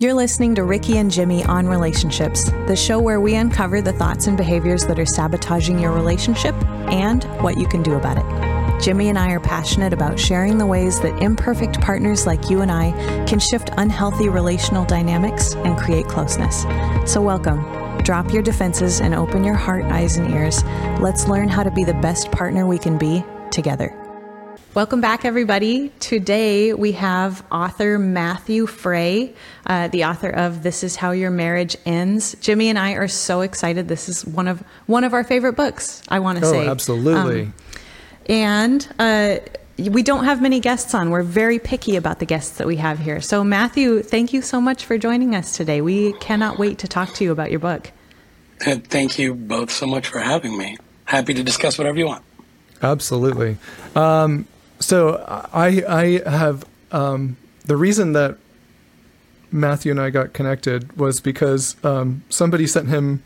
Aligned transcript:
You're 0.00 0.14
listening 0.14 0.54
to 0.54 0.64
Ricky 0.64 0.96
and 0.96 1.10
Jimmy 1.10 1.44
on 1.44 1.66
Relationships, 1.66 2.50
the 2.66 2.74
show 2.74 2.98
where 2.98 3.20
we 3.20 3.34
uncover 3.34 3.82
the 3.82 3.92
thoughts 3.92 4.28
and 4.28 4.34
behaviors 4.34 4.86
that 4.86 4.98
are 4.98 5.04
sabotaging 5.04 5.78
your 5.78 5.92
relationship 5.92 6.54
and 6.90 7.22
what 7.42 7.58
you 7.58 7.68
can 7.68 7.82
do 7.82 7.96
about 7.96 8.16
it. 8.16 8.82
Jimmy 8.82 9.10
and 9.10 9.18
I 9.18 9.32
are 9.32 9.40
passionate 9.40 9.92
about 9.92 10.18
sharing 10.18 10.56
the 10.56 10.64
ways 10.64 10.98
that 11.00 11.22
imperfect 11.22 11.82
partners 11.82 12.26
like 12.26 12.48
you 12.48 12.62
and 12.62 12.72
I 12.72 12.92
can 13.26 13.38
shift 13.38 13.68
unhealthy 13.76 14.30
relational 14.30 14.86
dynamics 14.86 15.52
and 15.54 15.76
create 15.76 16.06
closeness. 16.06 16.62
So, 17.04 17.20
welcome. 17.20 17.60
Drop 17.98 18.32
your 18.32 18.42
defenses 18.42 19.02
and 19.02 19.14
open 19.14 19.44
your 19.44 19.52
heart, 19.52 19.84
eyes, 19.84 20.16
and 20.16 20.32
ears. 20.32 20.64
Let's 20.98 21.28
learn 21.28 21.50
how 21.50 21.62
to 21.62 21.70
be 21.70 21.84
the 21.84 21.92
best 21.92 22.32
partner 22.32 22.66
we 22.66 22.78
can 22.78 22.96
be 22.96 23.22
together. 23.50 23.94
Welcome 24.72 25.00
back, 25.00 25.24
everybody. 25.24 25.88
Today 25.98 26.72
we 26.74 26.92
have 26.92 27.44
author 27.50 27.98
Matthew 27.98 28.68
Fray, 28.68 29.34
uh, 29.66 29.88
the 29.88 30.04
author 30.04 30.30
of 30.30 30.62
"This 30.62 30.84
Is 30.84 30.94
How 30.94 31.10
Your 31.10 31.32
Marriage 31.32 31.76
Ends." 31.84 32.36
Jimmy 32.40 32.68
and 32.68 32.78
I 32.78 32.92
are 32.92 33.08
so 33.08 33.40
excited. 33.40 33.88
This 33.88 34.08
is 34.08 34.24
one 34.24 34.46
of 34.46 34.62
one 34.86 35.02
of 35.02 35.12
our 35.12 35.24
favorite 35.24 35.54
books. 35.54 36.02
I 36.08 36.20
want 36.20 36.38
to 36.38 36.46
oh, 36.46 36.52
say, 36.52 36.68
absolutely. 36.68 37.42
Um, 37.42 37.54
and 38.28 38.88
uh, 39.00 39.38
we 39.76 40.04
don't 40.04 40.24
have 40.24 40.40
many 40.40 40.60
guests 40.60 40.94
on. 40.94 41.10
We're 41.10 41.24
very 41.24 41.58
picky 41.58 41.96
about 41.96 42.20
the 42.20 42.26
guests 42.26 42.58
that 42.58 42.68
we 42.68 42.76
have 42.76 43.00
here. 43.00 43.20
So, 43.20 43.42
Matthew, 43.42 44.04
thank 44.04 44.32
you 44.32 44.40
so 44.40 44.60
much 44.60 44.84
for 44.84 44.96
joining 44.96 45.34
us 45.34 45.56
today. 45.56 45.80
We 45.80 46.12
cannot 46.20 46.60
wait 46.60 46.78
to 46.78 46.86
talk 46.86 47.12
to 47.14 47.24
you 47.24 47.32
about 47.32 47.50
your 47.50 47.60
book. 47.60 47.90
Thank 48.60 49.18
you 49.18 49.34
both 49.34 49.72
so 49.72 49.86
much 49.86 50.06
for 50.06 50.20
having 50.20 50.56
me. 50.56 50.76
Happy 51.06 51.34
to 51.34 51.42
discuss 51.42 51.76
whatever 51.76 51.98
you 51.98 52.06
want. 52.06 52.22
Absolutely. 52.82 53.56
Um, 53.96 54.46
so 54.80 55.24
I 55.52 55.84
I 55.88 56.28
have 56.28 56.64
um, 56.90 57.36
the 57.64 57.76
reason 57.76 58.12
that 58.14 58.36
Matthew 59.52 59.90
and 59.90 60.00
I 60.00 60.10
got 60.10 60.32
connected 60.32 60.96
was 60.96 61.20
because 61.20 61.76
um, 61.84 62.22
somebody 62.28 62.66
sent 62.66 62.88
him 62.88 63.22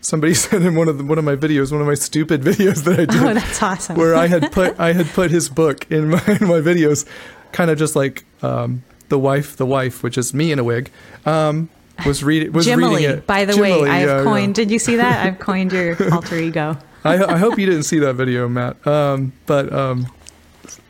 somebody 0.00 0.34
sent 0.46 0.62
him 0.62 0.74
one 0.74 0.88
of 0.88 0.98
the, 0.98 1.04
one 1.04 1.18
of 1.18 1.24
my 1.24 1.36
videos, 1.36 1.72
one 1.72 1.80
of 1.80 1.86
my 1.86 1.94
stupid 1.94 2.42
videos 2.50 2.84
that 2.84 3.00
I 3.00 3.04
did. 3.04 3.22
Oh, 3.22 3.34
that's 3.34 3.62
awesome! 3.62 3.96
where 3.96 4.14
I 4.14 4.26
had 4.26 4.52
put 4.52 4.78
I 4.80 4.92
had 4.92 5.06
put 5.06 5.30
his 5.30 5.48
book 5.48 5.90
in 5.90 6.10
my 6.10 6.22
in 6.26 6.46
my 6.46 6.60
videos, 6.60 7.06
kind 7.52 7.70
of 7.70 7.78
just 7.78 7.96
like 7.96 8.24
um, 8.42 8.82
the 9.08 9.18
wife, 9.18 9.56
the 9.56 9.66
wife, 9.66 10.02
which 10.02 10.18
is 10.18 10.34
me 10.34 10.52
in 10.52 10.58
a 10.58 10.64
wig. 10.64 10.90
Um, 11.26 11.68
was 12.06 12.22
reading 12.22 12.52
was 12.52 12.66
Jimily, 12.66 12.96
reading 12.96 13.18
it. 13.18 13.26
By 13.26 13.44
the 13.44 13.54
Jimily, 13.54 13.82
way, 13.82 13.88
I 13.88 13.98
have 13.98 14.08
yeah, 14.08 14.24
coined. 14.24 14.56
yeah. 14.56 14.64
Did 14.64 14.70
you 14.70 14.78
see 14.78 14.96
that? 14.96 15.26
I've 15.26 15.38
coined 15.38 15.72
your 15.72 15.96
alter 16.12 16.36
ego. 16.36 16.78
I, 17.04 17.24
I 17.24 17.38
hope 17.38 17.58
you 17.58 17.66
didn't 17.66 17.84
see 17.84 18.00
that 18.00 18.14
video, 18.14 18.48
Matt. 18.48 18.84
Um, 18.86 19.32
but 19.46 19.72
um, 19.72 20.08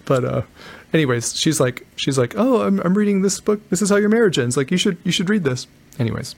but 0.09 0.25
uh, 0.25 0.43
anyways, 0.93 1.37
she's 1.39 1.61
like 1.61 1.87
she's 1.97 2.19
like, 2.19 2.35
oh, 2.37 2.63
I'm 2.63 2.81
I'm 2.81 2.95
reading 2.95 3.23
this 3.23 3.39
book. 3.41 3.61
This 3.69 3.81
is 3.83 3.91
how 3.91 3.97
your 3.97 4.09
marriage 4.09 4.39
ends. 4.39 4.57
Like 4.57 4.71
you 4.73 4.77
should 4.79 4.97
you 5.05 5.13
should 5.13 5.29
read 5.31 5.45
this. 5.45 5.67
Anyways, 6.01 6.35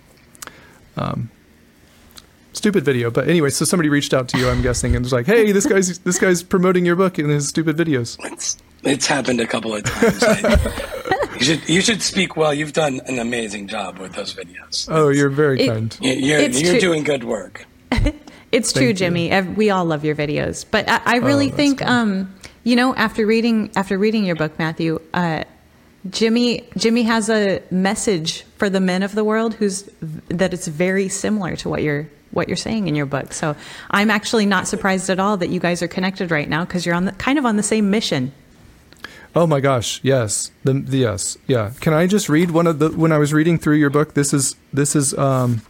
um, 0.96 1.30
stupid 2.52 2.84
video. 2.84 3.10
But 3.10 3.28
anyway, 3.28 3.50
so 3.50 3.64
somebody 3.64 3.88
reached 3.88 4.12
out 4.14 4.28
to 4.30 4.38
you, 4.38 4.48
I'm 4.48 4.62
guessing, 4.62 4.94
and 4.96 5.04
was 5.04 5.12
like, 5.12 5.27
hey, 5.27 5.52
this 5.52 5.66
guy's 5.66 5.98
this 6.00 6.18
guy's 6.18 6.42
promoting 6.42 6.84
your 6.84 6.96
book 6.96 7.18
in 7.18 7.28
his 7.28 7.48
stupid 7.48 7.77
videos. 7.77 8.16
It's 8.32 8.56
it's 8.82 9.06
happened 9.06 9.40
a 9.40 9.46
couple 9.46 9.74
of 9.74 9.84
times. 9.84 10.22
I, 10.22 11.28
you 11.38 11.44
should 11.44 11.68
you 11.68 11.80
should 11.80 12.02
speak 12.02 12.36
well. 12.36 12.52
You've 12.52 12.72
done 12.72 13.00
an 13.06 13.18
amazing 13.18 13.68
job 13.68 13.98
with 13.98 14.14
those 14.14 14.34
videos. 14.34 14.88
Oh, 14.90 15.08
you're 15.10 15.28
very 15.30 15.60
It- 15.60 15.68
kind. 15.68 15.96
You- 16.00 16.12
You're 16.12 16.40
you're 16.48 16.70
true. 16.72 16.80
doing 16.80 17.05
good 17.05 17.24
work. 17.24 17.66
It's 18.52 18.72
true, 18.72 18.80
Thank 18.86 18.88
you. 18.88 18.94
Jimmy. 19.06 19.30
Ev- 19.30 19.56
We 19.56 19.70
all 19.70 19.84
love 19.84 20.05
your 20.05 20.16
videos, 20.16 20.64
but 20.68 20.88
I, 20.88 21.00
I 21.05 21.16
really 21.18 21.52
Oh, 21.52 21.55
think, 21.55 21.78
cool. 21.78 21.88
um, 21.88 22.34
you 22.64 22.77
know, 22.77 22.94
after 22.94 23.27
reading 23.27 23.70
after 23.77 23.98
reading 23.98 24.25
your 24.25 24.36
book, 24.36 24.58
Matthew, 24.58 25.00
uh, 25.14 25.44
Jimmy 26.08 26.69
Jimmy 26.77 27.02
has 27.05 27.28
a 27.28 27.62
message 27.70 28.44
for 28.56 28.70
the 28.70 28.80
men 28.80 29.02
of 29.02 29.14
the 29.14 29.25
world 29.25 29.55
who's 29.55 29.89
that 30.28 30.52
it's 30.55 30.69
very 30.69 31.08
similar 31.08 31.56
to 31.56 31.69
what 31.69 31.83
you're 31.83 32.08
what 32.30 32.48
you're 32.48 32.56
saying 32.56 32.89
in 32.89 32.94
your 32.94 33.06
book. 33.06 33.33
So 33.33 33.56
I'm 33.91 34.11
actually 34.11 34.47
not 34.47 34.69
surprised 34.69 35.11
at 35.11 35.19
all 35.19 35.36
that 35.39 35.48
you 35.48 35.61
guys 35.61 35.83
are 35.83 35.89
connected 35.89 36.30
right 36.30 36.48
now 36.48 36.64
because 36.64 36.86
you're 36.86 36.95
on 36.95 37.07
the 37.07 37.12
kind 37.12 37.39
of 37.39 37.46
on 37.46 37.57
the 37.57 37.62
same 37.62 37.90
mission. 37.90 38.33
Oh 39.34 39.46
my 39.46 39.61
gosh, 39.61 40.01
yes, 40.02 40.51
the, 40.64 40.73
the 40.73 40.98
yes, 40.98 41.39
yeah. 41.46 41.70
Can 41.80 41.92
I 41.92 42.08
just 42.08 42.29
read 42.29 42.51
one 42.51 42.67
of 42.67 42.80
the 42.80 42.90
when 42.90 43.13
I 43.13 43.18
was 43.18 43.33
reading 43.33 43.58
through 43.58 43.77
your 43.77 43.90
book? 43.90 44.14
This 44.14 44.33
is 44.33 44.57
this 44.73 44.96
is 44.96 45.14
um, 45.14 45.63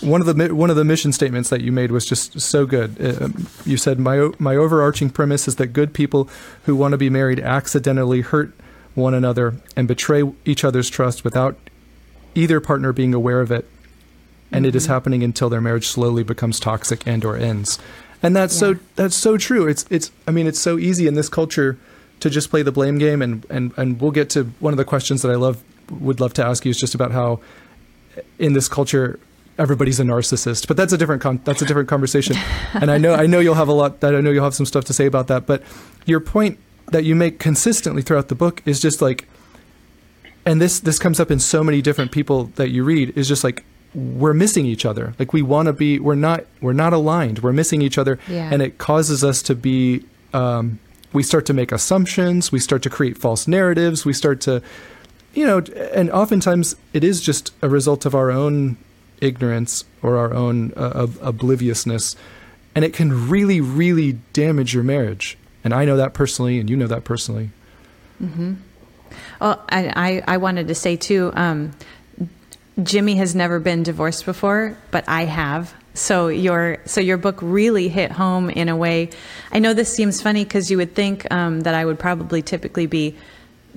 one 0.00 0.20
of 0.20 0.26
the 0.26 0.54
one 0.54 0.70
of 0.70 0.76
the 0.76 0.84
mission 0.84 1.12
statements 1.12 1.50
that 1.50 1.60
you 1.60 1.72
made 1.72 1.90
was 1.90 2.06
just 2.06 2.40
so 2.40 2.66
good. 2.66 2.96
Uh, 3.00 3.24
um, 3.24 3.46
you 3.64 3.76
said 3.76 3.98
my 3.98 4.30
my 4.38 4.56
overarching 4.56 5.10
premise 5.10 5.46
is 5.48 5.56
that 5.56 5.68
good 5.68 5.92
people 5.92 6.28
who 6.64 6.74
want 6.76 6.92
to 6.92 6.98
be 6.98 7.10
married 7.10 7.40
accidentally 7.40 8.20
hurt 8.22 8.52
one 8.94 9.14
another 9.14 9.54
and 9.76 9.86
betray 9.86 10.22
each 10.44 10.64
other's 10.64 10.90
trust 10.90 11.24
without 11.24 11.56
either 12.34 12.60
partner 12.60 12.92
being 12.92 13.14
aware 13.14 13.40
of 13.40 13.50
it, 13.50 13.66
and 14.52 14.66
it 14.66 14.74
is 14.74 14.86
happening 14.86 15.22
until 15.22 15.48
their 15.48 15.60
marriage 15.60 15.86
slowly 15.88 16.22
becomes 16.22 16.58
toxic 16.60 17.06
and 17.06 17.24
or 17.24 17.36
ends. 17.36 17.78
And 18.22 18.36
that's 18.36 18.54
Yeah. 18.54 18.74
so 18.74 18.76
that's 18.96 19.16
so 19.16 19.36
true. 19.36 19.66
It's 19.66 19.84
it's 19.90 20.10
I 20.26 20.30
mean 20.30 20.46
it's 20.46 20.60
so 20.60 20.78
easy 20.78 21.06
in 21.06 21.14
this 21.14 21.28
culture 21.28 21.78
to 22.20 22.28
just 22.28 22.50
play 22.50 22.62
the 22.62 22.72
blame 22.72 22.98
game 22.98 23.22
and 23.22 23.46
and 23.50 23.72
and 23.76 24.00
we'll 24.00 24.10
get 24.10 24.28
to 24.30 24.44
one 24.60 24.72
of 24.72 24.76
the 24.76 24.84
questions 24.84 25.22
that 25.22 25.30
I 25.30 25.36
love 25.36 25.62
would 25.90 26.20
love 26.20 26.32
to 26.34 26.44
ask 26.44 26.64
you 26.64 26.70
is 26.70 26.78
just 26.78 26.94
about 26.94 27.10
how 27.12 27.40
in 28.38 28.52
this 28.52 28.68
culture 28.68 29.18
everybody's 29.60 30.00
a 30.00 30.02
narcissist 30.04 30.66
but 30.66 30.76
that's 30.76 30.92
a 30.92 30.98
different 30.98 31.22
con- 31.22 31.40
that's 31.44 31.62
a 31.62 31.66
different 31.66 31.88
conversation. 31.88 32.36
And 32.74 32.90
I 32.90 32.98
know 32.98 33.14
I 33.14 33.26
know 33.26 33.40
you'll 33.40 33.54
have 33.54 33.68
a 33.68 33.72
lot 33.82 34.00
that 34.00 34.14
I 34.14 34.20
know 34.20 34.30
you'll 34.30 34.44
have 34.44 34.54
some 34.54 34.66
stuff 34.66 34.84
to 34.86 34.92
say 34.92 35.06
about 35.06 35.26
that 35.28 35.46
but 35.46 35.62
your 36.06 36.20
point 36.20 36.58
that 36.90 37.04
you 37.04 37.14
make 37.14 37.38
consistently 37.38 38.02
throughout 38.02 38.28
the 38.28 38.34
book 38.34 38.62
is 38.66 38.80
just 38.80 39.00
like 39.00 39.28
and 40.46 40.60
this 40.60 40.80
this 40.80 40.98
comes 40.98 41.20
up 41.20 41.30
in 41.30 41.38
so 41.38 41.62
many 41.62 41.82
different 41.82 42.12
people 42.12 42.44
that 42.56 42.70
you 42.70 42.84
read 42.84 43.16
is 43.16 43.28
just 43.28 43.44
like 43.44 43.64
we're 43.94 44.34
missing 44.34 44.66
each 44.66 44.84
other. 44.84 45.14
Like 45.18 45.32
we 45.32 45.42
want 45.42 45.66
to 45.66 45.72
be 45.72 45.98
we're 45.98 46.14
not 46.14 46.44
we're 46.60 46.72
not 46.72 46.92
aligned. 46.92 47.40
We're 47.40 47.52
missing 47.52 47.82
each 47.82 47.98
other. 47.98 48.18
Yeah. 48.28 48.48
and 48.52 48.62
it 48.62 48.78
causes 48.78 49.24
us 49.24 49.42
to 49.42 49.54
be 49.54 50.04
um, 50.32 50.78
we 51.12 51.22
start 51.22 51.46
to 51.46 51.52
make 51.52 51.72
assumptions. 51.72 52.52
We 52.52 52.60
start 52.60 52.82
to 52.84 52.90
create 52.90 53.18
false 53.18 53.48
narratives. 53.48 54.04
We 54.04 54.12
start 54.12 54.40
to 54.42 54.62
you 55.34 55.46
know 55.46 55.58
and 55.92 56.10
oftentimes 56.10 56.76
it 56.92 57.04
is 57.04 57.20
just 57.20 57.52
a 57.62 57.68
result 57.68 58.06
of 58.06 58.14
our 58.14 58.30
own 58.30 58.76
ignorance 59.20 59.84
or 60.02 60.16
our 60.16 60.32
own 60.32 60.72
uh, 60.76 60.92
ob- 60.94 61.18
obliviousness 61.20 62.16
and 62.74 62.84
it 62.84 62.92
can 62.92 63.28
really 63.28 63.60
really 63.60 64.12
damage 64.32 64.74
your 64.74 64.84
marriage 64.84 65.36
and 65.64 65.74
i 65.74 65.84
know 65.84 65.96
that 65.96 66.14
personally 66.14 66.58
and 66.58 66.70
you 66.70 66.76
know 66.76 66.86
that 66.86 67.04
personally 67.04 67.50
Well, 69.40 69.64
I, 69.68 70.22
I, 70.26 70.34
I 70.34 70.36
wanted 70.36 70.68
to 70.68 70.74
say 70.74 70.96
too, 70.96 71.32
um, 71.34 71.72
Jimmy 72.82 73.16
has 73.16 73.34
never 73.34 73.58
been 73.58 73.82
divorced 73.82 74.24
before, 74.24 74.76
but 74.90 75.04
I 75.08 75.24
have. 75.24 75.74
So 75.94 76.28
your 76.28 76.78
so 76.84 77.00
your 77.00 77.16
book 77.16 77.38
really 77.42 77.88
hit 77.88 78.12
home 78.12 78.48
in 78.48 78.68
a 78.68 78.76
way. 78.76 79.10
I 79.50 79.58
know 79.58 79.74
this 79.74 79.92
seems 79.92 80.22
funny 80.22 80.44
because 80.44 80.70
you 80.70 80.76
would 80.76 80.94
think 80.94 81.30
um, 81.32 81.60
that 81.62 81.74
I 81.74 81.84
would 81.84 81.98
probably 81.98 82.42
typically 82.42 82.86
be 82.86 83.16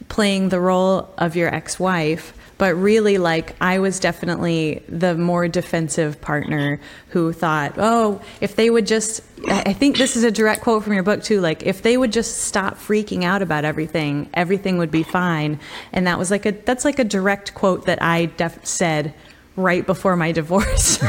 playing 0.10 0.50
the 0.50 0.60
role 0.60 1.14
of 1.18 1.36
your 1.36 1.54
ex-wife, 1.54 2.34
but 2.58 2.76
really 2.76 3.18
like 3.18 3.56
I 3.60 3.80
was 3.80 4.00
definitely 4.00 4.84
the 4.88 5.16
more 5.16 5.48
defensive 5.48 6.22
partner 6.22 6.80
who 7.10 7.34
thought, 7.34 7.74
"Oh, 7.78 8.22
if 8.42 8.56
they 8.56 8.70
would 8.70 8.88
just 8.88 9.22
I 9.48 9.74
think 9.74 9.98
this 9.98 10.16
is 10.16 10.24
a 10.24 10.32
direct 10.32 10.62
quote 10.62 10.84
from 10.84 10.94
your 10.94 11.04
book 11.04 11.24
too, 11.24 11.42
like 11.42 11.64
if 11.64 11.82
they 11.82 11.98
would 11.98 12.14
just 12.14 12.44
stop 12.44 12.78
freaking 12.78 13.24
out 13.24 13.42
about 13.42 13.66
everything, 13.66 14.30
everything 14.34 14.78
would 14.78 14.92
be 14.92 15.04
fine." 15.04 15.60
And 15.92 16.08
that 16.08 16.18
was 16.20 16.32
like 16.32 16.46
a 16.46 16.52
that's 16.52 16.86
like 16.86 17.00
a 17.00 17.04
direct 17.04 17.54
quote 17.54 17.86
that 17.86 18.02
I 18.02 18.26
def- 18.26 18.66
said 18.66 19.14
right 19.56 19.86
before 19.86 20.16
my 20.16 20.32
divorce. 20.32 21.00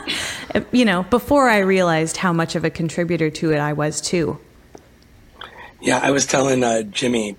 you 0.72 0.84
know, 0.84 1.04
before 1.04 1.48
I 1.48 1.58
realized 1.58 2.16
how 2.16 2.32
much 2.32 2.54
of 2.54 2.64
a 2.64 2.70
contributor 2.70 3.30
to 3.30 3.52
it 3.52 3.58
I 3.58 3.72
was 3.72 4.00
too. 4.00 4.38
Yeah, 5.80 5.98
I 6.02 6.10
was 6.10 6.26
telling 6.26 6.62
uh, 6.62 6.82
Jimmy, 6.82 7.36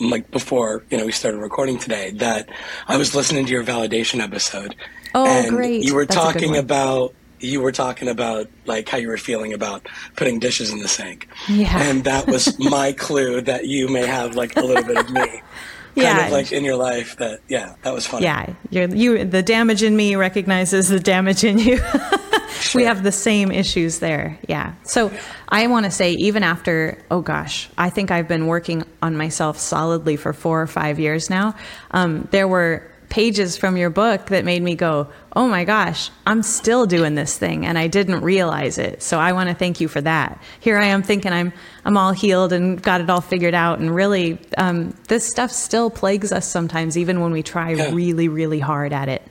like 0.00 0.30
before, 0.30 0.84
you 0.90 0.98
know, 0.98 1.06
we 1.06 1.12
started 1.12 1.38
recording 1.38 1.78
today, 1.78 2.10
that 2.12 2.48
I 2.88 2.96
was 2.96 3.14
listening 3.14 3.46
to 3.46 3.52
your 3.52 3.64
validation 3.64 4.20
episode. 4.20 4.74
Oh, 5.14 5.26
and 5.26 5.48
great. 5.50 5.82
You 5.82 5.94
were 5.94 6.06
That's 6.06 6.16
talking 6.16 6.56
about 6.56 7.14
you 7.38 7.60
were 7.60 7.72
talking 7.72 8.08
about 8.08 8.48
like 8.64 8.88
how 8.88 8.98
you 8.98 9.08
were 9.08 9.18
feeling 9.18 9.52
about 9.52 9.86
putting 10.16 10.38
dishes 10.38 10.70
in 10.70 10.78
the 10.78 10.88
sink. 10.88 11.28
Yeah. 11.48 11.70
And 11.78 12.04
that 12.04 12.26
was 12.26 12.58
my 12.70 12.92
clue 12.92 13.40
that 13.42 13.66
you 13.66 13.88
may 13.88 14.06
have 14.06 14.34
like 14.34 14.56
a 14.56 14.60
little 14.60 14.84
bit 14.84 14.96
of 14.96 15.10
me. 15.10 15.42
Kind 15.96 16.06
Yeah. 16.18 16.26
of 16.26 16.32
like 16.32 16.52
in 16.52 16.62
your 16.62 16.76
life 16.76 17.16
that 17.16 17.40
yeah, 17.48 17.74
that 17.82 17.94
was 17.94 18.06
funny. 18.06 18.24
Yeah, 18.24 18.52
you're, 18.70 18.88
you 18.94 19.24
the 19.24 19.42
damage 19.42 19.82
in 19.82 19.96
me 19.96 20.14
recognizes 20.14 20.88
the 20.88 21.00
damage 21.00 21.42
in 21.42 21.58
you. 21.58 21.80
we 22.74 22.84
have 22.84 23.02
the 23.02 23.12
same 23.12 23.50
issues 23.50 23.98
there. 23.98 24.38
Yeah. 24.48 24.74
So 24.84 25.10
I 25.48 25.66
want 25.68 25.84
to 25.86 25.90
say, 25.90 26.12
even 26.12 26.42
after, 26.42 27.02
oh 27.10 27.22
gosh, 27.22 27.68
I 27.78 27.88
think 27.90 28.10
I've 28.10 28.28
been 28.28 28.46
working 28.46 28.84
on 29.02 29.16
myself 29.16 29.58
solidly 29.58 30.16
for 30.16 30.32
four 30.32 30.60
or 30.60 30.66
five 30.66 30.98
years 30.98 31.30
now. 31.30 31.54
Um, 31.92 32.28
there 32.30 32.46
were 32.48 32.90
pages 33.08 33.56
from 33.56 33.76
your 33.76 33.90
book 33.90 34.26
that 34.26 34.44
made 34.44 34.62
me 34.62 34.74
go, 34.74 35.08
oh 35.34 35.46
my 35.46 35.64
gosh, 35.64 36.10
I'm 36.26 36.42
still 36.42 36.86
doing 36.86 37.14
this 37.14 37.38
thing 37.38 37.66
and 37.66 37.78
I 37.78 37.86
didn't 37.86 38.20
realize 38.20 38.78
it. 38.78 39.02
So 39.02 39.18
I 39.18 39.32
want 39.32 39.48
to 39.48 39.54
thank 39.54 39.80
you 39.80 39.88
for 39.88 40.00
that. 40.00 40.42
Here 40.60 40.76
I 40.78 40.86
am 40.86 41.02
thinking 41.02 41.32
I'm, 41.32 41.52
I'm 41.84 41.96
all 41.96 42.12
healed 42.12 42.52
and 42.52 42.82
got 42.82 43.00
it 43.00 43.08
all 43.08 43.20
figured 43.20 43.54
out. 43.54 43.78
And 43.78 43.94
really, 43.94 44.38
um, 44.58 44.94
this 45.08 45.26
stuff 45.26 45.50
still 45.50 45.90
plagues 45.90 46.32
us 46.32 46.48
sometimes, 46.48 46.98
even 46.98 47.20
when 47.20 47.32
we 47.32 47.42
try 47.42 47.72
yeah. 47.72 47.90
really, 47.92 48.28
really 48.28 48.60
hard 48.60 48.92
at 48.92 49.08
it. 49.08 49.22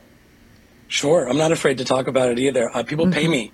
Sure. 0.88 1.28
I'm 1.28 1.38
not 1.38 1.52
afraid 1.52 1.78
to 1.80 1.86
talk 1.86 2.08
about 2.08 2.30
it 2.30 2.40
either. 2.40 2.70
Uh, 2.76 2.84
people 2.84 3.06
mm-hmm. 3.06 3.14
pay 3.14 3.28
me 3.28 3.52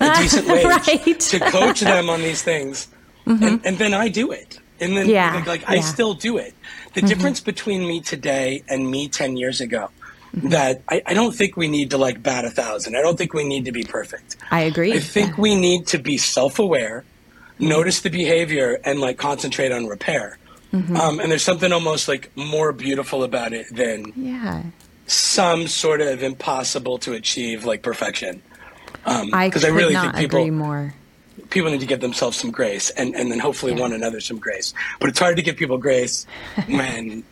a 0.00 0.14
decent 0.16 0.46
wage 0.48 0.64
right. 0.64 1.20
to 1.20 1.40
coach 1.40 1.80
them 1.80 2.08
on 2.10 2.20
these 2.20 2.42
things. 2.42 2.88
Mm-hmm. 3.26 3.44
And, 3.44 3.66
and, 3.66 3.78
then 3.78 3.92
I 3.94 4.08
do 4.08 4.30
it. 4.30 4.60
And 4.78 4.96
then, 4.96 5.08
yeah. 5.08 5.34
like, 5.34 5.46
like 5.46 5.60
yeah. 5.62 5.70
I 5.70 5.80
still 5.80 6.14
do 6.14 6.36
it. 6.36 6.54
The 6.96 7.02
mm-hmm. 7.02 7.08
difference 7.10 7.40
between 7.40 7.86
me 7.86 8.00
today 8.00 8.64
and 8.70 8.90
me 8.90 9.06
10 9.06 9.36
years 9.36 9.60
ago 9.60 9.90
mm-hmm. 10.34 10.48
that 10.48 10.80
I, 10.88 11.02
I, 11.04 11.12
don't 11.12 11.34
think 11.34 11.54
we 11.54 11.68
need 11.68 11.90
to 11.90 11.98
like 11.98 12.22
bat 12.22 12.46
a 12.46 12.50
thousand. 12.50 12.96
I 12.96 13.02
don't 13.02 13.18
think 13.18 13.34
we 13.34 13.44
need 13.44 13.66
to 13.66 13.72
be 13.72 13.84
perfect. 13.84 14.36
I 14.50 14.62
agree. 14.62 14.94
I 14.94 15.00
think 15.00 15.36
we 15.36 15.60
need 15.60 15.88
to 15.88 15.98
be 15.98 16.16
self 16.16 16.58
aware, 16.58 17.04
mm-hmm. 17.56 17.68
notice 17.68 18.00
the 18.00 18.08
behavior, 18.08 18.80
and 18.82 18.98
like 18.98 19.18
concentrate 19.18 19.72
on 19.72 19.88
repair. 19.88 20.38
Mm-hmm. 20.72 20.96
Um, 20.96 21.20
and 21.20 21.30
there's 21.30 21.42
something 21.42 21.70
almost 21.70 22.08
like 22.08 22.34
more 22.34 22.72
beautiful 22.72 23.24
about 23.24 23.52
it 23.52 23.66
than 23.70 24.14
yeah. 24.16 24.62
some 25.06 25.66
sort 25.66 26.00
of 26.00 26.22
impossible 26.22 26.96
to 27.00 27.12
achieve 27.12 27.66
like 27.66 27.82
perfection. 27.82 28.40
Um, 29.04 29.34
I 29.34 29.52
I 29.54 29.68
really 29.68 29.94
think 29.94 30.16
people, 30.16 30.40
agree 30.40 30.50
more. 30.50 30.94
People 31.50 31.70
need 31.70 31.80
to 31.80 31.86
give 31.86 32.00
themselves 32.00 32.36
some 32.36 32.50
grace, 32.50 32.90
and, 32.90 33.14
and 33.14 33.30
then 33.30 33.38
hopefully 33.38 33.72
one 33.72 33.92
another 33.92 34.20
some 34.20 34.38
grace. 34.38 34.74
But 35.00 35.10
it's 35.10 35.18
hard 35.18 35.36
to 35.36 35.42
give 35.42 35.56
people 35.56 35.78
grace 35.78 36.26
when 36.66 37.24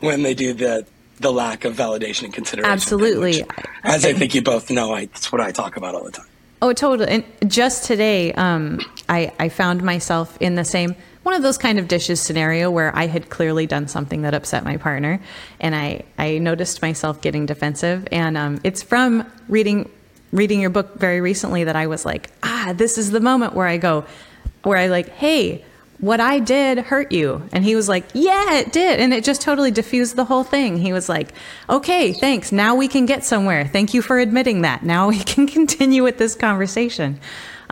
when 0.00 0.22
they 0.22 0.34
do 0.34 0.54
the 0.54 0.86
the 1.18 1.32
lack 1.32 1.64
of 1.64 1.76
validation 1.76 2.24
and 2.24 2.34
consideration. 2.34 2.72
Absolutely. 2.72 3.42
Which, 3.42 3.66
as 3.84 4.04
I 4.04 4.14
think 4.14 4.34
you 4.34 4.42
both 4.42 4.70
know, 4.70 4.94
I, 4.94 5.06
that's 5.06 5.30
what 5.30 5.40
I 5.40 5.52
talk 5.52 5.76
about 5.76 5.94
all 5.94 6.04
the 6.04 6.12
time. 6.12 6.26
Oh, 6.62 6.72
totally. 6.72 7.10
And 7.10 7.50
just 7.50 7.84
today, 7.84 8.32
um, 8.32 8.80
I, 9.08 9.32
I 9.38 9.48
found 9.48 9.82
myself 9.82 10.36
in 10.40 10.54
the 10.54 10.64
same 10.64 10.94
one 11.22 11.34
of 11.34 11.42
those 11.42 11.58
kind 11.58 11.78
of 11.78 11.86
dishes 11.86 12.20
scenario 12.20 12.70
where 12.70 12.96
I 12.96 13.06
had 13.06 13.28
clearly 13.28 13.66
done 13.66 13.88
something 13.88 14.22
that 14.22 14.32
upset 14.32 14.64
my 14.64 14.78
partner, 14.78 15.20
and 15.60 15.74
I 15.74 16.04
I 16.18 16.38
noticed 16.38 16.80
myself 16.80 17.20
getting 17.20 17.44
defensive, 17.44 18.08
and 18.10 18.38
um, 18.38 18.60
it's 18.64 18.82
from 18.82 19.30
reading 19.46 19.90
reading 20.32 20.60
your 20.60 20.70
book 20.70 20.98
very 20.98 21.20
recently 21.20 21.64
that 21.64 21.76
I 21.76 21.86
was 21.86 22.04
like, 22.04 22.30
ah, 22.42 22.72
this 22.76 22.98
is 22.98 23.10
the 23.10 23.20
moment 23.20 23.54
where 23.54 23.66
I 23.66 23.76
go, 23.76 24.04
where 24.62 24.78
I 24.78 24.86
like, 24.86 25.08
hey, 25.08 25.64
what 25.98 26.18
I 26.18 26.38
did 26.38 26.78
hurt 26.78 27.12
you. 27.12 27.46
And 27.52 27.62
he 27.62 27.76
was 27.76 27.88
like, 27.88 28.04
yeah, 28.14 28.54
it 28.54 28.72
did. 28.72 29.00
And 29.00 29.12
it 29.12 29.22
just 29.22 29.42
totally 29.42 29.70
diffused 29.70 30.16
the 30.16 30.24
whole 30.24 30.44
thing. 30.44 30.78
He 30.78 30.92
was 30.92 31.08
like, 31.08 31.32
okay, 31.68 32.12
thanks. 32.12 32.52
Now 32.52 32.74
we 32.74 32.88
can 32.88 33.04
get 33.04 33.22
somewhere. 33.22 33.66
Thank 33.66 33.92
you 33.92 34.00
for 34.00 34.18
admitting 34.18 34.62
that. 34.62 34.82
Now 34.82 35.08
we 35.08 35.18
can 35.24 35.46
continue 35.46 36.02
with 36.02 36.18
this 36.18 36.34
conversation. 36.34 37.20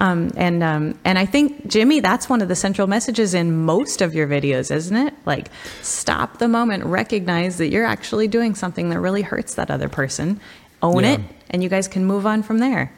Um, 0.00 0.31
and 0.37 0.62
um, 0.62 0.99
and 1.04 1.19
I 1.19 1.26
think 1.26 1.66
Jimmy, 1.66 1.99
that's 1.99 2.28
one 2.28 2.40
of 2.40 2.46
the 2.46 2.54
central 2.54 2.87
messages 2.87 3.34
in 3.34 3.64
most 3.64 4.00
of 4.00 4.14
your 4.14 4.28
videos, 4.28 4.70
isn't 4.70 4.96
it? 4.96 5.12
Like, 5.26 5.49
stop 5.82 6.38
the 6.38 6.46
moment, 6.46 6.84
recognize 6.84 7.58
that 7.58 7.70
you're 7.70 7.84
actually 7.84 8.28
doing 8.28 8.54
something 8.54 8.90
that 8.90 9.00
really 9.00 9.22
hurts 9.22 9.54
that 9.54 9.72
other 9.72 9.88
person, 9.88 10.40
own 10.82 11.02
yeah. 11.02 11.14
it, 11.14 11.20
and 11.50 11.62
you 11.62 11.68
guys 11.68 11.88
can 11.88 12.04
move 12.04 12.26
on 12.26 12.42
from 12.42 12.58
there. 12.58 12.92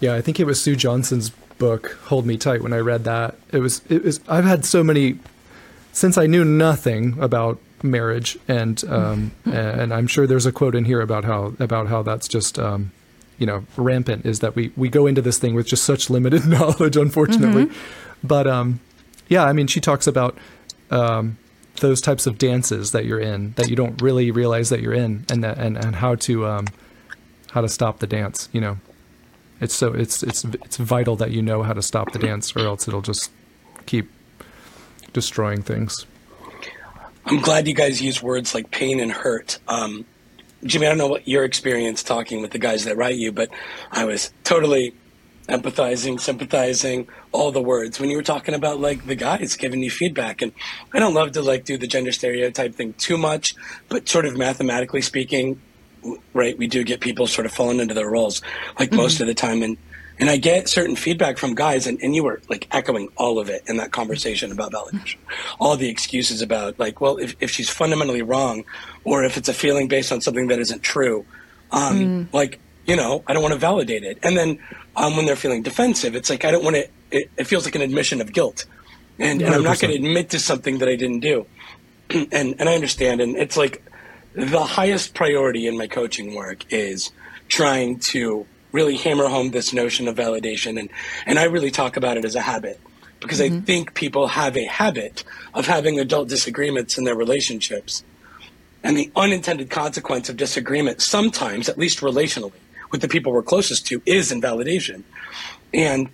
Yeah, 0.00 0.14
I 0.14 0.20
think 0.20 0.40
it 0.40 0.44
was 0.44 0.60
Sue 0.60 0.76
Johnson's 0.76 1.30
book, 1.58 1.98
Hold 2.04 2.26
Me 2.26 2.36
Tight, 2.36 2.62
when 2.62 2.72
I 2.72 2.78
read 2.78 3.04
that. 3.04 3.36
It 3.52 3.58
was 3.58 3.82
it 3.88 4.04
was 4.04 4.20
I've 4.28 4.44
had 4.44 4.64
so 4.64 4.82
many 4.82 5.18
since 5.92 6.18
I 6.18 6.26
knew 6.26 6.44
nothing 6.44 7.16
about 7.20 7.58
marriage 7.82 8.38
and 8.48 8.82
um, 8.88 9.32
and 9.44 9.92
I'm 9.92 10.06
sure 10.06 10.26
there's 10.26 10.46
a 10.46 10.52
quote 10.52 10.74
in 10.74 10.84
here 10.84 11.00
about 11.00 11.24
how 11.24 11.54
about 11.58 11.86
how 11.88 12.02
that's 12.02 12.28
just 12.28 12.58
um, 12.58 12.92
you 13.38 13.46
know 13.46 13.64
rampant 13.76 14.26
is 14.26 14.40
that 14.40 14.54
we 14.54 14.72
we 14.76 14.88
go 14.88 15.06
into 15.06 15.22
this 15.22 15.38
thing 15.38 15.54
with 15.54 15.66
just 15.66 15.84
such 15.84 16.10
limited 16.10 16.46
knowledge 16.46 16.96
unfortunately 16.96 17.66
mm-hmm. 17.66 18.26
but 18.26 18.46
um 18.46 18.80
yeah 19.28 19.44
i 19.44 19.52
mean 19.52 19.66
she 19.66 19.80
talks 19.80 20.06
about 20.06 20.36
um 20.90 21.36
those 21.80 22.00
types 22.00 22.26
of 22.26 22.38
dances 22.38 22.92
that 22.92 23.04
you're 23.04 23.20
in 23.20 23.52
that 23.52 23.68
you 23.68 23.74
don't 23.74 24.00
really 24.00 24.30
realize 24.30 24.68
that 24.68 24.80
you're 24.80 24.94
in 24.94 25.24
and 25.28 25.42
that 25.42 25.58
and, 25.58 25.76
and 25.76 25.96
how 25.96 26.14
to 26.14 26.46
um 26.46 26.66
how 27.54 27.60
to 27.60 27.68
stop 27.68 28.00
the 28.00 28.06
dance. 28.06 28.48
You 28.52 28.60
know, 28.60 28.78
it's 29.60 29.74
so 29.74 29.94
it's 29.94 30.22
it's 30.24 30.44
it's 30.44 30.76
vital 30.76 31.14
that 31.16 31.30
you 31.30 31.40
know 31.40 31.62
how 31.62 31.72
to 31.72 31.82
stop 31.82 32.12
the 32.12 32.18
dance, 32.18 32.54
or 32.56 32.66
else 32.66 32.88
it'll 32.88 33.00
just 33.00 33.30
keep 33.86 34.10
destroying 35.12 35.62
things. 35.62 36.04
I'm 37.26 37.40
glad 37.40 37.68
you 37.68 37.74
guys 37.74 38.02
use 38.02 38.20
words 38.22 38.54
like 38.54 38.70
pain 38.72 38.98
and 38.98 39.10
hurt. 39.10 39.58
Um, 39.68 40.04
Jimmy, 40.64 40.86
I 40.86 40.88
don't 40.88 40.98
know 40.98 41.06
what 41.06 41.28
your 41.28 41.44
experience 41.44 42.02
talking 42.02 42.42
with 42.42 42.50
the 42.50 42.58
guys 42.58 42.84
that 42.84 42.96
write 42.96 43.16
you, 43.16 43.30
but 43.30 43.50
I 43.92 44.04
was 44.04 44.32
totally 44.42 44.92
empathizing, 45.48 46.18
sympathizing, 46.18 47.06
all 47.30 47.52
the 47.52 47.62
words 47.62 48.00
when 48.00 48.10
you 48.10 48.16
were 48.16 48.22
talking 48.22 48.54
about 48.54 48.80
like 48.80 49.06
the 49.06 49.14
guys 49.14 49.56
giving 49.56 49.82
you 49.82 49.90
feedback. 49.90 50.42
And 50.42 50.52
I 50.92 50.98
don't 50.98 51.14
love 51.14 51.32
to 51.32 51.42
like 51.42 51.64
do 51.64 51.78
the 51.78 51.86
gender 51.86 52.12
stereotype 52.12 52.74
thing 52.74 52.94
too 52.94 53.16
much, 53.16 53.54
but 53.88 54.08
sort 54.08 54.26
of 54.26 54.36
mathematically 54.36 55.02
speaking, 55.02 55.60
right, 56.32 56.56
we 56.56 56.66
do 56.66 56.84
get 56.84 57.00
people 57.00 57.26
sort 57.26 57.46
of 57.46 57.52
falling 57.52 57.80
into 57.80 57.94
their 57.94 58.08
roles 58.08 58.42
like 58.78 58.90
mm-hmm. 58.90 58.98
most 58.98 59.20
of 59.20 59.26
the 59.26 59.34
time. 59.34 59.62
And, 59.62 59.76
and 60.18 60.30
I 60.30 60.36
get 60.36 60.68
certain 60.68 60.96
feedback 60.96 61.38
from 61.38 61.54
guys, 61.54 61.86
and, 61.86 61.98
and 62.00 62.14
you 62.14 62.22
were 62.22 62.40
like 62.48 62.68
echoing 62.70 63.08
all 63.16 63.38
of 63.38 63.48
it 63.48 63.62
in 63.66 63.78
that 63.78 63.90
conversation 63.90 64.52
about 64.52 64.72
validation. 64.72 65.16
All 65.58 65.76
the 65.76 65.88
excuses 65.88 66.40
about, 66.40 66.78
like, 66.78 67.00
well, 67.00 67.16
if, 67.16 67.34
if 67.40 67.50
she's 67.50 67.68
fundamentally 67.68 68.22
wrong, 68.22 68.64
or 69.02 69.24
if 69.24 69.36
it's 69.36 69.48
a 69.48 69.54
feeling 69.54 69.88
based 69.88 70.12
on 70.12 70.20
something 70.20 70.48
that 70.48 70.60
isn't 70.60 70.82
true, 70.82 71.26
um, 71.72 71.98
mm. 71.98 72.32
like, 72.32 72.60
you 72.86 72.94
know, 72.94 73.24
I 73.26 73.32
don't 73.32 73.42
want 73.42 73.54
to 73.54 73.58
validate 73.58 74.04
it. 74.04 74.18
And 74.22 74.36
then 74.36 74.58
um, 74.94 75.16
when 75.16 75.26
they're 75.26 75.36
feeling 75.36 75.62
defensive, 75.62 76.14
it's 76.14 76.30
like, 76.30 76.44
I 76.44 76.50
don't 76.50 76.62
want 76.62 76.76
to, 76.76 76.88
it, 77.10 77.30
it 77.36 77.44
feels 77.44 77.64
like 77.64 77.74
an 77.74 77.82
admission 77.82 78.20
of 78.20 78.32
guilt. 78.32 78.66
And, 79.18 79.42
and 79.42 79.54
I'm 79.54 79.62
not 79.62 79.80
going 79.80 79.92
to 79.92 79.96
admit 79.96 80.30
to 80.30 80.38
something 80.38 80.78
that 80.78 80.88
I 80.88 80.96
didn't 80.96 81.20
do. 81.20 81.46
and, 82.10 82.54
and 82.58 82.68
I 82.68 82.74
understand. 82.74 83.20
And 83.20 83.36
it's 83.36 83.56
like, 83.56 83.82
the 84.34 84.64
highest 84.64 85.14
priority 85.14 85.66
in 85.66 85.76
my 85.76 85.86
coaching 85.86 86.34
work 86.34 86.64
is 86.72 87.12
trying 87.48 87.98
to 87.98 88.46
really 88.72 88.96
hammer 88.96 89.28
home 89.28 89.50
this 89.50 89.72
notion 89.72 90.08
of 90.08 90.16
validation 90.16 90.78
and 90.78 90.88
and 91.26 91.38
I 91.38 91.44
really 91.44 91.70
talk 91.70 91.96
about 91.96 92.16
it 92.16 92.24
as 92.24 92.34
a 92.34 92.40
habit 92.40 92.80
because 93.24 93.40
mm-hmm. 93.40 93.58
I 93.58 93.60
think 93.60 93.94
people 93.94 94.28
have 94.28 94.56
a 94.56 94.64
habit 94.64 95.24
of 95.54 95.66
having 95.66 95.98
adult 95.98 96.28
disagreements 96.28 96.98
in 96.98 97.04
their 97.04 97.16
relationships. 97.16 98.04
And 98.82 98.96
the 98.98 99.10
unintended 99.16 99.70
consequence 99.70 100.28
of 100.28 100.36
disagreement 100.36 101.00
sometimes, 101.00 101.70
at 101.70 101.78
least 101.78 102.00
relationally, 102.00 102.52
with 102.90 103.00
the 103.00 103.08
people 103.08 103.32
we're 103.32 103.42
closest 103.42 103.86
to 103.86 104.02
is 104.04 104.30
invalidation. 104.30 105.04
And 105.72 106.10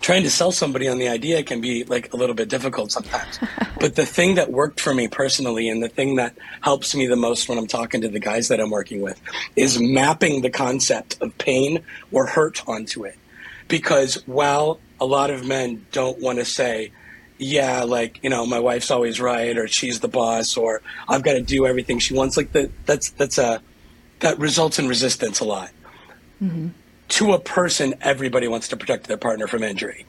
trying 0.00 0.22
to 0.22 0.30
sell 0.30 0.52
somebody 0.52 0.88
on 0.88 0.98
the 0.98 1.08
idea 1.08 1.42
can 1.42 1.60
be 1.60 1.84
like 1.84 2.12
a 2.12 2.16
little 2.16 2.34
bit 2.34 2.48
difficult 2.48 2.92
sometimes. 2.92 3.38
but 3.80 3.94
the 3.94 4.06
thing 4.06 4.36
that 4.36 4.50
worked 4.50 4.80
for 4.80 4.94
me 4.94 5.08
personally 5.08 5.68
and 5.68 5.82
the 5.82 5.88
thing 5.88 6.16
that 6.16 6.36
helps 6.60 6.94
me 6.94 7.06
the 7.06 7.16
most 7.16 7.48
when 7.48 7.58
I'm 7.58 7.66
talking 7.66 8.00
to 8.02 8.08
the 8.08 8.20
guys 8.20 8.48
that 8.48 8.60
I'm 8.60 8.70
working 8.70 9.02
with 9.02 9.20
is 9.56 9.80
mapping 9.80 10.42
the 10.42 10.50
concept 10.50 11.20
of 11.20 11.36
pain 11.38 11.82
or 12.12 12.26
hurt 12.26 12.62
onto 12.68 13.04
it. 13.04 13.16
Because 13.66 14.26
while 14.26 14.80
a 15.00 15.06
lot 15.06 15.30
of 15.30 15.46
men 15.46 15.86
don't 15.92 16.20
want 16.20 16.38
to 16.38 16.44
say, 16.44 16.92
yeah, 17.38 17.82
like, 17.82 18.18
you 18.22 18.30
know, 18.30 18.46
my 18.46 18.58
wife's 18.58 18.90
always 18.90 19.20
right 19.20 19.56
or 19.56 19.68
she's 19.68 20.00
the 20.00 20.08
boss 20.08 20.56
or 20.56 20.82
I've 21.08 21.22
got 21.22 21.34
to 21.34 21.42
do 21.42 21.66
everything 21.66 21.98
she 21.98 22.14
wants, 22.14 22.36
like 22.36 22.52
the, 22.52 22.70
that's, 22.86 23.10
that's 23.10 23.38
a, 23.38 23.62
that 24.20 24.38
results 24.38 24.78
in 24.78 24.88
resistance 24.88 25.40
a 25.40 25.44
lot. 25.44 25.70
Mm-hmm 26.42 26.68
to 27.08 27.32
a 27.32 27.38
person, 27.38 27.94
everybody 28.00 28.48
wants 28.48 28.68
to 28.68 28.76
protect 28.76 29.06
their 29.06 29.16
partner 29.16 29.46
from 29.46 29.62
injury. 29.62 30.06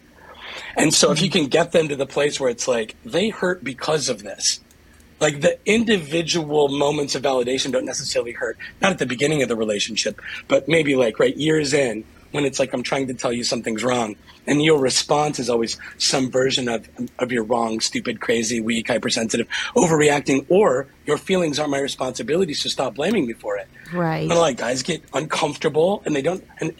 And 0.76 0.94
so 0.94 1.12
if 1.12 1.22
you 1.22 1.30
can 1.30 1.48
get 1.48 1.72
them 1.72 1.88
to 1.88 1.96
the 1.96 2.06
place 2.06 2.40
where 2.40 2.50
it's 2.50 2.68
like 2.68 2.96
they 3.06 3.30
hurt 3.30 3.64
because 3.64 4.10
of 4.10 4.24
this, 4.24 4.60
like 5.20 5.42
the 5.42 5.60
individual 5.66 6.70
moments 6.70 7.16
of 7.16 7.24
validation 7.24 7.72
don't 7.72 7.86
necessarily 7.86 8.32
hurt, 8.32 8.58
not 8.82 8.92
at 8.92 9.00
the 9.00 9.06
beginning 9.06 9.42
of 9.42 9.50
the 9.50 9.56
relationship, 9.56 10.22
but 10.48 10.68
maybe 10.68 10.96
like 10.96 11.20
right 11.20 11.36
years 11.36 11.74
in 11.74 12.04
when 12.32 12.46
it's 12.46 12.60
like 12.60 12.74
I'm 12.74 12.84
trying 12.84 13.08
to 13.08 13.14
tell 13.14 13.34
you 13.34 13.44
something's 13.44 13.84
wrong, 13.84 14.16
and 14.48 14.62
your 14.62 14.80
response 14.80 15.40
is 15.40 15.50
always 15.50 15.78
some 15.98 16.30
version 16.30 16.68
of 16.68 16.90
of 17.20 17.32
your 17.32 17.44
wrong, 17.44 17.80
stupid, 17.80 18.20
crazy, 18.20 18.62
weak, 18.62 18.88
hypersensitive, 18.88 19.48
overreacting, 19.76 20.46
or 20.50 20.88
your 21.06 21.18
feelings 21.18 21.60
aren't 21.60 21.72
my 21.72 21.80
responsibility, 21.80 22.54
so 22.54 22.70
stop 22.70 22.96
blaming 22.96 23.28
me 23.28 23.34
for 23.34 23.58
it. 23.58 23.68
Right. 23.94 24.30
And 24.30 24.40
like 24.40 24.58
guys 24.58 24.84
get 24.84 25.04
uncomfortable, 25.14 26.04
and 26.06 26.16
they 26.16 26.22
don't. 26.22 26.44
And 26.60 26.74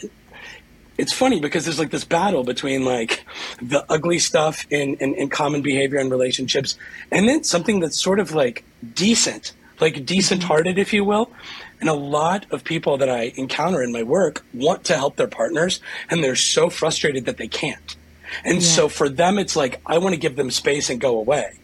it's 1.00 1.14
funny 1.14 1.40
because 1.40 1.64
there's 1.64 1.80
like 1.80 1.92
this 1.92 2.04
battle 2.04 2.44
between 2.44 2.84
like 2.84 3.26
the 3.62 3.86
ugly 3.90 4.20
stuff 4.20 4.68
in, 4.70 4.96
in, 4.96 5.16
in 5.16 5.30
common 5.30 5.62
behavior 5.62 5.98
and 5.98 6.12
relationships, 6.12 6.78
and 7.12 7.28
then 7.28 7.44
something 7.44 7.80
that's 7.80 8.00
sort 8.00 8.20
of 8.20 8.34
like 8.34 8.66
decent, 8.94 9.54
like 9.80 9.96
mm-hmm. 9.96 10.04
decent 10.04 10.44
hearted, 10.44 10.78
if 10.78 10.94
you 10.94 11.06
will. 11.06 11.32
And 11.80 11.90
a 11.90 11.94
lot 11.94 12.46
of 12.52 12.64
people 12.64 12.98
that 12.98 13.10
I 13.10 13.32
encounter 13.36 13.82
in 13.82 13.92
my 13.92 14.04
work 14.04 14.44
want 14.54 14.84
to 14.86 14.96
help 14.96 15.16
their 15.16 15.28
partners, 15.28 15.80
and 16.10 16.24
they're 16.24 16.36
so 16.36 16.70
frustrated 16.70 17.26
that 17.26 17.38
they 17.38 17.48
can't. 17.48 17.96
And 18.44 18.56
yeah. 18.56 18.68
so 18.68 18.90
for 18.90 19.10
them, 19.10 19.40
it's 19.40 19.56
like, 19.56 19.82
I 19.86 19.98
want 19.98 20.14
to 20.14 20.20
give 20.20 20.36
them 20.36 20.52
space 20.52 20.90
and 20.90 21.00
go 21.00 21.18
away. 21.18 21.60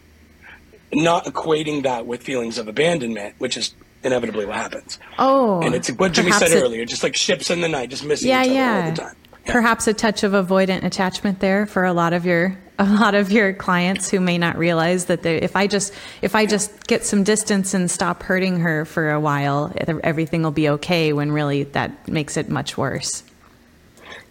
Not 0.92 1.26
equating 1.26 1.82
that 1.82 2.06
with 2.06 2.22
feelings 2.22 2.58
of 2.58 2.68
abandonment, 2.68 3.34
which 3.38 3.56
is 3.56 3.74
inevitably 4.02 4.46
what 4.46 4.56
happens. 4.56 4.98
Oh, 5.18 5.60
and 5.60 5.74
it's 5.74 5.90
what 5.90 6.12
Jimmy 6.12 6.32
said 6.32 6.50
it- 6.50 6.62
earlier, 6.62 6.84
just 6.84 7.02
like 7.02 7.16
ships 7.16 7.50
in 7.50 7.60
the 7.60 7.68
night, 7.68 7.90
just 7.90 8.04
missing 8.04 8.28
yeah, 8.28 8.42
each 8.42 8.50
other 8.50 8.54
yeah. 8.54 8.84
all 8.84 8.90
the 8.90 8.96
time. 8.96 9.16
Perhaps 9.46 9.86
a 9.86 9.94
touch 9.94 10.22
of 10.22 10.32
avoidant 10.32 10.84
attachment 10.84 11.40
there 11.40 11.66
for 11.66 11.84
a 11.84 11.92
lot 11.92 12.12
of 12.12 12.26
your 12.26 12.56
a 12.78 12.84
lot 12.84 13.14
of 13.14 13.32
your 13.32 13.54
clients 13.54 14.10
who 14.10 14.20
may 14.20 14.36
not 14.36 14.58
realize 14.58 15.06
that 15.06 15.22
they, 15.22 15.36
if 15.38 15.56
I 15.56 15.66
just 15.66 15.94
if 16.20 16.34
I 16.34 16.44
just 16.46 16.86
get 16.86 17.04
some 17.06 17.24
distance 17.24 17.72
and 17.72 17.90
stop 17.90 18.22
hurting 18.22 18.58
her 18.60 18.84
for 18.84 19.10
a 19.10 19.20
while, 19.20 19.72
everything 20.04 20.42
will 20.42 20.50
be 20.50 20.68
okay. 20.70 21.12
When 21.12 21.32
really 21.32 21.62
that 21.64 22.06
makes 22.08 22.36
it 22.36 22.48
much 22.50 22.76
worse. 22.76 23.22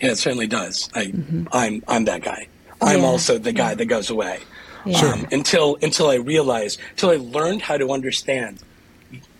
Yeah, 0.01 0.11
it 0.11 0.17
certainly 0.17 0.47
does. 0.47 0.89
I, 0.93 1.13
I'm 1.51 1.83
I'm 1.87 2.05
that 2.05 2.21
guy. 2.21 2.47
I'm 2.81 2.99
Yeah. 2.99 3.05
also 3.05 3.37
the 3.37 3.53
guy 3.53 3.73
that 3.73 3.85
goes 3.85 4.09
away. 4.09 4.39
Yeah. 4.85 4.99
Um, 4.99 5.25
until 5.31 5.77
until 5.81 6.09
I 6.09 6.15
realized, 6.15 6.79
until 6.91 7.09
I 7.09 7.15
learned 7.15 7.63
how 7.63 7.77
to 7.77 7.91
understand, 7.91 8.59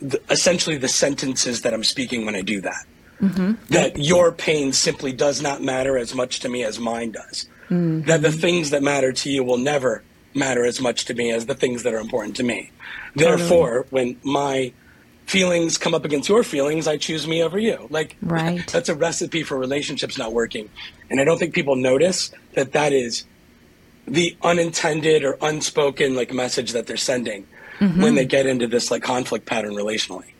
the, 0.01 0.20
essentially 0.32 0.77
the 0.77 0.88
sentences 0.88 1.62
that 1.62 1.74
I'm 1.74 1.84
speaking 1.84 2.25
when 2.25 2.34
I 2.36 2.41
do 2.41 2.62
that. 2.62 2.86
Mm-hmm. 3.22 3.54
That 3.74 3.98
your 3.98 4.32
pain 4.32 4.74
simply 4.74 5.14
does 5.14 5.42
not 5.42 5.62
matter 5.62 5.98
as 5.98 6.14
much 6.14 6.42
to 6.42 6.50
me 6.50 6.64
as 6.64 6.80
mine 6.80 7.12
does. 7.12 7.48
Mm-hmm. 7.70 8.02
That 8.02 8.22
the 8.22 8.32
things 8.32 8.72
that 8.72 8.84
matter 8.84 9.12
to 9.14 9.30
you 9.30 9.44
will 9.44 9.58
never 9.58 10.04
matter 10.34 10.66
as 10.66 10.82
much 10.82 11.06
to 11.06 11.14
me 11.14 11.32
as 11.32 11.46
the 11.46 11.56
things 11.56 11.84
that 11.84 11.94
are 11.94 12.00
important 12.00 12.36
to 12.38 12.44
me. 12.44 12.72
Therefore, 13.16 13.86
when 13.90 14.18
my 14.24 14.74
feelings 15.26 15.78
come 15.78 15.94
up 15.96 16.06
against 16.06 16.30
your 16.30 16.44
feelings, 16.44 16.88
I 16.88 16.98
choose 16.98 17.28
me 17.28 17.42
over 17.42 17.58
you. 17.58 17.88
Like, 17.90 18.16
Right. 18.22 18.66
that's 18.68 18.90
a 18.90 18.96
recipe 18.96 19.44
for 19.44 19.58
relationships 19.58 20.18
not 20.18 20.34
working. 20.34 20.70
And 21.10 21.20
I 21.20 21.24
don't 21.24 21.38
think 21.38 21.54
people 21.54 21.76
notice 21.76 22.32
that 22.54 22.74
that 22.74 22.94
is 22.94 23.24
the 24.08 24.36
unintended 24.44 25.24
or 25.24 25.38
unspoken 25.42 26.16
like 26.16 26.32
message 26.32 26.74
that 26.74 26.86
they're 26.86 26.98
sending 26.98 27.48
mm-hmm. 27.80 28.02
when 28.02 28.16
they 28.16 28.26
get 28.26 28.46
into 28.46 28.68
this 28.68 28.92
like 28.92 29.02
conflict 29.02 29.46
pattern 29.46 29.74
relationally. 29.74 30.34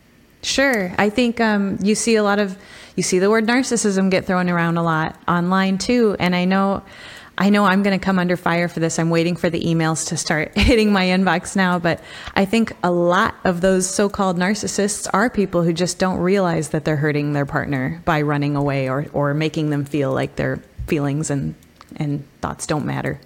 Sure. 0.46 0.94
I 0.96 1.10
think 1.10 1.40
um, 1.40 1.76
you 1.82 1.96
see 1.96 2.14
a 2.14 2.22
lot 2.22 2.38
of 2.38 2.56
you 2.94 3.02
see 3.02 3.18
the 3.18 3.28
word 3.28 3.46
narcissism 3.46 4.12
get 4.12 4.26
thrown 4.26 4.48
around 4.48 4.76
a 4.76 4.82
lot 4.82 5.20
online 5.26 5.76
too, 5.76 6.14
and 6.20 6.36
I 6.36 6.44
know. 6.44 6.84
I 7.38 7.50
know 7.50 7.66
I'm 7.66 7.82
going 7.82 7.98
to 7.98 8.02
come 8.02 8.18
under 8.18 8.34
fire 8.34 8.66
for 8.66 8.80
this. 8.80 8.98
I'm 8.98 9.10
waiting 9.10 9.36
for 9.36 9.50
the 9.50 9.62
emails 9.62 10.08
to 10.08 10.16
start 10.16 10.52
hitting 10.56 10.90
my 10.90 11.04
inbox 11.04 11.54
now, 11.54 11.78
but 11.78 12.00
I 12.34 12.46
think 12.46 12.72
a 12.82 12.90
lot 12.90 13.34
of 13.44 13.60
those 13.60 13.86
so-called 13.86 14.38
narcissists 14.38 15.06
are 15.12 15.28
people 15.28 15.62
who 15.62 15.74
just 15.74 15.98
don't 15.98 16.16
realize 16.16 16.70
that 16.70 16.86
they're 16.86 16.96
hurting 16.96 17.34
their 17.34 17.44
partner 17.44 18.00
by 18.06 18.22
running 18.22 18.56
away 18.56 18.88
or, 18.88 19.04
or 19.12 19.34
making 19.34 19.68
them 19.68 19.84
feel 19.84 20.14
like 20.14 20.36
their 20.36 20.62
feelings 20.86 21.28
and, 21.28 21.54
and 21.96 22.24
thoughts 22.40 22.66
don't 22.66 22.86
matter. 22.86 23.20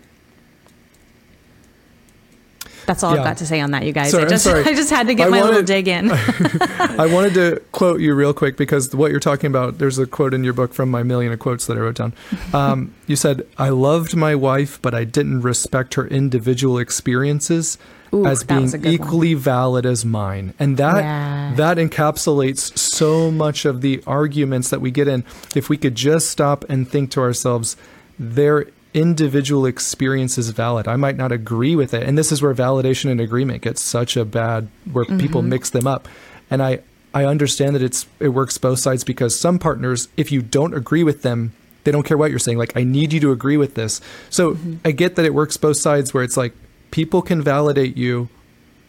That's 2.91 3.05
all 3.05 3.15
Yeah. 3.15 3.21
I've 3.21 3.25
got 3.25 3.37
to 3.37 3.47
say 3.47 3.61
on 3.61 3.71
that, 3.71 3.85
you 3.87 3.93
guys. 3.93 4.11
Sorry, 4.11 4.25
I 4.25 4.29
just. 4.29 4.47
I 4.49 4.75
just 4.75 4.91
had 4.91 5.07
to 5.07 5.15
get 5.15 5.29
I 5.29 5.31
my 5.31 5.43
little 5.43 5.63
dig 5.63 5.87
in. 5.87 6.11
I 6.13 7.07
wanted 7.07 7.35
to 7.35 7.63
quote 7.71 8.01
you 8.01 8.13
real 8.15 8.35
quick 8.35 8.57
because 8.57 8.93
what 8.97 9.13
you're 9.13 9.21
talking 9.21 9.47
about, 9.47 9.79
there's 9.79 9.97
a 10.01 10.09
quote 10.09 10.35
in 10.35 10.43
your 10.43 10.55
book 10.55 10.75
from 10.75 10.91
my 10.91 11.05
million 11.05 11.33
of 11.33 11.39
quotes 11.39 11.67
that 11.67 11.77
I 11.77 11.81
wrote 11.81 11.95
down. 11.95 12.15
Um, 12.53 12.93
you 13.07 13.15
said, 13.15 13.47
I 13.57 13.69
loved 13.69 14.17
my 14.17 14.35
wife, 14.35 14.83
but 14.83 14.93
I 14.93 15.05
didn't 15.05 15.43
respect 15.43 15.95
her 15.95 16.09
individual 16.09 16.79
experiences 16.79 17.79
Ooh, 18.13 18.27
as 18.27 18.43
being 18.43 18.69
good 18.69 18.85
one. 18.85 18.93
equally 18.93 19.35
valid 19.35 19.87
as 19.87 20.05
mine. 20.05 20.53
And 20.59 20.77
that 20.79 20.97
Yeah. 20.97 21.53
that 21.55 21.77
encapsulates 21.77 22.77
so 22.77 23.31
much 23.31 23.65
of 23.65 23.83
the 23.83 24.03
arguments 24.05 24.71
that 24.71 24.81
we 24.81 24.91
get 24.91 25.07
in. 25.07 25.23
If 25.55 25.69
we 25.69 25.77
could 25.77 25.95
just 25.95 26.29
stop 26.29 26.65
and 26.69 26.91
think 26.91 27.13
to 27.13 27.21
ourselves, 27.21 27.77
their 28.19 28.67
individual 28.93 29.67
experience 29.67 30.39
is 30.39 30.51
valid. 30.51 30.89
I 30.89 30.97
might 30.97 31.17
not 31.17 31.33
agree 31.33 31.77
with 31.77 31.95
it. 31.95 32.03
And 32.03 32.19
this 32.19 32.33
is 32.33 32.43
where 32.43 32.55
validation 32.55 33.11
and 33.11 33.21
agreement 33.21 33.63
gets 33.63 33.83
such 33.83 34.17
a 34.17 34.25
bad 34.25 34.69
where 34.91 35.05
mm-hmm. 35.05 35.19
people 35.19 35.43
mix 35.43 35.71
them 35.71 35.87
up. 35.87 36.09
And 36.51 36.63
I 36.63 36.81
I 37.13 37.25
understand 37.25 37.75
that 37.75 37.83
it's 37.83 38.07
it 38.19 38.29
works 38.29 38.59
both 38.59 38.79
sides 38.79 39.05
because 39.05 39.39
some 39.39 39.59
partners, 39.59 40.09
if 40.17 40.33
you 40.33 40.43
don't 40.43 40.75
agree 40.75 41.03
with 41.03 41.23
them, 41.23 41.53
they 41.85 41.93
don't 41.93 42.05
care 42.05 42.19
what 42.19 42.31
you're 42.31 42.39
saying. 42.39 42.59
Like, 42.59 42.77
I 42.77 42.85
need 42.85 43.13
you 43.13 43.21
to 43.21 43.33
agree 43.33 43.57
with 43.57 43.75
this. 43.75 44.01
So 44.29 44.53
mm-hmm. 44.53 44.77
I 44.85 44.93
get 44.93 45.17
that 45.17 45.25
it 45.25 45.35
works 45.35 45.57
both 45.57 45.77
sides 45.77 46.13
where 46.13 46.23
it's 46.23 46.37
like 46.37 46.53
people 46.91 47.23
can 47.23 47.43
validate 47.43 47.97
you 47.97 48.29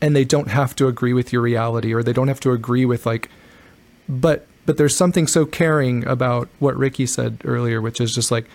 and 0.02 0.16
they 0.16 0.26
don't 0.26 0.50
have 0.50 0.76
to 0.76 0.88
agree 0.88 1.14
with 1.14 1.32
your 1.32 1.42
reality 1.42 1.94
or 1.94 2.02
they 2.02 2.14
don't 2.14 2.28
have 2.28 2.40
to 2.40 2.52
agree 2.52 2.86
with 2.86 3.06
like 3.06 3.30
but 4.10 4.48
but 4.66 4.78
there's 4.78 4.96
something 4.96 5.28
so 5.28 5.46
caring 5.46 6.06
about 6.08 6.48
what 6.60 6.78
Ricky 6.78 7.06
said 7.06 7.42
earlier, 7.44 7.82
which 7.82 8.00
is 8.00 8.14
just 8.14 8.32
like 8.32 8.46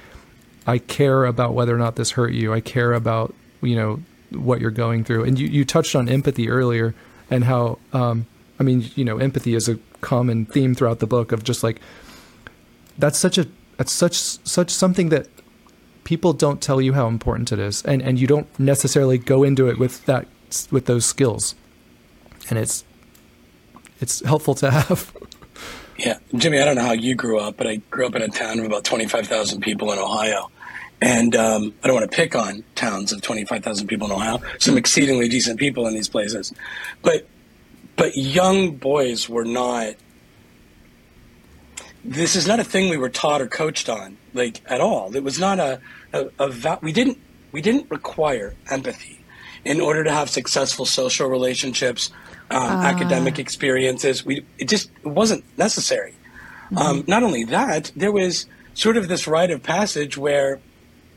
I 0.66 0.78
care 0.78 1.24
about 1.24 1.54
whether 1.54 1.74
or 1.74 1.78
not 1.78 1.96
this 1.96 2.12
hurt 2.12 2.32
you. 2.32 2.52
I 2.52 2.60
care 2.60 2.92
about 2.92 3.34
you 3.62 3.76
know 3.76 4.00
what 4.30 4.60
you're 4.60 4.70
going 4.70 5.04
through, 5.04 5.24
and 5.24 5.38
you 5.38 5.46
you 5.46 5.64
touched 5.64 5.94
on 5.94 6.08
empathy 6.08 6.48
earlier 6.48 6.94
and 7.30 7.44
how 7.44 7.78
um, 7.92 8.26
I 8.58 8.62
mean 8.62 8.90
you 8.94 9.04
know 9.04 9.18
empathy 9.18 9.54
is 9.54 9.68
a 9.68 9.78
common 10.00 10.46
theme 10.46 10.74
throughout 10.74 10.98
the 10.98 11.06
book 11.06 11.32
of 11.32 11.42
just 11.42 11.62
like 11.62 11.80
that's 12.98 13.18
such 13.18 13.38
a 13.38 13.46
that's 13.76 13.92
such 13.92 14.14
such 14.14 14.70
something 14.70 15.08
that 15.10 15.28
people 16.04 16.32
don't 16.32 16.60
tell 16.60 16.80
you 16.80 16.92
how 16.92 17.06
important 17.06 17.52
it 17.52 17.58
is, 17.58 17.82
and 17.82 18.02
and 18.02 18.18
you 18.18 18.26
don't 18.26 18.46
necessarily 18.58 19.18
go 19.18 19.42
into 19.42 19.68
it 19.68 19.78
with 19.78 20.04
that 20.06 20.26
with 20.70 20.86
those 20.86 21.04
skills, 21.04 21.54
and 22.50 22.58
it's 22.58 22.84
it's 24.00 24.24
helpful 24.24 24.54
to 24.56 24.70
have. 24.70 25.12
Yeah, 25.98 26.18
Jimmy, 26.34 26.60
I 26.60 26.66
don't 26.66 26.76
know 26.76 26.82
how 26.82 26.92
you 26.92 27.14
grew 27.14 27.38
up, 27.38 27.56
but 27.56 27.66
I 27.66 27.76
grew 27.90 28.06
up 28.06 28.14
in 28.14 28.20
a 28.20 28.28
town 28.28 28.58
of 28.58 28.66
about 28.66 28.84
25,000 28.84 29.62
people 29.62 29.92
in 29.92 29.98
Ohio. 29.98 30.50
And 31.00 31.36
um, 31.36 31.74
I 31.82 31.88
don't 31.88 31.96
want 31.96 32.10
to 32.10 32.16
pick 32.16 32.34
on 32.34 32.64
towns 32.74 33.12
of 33.12 33.20
25,000 33.20 33.86
people 33.86 34.06
in 34.06 34.12
Ohio. 34.12 34.40
Some 34.58 34.78
exceedingly 34.78 35.28
decent 35.28 35.58
people 35.58 35.86
in 35.86 35.94
these 35.94 36.08
places. 36.08 36.52
But 37.02 37.26
but 37.96 38.14
young 38.14 38.76
boys 38.76 39.28
were 39.28 39.44
not 39.44 39.94
this 42.04 42.36
is 42.36 42.46
not 42.46 42.60
a 42.60 42.64
thing 42.64 42.88
we 42.88 42.96
were 42.96 43.08
taught 43.08 43.40
or 43.40 43.46
coached 43.48 43.88
on 43.88 44.16
like 44.32 44.62
at 44.66 44.80
all. 44.80 45.14
It 45.16 45.24
was 45.24 45.38
not 45.38 45.58
a, 45.58 45.80
a, 46.12 46.26
a 46.38 46.48
va- 46.48 46.78
we 46.82 46.92
didn't 46.92 47.18
we 47.52 47.60
didn't 47.60 47.90
require 47.90 48.54
empathy 48.70 49.20
in 49.64 49.80
order 49.80 50.04
to 50.04 50.12
have 50.12 50.30
successful 50.30 50.86
social 50.86 51.28
relationships 51.28 52.10
um, 52.50 52.70
academic 52.70 53.38
experiences. 53.38 54.24
We 54.24 54.44
it 54.58 54.68
just 54.68 54.90
it 55.04 55.08
wasn't 55.08 55.44
necessary. 55.58 56.14
Um, 56.76 57.04
not 57.06 57.22
only 57.22 57.44
that 57.44 57.92
there 57.94 58.12
was 58.12 58.46
sort 58.74 58.96
of 58.96 59.08
this 59.08 59.26
rite 59.26 59.50
of 59.50 59.62
passage 59.62 60.16
where 60.16 60.60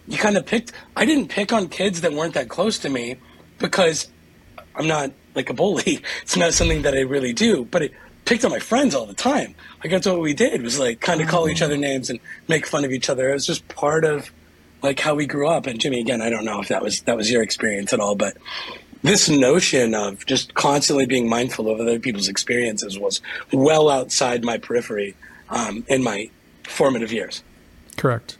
you 0.09 0.17
kind 0.17 0.35
of 0.35 0.45
picked 0.45 0.73
i 0.97 1.05
didn't 1.05 1.29
pick 1.29 1.53
on 1.53 1.69
kids 1.69 2.01
that 2.01 2.11
weren't 2.11 2.33
that 2.33 2.49
close 2.49 2.79
to 2.79 2.89
me 2.89 3.15
because 3.59 4.07
I'm 4.79 4.87
not 4.87 5.11
like 5.35 5.49
a 5.49 5.53
bully. 5.53 6.03
It's 6.23 6.37
not 6.37 6.53
something 6.53 6.83
that 6.83 6.95
I 6.95 7.01
really 7.01 7.33
do, 7.33 7.65
but 7.65 7.83
I 7.83 7.89
picked 8.25 8.45
on 8.45 8.51
my 8.51 8.59
friends 8.59 8.95
all 8.95 9.05
the 9.05 9.13
time. 9.13 9.53
Like 9.83 9.91
that's 9.91 10.07
what 10.07 10.21
we 10.21 10.33
did 10.33 10.61
was 10.61 10.79
like 10.79 11.01
kind 11.01 11.21
of 11.21 11.27
call 11.27 11.49
each 11.49 11.61
other 11.61 11.77
names 11.77 12.09
and 12.09 12.19
make 12.47 12.65
fun 12.65 12.85
of 12.85 12.91
each 12.91 13.09
other. 13.09 13.29
It 13.29 13.33
was 13.33 13.45
just 13.45 13.67
part 13.67 14.05
of 14.05 14.31
like 14.81 14.99
how 14.99 15.15
we 15.15 15.27
grew 15.27 15.47
up. 15.47 15.67
And 15.67 15.79
Jimmy, 15.79 15.99
again, 15.99 16.21
I 16.21 16.29
don't 16.29 16.45
know 16.45 16.61
if 16.61 16.69
that 16.69 16.81
was 16.81 17.01
that 17.01 17.17
was 17.17 17.29
your 17.29 17.43
experience 17.43 17.93
at 17.93 17.99
all, 17.99 18.15
but 18.15 18.37
this 19.03 19.29
notion 19.29 19.93
of 19.95 20.25
just 20.25 20.53
constantly 20.53 21.05
being 21.05 21.27
mindful 21.27 21.69
of 21.69 21.79
other 21.79 21.99
people's 21.99 22.27
experiences 22.27 22.97
was 22.97 23.21
well 23.51 23.89
outside 23.89 24.43
my 24.43 24.57
periphery 24.57 25.15
um, 25.49 25.85
in 25.87 26.03
my 26.03 26.29
formative 26.63 27.11
years. 27.11 27.43
Correct. 27.97 28.37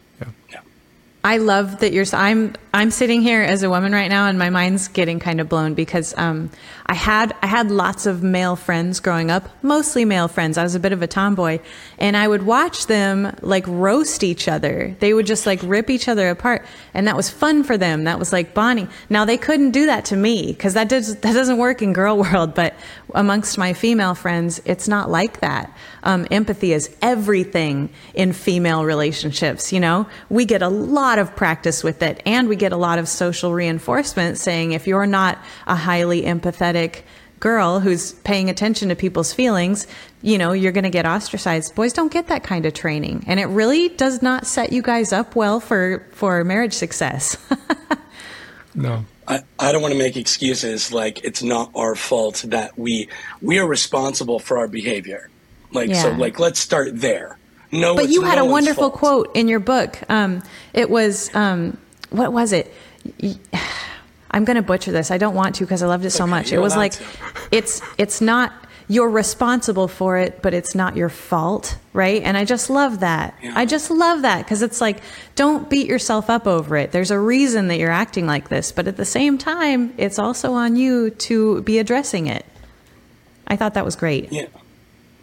I 1.24 1.38
love 1.38 1.80
that 1.80 1.92
you're. 1.92 2.06
I'm 2.14 2.56
I'm 2.74 2.92
sitting 2.92 3.22
here 3.22 3.42
as 3.42 3.64
a 3.64 3.70
woman 3.70 3.92
right 3.92 4.08
now, 4.08 4.28
and 4.28 4.40
my 4.40 4.50
mind's 4.50 4.88
getting 4.88 5.20
kind 5.20 5.42
of 5.42 5.50
blown 5.50 5.74
because 5.74 6.18
um, 6.18 6.50
I 6.90 6.96
had 6.96 7.36
I 7.44 7.46
had 7.46 7.70
lots 7.70 8.08
of 8.08 8.24
male 8.24 8.56
friends 8.56 9.00
growing 9.00 9.30
up, 9.30 9.48
mostly 9.62 10.06
male 10.06 10.28
friends. 10.28 10.58
I 10.58 10.64
was 10.64 10.74
a 10.74 10.80
bit 10.80 10.92
of 10.92 11.04
a 11.04 11.08
tomboy, 11.08 11.60
and 12.00 12.18
I 12.18 12.28
would 12.28 12.42
watch 12.42 12.88
them 12.88 13.32
like 13.42 13.64
roast 13.68 14.24
each 14.24 14.48
other. 14.48 14.96
They 15.00 15.14
would 15.14 15.28
just 15.28 15.46
like 15.46 15.60
rip 15.62 15.92
each 15.92 16.08
other 16.08 16.30
apart, 16.30 16.66
and 16.96 17.08
that 17.08 17.16
was 17.16 17.30
fun 17.30 17.64
for 17.64 17.78
them. 17.78 18.06
That 18.06 18.18
was 18.18 18.34
like 18.34 18.56
bonding. 18.56 18.90
Now 19.08 19.24
they 19.24 19.38
couldn't 19.38 19.70
do 19.70 19.86
that 19.86 20.06
to 20.06 20.16
me 20.16 20.48
because 20.48 20.74
that 20.74 20.90
does 20.90 21.16
that 21.18 21.34
doesn't 21.34 21.60
work 21.60 21.84
in 21.84 21.94
girl 21.94 22.18
world. 22.24 22.56
But 22.56 22.74
amongst 23.14 23.60
my 23.60 23.74
female 23.74 24.16
friends, 24.16 24.60
it's 24.66 24.88
not 24.88 25.12
like 25.12 25.42
that. 25.42 25.72
Um, 26.02 26.26
empathy 26.32 26.74
is 26.74 26.90
everything 27.04 27.92
in 28.16 28.34
female 28.34 28.84
relationships. 28.84 29.72
You 29.72 29.80
know, 29.80 30.08
we 30.30 30.46
get 30.46 30.64
a 30.64 30.70
lot 30.70 31.20
of 31.20 31.36
practice 31.36 31.84
with 31.84 32.02
it, 32.02 32.24
and 32.26 32.50
we 32.50 32.56
get 32.56 32.72
a 32.72 32.78
lot 32.78 32.98
of 32.98 33.08
social 33.08 33.54
reinforcement 33.54 34.40
saying 34.40 34.72
if 34.72 34.88
you're 34.88 35.06
not 35.06 35.38
a 35.68 35.76
highly 35.76 36.24
empathetic 36.24 36.79
girl 37.40 37.80
who's 37.80 38.12
paying 38.24 38.50
attention 38.50 38.90
to 38.90 38.96
people's 38.96 39.32
feelings, 39.34 39.88
you 40.22 40.38
know, 40.38 40.52
you're 40.52 40.72
going 40.74 40.84
to 40.84 40.90
get 40.90 41.06
ostracized. 41.06 41.74
Boys 41.76 41.94
don't 41.94 42.12
get 42.12 42.28
that 42.28 42.44
kind 42.44 42.66
of 42.66 42.74
training, 42.74 43.24
and 43.28 43.40
it 43.40 43.46
really 43.46 43.90
does 43.90 44.22
not 44.22 44.46
set 44.46 44.72
you 44.74 44.82
guys 44.82 45.14
up 45.14 45.36
well 45.36 45.60
for 45.60 46.06
for 46.12 46.44
marriage 46.44 46.74
success. 46.74 47.38
No. 48.76 49.04
I, 49.28 49.42
I 49.60 49.72
don't 49.72 49.82
want 49.82 49.94
to 49.94 49.98
make 49.98 50.16
excuses 50.16 50.92
like 50.94 51.24
it's 51.24 51.44
not 51.44 51.72
our 51.76 51.96
fault 51.96 52.44
that 52.48 52.78
we 52.78 53.10
we 53.42 53.58
are 53.60 53.68
responsible 53.68 54.40
for 54.40 54.58
our 54.58 54.68
behavior. 54.68 55.30
Like 55.72 55.94
so 55.94 56.12
like 56.12 56.40
let's 56.40 56.60
start 56.60 57.00
there. 57.02 57.38
No, 57.72 57.96
But 57.96 58.06
it's 58.06 58.14
you 58.14 58.22
had 58.24 58.36
no 58.38 58.48
a 58.48 58.50
wonderful 58.50 58.90
fault. 58.90 58.94
quote 58.94 59.36
in 59.36 59.48
your 59.48 59.60
book. 59.60 60.00
Um, 60.10 60.42
it 60.74 60.90
was, 60.90 61.34
um, 61.36 61.78
what 62.10 62.32
was 62.34 62.52
it? 62.54 62.74
I'm 64.32 64.46
going 64.46 64.56
to 64.56 64.62
butcher 64.62 64.92
this. 64.92 65.12
I 65.12 65.18
don't 65.18 65.36
want 65.36 65.56
to 65.56 65.64
because 65.64 65.84
I 65.84 65.88
loved 65.88 66.06
it 66.06 66.12
so 66.12 66.24
Okay, 66.24 66.32
much. 66.32 66.52
It 66.52 66.60
was 66.60 66.76
like, 66.76 66.94
to. 66.94 67.04
it's 67.52 67.82
it's 67.98 68.22
not 68.22 68.54
you're 68.90 69.10
responsible 69.10 69.88
for 69.88 70.18
it, 70.18 70.42
but 70.42 70.52
it's 70.52 70.74
not 70.74 70.98
your 70.98 71.10
fault, 71.10 71.78
right? 71.94 72.24
And 72.24 72.36
I 72.36 72.44
just 72.44 72.72
love 72.72 73.02
that. 73.02 73.36
Yeah. 73.42 73.54
I 73.56 73.66
just 73.68 73.92
love 73.92 74.24
that 74.24 74.44
because 74.44 74.64
it's 74.64 74.82
like, 74.82 75.02
don't 75.36 75.70
beat 75.70 75.86
yourself 75.86 76.28
up 76.28 76.48
over 76.48 76.76
it. 76.76 76.92
There's 76.92 77.12
a 77.12 77.20
reason 77.20 77.68
that 77.68 77.78
you're 77.78 77.92
acting 77.92 78.26
like 78.26 78.50
this, 78.50 78.72
but 78.72 78.88
at 78.88 78.98
the 78.98 79.06
same 79.06 79.38
time, 79.38 79.94
it's 79.98 80.18
also 80.18 80.54
on 80.54 80.76
you 80.76 81.12
to 81.12 81.62
be 81.62 81.78
addressing 81.78 82.26
it. 82.26 82.44
I 83.48 83.56
thought 83.56 83.76
that 83.76 83.86
was 83.86 83.96
great. 83.96 84.32
Yeah. 84.32 84.48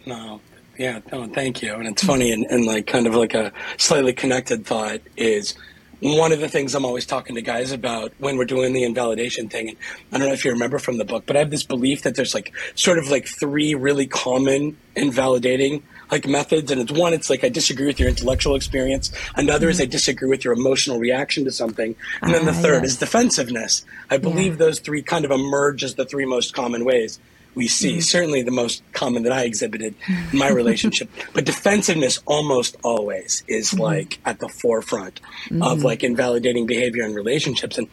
No. 0.05 0.39
Yeah. 0.77 1.01
No. 1.11 1.27
Thank 1.27 1.61
you. 1.61 1.73
And 1.73 1.87
it's 1.87 2.03
funny, 2.05 2.31
and, 2.31 2.45
and 2.45 2.65
like 2.65 2.87
kind 2.87 3.05
of 3.05 3.15
like 3.15 3.33
a 3.33 3.51
slightly 3.75 4.13
connected 4.13 4.65
thought 4.65 5.01
is 5.17 5.55
one 6.01 6.31
of 6.31 6.39
the 6.39 6.47
things 6.47 6.75
I'm 6.75 6.85
always 6.85 7.05
talking 7.05 7.35
to 7.35 7.41
guys 7.41 7.71
about 7.71 8.13
when 8.19 8.37
we're 8.37 8.45
doing 8.45 8.73
the 8.73 8.83
invalidation 8.83 9.49
thing. 9.49 9.69
And 9.69 9.77
I 10.11 10.17
don't 10.19 10.27
know 10.27 10.33
if 10.33 10.45
you 10.45 10.51
remember 10.51 10.77
from 10.79 10.97
the 10.97 11.05
book, 11.05 11.23
but 11.25 11.35
I 11.35 11.39
have 11.39 11.49
this 11.49 11.63
belief 11.63 12.03
that 12.03 12.15
there's 12.15 12.33
like 12.33 12.53
sort 12.75 12.99
of 12.99 13.09
like 13.09 13.27
three 13.27 13.73
really 13.75 14.05
common 14.07 14.77
invalidating 14.95 15.83
like 16.11 16.27
methods. 16.27 16.71
And 16.71 16.79
it's 16.81 16.91
one, 16.91 17.13
it's 17.13 17.29
like 17.29 17.43
I 17.43 17.49
disagree 17.49 17.87
with 17.87 17.99
your 17.99 18.09
intellectual 18.09 18.55
experience. 18.55 19.11
Another 19.35 19.69
is 19.69 19.81
I 19.81 19.85
disagree 19.85 20.29
with 20.29 20.43
your 20.45 20.53
emotional 20.53 20.99
reaction 20.99 21.43
to 21.45 21.51
something. 21.51 21.95
And 22.21 22.33
then 22.33 22.45
the 22.45 22.51
Ah, 22.51 22.61
third 22.61 22.83
yes. 22.83 22.91
is 22.93 22.97
defensiveness. 22.97 23.83
I 24.09 24.17
believe 24.17 24.57
those 24.57 24.79
three 24.79 25.01
kind 25.01 25.25
of 25.25 25.31
emerge 25.31 25.83
as 25.83 25.95
the 25.95 26.05
three 26.05 26.25
most 26.25 26.53
common 26.53 26.85
ways 26.85 27.19
we 27.57 27.67
see. 27.67 27.93
Mm-hmm. 27.93 28.01
Certainly 28.01 28.43
the 28.43 28.51
most 28.51 28.83
common 28.93 29.23
that 29.23 29.33
I 29.33 29.43
exhibited 29.43 29.95
in 30.31 30.37
my 30.37 30.47
relationship. 30.61 31.09
But 31.33 31.45
defensiveness 31.45 32.19
almost 32.25 32.77
always 32.83 33.43
is 33.47 33.71
mm-hmm. 33.71 33.81
like 33.81 34.19
at 34.25 34.39
the 34.39 34.47
forefront 34.47 35.19
of 35.19 35.55
mm-hmm. 35.55 35.81
like 35.81 36.03
invalidating 36.03 36.67
behavior 36.67 37.03
in 37.03 37.13
relationships. 37.13 37.77
And 37.77 37.87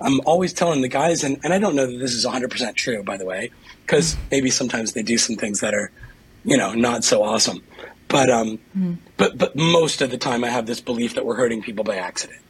I'm 0.00 0.20
always 0.22 0.54
telling 0.54 0.80
the 0.80 0.88
guys, 0.88 1.22
and, 1.22 1.38
and 1.44 1.52
I 1.52 1.58
don't 1.58 1.76
know 1.76 1.86
that 1.86 1.98
this 1.98 2.14
is 2.14 2.24
100% 2.24 2.74
true, 2.74 3.02
by 3.02 3.18
the 3.18 3.26
way, 3.26 3.50
because 3.82 4.16
maybe 4.30 4.50
sometimes 4.50 4.94
they 4.94 5.02
do 5.02 5.18
some 5.18 5.36
things 5.36 5.60
that 5.60 5.74
are, 5.74 5.92
you 6.44 6.56
know, 6.56 6.72
not 6.72 7.04
so 7.04 7.22
awesome. 7.22 7.62
But 8.08 8.28
um, 8.28 8.58
but 9.18 9.38
but 9.38 9.54
most 9.54 10.02
of 10.02 10.10
the 10.10 10.18
time, 10.18 10.42
I 10.42 10.48
have 10.48 10.66
this 10.66 10.80
belief 10.80 11.14
that 11.14 11.24
we're 11.24 11.36
hurting 11.36 11.62
people 11.62 11.84
by 11.84 11.94
accident. 11.94 12.40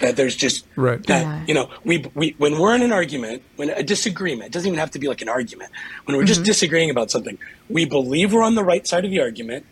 That 0.00 0.16
there's 0.16 0.36
just 0.36 0.64
Right. 0.76 1.04
that 1.06 1.22
Yeah. 1.22 1.44
you 1.46 1.54
know 1.54 1.70
we 1.84 2.04
we 2.14 2.34
when 2.38 2.58
we're 2.58 2.74
in 2.74 2.82
an 2.82 2.92
argument, 2.92 3.42
when 3.56 3.70
a 3.70 3.82
disagreement 3.82 4.46
it 4.48 4.52
doesn't 4.52 4.68
even 4.68 4.78
have 4.78 4.90
to 4.92 4.98
be 4.98 5.08
like 5.08 5.22
an 5.22 5.28
argument. 5.28 5.70
When 6.04 6.16
we're 6.16 6.24
just 6.24 6.40
mm-hmm. 6.40 6.46
disagreeing 6.46 6.90
about 6.90 7.10
something, 7.10 7.38
we 7.68 7.84
believe 7.84 8.32
we're 8.32 8.42
on 8.42 8.54
the 8.54 8.64
right 8.64 8.86
side 8.86 9.04
of 9.04 9.10
the 9.10 9.20
argument. 9.20 9.66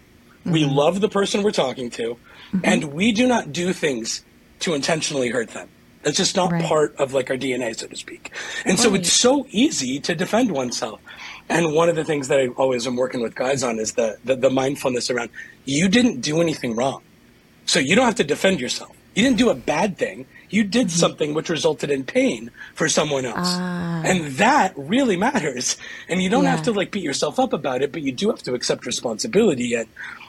We 0.45 0.63
mm-hmm. 0.63 0.75
love 0.75 1.01
the 1.01 1.09
person 1.09 1.43
we're 1.43 1.51
talking 1.51 1.91
to, 1.91 2.15
mm-hmm. 2.15 2.61
and 2.65 2.85
we 2.93 3.13
do 3.13 3.27
not 3.27 3.53
do 3.53 3.73
things 3.73 4.25
to 4.61 4.75
intentionally 4.75 5.29
hurt 5.29 5.51
them. 5.51 5.69
That's 6.03 6.17
just 6.17 6.37
not 6.37 6.53
Right. 6.53 6.65
part 6.65 6.97
of 6.97 7.13
like 7.13 7.31
our 7.31 7.37
DNA, 7.37 7.77
so 7.77 7.87
to 7.87 7.97
speak. 7.97 8.33
And 8.65 8.79
so 8.79 8.95
it's 8.95 9.13
so 9.13 9.47
easy 9.51 9.99
to 10.01 10.15
defend 10.15 10.53
oneself. 10.53 11.01
And 11.49 11.73
one 11.75 11.89
of 11.89 11.97
the 11.97 12.05
things 12.05 12.29
that 12.29 12.39
I 12.39 12.49
always 12.49 12.87
am 12.87 12.97
working 12.97 13.21
with 13.21 13.35
guys 13.35 13.63
on 13.63 13.79
is 13.79 13.93
the, 13.93 14.17
the, 14.25 14.37
the 14.37 14.51
mindfulness 14.51 15.11
around 15.11 15.31
you 15.65 15.89
didn't 15.89 16.21
do 16.21 16.41
anything 16.41 16.77
wrong. 16.77 17.03
So 17.67 17.79
you 17.79 17.97
don't 17.97 18.07
have 18.07 18.15
to 18.17 18.25
defend 18.25 18.61
yourself. 18.61 18.95
You 19.19 19.25
didn't 19.25 19.39
do 19.39 19.51
a 19.51 19.55
bad 19.57 19.99
thing. 19.99 20.27
You 20.49 20.63
did 20.63 20.87
Mm-hmm. 20.87 20.97
something 21.05 21.35
which 21.35 21.49
resulted 21.51 21.91
in 21.91 22.05
pain 22.05 22.53
for 22.77 22.89
someone 22.89 23.25
else. 23.27 23.51
Ah. 23.51 24.03
And 24.05 24.27
that 24.37 24.73
really 24.77 25.17
matters. 25.17 25.77
And 26.09 26.23
you 26.23 26.31
don't 26.31 26.45
have 26.45 26.63
to 26.63 26.73
like 26.73 26.93
beat 26.93 27.03
yourself 27.03 27.41
up 27.41 27.53
about 27.53 27.83
it, 27.83 27.91
but 27.91 28.03
you 28.03 28.13
do 28.13 28.29
have 28.31 28.43
to 28.45 28.55
accept 28.55 28.87
responsibility 28.87 29.75
and, 29.75 29.89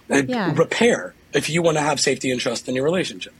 and 0.10 0.28
Yeah. 0.28 0.52
repair 0.56 1.14
if 1.34 1.52
you 1.52 1.62
want 1.62 1.78
to 1.78 1.82
have 1.84 2.00
safety 2.00 2.32
and 2.32 2.42
trust 2.42 2.68
in 2.68 2.74
your 2.74 2.84
relationship. 2.84 3.34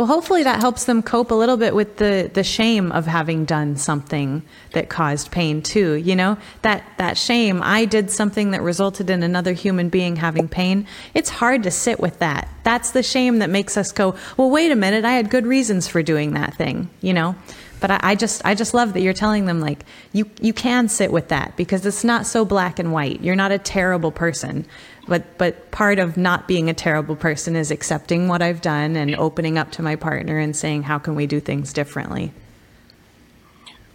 Well, 0.00 0.06
hopefully 0.06 0.44
that 0.44 0.60
helps 0.60 0.86
them 0.86 1.02
cope 1.02 1.30
a 1.30 1.34
little 1.34 1.58
bit 1.58 1.74
with 1.74 1.98
the, 1.98 2.30
the 2.32 2.42
shame 2.42 2.90
of 2.90 3.04
having 3.04 3.44
done 3.44 3.76
something 3.76 4.42
that 4.72 4.88
caused 4.88 5.30
pain 5.30 5.60
too. 5.60 5.92
You 5.92 6.16
know, 6.16 6.38
that, 6.62 6.84
that 6.96 7.18
shame, 7.18 7.60
I 7.62 7.84
did 7.84 8.10
something 8.10 8.52
that 8.52 8.62
resulted 8.62 9.10
in 9.10 9.22
another 9.22 9.52
human 9.52 9.90
being 9.90 10.16
having 10.16 10.48
pain. 10.48 10.86
It's 11.12 11.28
hard 11.28 11.64
to 11.64 11.70
sit 11.70 12.00
with 12.00 12.18
that. 12.20 12.48
That's 12.62 12.92
the 12.92 13.02
shame 13.02 13.40
that 13.40 13.50
makes 13.50 13.76
us 13.76 13.92
go, 13.92 14.14
well, 14.38 14.48
wait 14.48 14.72
a 14.72 14.74
minute. 14.74 15.04
I 15.04 15.12
had 15.12 15.28
good 15.28 15.44
reasons 15.44 15.86
for 15.86 16.02
doing 16.02 16.32
that 16.32 16.54
thing, 16.54 16.88
you 17.02 17.12
know? 17.12 17.34
But 17.80 17.90
I, 17.90 18.00
I 18.02 18.14
just, 18.14 18.42
I 18.44 18.54
just 18.54 18.74
love 18.74 18.92
that 18.92 19.00
you're 19.00 19.12
telling 19.12 19.46
them 19.46 19.60
like, 19.60 19.84
you, 20.12 20.30
you 20.40 20.52
can 20.52 20.88
sit 20.88 21.10
with 21.10 21.28
that 21.28 21.56
because 21.56 21.84
it's 21.86 22.04
not 22.04 22.26
so 22.26 22.44
black 22.44 22.78
and 22.78 22.92
white. 22.92 23.20
You're 23.22 23.36
not 23.36 23.52
a 23.52 23.58
terrible 23.58 24.12
person. 24.12 24.66
But, 25.08 25.38
but 25.38 25.70
part 25.72 25.98
of 25.98 26.16
not 26.16 26.46
being 26.46 26.70
a 26.70 26.74
terrible 26.74 27.16
person 27.16 27.56
is 27.56 27.70
accepting 27.70 28.28
what 28.28 28.42
I've 28.42 28.60
done 28.60 28.94
and 28.94 29.16
opening 29.16 29.58
up 29.58 29.72
to 29.72 29.82
my 29.82 29.96
partner 29.96 30.38
and 30.38 30.54
saying, 30.54 30.84
how 30.84 30.98
can 30.98 31.14
we 31.16 31.26
do 31.26 31.40
things 31.40 31.72
differently? 31.72 32.32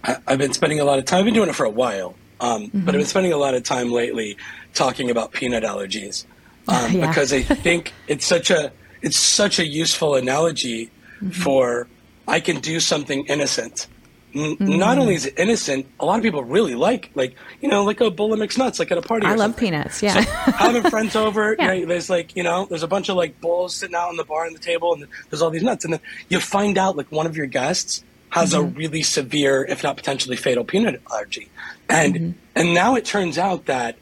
I, 0.03 0.17
I've 0.27 0.39
been 0.39 0.53
spending 0.53 0.79
a 0.79 0.83
lot 0.83 0.99
of 0.99 1.05
time, 1.05 1.19
I've 1.19 1.25
been 1.25 1.33
doing 1.33 1.49
it 1.49 1.55
for 1.55 1.65
a 1.65 1.69
while, 1.69 2.15
um, 2.41 2.69
but 2.73 2.93
I've 2.93 2.99
been 2.99 3.05
spending 3.05 3.31
a 3.31 3.37
lot 3.37 3.53
of 3.53 3.63
time 3.63 3.91
lately 3.91 4.37
talking 4.73 5.09
about 5.09 5.31
peanut 5.31 5.63
allergies 5.63 6.25
um, 6.67 6.91
Yeah. 6.91 7.07
because 7.07 7.31
I 7.31 7.41
think 7.43 7.93
it's 8.07 8.25
such 8.25 8.51
a 8.51 8.71
it's 9.01 9.19
such 9.19 9.59
a 9.59 9.65
useful 9.65 10.15
analogy 10.15 10.89
for 11.31 11.87
I 12.27 12.39
can 12.39 12.59
do 12.59 12.79
something 12.79 13.25
innocent. 13.27 13.87
N- 14.33 14.57
Not 14.59 14.97
only 14.97 15.13
mm. 15.13 15.17
is 15.17 15.25
it 15.27 15.39
innocent, 15.39 15.87
a 15.99 16.05
lot 16.05 16.17
of 16.17 16.23
people 16.23 16.43
really 16.43 16.75
like 16.75 17.09
like 17.15 17.35
you 17.61 17.69
know 17.69 17.85
like 17.85 18.01
a 18.01 18.11
bowl 18.11 18.33
of 18.33 18.39
mixed 18.39 18.57
nuts 18.57 18.79
like 18.79 18.91
at 18.91 18.97
a 18.97 19.01
party. 19.01 19.25
I 19.25 19.29
love 19.29 19.39
something. 19.39 19.67
peanuts. 19.69 20.03
Yeah. 20.03 20.13
So 20.13 20.21
having 20.51 20.83
friends 20.89 21.15
over, 21.15 21.55
Yeah. 21.59 21.71
you 21.71 21.81
know, 21.81 21.87
there's 21.87 22.09
like, 22.09 22.35
you 22.35 22.43
know, 22.43 22.65
there's 22.65 22.83
a 22.83 22.87
bunch 22.87 23.07
of 23.07 23.15
like 23.15 23.39
bowls 23.39 23.75
sitting 23.75 23.95
out 23.95 24.09
on 24.09 24.17
the 24.17 24.25
bar 24.25 24.45
on 24.45 24.53
the 24.53 24.59
table 24.59 24.93
and 24.93 25.07
there's 25.29 25.41
all 25.41 25.49
these 25.49 25.63
nuts. 25.63 25.85
And 25.85 25.93
then 25.93 26.01
you 26.27 26.39
find 26.41 26.77
out 26.77 26.97
like 26.97 27.11
one 27.11 27.25
of 27.25 27.37
your 27.37 27.45
guests 27.45 28.03
has 28.29 28.53
a 28.53 28.57
mm-hmm. 28.57 28.77
really 28.77 29.03
severe, 29.03 29.63
if 29.63 29.83
not 29.83 29.95
potentially 29.95 30.35
fatal 30.35 30.65
peanut 30.65 31.01
allergy. 31.09 31.49
And, 31.87 32.15
mm-hmm. 32.15 32.31
and 32.55 32.73
now 32.73 32.95
it 32.95 33.05
turns 33.05 33.37
out 33.37 33.67
that 33.67 33.97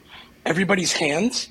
everybody's 0.45 0.93
hands 0.93 1.49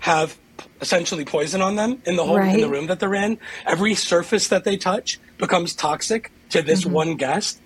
have 0.00 0.38
essentially 0.82 1.24
poison 1.24 1.62
on 1.62 1.76
them 1.76 2.02
in 2.04 2.16
the 2.16 2.24
whole 2.24 2.36
in 2.36 2.60
the 2.60 2.68
room 2.68 2.88
that 2.88 3.00
they're 3.00 3.14
in. 3.14 3.38
Every 3.64 3.94
surface 3.94 4.48
that 4.48 4.64
they 4.64 4.76
touch 4.76 5.18
becomes 5.38 5.74
toxic 5.74 6.30
to 6.50 6.60
this 6.60 6.82
mm-hmm. 6.82 6.92
one 6.92 7.16
guest. 7.16 7.60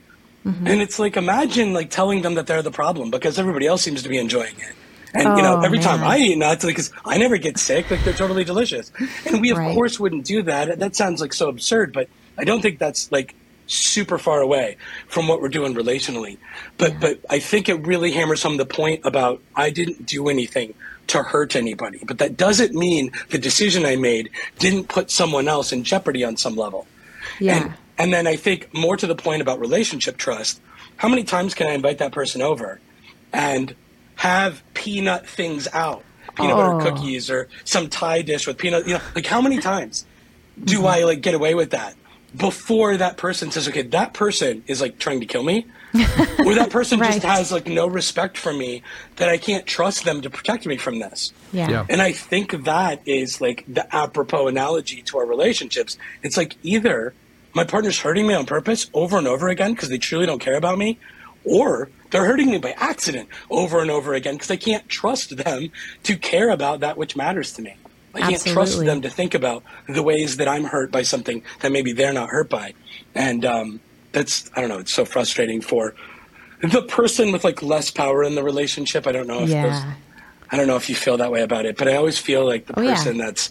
Mm-hmm. 0.44 0.66
And 0.66 0.80
it's 0.80 1.00
like 1.00 1.16
imagine 1.16 1.72
like 1.72 1.90
telling 1.90 2.22
them 2.22 2.34
that 2.34 2.46
they're 2.46 2.62
the 2.62 2.70
problem 2.70 3.10
because 3.10 3.38
everybody 3.38 3.66
else 3.66 3.82
seems 3.82 4.04
to 4.04 4.08
be 4.08 4.18
enjoying 4.18 4.54
it. 4.58 4.76
And 5.14 5.36
you 5.36 5.42
know, 5.42 5.56
Oh, 5.56 5.62
every 5.62 5.78
time. 5.78 6.04
I 6.04 6.18
eat 6.18 6.36
nuts, 6.36 6.64
because 6.64 6.92
I 7.04 7.16
never 7.16 7.38
get 7.38 7.58
sick, 7.58 7.90
like 7.90 8.04
they're 8.04 8.12
totally 8.12 8.44
delicious. 8.44 8.92
And 9.24 9.40
we 9.40 9.50
of 9.50 9.58
Right. 9.58 9.74
course 9.74 9.98
wouldn't 9.98 10.26
do 10.26 10.42
that. 10.42 10.78
That 10.78 10.94
sounds 10.94 11.20
like 11.20 11.32
so 11.32 11.48
absurd, 11.48 11.92
but 11.92 12.08
I 12.38 12.44
don't 12.44 12.60
think 12.60 12.78
that's 12.78 13.10
like 13.10 13.34
super 13.66 14.18
far 14.18 14.40
away 14.40 14.76
from 15.08 15.26
what 15.26 15.40
we're 15.40 15.48
doing 15.48 15.74
relationally. 15.74 16.36
But 16.76 17.00
but 17.00 17.18
I 17.30 17.38
think 17.38 17.68
it 17.68 17.86
really 17.86 18.12
hammers 18.12 18.42
home 18.42 18.58
the 18.58 18.66
point 18.66 19.00
about 19.04 19.40
I 19.54 19.70
didn't 19.70 20.06
do 20.06 20.28
anything 20.28 20.74
to 21.08 21.22
hurt 21.22 21.56
anybody. 21.56 22.00
But 22.06 22.18
that 22.18 22.36
doesn't 22.36 22.74
mean 22.74 23.12
the 23.30 23.38
decision 23.38 23.84
I 23.84 23.96
made 23.96 24.30
didn't 24.58 24.88
put 24.88 25.10
someone 25.10 25.48
else 25.48 25.72
in 25.72 25.84
jeopardy 25.84 26.24
on 26.24 26.36
some 26.36 26.56
level. 26.56 26.86
Yeah. 27.40 27.56
And, 27.56 27.74
and 27.98 28.12
then 28.12 28.26
I 28.26 28.36
think 28.36 28.72
more 28.74 28.96
to 28.96 29.06
the 29.06 29.14
point 29.14 29.42
about 29.42 29.60
relationship 29.60 30.16
trust, 30.16 30.60
how 30.96 31.08
many 31.08 31.24
times 31.24 31.54
can 31.54 31.66
I 31.66 31.72
invite 31.72 31.98
that 31.98 32.12
person 32.12 32.42
over 32.42 32.80
and 33.32 33.74
have 34.16 34.62
peanut 34.74 35.26
things 35.26 35.68
out? 35.72 36.02
Peanut 36.34 36.52
Oh. 36.52 36.78
butter 36.78 36.90
cookies 36.90 37.30
or 37.30 37.48
some 37.64 37.88
Thai 37.88 38.22
dish 38.22 38.46
with 38.46 38.58
peanut, 38.58 38.86
you 38.86 38.94
know, 38.94 39.00
like 39.14 39.26
how 39.26 39.40
many 39.40 39.58
times 39.58 40.04
do 40.64 40.78
Mm-hmm. 40.78 40.86
I 40.86 41.04
like 41.04 41.20
get 41.20 41.34
away 41.34 41.54
with 41.54 41.70
that 41.70 41.94
before 42.36 42.96
that 42.96 43.16
person 43.16 43.50
says, 43.50 43.68
okay, 43.68 43.82
that 43.82 44.12
person 44.12 44.62
is 44.66 44.80
like 44.80 44.98
trying 44.98 45.20
to 45.20 45.26
kill 45.26 45.42
me? 45.42 45.66
or 46.44 46.54
that 46.54 46.68
person 46.70 47.00
Right. 47.00 47.12
just 47.14 47.24
has 47.24 47.52
like 47.52 47.66
no 47.66 47.86
respect 47.86 48.36
for 48.36 48.52
me 48.52 48.82
that 49.16 49.28
I 49.28 49.38
can't 49.38 49.64
trust 49.66 50.04
them 50.04 50.20
to 50.22 50.30
protect 50.30 50.66
me 50.66 50.76
from 50.76 50.98
this. 50.98 51.32
yeah. 51.52 51.70
Yeah. 51.70 51.86
And 51.88 52.02
I 52.02 52.12
think 52.12 52.64
that 52.64 53.00
is 53.06 53.40
like 53.40 53.64
the 53.68 53.86
apropos 53.94 54.48
analogy 54.48 55.02
to 55.02 55.18
our 55.18 55.26
relationships. 55.26 55.96
It's 56.22 56.36
like 56.36 56.56
either 56.62 57.14
my 57.54 57.64
partner's 57.64 57.98
hurting 58.00 58.26
me 58.26 58.34
on 58.34 58.44
purpose 58.44 58.90
over 58.92 59.16
and 59.16 59.26
over 59.26 59.48
again 59.48 59.72
because 59.72 59.88
they 59.88 59.98
truly 59.98 60.26
don't 60.26 60.40
care 60.40 60.56
about 60.56 60.76
me, 60.76 60.98
or 61.44 61.88
they're 62.10 62.26
hurting 62.26 62.50
me 62.50 62.58
by 62.58 62.72
accident 62.72 63.28
over 63.48 63.80
and 63.80 63.90
over 63.90 64.12
again 64.12 64.34
because 64.34 64.50
I 64.50 64.56
can't 64.56 64.86
trust 64.90 65.36
them 65.38 65.70
to 66.02 66.16
care 66.18 66.50
about 66.50 66.80
that 66.80 66.98
which 66.98 67.16
matters 67.16 67.52
to 67.54 67.62
me. 67.62 67.76
I 68.16 68.30
can't 68.30 68.44
trust 68.46 68.78
them 68.84 69.02
to 69.02 69.10
think 69.10 69.34
about 69.34 69.62
the 69.88 70.02
ways 70.02 70.36
that 70.38 70.48
I'm 70.48 70.64
hurt 70.64 70.90
by 70.90 71.02
something 71.02 71.42
that 71.60 71.72
maybe 71.72 71.92
they're 71.92 72.12
not 72.12 72.28
hurt 72.28 72.48
by. 72.48 72.74
And 73.14 73.44
um, 73.44 73.80
that's, 74.12 74.50
I 74.56 74.60
don't 74.60 74.68
know, 74.70 74.78
it's 74.78 74.92
so 74.92 75.04
frustrating 75.04 75.60
for 75.60 75.94
the 76.62 76.82
person 76.82 77.32
with 77.32 77.44
like 77.44 77.62
less 77.62 77.90
power 77.90 78.24
in 78.24 78.34
the 78.34 78.42
relationship. 78.42 79.06
I 79.06 79.12
don't 79.12 79.26
know 79.26 79.40
if 79.42 79.48
those 79.50 79.50
Yeah. 79.52 79.92
I 80.50 80.56
don't 80.56 80.68
know 80.68 80.76
if 80.76 80.88
you 80.88 80.94
feel 80.94 81.16
that 81.16 81.32
way 81.32 81.42
about 81.42 81.66
it, 81.66 81.76
but 81.76 81.88
I 81.88 81.96
always 81.96 82.18
feel 82.18 82.44
like 82.46 82.66
the 82.66 82.78
Oh, 82.78 82.82
yeah. 82.82 82.94
person 82.94 83.18
that's 83.18 83.50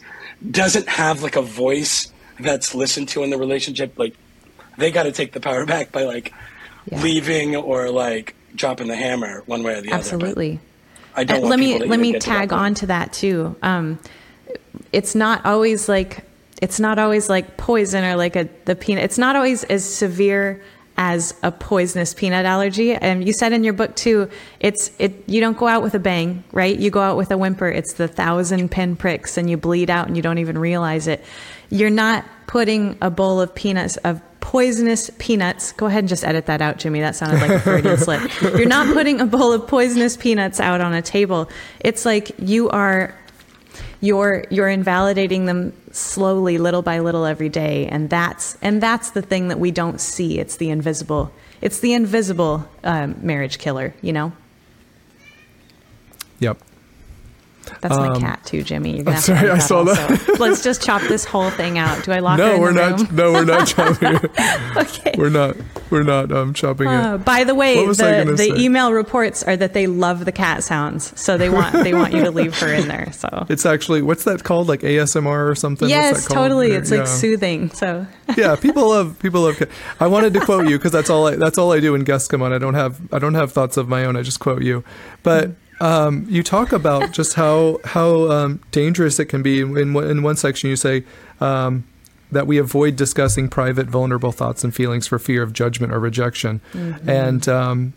doesn't 0.50 0.88
have 0.88 1.22
like 1.24 1.36
a 1.36 1.42
voice 1.42 2.12
that's 2.40 2.74
listened 2.74 3.10
to 3.10 3.24
in 3.24 3.30
the 3.32 3.38
relationship, 3.38 3.98
like 4.00 4.16
they 4.78 4.92
got 4.92 5.04
to 5.04 5.12
take 5.12 5.34
the 5.34 5.40
power 5.42 5.66
back 5.76 5.92
by 5.92 6.04
like 6.04 6.34
Yeah. 6.92 7.02
leaving 7.02 7.56
or 7.56 7.90
like 7.90 8.34
dropping 8.56 8.88
the 8.88 8.96
hammer 8.96 9.44
one 9.46 9.62
way 9.64 9.74
or 9.78 9.82
the 9.82 9.92
Absolutely. 9.92 9.92
other. 9.92 10.32
Absolutely. 10.54 10.60
I 11.18 11.24
don't 11.26 11.44
Uh, 11.46 11.48
let 11.48 11.60
me 11.60 11.80
let 11.80 12.00
me 12.00 12.12
get 12.14 12.22
to 12.22 12.28
tag 12.28 12.54
on 12.54 12.74
to 12.76 12.86
that 12.88 13.12
too. 13.14 13.56
Um, 13.62 14.00
it's 14.92 15.16
not 15.16 15.46
always 15.46 15.90
like 15.90 16.24
it's 16.62 16.80
not 16.80 17.00
always 17.00 17.30
like 17.30 17.58
poison 17.58 18.04
or 18.04 18.16
like 18.16 18.36
a 18.36 18.50
the 18.66 18.76
peanut. 18.76 19.04
It's 19.04 19.18
not 19.18 19.36
always 19.36 19.64
as 19.66 19.84
severe 19.84 20.64
as 20.98 21.34
a 21.44 21.52
poisonous 21.52 22.14
peanut 22.14 22.46
allergy. 22.46 22.94
And 22.94 23.26
you 23.26 23.34
said 23.34 23.52
in 23.52 23.64
your 23.64 23.74
book 23.74 23.96
too, 23.96 24.30
it's 24.60 24.92
it 24.98 25.28
you 25.28 25.42
don't 25.42 25.58
go 25.58 25.68
out 25.68 25.84
with 25.84 25.94
a 25.94 26.00
bang, 26.00 26.44
right? 26.52 26.78
You 26.78 26.90
go 26.90 27.02
out 27.02 27.18
with 27.18 27.32
a 27.32 27.38
whimper. 27.38 27.68
It's 27.68 27.94
the 27.94 28.08
thousand 28.08 28.72
pin 28.72 28.96
pricks 28.96 29.38
and 29.38 29.50
you 29.50 29.58
bleed 29.58 29.90
out 29.90 30.08
and 30.08 30.16
you 30.16 30.22
don't 30.24 30.38
even 30.38 30.58
realize 30.58 31.08
it. 31.08 31.24
You're 31.70 31.90
not 31.90 32.26
putting 32.48 32.98
a 33.02 33.10
bowl 33.10 33.42
of 33.42 33.54
peanuts 33.54 33.98
of 33.98 34.22
poisonous 34.40 35.10
peanuts. 35.18 35.74
Go 35.74 35.88
ahead 35.88 36.00
and 36.00 36.08
just 36.08 36.24
edit 36.24 36.46
that 36.46 36.62
out, 36.62 36.78
Jimmy. 36.78 37.02
That 37.02 37.16
sounded 37.16 37.42
like 37.42 37.52
a 37.52 37.60
Freudian 37.60 37.98
slip. 38.00 38.22
You're 38.42 38.68
not 38.68 38.94
putting 38.94 39.20
a 39.20 39.26
bowl 39.26 39.52
of 39.52 39.68
poisonous 39.68 40.16
peanuts 40.16 40.60
out 40.60 40.80
on 40.80 40.94
a 40.94 41.02
table. 41.02 41.50
It's 41.80 42.06
like 42.06 42.32
you 42.40 42.70
are 42.70 43.16
you're 44.06 44.46
you're 44.50 44.70
invalidating 44.70 45.46
them 45.46 45.74
slowly 45.92 46.58
little 46.58 46.82
by 46.82 47.00
little 47.00 47.26
every 47.26 47.50
day. 47.50 47.88
And 47.88 48.10
that's 48.10 48.58
and 48.62 48.82
that's 48.82 49.12
the 49.12 49.22
thing 49.22 49.48
that 49.50 49.60
we 49.60 49.72
don't 49.72 50.00
see. 50.00 50.40
It's 50.40 50.58
the 50.58 50.70
invisible 50.70 51.32
it's 51.62 51.80
the 51.80 51.94
invisible 51.94 52.68
um, 52.84 53.16
marriage 53.22 53.58
killer 53.58 53.94
you 54.02 54.14
know? 54.14 54.32
Yep. 56.40 56.58
That's 57.82 57.96
my 57.96 58.08
Um, 58.10 58.22
cat 58.22 58.40
too 58.46 58.64
jimmy 58.64 58.96
you're 58.96 59.04
gonna 59.04 59.16
have 59.16 59.24
sorry, 59.24 59.50
I 59.50 59.58
saw 59.58 59.84
that. 59.84 60.36
let's 60.40 60.64
just 60.64 60.82
chop 60.84 61.02
this 61.04 61.26
whole 61.26 61.50
thing 61.52 61.78
out 61.78 62.04
do 62.04 62.12
i 62.12 62.20
lock 62.20 62.38
No, 62.38 62.54
in 62.56 62.62
we're 62.62 62.72
not. 62.72 63.12
No, 63.12 63.32
we're 63.32 63.46
not 63.46 63.68
chopping. 63.74 64.16
it. 64.16 64.32
okay 64.78 65.14
We're 65.18 65.30
not. 65.30 65.56
We're 65.92 66.04
not 66.04 66.32
um, 66.32 66.54
chopping 66.54 66.88
Uh, 66.88 67.16
it. 67.16 67.26
by 67.26 67.44
the 67.44 67.54
way, 67.56 67.78
What 67.78 67.88
was 67.88 68.02
I 68.02 68.24
the, 68.24 68.34
the 68.34 68.56
email 68.60 68.92
reports 68.92 69.44
are 69.44 69.56
that 69.56 69.74
they 69.74 69.86
love 69.88 70.26
the 70.26 70.32
cat 70.32 70.64
sounds, 70.64 71.18
so 71.20 71.38
they 71.38 71.50
want 71.50 71.74
they 71.84 71.94
want 71.94 72.12
you 72.14 72.24
to 72.24 72.32
leave 72.32 72.58
her 72.60 72.74
in 72.74 72.88
there. 72.88 73.12
So 73.14 73.46
It's 73.50 73.66
actually 73.66 74.02
what's 74.02 74.24
that 74.26 74.44
called? 74.44 74.68
Like 74.68 74.82
ASMR 74.82 75.50
or 75.50 75.56
something? 75.56 75.88
Yes, 75.88 76.28
totally, 76.28 76.72
Yeah, 76.72 76.78
it's 76.80 76.92
like 76.92 77.08
soothing. 77.08 77.70
So 77.70 78.08
yeah, 78.36 78.56
people 78.56 78.90
love 78.90 79.18
people 79.20 79.42
love. 79.42 79.62
I 80.00 80.08
wanted 80.08 80.34
to 80.34 80.40
quote 80.42 80.68
you 80.68 80.78
because 80.78 80.92
that's 80.92 81.10
all 81.10 81.28
I 81.28 81.36
that's 81.36 81.58
all 81.58 81.72
I 81.72 81.80
do 81.80 81.92
when 81.94 82.04
guests 82.04 82.28
come 82.28 82.42
on. 82.42 82.52
I 82.52 82.58
don't 82.58 82.74
have 82.74 83.00
I 83.14 83.20
don't 83.20 83.36
have 83.36 83.52
thoughts 83.54 83.78
of 83.78 83.88
my 83.88 84.06
own. 84.06 84.16
I 84.18 84.22
just 84.24 84.40
quote 84.40 84.64
you. 84.64 84.84
But 85.24 85.52
um, 85.82 86.26
you 86.30 86.42
talk 86.44 86.72
about 86.72 87.12
just 87.12 87.34
how 87.36 87.80
how 87.84 88.30
um, 88.32 88.62
dangerous 88.72 89.20
it 89.20 89.26
can 89.26 89.42
be. 89.44 89.60
In 89.62 89.94
one, 89.94 90.10
in 90.10 90.24
one 90.24 90.36
section, 90.36 90.70
you 90.70 90.76
say 90.76 91.04
um, 91.42 91.84
that 92.32 92.48
we 92.48 92.58
avoid 92.58 92.96
discussing 92.96 93.50
private, 93.50 93.88
vulnerable 93.88 94.32
thoughts 94.32 94.64
and 94.64 94.74
feelings 94.74 95.08
for 95.08 95.20
fear 95.20 95.44
of 95.44 95.54
judgment 95.54 95.94
or 95.94 96.00
rejection, 96.00 96.62
and 97.06 97.48
um, 97.50 97.94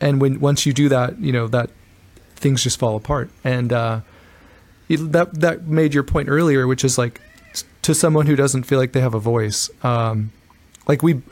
and 0.00 0.20
when 0.20 0.40
once 0.40 0.66
you 0.66 0.72
do 0.72 0.88
that, 0.88 1.18
you 1.20 1.32
know 1.32 1.46
that 1.48 1.70
things 2.36 2.62
just 2.62 2.78
fall 2.78 2.96
apart. 2.96 3.30
And 3.44 3.72
uh, 3.72 4.00
it- 4.88 5.12
that 5.12 5.40
that 5.40 5.66
made 5.66 5.94
your 5.94 6.02
point 6.02 6.28
earlier, 6.28 6.66
which 6.66 6.84
is 6.84 6.98
like 6.98 7.20
to 7.82 7.94
someone 7.94 8.26
who 8.26 8.34
doesn't 8.36 8.64
feel 8.64 8.78
like 8.78 8.92
they 8.92 9.00
have 9.00 9.14
a 9.14 9.20
voice. 9.20 9.70
Um, 9.84 10.32
like 10.88 11.02
we, 11.02 11.22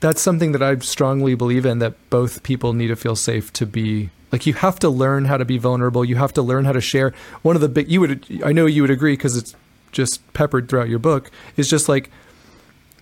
that's 0.00 0.20
something 0.22 0.52
that 0.52 0.62
I 0.62 0.76
strongly 0.78 1.34
believe 1.34 1.66
in. 1.66 1.80
That 1.80 1.94
both 2.08 2.42
people 2.44 2.72
need 2.72 2.88
to 2.88 2.96
feel 2.96 3.16
safe 3.16 3.52
to 3.54 3.66
be. 3.66 4.10
Like 4.30 4.46
you 4.46 4.54
have 4.54 4.78
to 4.80 4.88
learn 4.88 5.24
how 5.24 5.36
to 5.36 5.44
be 5.44 5.58
vulnerable. 5.58 6.04
You 6.04 6.16
have 6.16 6.32
to 6.34 6.42
learn 6.42 6.64
how 6.64 6.72
to 6.72 6.80
share. 6.80 7.12
One 7.42 7.56
of 7.56 7.62
the 7.62 7.68
big 7.68 7.90
you 7.90 8.00
would 8.00 8.42
I 8.44 8.52
know 8.52 8.66
you 8.66 8.82
would 8.82 8.90
agree 8.90 9.14
because 9.14 9.36
it's 9.36 9.54
just 9.92 10.32
peppered 10.32 10.68
throughout 10.68 10.88
your 10.88 10.98
book. 10.98 11.30
Is 11.56 11.68
just 11.68 11.88
like 11.88 12.10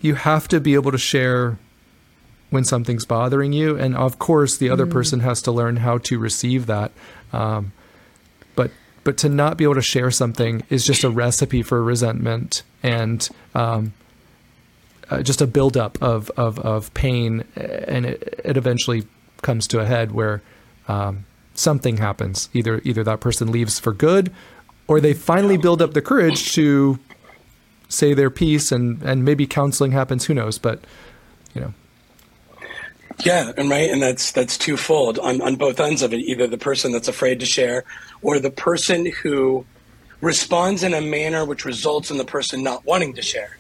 you 0.00 0.14
have 0.14 0.48
to 0.48 0.60
be 0.60 0.74
able 0.74 0.92
to 0.92 0.98
share 0.98 1.58
when 2.50 2.64
something's 2.64 3.04
bothering 3.04 3.52
you, 3.52 3.76
and 3.76 3.96
of 3.96 4.18
course 4.18 4.56
the 4.56 4.70
other 4.70 4.86
person 4.86 5.20
has 5.20 5.42
to 5.42 5.52
learn 5.52 5.78
how 5.78 5.98
to 5.98 6.18
receive 6.18 6.66
that. 6.66 6.92
Um, 7.32 7.72
but 8.54 8.70
but 9.02 9.16
to 9.18 9.28
not 9.28 9.56
be 9.56 9.64
able 9.64 9.74
to 9.74 9.82
share 9.82 10.10
something 10.10 10.62
is 10.70 10.86
just 10.86 11.02
a 11.02 11.10
recipe 11.10 11.62
for 11.62 11.82
resentment 11.82 12.62
and 12.82 13.28
um, 13.54 13.92
uh, 15.10 15.22
just 15.22 15.40
a 15.40 15.46
buildup 15.46 16.00
of, 16.02 16.30
of, 16.36 16.58
of 16.58 16.92
pain, 16.94 17.44
and 17.54 18.06
it, 18.06 18.40
it 18.44 18.56
eventually 18.56 19.04
comes 19.42 19.66
to 19.68 19.80
a 19.80 19.84
head 19.84 20.12
where 20.12 20.42
um, 20.88 21.25
something 21.55 21.96
happens. 21.96 22.49
Either 22.53 22.81
either 22.85 23.05
that 23.05 23.20
person 23.20 23.51
leaves 23.51 23.79
for 23.79 23.92
good, 23.92 24.33
or 24.87 25.01
they 25.01 25.14
finally 25.14 25.57
build 25.57 25.83
up 25.83 25.94
the 25.94 26.03
courage 26.03 26.53
to 26.55 26.99
say 27.88 28.14
their 28.14 28.31
piece, 28.31 28.72
and, 28.72 29.03
and 29.03 29.25
maybe 29.25 29.46
counseling 29.46 29.92
happens. 29.92 30.27
Who 30.27 30.35
knows? 30.35 30.59
But 30.59 30.81
you 31.55 31.61
know, 31.61 31.75
Yeah, 33.25 33.53
and 33.57 33.70
right, 33.70 33.90
and 33.90 34.03
that's 34.03 34.33
that's 34.33 34.59
twofold 34.59 35.18
on 35.18 35.40
on 35.40 35.57
both 35.57 35.81
ends 35.81 36.03
of 36.03 36.12
it. 36.12 36.18
Either 36.18 36.46
the 36.46 36.59
person 36.59 36.92
that's 36.92 37.09
afraid 37.09 37.40
to 37.40 37.46
share, 37.46 37.85
or 38.22 38.38
the 38.38 38.51
person 38.51 39.07
who 39.07 39.64
responds 40.20 40.83
in 40.83 40.94
a 40.94 41.01
manner 41.01 41.44
which 41.44 41.64
results 41.64 42.11
in 42.11 42.16
the 42.16 42.25
person 42.25 42.62
not 42.62 42.85
wanting 42.85 43.14
to 43.14 43.22
share, 43.22 43.55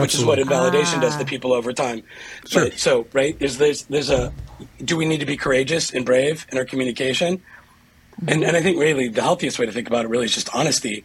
which 0.00 0.14
is 0.14 0.24
what 0.24 0.38
invalidation 0.38 1.00
does 1.00 1.16
to 1.16 1.22
ah. 1.22 1.26
people 1.26 1.52
over 1.52 1.72
time. 1.72 2.02
Sure. 2.46 2.64
But, 2.64 2.78
so, 2.78 3.06
right, 3.12 3.38
there's 3.38 3.58
there's 3.58 3.84
there's 3.84 4.10
a 4.10 4.32
do 4.84 4.96
we 4.96 5.04
need 5.04 5.20
to 5.20 5.26
be 5.26 5.36
courageous 5.36 5.92
and 5.92 6.04
brave 6.04 6.46
in 6.50 6.58
our 6.58 6.64
communication? 6.64 7.42
And 8.26 8.44
and 8.44 8.56
I 8.56 8.62
think 8.62 8.78
really 8.78 9.08
the 9.08 9.22
healthiest 9.22 9.58
way 9.58 9.66
to 9.66 9.72
think 9.72 9.88
about 9.88 10.04
it 10.04 10.08
really 10.08 10.26
is 10.26 10.34
just 10.34 10.54
honesty. 10.54 11.04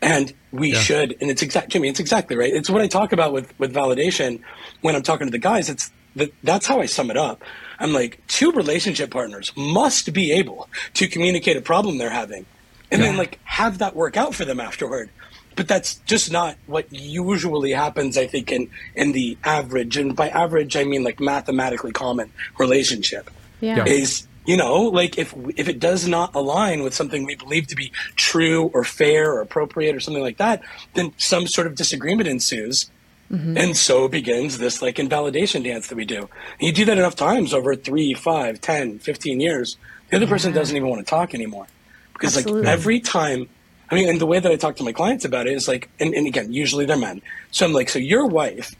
And 0.00 0.32
we 0.50 0.72
Yeah. 0.72 0.80
should, 0.80 1.16
and 1.20 1.30
it's 1.30 1.42
exact, 1.42 1.68
Jimmy. 1.70 1.88
It's 1.88 2.00
exactly 2.00 2.36
right. 2.36 2.52
It's 2.52 2.68
what 2.68 2.82
I 2.82 2.88
talk 2.88 3.12
about 3.12 3.32
with 3.32 3.52
with 3.58 3.72
validation 3.72 4.40
when 4.80 4.94
I'm 4.96 5.02
talking 5.02 5.26
to 5.26 5.30
the 5.30 5.38
guys. 5.38 5.68
It's 5.68 5.90
that 6.16 6.32
that's 6.42 6.66
how 6.66 6.80
I 6.80 6.86
sum 6.86 7.10
it 7.10 7.16
up. 7.16 7.42
I'm 7.78 7.92
like, 7.92 8.20
two 8.28 8.52
relationship 8.52 9.10
partners 9.10 9.52
must 9.56 10.12
be 10.12 10.32
able 10.32 10.68
to 10.94 11.08
communicate 11.08 11.56
a 11.56 11.60
problem 11.60 11.98
they're 11.98 12.10
having, 12.10 12.46
and 12.90 13.02
then 13.02 13.16
like 13.16 13.40
have 13.44 13.78
that 13.78 13.96
work 13.96 14.16
out 14.16 14.34
for 14.34 14.44
them 14.44 14.60
afterward. 14.60 15.10
But 15.56 15.68
that's 15.68 15.96
just 16.06 16.32
not 16.32 16.56
what 16.66 16.92
usually 16.92 17.72
happens. 17.72 18.16
I 18.16 18.26
think 18.26 18.50
in 18.50 18.70
in 18.94 19.12
the 19.12 19.36
average, 19.44 19.96
and 19.96 20.14
by 20.16 20.28
average 20.28 20.76
I 20.76 20.84
mean 20.84 21.04
like 21.04 21.20
mathematically 21.20 21.92
common 21.92 22.32
relationship 22.58 23.30
yeah, 23.62 23.76
Yeah. 23.76 23.84
is 23.86 24.26
you 24.44 24.56
know 24.56 24.82
like 24.82 25.16
if 25.16 25.34
if 25.56 25.68
it 25.68 25.78
does 25.78 26.06
not 26.06 26.34
align 26.34 26.82
with 26.82 26.92
something 26.94 27.24
we 27.24 27.36
believe 27.36 27.68
to 27.68 27.76
be 27.76 27.92
true 28.16 28.70
or 28.74 28.84
fair 28.84 29.32
or 29.32 29.40
appropriate 29.40 29.94
or 29.94 30.00
something 30.00 30.22
like 30.22 30.38
that 30.38 30.62
then 30.94 31.12
some 31.16 31.46
sort 31.46 31.66
of 31.66 31.76
disagreement 31.76 32.28
ensues 32.28 32.90
mm-hmm. 33.30 33.56
and 33.56 33.76
so 33.76 34.08
begins 34.08 34.58
this 34.58 34.82
like 34.82 34.98
invalidation 34.98 35.62
dance 35.62 35.86
that 35.86 35.94
we 35.94 36.04
do 36.04 36.18
and 36.58 36.60
you 36.60 36.72
do 36.72 36.84
that 36.84 36.98
enough 36.98 37.14
times 37.14 37.54
over 37.54 37.76
three 37.76 38.14
five 38.14 38.60
ten 38.60 38.98
fifteen 38.98 39.40
years 39.40 39.76
the 40.10 40.16
other 40.16 40.26
person 40.26 40.52
doesn't 40.52 40.76
even 40.76 40.88
want 40.88 41.00
to 41.00 41.08
talk 41.08 41.34
anymore 41.34 41.66
because 42.12 42.36
Absolutely. 42.36 42.64
like 42.64 42.72
every 42.72 43.00
time 43.00 43.48
i 43.92 43.94
mean 43.94 44.08
and 44.08 44.20
the 44.20 44.26
way 44.26 44.40
that 44.40 44.50
i 44.50 44.56
talk 44.56 44.74
to 44.76 44.82
my 44.82 44.92
clients 44.92 45.24
about 45.24 45.46
it 45.46 45.52
is 45.52 45.68
like 45.68 45.88
and, 46.00 46.12
and 46.14 46.26
again 46.26 46.52
usually 46.52 46.84
they're 46.84 46.96
men. 46.96 47.22
So 47.52 47.64
i'm 47.66 47.72
like 47.72 47.88
so 47.88 47.98
your 47.98 48.26
wife 48.26 48.74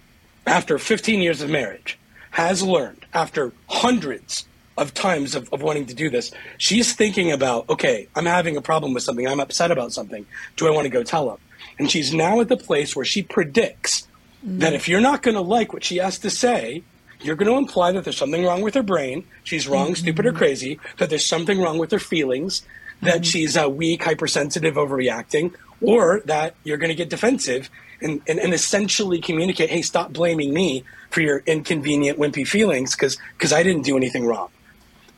after 0.47 0.79
15 0.79 1.21
years 1.21 1.41
of 1.41 1.51
marriage 1.51 1.99
has 2.33 2.63
learned 2.63 3.07
after 3.15 3.53
hundreds 3.69 4.47
of 4.79 4.95
times 4.95 5.35
of, 5.35 5.53
of 5.53 5.63
wanting 5.63 5.87
to 5.87 5.95
do 5.95 6.11
this 6.11 6.33
she's 6.59 6.95
thinking 6.95 7.31
about 7.31 7.69
okay 7.69 8.09
i'm 8.17 8.27
having 8.27 8.57
a 8.57 8.63
problem 8.63 8.93
with 8.93 9.05
something. 9.05 9.29
I'm 9.29 9.41
upset 9.41 9.71
about 9.71 9.93
something. 9.93 10.27
Do 10.57 10.67
i 10.67 10.71
want 10.71 10.87
to 10.87 10.91
go 10.91 11.05
tell 11.05 11.31
him 11.31 11.39
and 11.79 11.91
she's 11.91 12.13
now 12.13 12.41
at 12.41 12.49
the 12.49 12.57
place 12.57 12.97
where 12.97 13.05
she 13.05 13.23
predicts 13.23 14.09
that 14.45 14.73
if 14.73 14.89
you're 14.89 15.01
not 15.01 15.23
going 15.23 15.37
to 15.37 15.41
like 15.41 15.73
what 15.73 15.85
she 15.85 15.99
has 15.99 16.19
to 16.19 16.31
say 16.31 16.83
you're 17.23 17.37
going 17.37 17.51
to 17.51 17.57
imply 17.57 17.93
that 17.93 18.05
there's 18.05 18.17
something 18.17 18.45
wrong 18.45 18.63
with 18.63 18.75
her 18.75 18.83
brain. 18.83 19.25
She's 19.45 19.69
wrong 19.69 19.95
stupid 19.95 20.27
or 20.27 20.31
mm-hmm. 20.31 20.39
crazy 20.39 20.81
that 20.99 21.11
there's 21.11 21.27
something 21.27 21.61
wrong 21.61 21.79
with 21.79 21.91
her 21.93 21.99
feelings 21.99 22.63
that 23.03 23.27
she's 23.27 23.57
uh, 23.57 23.69
weak 23.69 24.03
hypersensitive 24.03 24.75
overreacting 24.75 25.55
or 25.81 26.23
that 26.25 26.55
you're 26.65 26.79
going 26.79 26.91
to 26.91 26.95
get 26.95 27.11
defensive 27.11 27.69
and, 28.01 28.21
and, 28.27 28.39
and 28.39 28.55
essentially 28.55 29.21
communicate 29.21 29.71
hey 29.71 29.83
stop 29.83 30.13
blaming 30.13 30.53
me 30.55 30.85
for 31.11 31.21
your 31.21 31.43
inconvenient 31.47 32.19
wimpy 32.19 32.47
feelings 32.47 32.97
because 32.97 33.53
i 33.53 33.63
didn't 33.63 33.83
do 33.83 33.97
anything 33.97 34.27
wrong 34.27 34.49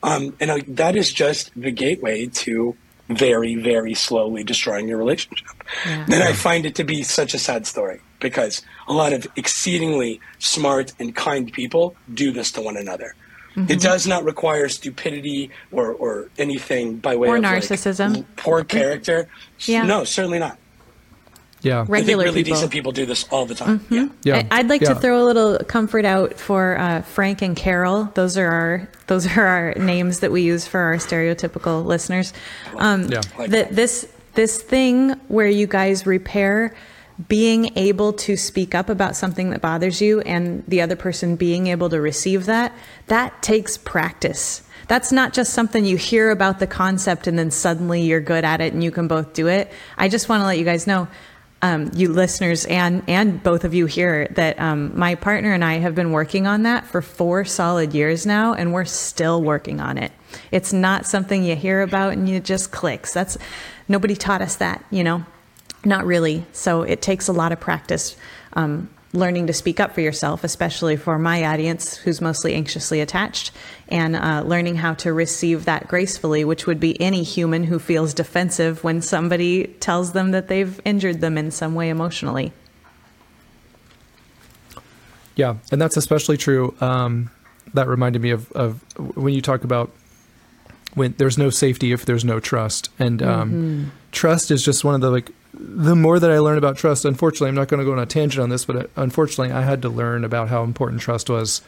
um, 0.03 0.37
and 0.39 0.51
uh, 0.51 0.59
that 0.69 0.97
is 0.97 1.11
just 1.13 1.51
the 1.57 1.71
gateway 1.71 2.27
to 2.27 2.77
very, 3.09 3.55
very 3.55 3.95
slowly 3.95 4.45
destroying 4.45 4.89
your 4.89 4.99
relationship. 4.99 5.49
Yeah. 5.87 6.05
And 6.05 6.23
I 6.23 6.33
find 6.33 6.67
it 6.67 6.75
to 6.77 6.85
be 6.85 7.03
such 7.03 7.35
a 7.35 7.39
sad 7.39 7.67
story 7.67 8.01
because 8.21 8.63
a 8.87 8.93
lot 8.93 9.13
of 9.13 9.27
exceedingly 9.37 10.21
smart 10.39 10.93
and 10.99 11.15
kind 11.15 11.53
people 11.53 11.97
do 12.13 12.33
this 12.33 12.53
to 12.53 12.63
one 12.63 12.77
another. 12.77 13.15
Mm-hmm. 13.57 13.71
It 13.71 13.81
does 13.81 14.07
not 14.07 14.25
require 14.25 14.69
stupidity 14.69 15.51
or, 15.71 15.93
or 15.93 16.29
anything 16.39 16.97
by 16.97 17.15
way 17.17 17.29
Or 17.29 17.37
of 17.37 17.43
like, 17.43 17.63
narcissism. 17.63 18.17
l- 18.17 18.25
poor 18.37 18.65
character. 18.65 19.29
Yeah. 19.61 19.85
No, 19.85 20.03
certainly 20.05 20.41
not. 20.41 20.59
yeah, 21.63 21.81
I 21.81 21.85
think 21.85 21.91
regular 21.93 22.25
really 22.25 22.43
people. 22.43 22.57
decent 22.57 22.73
people 22.73 22.93
do 22.93 23.07
this 23.07 23.25
all 23.31 23.47
the 23.47 23.55
time. 23.55 23.81
Yeah. 23.91 24.09
yeah. 24.25 24.47
I- 24.51 24.59
I'd 24.59 24.69
like 24.69 24.83
yeah. 24.83 24.95
to 24.95 25.01
throw 25.01 25.23
a 25.23 25.25
little 25.25 25.59
comfort 25.69 26.05
out 26.05 26.35
for 26.39 26.77
uh, 26.79 27.03
Frank 27.03 27.43
and 27.43 27.57
Carol. 27.57 28.11
Those 28.15 28.37
are 28.37 28.51
our 28.51 28.89
those 29.07 29.27
are 29.37 29.47
our 29.47 29.75
names 29.75 30.21
that 30.21 30.33
we 30.33 30.43
use 30.43 30.67
for 30.67 30.81
our 30.81 30.97
stereotypical 30.97 31.85
listeners. 31.85 32.33
Um, 32.77 33.05
Yeah. 33.05 33.21
The- 33.39 33.47
that. 33.49 33.75
this 33.77 34.07
this 34.35 34.61
thing 34.61 35.11
where 35.29 35.47
you 35.47 35.69
guys 35.69 36.07
repair 36.07 36.75
being 37.29 37.77
able 37.77 38.13
to 38.13 38.37
speak 38.37 38.75
up 38.75 38.89
about 38.89 39.17
something 39.17 39.51
that 39.51 39.61
bothers 39.61 40.01
you 40.01 40.21
and 40.23 40.65
the 40.67 40.81
other 40.81 40.97
person 40.97 41.37
being 41.37 41.69
able 41.69 41.89
to 41.89 42.01
receive 42.01 42.47
that 42.47 42.73
that 43.07 43.43
takes 43.43 43.77
practice 43.79 44.63
that's 44.89 45.13
not 45.13 45.33
just 45.33 45.55
something 45.55 45.85
you 45.85 45.97
hear 45.97 46.31
about 46.31 46.59
the 46.59 46.67
concept 46.67 47.27
and 47.27 47.39
then 47.39 47.51
suddenly 47.51 48.03
you're 48.03 48.21
good 48.21 48.45
at 48.45 48.61
it 48.61 48.73
and 48.73 48.83
you 48.83 48.91
can 48.91 49.07
both 49.07 49.33
do 49.33 49.47
it 49.47 49.71
i 49.97 50.09
just 50.09 50.29
want 50.29 50.41
to 50.41 50.47
let 50.47 50.59
you 50.59 50.65
guys 50.65 50.87
know 50.87 51.09
um, 51.65 51.91
you 51.95 52.13
listeners 52.13 52.67
and 52.67 53.03
and 53.09 53.43
both 53.43 53.65
of 53.65 53.73
you 53.73 53.87
here 53.87 54.29
that 54.33 54.61
um, 54.61 54.99
my 54.99 55.15
partner 55.15 55.55
and 55.55 55.65
I 55.65 55.79
have 55.79 55.95
been 55.95 56.13
working 56.13 56.47
on 56.47 56.65
that 56.65 56.87
for 56.87 57.01
four 57.01 57.47
solid 57.47 57.95
years 57.95 58.27
now, 58.27 58.53
and 58.53 58.75
we're 58.75 58.85
still 58.85 59.43
working 59.43 59.81
on 59.81 59.97
it. 59.97 60.13
It's 60.51 60.75
not 60.75 61.07
something 61.07 61.43
you 61.43 61.57
hear 61.57 61.81
about 61.81 62.13
and 62.13 62.29
you 62.29 62.39
just 62.39 62.71
clicks. 62.71 63.15
That's 63.15 63.39
nobody 63.89 64.15
taught 64.15 64.43
us 64.43 64.57
that, 64.57 64.85
you 64.91 65.03
know, 65.03 65.25
not 65.87 66.05
really. 66.05 66.45
So 66.53 66.83
it 66.83 67.03
takes 67.03 67.29
a 67.29 67.33
lot 67.33 67.53
of 67.53 67.61
practice. 67.61 68.17
Um, 68.55 68.89
learning 69.15 69.47
to 69.47 69.53
speak 69.53 69.79
up 69.79 69.95
for 69.95 70.01
yourself, 70.01 70.43
especially 70.43 70.97
for 70.97 71.19
my 71.19 71.45
audience 71.45 71.97
who's 71.97 72.21
mostly 72.21 72.55
anxiously 72.55 73.01
attached, 73.01 73.53
and 73.89 74.17
uh, 74.17 74.43
learning 74.45 74.77
how 74.77 74.93
to 74.95 75.13
receive 75.13 75.65
that 75.65 75.87
gracefully, 75.87 76.45
which 76.45 76.67
would 76.67 76.81
be 76.81 77.01
any 77.01 77.23
human 77.23 77.65
who 77.65 77.79
feels 77.79 78.13
defensive 78.13 78.83
when 78.83 79.01
somebody 79.01 79.69
tells 79.79 80.13
them 80.13 80.33
that 80.33 80.49
they've 80.49 80.81
injured 80.85 81.21
them 81.21 81.39
in 81.39 81.51
some 81.51 81.75
way 81.75 81.89
emotionally. 81.89 82.53
Yeah, 85.37 85.57
and 85.71 85.81
that's 85.81 85.97
especially 85.97 86.37
true. 86.37 86.75
Um, 86.81 87.31
that 87.73 87.89
reminded 87.89 88.21
me 88.23 88.31
of, 88.31 88.51
of 88.53 88.83
when 89.17 89.35
you 89.35 89.41
talk 89.41 89.65
about 89.65 89.91
when 90.95 91.15
there's 91.19 91.37
no 91.37 91.51
safety 91.51 91.93
if 91.93 92.05
there's 92.05 92.25
no 92.25 92.41
trust, 92.41 92.89
and 92.99 93.23
um, 93.23 93.51
mm-hmm. 93.51 93.89
trust 94.13 94.51
is 94.51 94.65
just 94.65 94.85
one 94.85 94.95
of 94.95 95.01
the 95.01 95.11
like 95.11 95.31
the 95.59 95.95
more 95.95 96.19
that 96.19 96.31
I 96.31 96.39
learn 96.39 96.59
about 96.59 96.77
trust, 96.77 97.05
unfortunately, 97.05 97.49
I'm 97.49 97.55
not 97.55 97.69
going 97.69 97.79
to 97.79 97.85
go 97.85 97.93
on 97.93 97.99
a 97.99 98.07
tangent 98.07 98.43
on 98.43 98.49
this, 98.49 98.65
but 98.65 98.77
uh, 98.77 98.87
unfortunately, 98.97 99.53
I 99.53 99.63
had 99.63 99.83
to 99.83 99.89
learn 99.89 100.25
about 100.25 100.49
how 100.49 100.65
important 100.65 101.01
trust 101.01 101.31
was. 101.31 101.63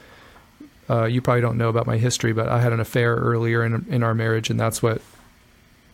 Uh, 0.88 1.04
you 1.04 1.20
probably 1.20 1.40
don't 1.40 1.58
know 1.58 1.68
about 1.68 1.86
my 1.86 1.96
history, 1.96 2.32
but 2.32 2.48
I 2.48 2.60
had 2.60 2.72
an 2.72 2.80
affair 2.80 3.14
earlier 3.14 3.64
in 3.64 3.86
in 3.88 4.02
our 4.02 4.14
marriage, 4.14 4.50
and 4.50 4.58
that's 4.58 4.82
what 4.82 5.02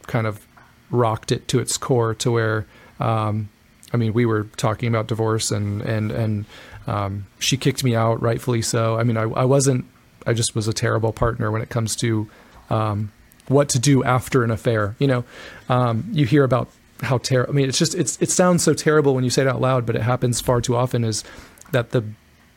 kind 0.07 0.27
of 0.27 0.47
rocked 0.91 1.33
it 1.33 1.49
to 1.49 1.59
its 1.61 1.77
core. 1.77 2.15
To 2.15 2.31
where, 2.31 2.67
um, 3.01 3.49
I 3.93 3.97
mean, 3.97 4.13
we 4.13 4.27
were 4.27 4.45
talking 4.57 4.89
about 4.89 5.07
divorce, 5.07 5.51
and 5.51 5.81
and 5.83 6.11
and 6.11 6.45
um, 6.87 7.27
she 7.39 7.57
kicked 7.57 7.85
me 7.85 7.95
out, 7.95 8.21
rightfully 8.21 8.63
so. 8.63 8.99
I 8.99 9.03
mean, 9.03 9.17
I, 9.17 9.23
I 9.23 9.45
wasn't. 9.45 9.87
I 10.27 10.35
just 10.35 10.55
was 10.55 10.69
a 10.69 10.73
terrible 10.73 11.13
partner 11.13 11.51
when 11.51 11.63
it 11.63 11.71
comes 11.71 11.97
to 11.97 12.29
um, 12.71 13.13
what 13.49 13.71
to 13.71 13.79
do 13.79 14.05
after 14.05 14.45
an 14.45 14.51
affair. 14.51 14.95
You 14.99 15.07
know, 15.07 15.25
um, 15.69 16.05
you 16.13 16.27
hear 16.27 16.45
about 16.45 16.69
how 17.03 17.19
terrible. 17.19 17.53
I 17.53 17.57
mean, 17.57 17.69
it's 17.69 17.79
just 17.79 17.95
it's 17.95 18.21
it 18.21 18.31
sounds 18.31 18.63
so 18.63 18.75
terrible 18.75 19.15
when 19.15 19.25
you 19.25 19.31
say 19.31 19.43
it 19.43 19.49
out 19.49 19.61
loud, 19.61 19.87
but 19.87 19.97
it 19.97 20.03
happens 20.03 20.41
far 20.41 20.61
too 20.61 20.77
often. 20.77 21.05
Is 21.05 21.25
that 21.73 21.91
the 21.91 22.05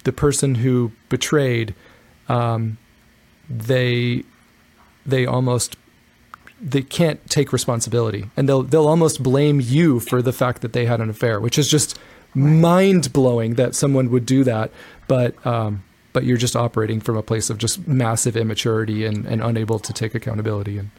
the 0.04 0.14
person 0.14 0.56
who 0.56 0.92
betrayed, 1.10 1.74
um, 2.30 2.78
they 3.50 4.24
they 5.06 5.26
almost 5.26 5.78
they 6.62 6.82
can't 6.82 7.28
take 7.30 7.52
responsibility, 7.52 8.30
and 8.38 8.48
they'll 8.48 8.64
they'll 8.64 8.88
almost 8.88 9.22
blame 9.22 9.60
you 9.60 10.00
for 10.00 10.22
the 10.22 10.34
fact 10.34 10.62
that 10.62 10.74
they 10.74 10.86
had 10.86 11.02
an 11.02 11.10
affair, 11.10 11.40
which 11.40 11.58
is 11.58 11.68
just 11.68 11.98
mind 12.34 13.12
blowing 13.14 13.56
that 13.56 13.76
someone 13.76 14.12
would 14.12 14.26
do 14.26 14.44
that. 14.44 14.72
But 15.08 15.46
um, 15.46 15.84
but 16.14 16.24
you're 16.24 16.38
just 16.38 16.56
operating 16.56 17.02
from 17.02 17.18
a 17.18 17.24
place 17.24 17.50
of 17.50 17.58
just 17.58 17.88
massive 17.88 18.38
immaturity 18.38 19.06
and, 19.06 19.26
and 19.26 19.42
unable 19.42 19.80
to 19.80 19.92
take 19.92 20.16
accountability 20.16 20.78
and 20.78 20.90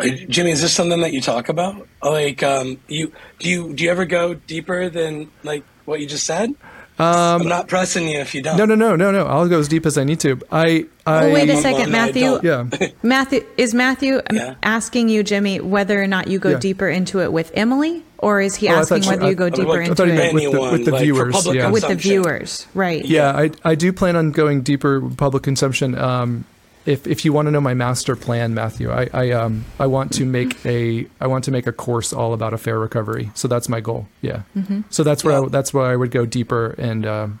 Jimmy, 0.00 0.50
is 0.50 0.60
this 0.60 0.74
something 0.74 1.00
that 1.00 1.12
you 1.12 1.20
talk 1.20 1.48
about? 1.48 1.86
Like, 2.02 2.42
um, 2.42 2.78
you 2.88 3.12
do 3.38 3.48
you 3.48 3.74
do 3.74 3.84
you 3.84 3.90
ever 3.90 4.04
go 4.04 4.34
deeper 4.34 4.90
than 4.90 5.30
like 5.42 5.64
what 5.84 6.00
you 6.00 6.06
just 6.06 6.26
said? 6.26 6.54
Um, 6.98 7.42
I'm 7.42 7.48
not 7.48 7.68
pressing 7.68 8.08
you 8.08 8.20
if 8.20 8.34
you 8.34 8.40
don't. 8.40 8.56
No, 8.56 8.64
no, 8.64 8.74
no, 8.74 8.96
no, 8.96 9.10
no. 9.10 9.26
I'll 9.26 9.48
go 9.48 9.58
as 9.58 9.68
deep 9.68 9.84
as 9.84 9.98
I 9.98 10.04
need 10.04 10.18
to. 10.20 10.40
I, 10.50 10.86
I 11.04 11.26
oh, 11.26 11.32
wait 11.32 11.50
a 11.50 11.56
second, 11.58 11.92
Matthew. 11.92 12.40
Yeah, 12.42 12.68
Matthew 13.02 13.44
is 13.58 13.74
Matthew 13.74 14.22
yeah. 14.32 14.54
asking 14.62 15.10
you, 15.10 15.22
Jimmy, 15.22 15.60
whether 15.60 16.02
or 16.02 16.06
not 16.06 16.28
you 16.28 16.38
go 16.38 16.50
yeah. 16.50 16.58
deeper 16.58 16.88
into 16.88 17.20
it 17.20 17.32
with 17.32 17.50
Emily, 17.54 18.02
or 18.16 18.40
is 18.40 18.56
he 18.56 18.68
oh, 18.68 18.76
asking 18.76 19.04
whether 19.04 19.24
you, 19.24 19.30
you 19.30 19.34
go 19.34 19.50
deeper 19.50 19.80
into 19.80 20.04
it 20.04 20.32
with 20.32 20.52
the, 20.52 20.60
with 20.60 20.84
the 20.86 20.90
like 20.92 21.02
viewers? 21.02 21.46
Yeah. 21.46 21.70
With 21.70 21.86
the 21.86 21.96
viewers, 21.96 22.66
right? 22.72 23.04
Yeah, 23.04 23.30
I, 23.30 23.50
I 23.62 23.74
do 23.74 23.92
plan 23.92 24.16
on 24.16 24.30
going 24.30 24.62
deeper 24.62 25.00
with 25.00 25.18
public 25.18 25.42
consumption. 25.42 25.94
Um, 25.96 26.46
if 26.86 27.06
if 27.06 27.24
you 27.24 27.32
want 27.32 27.46
to 27.46 27.50
know 27.50 27.60
my 27.60 27.74
master 27.74 28.16
plan, 28.16 28.54
Matthew, 28.54 28.90
I 28.90 29.08
I 29.12 29.30
um 29.32 29.64
I 29.78 29.86
want 29.86 30.12
to 30.14 30.24
make 30.24 30.64
a 30.64 31.06
I 31.20 31.26
want 31.26 31.44
to 31.44 31.50
make 31.50 31.66
a 31.66 31.72
course 31.72 32.12
all 32.12 32.32
about 32.32 32.54
affair 32.54 32.78
recovery. 32.78 33.30
So 33.34 33.48
that's 33.48 33.68
my 33.68 33.80
goal. 33.80 34.08
Yeah. 34.22 34.42
Mm-hmm. 34.56 34.82
So 34.90 35.02
that's 35.02 35.24
where 35.24 35.42
I, 35.42 35.48
that's 35.48 35.74
where 35.74 35.86
I 35.86 35.96
would 35.96 36.12
go 36.12 36.24
deeper 36.24 36.74
and 36.78 37.04
um, 37.04 37.40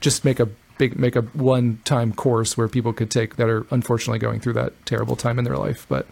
just 0.00 0.24
make 0.24 0.38
a 0.38 0.46
big 0.78 0.98
make 0.98 1.16
a 1.16 1.22
one 1.22 1.80
time 1.84 2.12
course 2.12 2.56
where 2.56 2.68
people 2.68 2.92
could 2.92 3.10
take 3.10 3.36
that 3.36 3.48
are 3.48 3.66
unfortunately 3.70 4.18
going 4.18 4.40
through 4.40 4.54
that 4.54 4.74
terrible 4.84 5.16
time 5.16 5.38
in 5.38 5.44
their 5.44 5.56
life. 5.56 5.86
But 5.88 6.06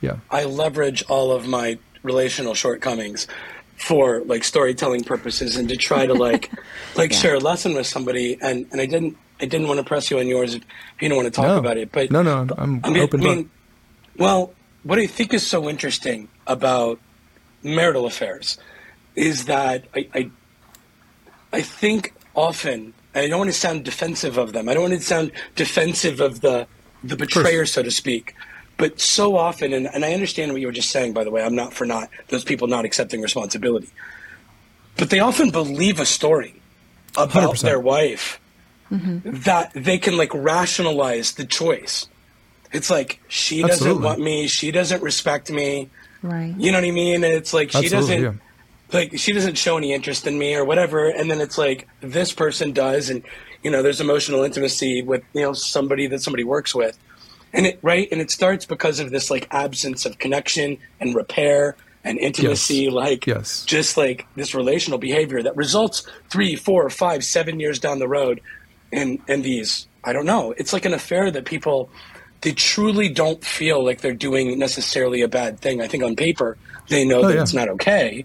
yeah, 0.00 0.18
I 0.30 0.44
leverage 0.44 1.02
all 1.08 1.32
of 1.32 1.46
my 1.48 1.78
relational 2.02 2.54
shortcomings 2.54 3.26
for 3.76 4.22
like 4.24 4.44
storytelling 4.44 5.04
purposes 5.04 5.56
and 5.56 5.68
to 5.68 5.76
try 5.76 6.06
to 6.06 6.14
like 6.14 6.50
like 6.96 7.12
yeah. 7.12 7.18
share 7.18 7.34
a 7.34 7.40
lesson 7.40 7.74
with 7.74 7.86
somebody 7.86 8.38
and 8.40 8.66
and 8.70 8.80
I 8.80 8.86
didn't 8.86 9.16
I 9.40 9.46
didn't 9.46 9.68
want 9.68 9.78
to 9.78 9.84
press 9.84 10.10
you 10.10 10.18
on 10.18 10.26
yours 10.26 10.54
if 10.54 10.62
you 11.00 11.08
don't 11.08 11.16
want 11.16 11.26
to 11.26 11.32
talk 11.32 11.46
no. 11.46 11.58
about 11.58 11.76
it. 11.76 11.92
But 11.92 12.10
no, 12.10 12.22
no, 12.22 12.46
I'm 12.56 12.80
I 12.84 12.90
mean, 12.90 13.02
open. 13.02 13.20
I 13.20 13.24
mean, 13.24 13.50
well, 14.16 14.52
what 14.82 14.98
I 14.98 15.06
think 15.06 15.34
is 15.34 15.46
so 15.46 15.68
interesting 15.68 16.28
about 16.46 16.98
marital 17.62 18.06
affairs 18.06 18.58
is 19.14 19.46
that 19.46 19.84
I, 19.94 20.08
I, 20.14 20.30
I 21.52 21.62
think 21.62 22.14
often 22.34 22.94
I 23.14 23.28
don't 23.28 23.38
want 23.38 23.50
to 23.50 23.56
sound 23.56 23.84
defensive 23.84 24.38
of 24.38 24.52
them. 24.52 24.68
I 24.68 24.74
don't 24.74 24.82
want 24.82 24.94
to 24.94 25.00
sound 25.00 25.32
defensive 25.54 26.20
of 26.20 26.40
the 26.40 26.66
the 27.04 27.16
betrayer, 27.16 27.66
so 27.66 27.82
to 27.82 27.90
speak. 27.90 28.34
But 28.78 29.00
so 29.00 29.36
often, 29.36 29.72
and, 29.72 29.86
and 29.86 30.04
I 30.04 30.12
understand 30.12 30.52
what 30.52 30.60
you 30.60 30.66
were 30.66 30.72
just 30.72 30.90
saying, 30.90 31.14
by 31.14 31.24
the 31.24 31.30
way, 31.30 31.42
I'm 31.42 31.54
not 31.54 31.72
for 31.72 31.86
not 31.86 32.10
those 32.28 32.44
people 32.44 32.68
not 32.68 32.84
accepting 32.84 33.22
responsibility. 33.22 33.88
But 34.96 35.10
they 35.10 35.20
often 35.20 35.50
believe 35.50 36.00
a 36.00 36.06
story 36.06 36.54
about 37.16 37.54
100%. 37.54 37.62
their 37.62 37.80
wife 37.80 38.38
mm-hmm. 38.90 39.40
that 39.40 39.72
they 39.74 39.98
can 39.98 40.16
like 40.16 40.32
rationalize 40.34 41.34
the 41.34 41.44
choice. 41.44 42.08
It's 42.72 42.90
like 42.90 43.20
she 43.28 43.62
doesn't 43.62 44.02
want 44.02 44.20
me, 44.20 44.48
she 44.48 44.70
doesn't 44.70 45.02
respect 45.02 45.50
me. 45.50 45.90
Right. 46.22 46.54
You 46.58 46.72
know 46.72 46.78
what 46.78 46.86
I 46.86 46.90
mean? 46.90 47.24
And 47.24 47.32
It's 47.32 47.52
like 47.52 47.70
she 47.70 47.88
doesn't 47.88 48.22
yeah. 48.22 48.32
like 48.92 49.18
she 49.18 49.32
doesn't 49.32 49.56
show 49.56 49.76
any 49.76 49.92
interest 49.92 50.26
in 50.26 50.38
me 50.38 50.54
or 50.54 50.64
whatever 50.64 51.08
and 51.08 51.30
then 51.30 51.40
it's 51.40 51.58
like 51.58 51.88
this 52.00 52.32
person 52.32 52.72
does 52.72 53.10
and 53.10 53.22
you 53.62 53.70
know 53.70 53.82
there's 53.82 54.00
emotional 54.00 54.42
intimacy 54.42 55.02
with 55.02 55.22
you 55.32 55.42
know 55.42 55.52
somebody 55.52 56.06
that 56.08 56.20
somebody 56.20 56.44
works 56.44 56.74
with. 56.74 56.98
And 57.52 57.66
it 57.66 57.78
right 57.82 58.08
and 58.10 58.20
it 58.20 58.30
starts 58.30 58.66
because 58.66 59.00
of 59.00 59.10
this 59.10 59.30
like 59.30 59.46
absence 59.50 60.04
of 60.04 60.18
connection 60.18 60.78
and 61.00 61.14
repair 61.14 61.76
and 62.06 62.18
intimacy, 62.18 62.84
yes. 62.84 62.92
like 62.92 63.26
yes. 63.26 63.64
just 63.64 63.96
like 63.96 64.26
this 64.36 64.54
relational 64.54 64.98
behavior 64.98 65.42
that 65.42 65.56
results 65.56 66.06
three, 66.30 66.54
four, 66.54 66.88
five, 66.88 67.24
seven 67.24 67.58
years 67.58 67.80
down 67.80 67.98
the 67.98 68.06
road 68.06 68.40
in 68.92 69.22
in 69.28 69.42
these 69.42 69.86
I 70.04 70.12
don't 70.12 70.26
know. 70.26 70.54
It's 70.56 70.72
like 70.72 70.84
an 70.84 70.94
affair 70.94 71.30
that 71.30 71.44
people 71.44 71.90
they 72.42 72.52
truly 72.52 73.08
don't 73.08 73.42
feel 73.44 73.84
like 73.84 74.00
they're 74.00 74.14
doing 74.14 74.58
necessarily 74.58 75.22
a 75.22 75.28
bad 75.28 75.60
thing. 75.60 75.80
I 75.80 75.88
think 75.88 76.04
on 76.04 76.16
paper 76.16 76.56
they 76.88 77.04
know 77.04 77.20
oh, 77.20 77.28
that 77.28 77.34
yeah. 77.34 77.42
it's 77.42 77.54
not 77.54 77.68
okay. 77.70 78.24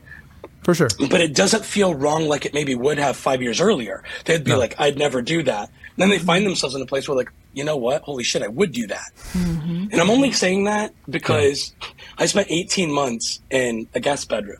For 0.63 0.75
sure. 0.75 0.89
But 1.09 1.21
it 1.21 1.33
doesn't 1.33 1.65
feel 1.65 1.95
wrong 1.95 2.27
like 2.27 2.45
it 2.45 2.53
maybe 2.53 2.75
would 2.75 2.99
have 2.99 3.17
five 3.17 3.41
years 3.41 3.59
earlier. 3.59 4.03
They'd 4.25 4.43
be 4.43 4.51
no. 4.51 4.59
like, 4.59 4.79
I'd 4.79 4.97
never 4.97 5.21
do 5.21 5.41
that. 5.43 5.69
And 5.69 5.97
then 5.97 6.09
they 6.09 6.19
find 6.19 6.45
themselves 6.45 6.75
in 6.75 6.81
a 6.81 6.85
place 6.85 7.07
where 7.07 7.17
like, 7.17 7.31
you 7.53 7.63
know 7.63 7.77
what? 7.77 8.03
Holy 8.03 8.23
shit, 8.23 8.43
I 8.43 8.47
would 8.47 8.71
do 8.71 8.87
that. 8.87 9.11
Mm-hmm. 9.33 9.87
And 9.91 9.95
I'm 9.99 10.09
only 10.09 10.31
saying 10.31 10.65
that 10.65 10.93
because 11.09 11.73
yeah. 11.81 11.87
I 12.19 12.25
spent 12.27 12.47
18 12.51 12.91
months 12.91 13.41
in 13.49 13.87
a 13.95 13.99
guest 13.99 14.29
bedroom. 14.29 14.59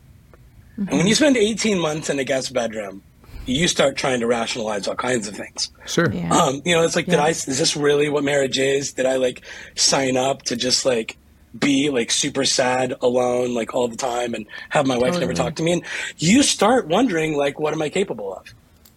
Mm-hmm. 0.72 0.88
And 0.88 0.98
when 0.98 1.06
you 1.06 1.14
spend 1.14 1.36
18 1.36 1.78
months 1.78 2.10
in 2.10 2.18
a 2.18 2.24
guest 2.24 2.52
bedroom, 2.52 3.02
you 3.46 3.68
start 3.68 3.96
trying 3.96 4.20
to 4.20 4.26
rationalize 4.26 4.86
all 4.86 4.94
kinds 4.94 5.26
of 5.26 5.36
things. 5.36 5.70
Sure. 5.86 6.12
Yeah. 6.12 6.32
Um, 6.32 6.62
you 6.64 6.74
know, 6.74 6.84
it's 6.84 6.96
like, 6.96 7.06
yeah. 7.06 7.16
did 7.16 7.20
I, 7.20 7.28
is 7.30 7.44
this 7.44 7.76
really 7.76 8.08
what 8.08 8.24
marriage 8.24 8.58
is? 8.58 8.92
Did 8.92 9.06
I 9.06 9.16
like 9.16 9.42
sign 9.74 10.16
up 10.16 10.42
to 10.42 10.56
just 10.56 10.84
like 10.84 11.16
be 11.58 11.90
like 11.90 12.10
super 12.10 12.44
sad 12.44 12.94
alone 13.00 13.54
like 13.54 13.74
all 13.74 13.88
the 13.88 13.96
time 13.96 14.34
and 14.34 14.46
have 14.70 14.86
my 14.86 14.94
wife 14.94 15.12
totally. 15.12 15.20
never 15.20 15.34
talk 15.34 15.56
to 15.56 15.62
me? 15.62 15.72
And 15.72 15.82
you 16.18 16.42
start 16.42 16.88
wondering 16.88 17.36
like, 17.36 17.58
what 17.58 17.72
am 17.72 17.82
I 17.82 17.88
capable 17.88 18.34
of? 18.34 18.54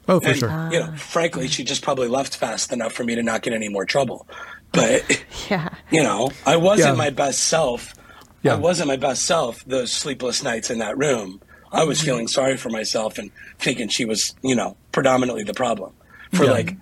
Oh, 0.08 0.20
for 0.20 0.28
and, 0.28 0.38
sure. 0.38 0.70
You 0.72 0.80
know, 0.82 0.96
frankly, 0.96 1.48
she 1.48 1.64
just 1.64 1.82
probably 1.82 2.08
left 2.08 2.36
fast 2.36 2.72
enough 2.72 2.94
for 2.94 3.04
me 3.04 3.16
to 3.16 3.24
not 3.24 3.42
get 3.42 3.54
any 3.54 3.70
more 3.70 3.86
trouble. 3.86 4.28
But, 4.72 5.24
yeah. 5.50 5.70
you 5.90 6.04
know, 6.04 6.32
I 6.46 6.58
wasn't 6.58 6.90
yeah. 6.90 7.04
my 7.04 7.10
best 7.10 7.46
self. 7.46 7.94
Yeah. 8.44 8.54
I 8.54 8.58
wasn't 8.58 8.90
my 8.90 8.98
best 8.98 9.24
self 9.24 9.66
those 9.66 9.92
sleepless 9.92 10.44
nights 10.44 10.70
in 10.70 10.78
that 10.78 10.98
room. 10.98 11.42
I 11.76 11.84
was 11.84 12.00
mm-hmm. 12.00 12.06
feeling 12.06 12.28
sorry 12.28 12.58
for 12.58 12.70
myself 12.70 13.18
and 13.18 13.32
thinking 13.60 13.90
she 13.90 14.06
was, 14.06 14.34
you 14.42 14.56
know, 14.56 14.78
predominantly 14.92 15.44
the 15.44 15.54
problem. 15.54 15.94
For 16.34 16.46
yeah. 16.46 16.52
like, 16.52 16.76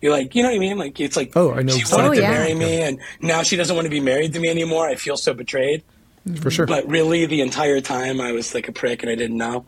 you're 0.00 0.12
like, 0.12 0.34
you 0.34 0.42
know 0.42 0.48
what 0.48 0.56
I 0.56 0.58
mean? 0.58 0.78
Like, 0.78 0.98
it's 1.00 1.16
like, 1.16 1.36
oh, 1.36 1.52
I 1.52 1.62
know. 1.62 1.72
She 1.72 1.84
wanted 1.92 2.08
oh, 2.08 2.14
to 2.14 2.20
yeah. 2.20 2.30
marry 2.30 2.54
me, 2.54 2.82
and 2.82 3.00
now 3.20 3.42
she 3.42 3.56
doesn't 3.56 3.74
want 3.74 3.86
to 3.86 3.90
be 3.90 4.00
married 4.00 4.32
to 4.34 4.40
me 4.40 4.48
anymore. 4.48 4.88
I 4.88 4.94
feel 4.94 5.16
so 5.16 5.34
betrayed. 5.34 5.82
For 6.40 6.50
sure. 6.50 6.66
But 6.66 6.86
really, 6.88 7.26
the 7.26 7.40
entire 7.40 7.80
time, 7.80 8.20
I 8.20 8.32
was 8.32 8.54
like 8.54 8.68
a 8.68 8.72
prick, 8.72 9.02
and 9.02 9.10
I 9.10 9.14
didn't 9.14 9.36
know. 9.36 9.64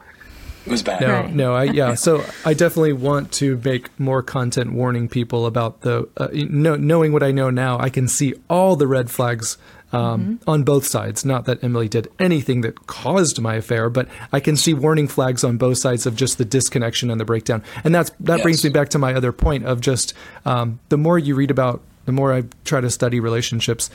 It 0.66 0.70
was 0.70 0.82
bad. 0.82 1.00
No, 1.00 1.08
right. 1.08 1.34
no, 1.34 1.54
I 1.54 1.64
yeah. 1.64 1.94
So 2.00 2.24
I 2.44 2.54
definitely 2.54 2.92
want 2.92 3.32
to 3.32 3.60
make 3.64 3.98
more 3.98 4.22
content 4.22 4.72
warning 4.72 5.08
people 5.08 5.46
about 5.46 5.80
the 5.80 6.08
uh, 6.16 6.28
know, 6.32 6.76
knowing 6.76 7.12
what 7.12 7.22
I 7.22 7.32
know 7.32 7.50
now. 7.50 7.78
I 7.78 7.88
can 7.88 8.08
see 8.08 8.34
all 8.48 8.76
the 8.76 8.86
red 8.86 9.10
flags 9.10 9.56
um, 9.92 10.20
mm-hmm. 10.38 10.50
on 10.50 10.62
both 10.62 10.86
sides. 10.86 11.24
Not 11.24 11.44
that 11.46 11.62
Emily 11.62 11.88
did 11.88 12.08
anything 12.18 12.60
that 12.62 12.86
caused 12.86 13.40
my 13.40 13.54
affair, 13.54 13.90
but 13.90 14.08
I 14.32 14.40
can 14.40 14.56
see 14.56 14.74
warning 14.74 15.08
flags 15.08 15.44
on 15.44 15.56
both 15.56 15.78
sides 15.78 16.06
of 16.06 16.16
just 16.16 16.38
the 16.38 16.44
disconnection 16.44 17.10
and 17.10 17.20
the 17.20 17.24
breakdown. 17.24 17.62
And 17.84 17.94
that's 17.94 18.10
that 18.20 18.38
yes. 18.38 18.42
brings 18.42 18.64
me 18.64 18.70
back 18.70 18.88
to 18.90 18.98
my 18.98 19.14
other 19.14 19.32
point 19.32 19.64
of 19.64 19.80
just 19.80 20.14
um, 20.44 20.80
the 20.88 20.96
more 20.96 21.18
you 21.18 21.34
read 21.34 21.50
about, 21.50 21.82
the 22.04 22.12
more 22.12 22.32
I 22.32 22.44
try 22.64 22.80
to 22.80 22.90
study 22.90 23.20
relationships. 23.20 23.90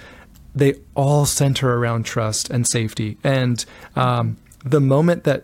They 0.54 0.76
all 0.96 1.26
center 1.26 1.78
around 1.78 2.06
trust 2.06 2.50
and 2.50 2.66
safety. 2.66 3.18
And 3.24 3.66
um, 3.98 4.38
the 4.64 4.80
moment 4.80 5.26
that, 5.26 5.44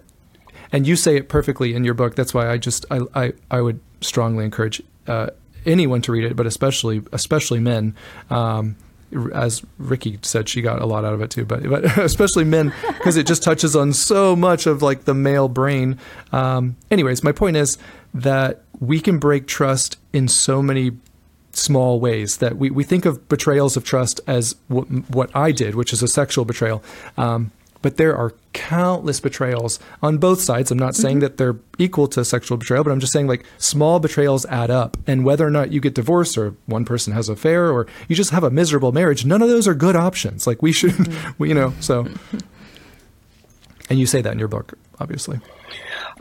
and 0.71 0.87
you 0.87 0.95
say 0.95 1.17
it 1.17 1.27
perfectly 1.27 1.73
in 1.73 1.83
your 1.83 1.93
book. 1.93 2.15
That's 2.15 2.33
why 2.33 2.49
I 2.49 2.57
just 2.57 2.85
I 2.89 3.01
I, 3.13 3.33
I 3.49 3.61
would 3.61 3.79
strongly 3.99 4.45
encourage 4.45 4.81
uh, 5.07 5.27
anyone 5.65 6.01
to 6.03 6.11
read 6.11 6.23
it, 6.23 6.35
but 6.35 6.45
especially 6.45 7.03
especially 7.11 7.59
men. 7.59 7.95
Um, 8.29 8.77
as 9.33 9.63
Ricky 9.77 10.19
said, 10.21 10.49
she 10.49 10.61
got 10.61 10.81
a 10.81 10.85
lot 10.85 11.05
out 11.05 11.13
of 11.13 11.21
it 11.21 11.29
too, 11.29 11.45
but, 11.45 11.63
but 11.63 11.97
especially 11.97 12.43
men 12.43 12.73
because 12.87 13.17
it 13.17 13.27
just 13.27 13.43
touches 13.43 13.75
on 13.75 13.93
so 13.93 14.35
much 14.35 14.65
of 14.65 14.81
like 14.81 15.05
the 15.05 15.13
male 15.13 15.47
brain. 15.47 15.99
Um, 16.31 16.75
anyways, 16.89 17.23
my 17.23 17.31
point 17.31 17.57
is 17.57 17.77
that 18.13 18.63
we 18.79 18.99
can 18.99 19.19
break 19.19 19.47
trust 19.47 19.97
in 20.13 20.27
so 20.27 20.61
many 20.61 20.91
small 21.53 21.99
ways 21.99 22.37
that 22.37 22.57
we, 22.57 22.69
we 22.69 22.83
think 22.83 23.05
of 23.05 23.27
betrayals 23.27 23.75
of 23.75 23.83
trust 23.83 24.21
as 24.27 24.55
what, 24.67 24.85
what 25.09 25.29
I 25.35 25.51
did, 25.51 25.75
which 25.75 25.93
is 25.93 26.01
a 26.01 26.07
sexual 26.07 26.45
betrayal. 26.45 26.83
Um, 27.17 27.51
but 27.81 27.97
there 27.97 28.15
are 28.15 28.33
countless 28.53 29.19
betrayals 29.19 29.79
on 30.01 30.17
both 30.17 30.41
sides. 30.41 30.71
I'm 30.71 30.77
not 30.77 30.95
saying 30.95 31.17
mm-hmm. 31.17 31.21
that 31.21 31.37
they're 31.37 31.57
equal 31.77 32.07
to 32.09 32.23
sexual 32.23 32.57
betrayal, 32.57 32.83
but 32.83 32.91
I'm 32.91 32.99
just 32.99 33.13
saying 33.13 33.27
like 33.27 33.45
small 33.57 33.99
betrayals 33.99 34.45
add 34.47 34.69
up. 34.69 34.97
And 35.07 35.25
whether 35.25 35.45
or 35.45 35.51
not 35.51 35.71
you 35.71 35.79
get 35.79 35.95
divorced 35.95 36.37
or 36.37 36.55
one 36.65 36.85
person 36.85 37.13
has 37.13 37.29
an 37.29 37.33
affair 37.33 37.71
or 37.71 37.87
you 38.07 38.15
just 38.15 38.31
have 38.31 38.43
a 38.43 38.51
miserable 38.51 38.91
marriage, 38.91 39.25
none 39.25 39.41
of 39.41 39.49
those 39.49 39.67
are 39.67 39.73
good 39.73 39.95
options. 39.95 40.45
Like 40.45 40.61
we 40.61 40.71
should, 40.71 40.91
mm-hmm. 40.91 41.45
you 41.45 41.53
know, 41.53 41.73
so. 41.79 42.07
And 43.89 43.99
you 43.99 44.05
say 44.05 44.21
that 44.21 44.31
in 44.31 44.39
your 44.39 44.47
book, 44.47 44.75
obviously. 45.01 45.41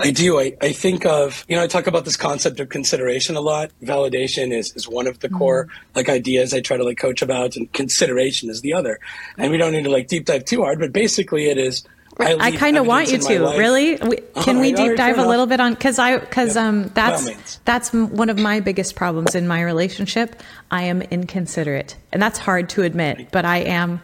I 0.00 0.10
do. 0.10 0.40
I, 0.40 0.56
I 0.60 0.72
think 0.72 1.06
of, 1.06 1.44
you 1.48 1.56
know, 1.56 1.62
I 1.62 1.66
talk 1.66 1.86
about 1.86 2.04
this 2.04 2.16
concept 2.16 2.60
of 2.60 2.68
consideration 2.68 3.36
a 3.36 3.40
lot. 3.40 3.70
Validation 3.82 4.52
is, 4.52 4.74
is 4.74 4.88
one 4.88 5.06
of 5.06 5.20
the 5.20 5.28
mm-hmm. 5.28 5.38
core 5.38 5.68
like 5.94 6.08
ideas 6.08 6.54
I 6.54 6.60
try 6.60 6.76
to 6.76 6.84
like 6.84 6.98
coach 6.98 7.22
about 7.22 7.56
and 7.56 7.72
consideration 7.72 8.50
is 8.50 8.60
the 8.60 8.72
other. 8.72 8.98
And 9.36 9.50
we 9.50 9.58
don't 9.58 9.72
need 9.72 9.84
to 9.84 9.90
like 9.90 10.08
deep 10.08 10.26
dive 10.26 10.44
too 10.44 10.62
hard, 10.62 10.78
but 10.78 10.92
basically 10.92 11.46
it 11.46 11.58
is 11.58 11.84
I, 12.18 12.34
I 12.34 12.50
kind 12.52 12.76
of 12.76 12.86
want 12.86 13.10
you 13.10 13.18
to. 13.18 13.38
Really? 13.56 13.96
Can 14.42 14.58
we 14.58 14.72
deep 14.72 14.96
dive 14.96 15.18
a 15.18 15.26
little 15.26 15.46
bit 15.46 15.60
on 15.60 15.74
cuz 15.76 15.98
I 15.98 16.16
yeah, 16.16 16.68
um 16.68 16.90
that's 16.94 17.60
that's 17.64 17.92
one 17.92 18.28
of 18.28 18.38
my 18.38 18.60
biggest 18.60 18.94
problems 18.94 19.34
in 19.34 19.48
my 19.48 19.62
relationship. 19.62 20.42
I 20.70 20.82
am 20.82 21.02
inconsiderate. 21.02 21.96
And 22.12 22.20
that's 22.20 22.38
hard 22.38 22.68
to 22.70 22.82
admit, 22.82 23.28
but 23.30 23.44
I 23.44 23.58
am 23.58 24.00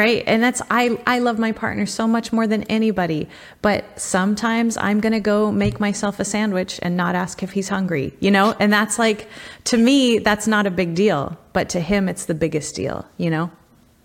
right? 0.00 0.24
And 0.26 0.42
that's 0.42 0.62
i 0.70 0.98
i 1.06 1.18
love 1.18 1.38
my 1.38 1.52
partner 1.52 1.84
so 1.84 2.06
much 2.06 2.32
more 2.32 2.46
than 2.46 2.62
anybody 2.64 3.28
but 3.60 3.84
sometimes 4.00 4.76
i'm 4.78 4.98
going 5.00 5.12
to 5.12 5.20
go 5.20 5.52
make 5.52 5.78
myself 5.78 6.18
a 6.18 6.24
sandwich 6.24 6.80
and 6.82 6.96
not 6.96 7.14
ask 7.14 7.42
if 7.42 7.52
he's 7.52 7.68
hungry 7.68 8.14
you 8.20 8.30
know? 8.30 8.56
And 8.58 8.72
that's 8.72 8.98
like 8.98 9.28
to 9.64 9.76
me 9.76 10.18
that's 10.18 10.46
not 10.46 10.66
a 10.66 10.70
big 10.70 10.94
deal 10.94 11.36
but 11.52 11.68
to 11.70 11.80
him 11.80 12.08
it's 12.08 12.24
the 12.24 12.34
biggest 12.34 12.74
deal 12.74 13.06
you 13.18 13.30
know? 13.30 13.50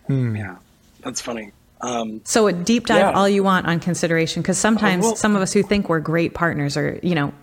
Hmm. 0.08 0.36
yeah. 0.36 0.58
That's 1.02 1.22
funny. 1.22 1.52
Um, 1.82 2.22
so 2.26 2.48
a 2.48 2.54
deep 2.54 2.88
dive 2.88 2.98
yeah. 2.98 3.12
all 3.12 3.30
you 3.30 3.44
want 3.44 3.68
on 3.68 3.80
consideration 3.80 4.42
because 4.42 4.58
sometimes 4.58 5.04
well, 5.04 5.16
some 5.16 5.36
of 5.36 5.42
us 5.42 5.54
who 5.54 5.62
think 5.62 5.88
we're 5.88 6.00
great 6.00 6.34
partners 6.34 6.78
are 6.78 7.00
you 7.04 7.16
know 7.16 7.34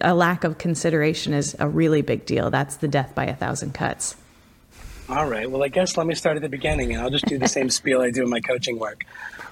a 0.00 0.14
lack 0.14 0.44
of 0.44 0.58
consideration 0.58 1.32
is 1.32 1.56
a 1.58 1.68
really 1.68 2.02
big 2.02 2.26
deal. 2.26 2.50
That's 2.50 2.76
the 2.76 2.88
death 2.88 3.14
by 3.14 3.24
a 3.24 3.34
thousand 3.34 3.74
cuts 3.74 4.14
all 5.08 5.26
right. 5.26 5.50
Well, 5.50 5.62
I 5.62 5.68
guess 5.68 5.96
let 5.96 6.06
me 6.06 6.14
start 6.14 6.36
at 6.36 6.42
the 6.42 6.48
beginning, 6.48 6.92
and 6.92 7.02
I'll 7.02 7.10
just 7.10 7.26
do 7.26 7.38
the 7.38 7.48
same 7.48 7.70
spiel 7.78 8.00
I 8.00 8.10
do 8.10 8.22
in 8.22 8.30
my 8.30 8.40
coaching 8.40 8.78
work. 8.78 9.04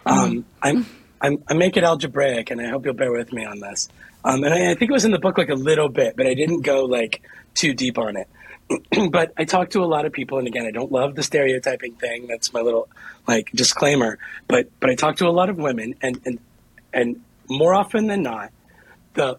Um, 0.06 0.44
I'm, 0.62 0.86
I'm, 1.20 1.42
I 1.48 1.54
make 1.54 1.76
it 1.76 1.84
algebraic, 1.84 2.50
and 2.50 2.60
I 2.60 2.68
hope 2.68 2.84
you'll 2.84 2.94
bear 2.94 3.12
with 3.12 3.32
me 3.32 3.44
on 3.44 3.60
this. 3.60 3.88
Um, 4.24 4.42
and 4.44 4.52
I, 4.54 4.70
I, 4.70 4.74
think 4.74 4.90
it 4.90 4.92
was 4.92 5.04
in 5.04 5.10
the 5.10 5.18
book 5.18 5.38
like 5.38 5.50
a 5.50 5.54
little 5.54 5.88
bit, 5.88 6.16
but 6.16 6.26
I 6.26 6.34
didn't 6.34 6.62
go 6.62 6.84
like 6.84 7.22
too 7.54 7.74
deep 7.74 7.98
on 7.98 8.16
it. 8.16 8.28
but 9.10 9.32
I 9.36 9.44
talk 9.44 9.70
to 9.70 9.82
a 9.82 9.86
lot 9.86 10.06
of 10.06 10.12
people, 10.12 10.38
and 10.38 10.46
again, 10.46 10.66
I 10.66 10.70
don't 10.70 10.90
love 10.90 11.14
the 11.14 11.22
stereotyping 11.22 11.94
thing. 11.94 12.26
That's 12.26 12.52
my 12.52 12.60
little 12.60 12.88
like 13.28 13.50
disclaimer. 13.52 14.18
But 14.48 14.68
but 14.80 14.90
I 14.90 14.94
talk 14.94 15.16
to 15.16 15.26
a 15.26 15.30
lot 15.30 15.50
of 15.50 15.58
women, 15.58 15.94
and 16.00 16.20
and 16.24 16.38
and 16.92 17.20
more 17.48 17.74
often 17.74 18.06
than 18.06 18.22
not, 18.22 18.50
the 19.12 19.38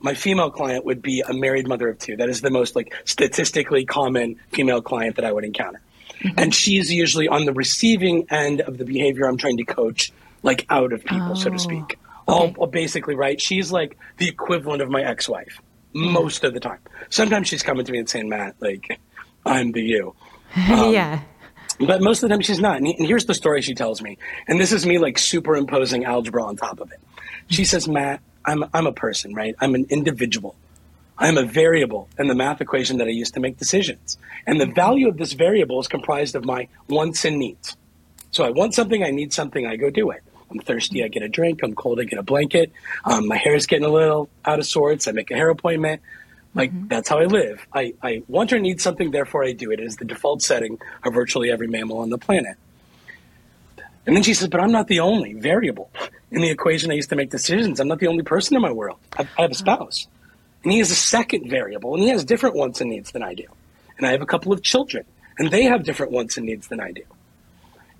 my 0.00 0.14
female 0.14 0.50
client 0.50 0.84
would 0.84 1.02
be 1.02 1.22
a 1.26 1.32
married 1.32 1.66
mother 1.66 1.88
of 1.88 1.98
two. 1.98 2.16
That 2.16 2.28
is 2.28 2.40
the 2.40 2.50
most 2.50 2.76
like 2.76 2.94
statistically 3.04 3.84
common 3.84 4.36
female 4.52 4.82
client 4.82 5.16
that 5.16 5.24
I 5.24 5.32
would 5.32 5.44
encounter. 5.44 5.80
Mm-hmm. 6.20 6.38
And 6.38 6.54
she's 6.54 6.92
usually 6.92 7.28
on 7.28 7.44
the 7.44 7.52
receiving 7.52 8.26
end 8.30 8.60
of 8.60 8.78
the 8.78 8.84
behavior 8.84 9.26
I'm 9.26 9.36
trying 9.36 9.58
to 9.58 9.64
coach, 9.64 10.12
like 10.42 10.66
out 10.68 10.92
of 10.92 11.04
people, 11.04 11.32
oh, 11.32 11.34
so 11.34 11.50
to 11.50 11.54
oh, 11.54 11.58
speak. 11.58 11.98
Okay. 12.28 12.54
All, 12.58 12.66
basically, 12.66 13.14
right? 13.14 13.40
She's 13.40 13.72
like 13.72 13.96
the 14.18 14.28
equivalent 14.28 14.82
of 14.82 14.90
my 14.90 15.02
ex 15.02 15.28
wife 15.28 15.60
mm-hmm. 15.94 16.12
most 16.12 16.44
of 16.44 16.54
the 16.54 16.60
time. 16.60 16.80
Sometimes 17.08 17.48
she's 17.48 17.62
coming 17.62 17.84
to 17.84 17.92
me 17.92 17.98
and 17.98 18.08
saying, 18.08 18.28
Matt, 18.28 18.56
like, 18.60 19.00
I'm 19.44 19.72
the 19.72 19.82
you. 19.82 20.14
Um, 20.56 20.92
yeah. 20.94 21.20
But 21.78 22.02
most 22.02 22.22
of 22.22 22.28
the 22.28 22.34
time 22.34 22.40
she's 22.40 22.58
not. 22.58 22.78
And 22.78 22.88
here's 23.06 23.26
the 23.26 23.34
story 23.34 23.62
she 23.62 23.74
tells 23.74 24.02
me. 24.02 24.18
And 24.48 24.58
this 24.58 24.72
is 24.72 24.84
me 24.84 24.98
like 24.98 25.18
superimposing 25.18 26.04
algebra 26.04 26.42
on 26.42 26.56
top 26.56 26.80
of 26.80 26.90
it. 26.90 27.00
She 27.48 27.64
says, 27.64 27.86
Matt, 27.86 28.20
I'm, 28.48 28.64
I'm 28.72 28.86
a 28.86 28.92
person, 28.92 29.34
right? 29.34 29.54
I'm 29.60 29.74
an 29.74 29.86
individual. 29.90 30.56
I'm 31.18 31.36
a 31.36 31.42
variable 31.42 32.08
in 32.18 32.28
the 32.28 32.34
math 32.34 32.60
equation 32.60 32.98
that 32.98 33.08
I 33.08 33.10
use 33.10 33.30
to 33.32 33.40
make 33.40 33.58
decisions. 33.58 34.18
And 34.46 34.60
the 34.60 34.66
value 34.66 35.08
of 35.08 35.16
this 35.16 35.32
variable 35.32 35.80
is 35.80 35.88
comprised 35.88 36.34
of 36.34 36.44
my 36.44 36.68
wants 36.88 37.24
and 37.24 37.38
needs. 37.38 37.76
So 38.30 38.44
I 38.44 38.50
want 38.50 38.74
something, 38.74 39.02
I 39.02 39.10
need 39.10 39.32
something, 39.32 39.66
I 39.66 39.76
go 39.76 39.90
do 39.90 40.10
it. 40.10 40.22
I'm 40.50 40.60
thirsty, 40.60 41.04
I 41.04 41.08
get 41.08 41.22
a 41.22 41.28
drink. 41.28 41.60
I'm 41.62 41.74
cold, 41.74 42.00
I 42.00 42.04
get 42.04 42.18
a 42.18 42.22
blanket. 42.22 42.72
Um, 43.04 43.28
my 43.28 43.36
hair 43.36 43.54
is 43.54 43.66
getting 43.66 43.84
a 43.84 43.90
little 43.90 44.30
out 44.44 44.58
of 44.58 44.66
sorts. 44.66 45.06
I 45.06 45.12
make 45.12 45.30
a 45.30 45.34
hair 45.34 45.50
appointment. 45.50 46.00
Like 46.54 46.72
mm-hmm. 46.72 46.88
that's 46.88 47.08
how 47.08 47.18
I 47.18 47.26
live. 47.26 47.66
I, 47.72 47.94
I 48.02 48.22
want 48.28 48.52
or 48.52 48.58
need 48.58 48.80
something, 48.80 49.10
therefore 49.10 49.44
I 49.44 49.52
do 49.52 49.70
it. 49.70 49.80
It 49.80 49.86
is 49.86 49.96
the 49.96 50.06
default 50.06 50.40
setting 50.40 50.78
of 51.04 51.12
virtually 51.12 51.50
every 51.50 51.66
mammal 51.66 51.98
on 51.98 52.08
the 52.08 52.18
planet. 52.18 52.56
And 54.08 54.16
then 54.16 54.22
she 54.22 54.32
says, 54.32 54.48
but 54.48 54.58
I'm 54.58 54.72
not 54.72 54.88
the 54.88 55.00
only 55.00 55.34
variable 55.34 55.90
in 56.30 56.40
the 56.40 56.48
equation 56.48 56.90
I 56.90 56.94
used 56.94 57.10
to 57.10 57.14
make 57.14 57.28
decisions. 57.28 57.78
I'm 57.78 57.88
not 57.88 57.98
the 57.98 58.06
only 58.06 58.22
person 58.22 58.56
in 58.56 58.62
my 58.62 58.72
world. 58.72 58.98
I, 59.18 59.28
I 59.36 59.42
have 59.42 59.50
a 59.50 59.54
spouse. 59.54 60.08
And 60.64 60.72
he 60.72 60.80
is 60.80 60.90
a 60.90 60.94
second 60.94 61.50
variable, 61.50 61.92
and 61.92 62.02
he 62.02 62.08
has 62.08 62.24
different 62.24 62.56
wants 62.56 62.80
and 62.80 62.88
needs 62.88 63.10
than 63.10 63.22
I 63.22 63.34
do. 63.34 63.44
And 63.98 64.06
I 64.06 64.12
have 64.12 64.22
a 64.22 64.26
couple 64.26 64.50
of 64.50 64.62
children, 64.62 65.04
and 65.38 65.50
they 65.50 65.64
have 65.64 65.84
different 65.84 66.10
wants 66.10 66.38
and 66.38 66.46
needs 66.46 66.68
than 66.68 66.80
I 66.80 66.92
do. 66.92 67.02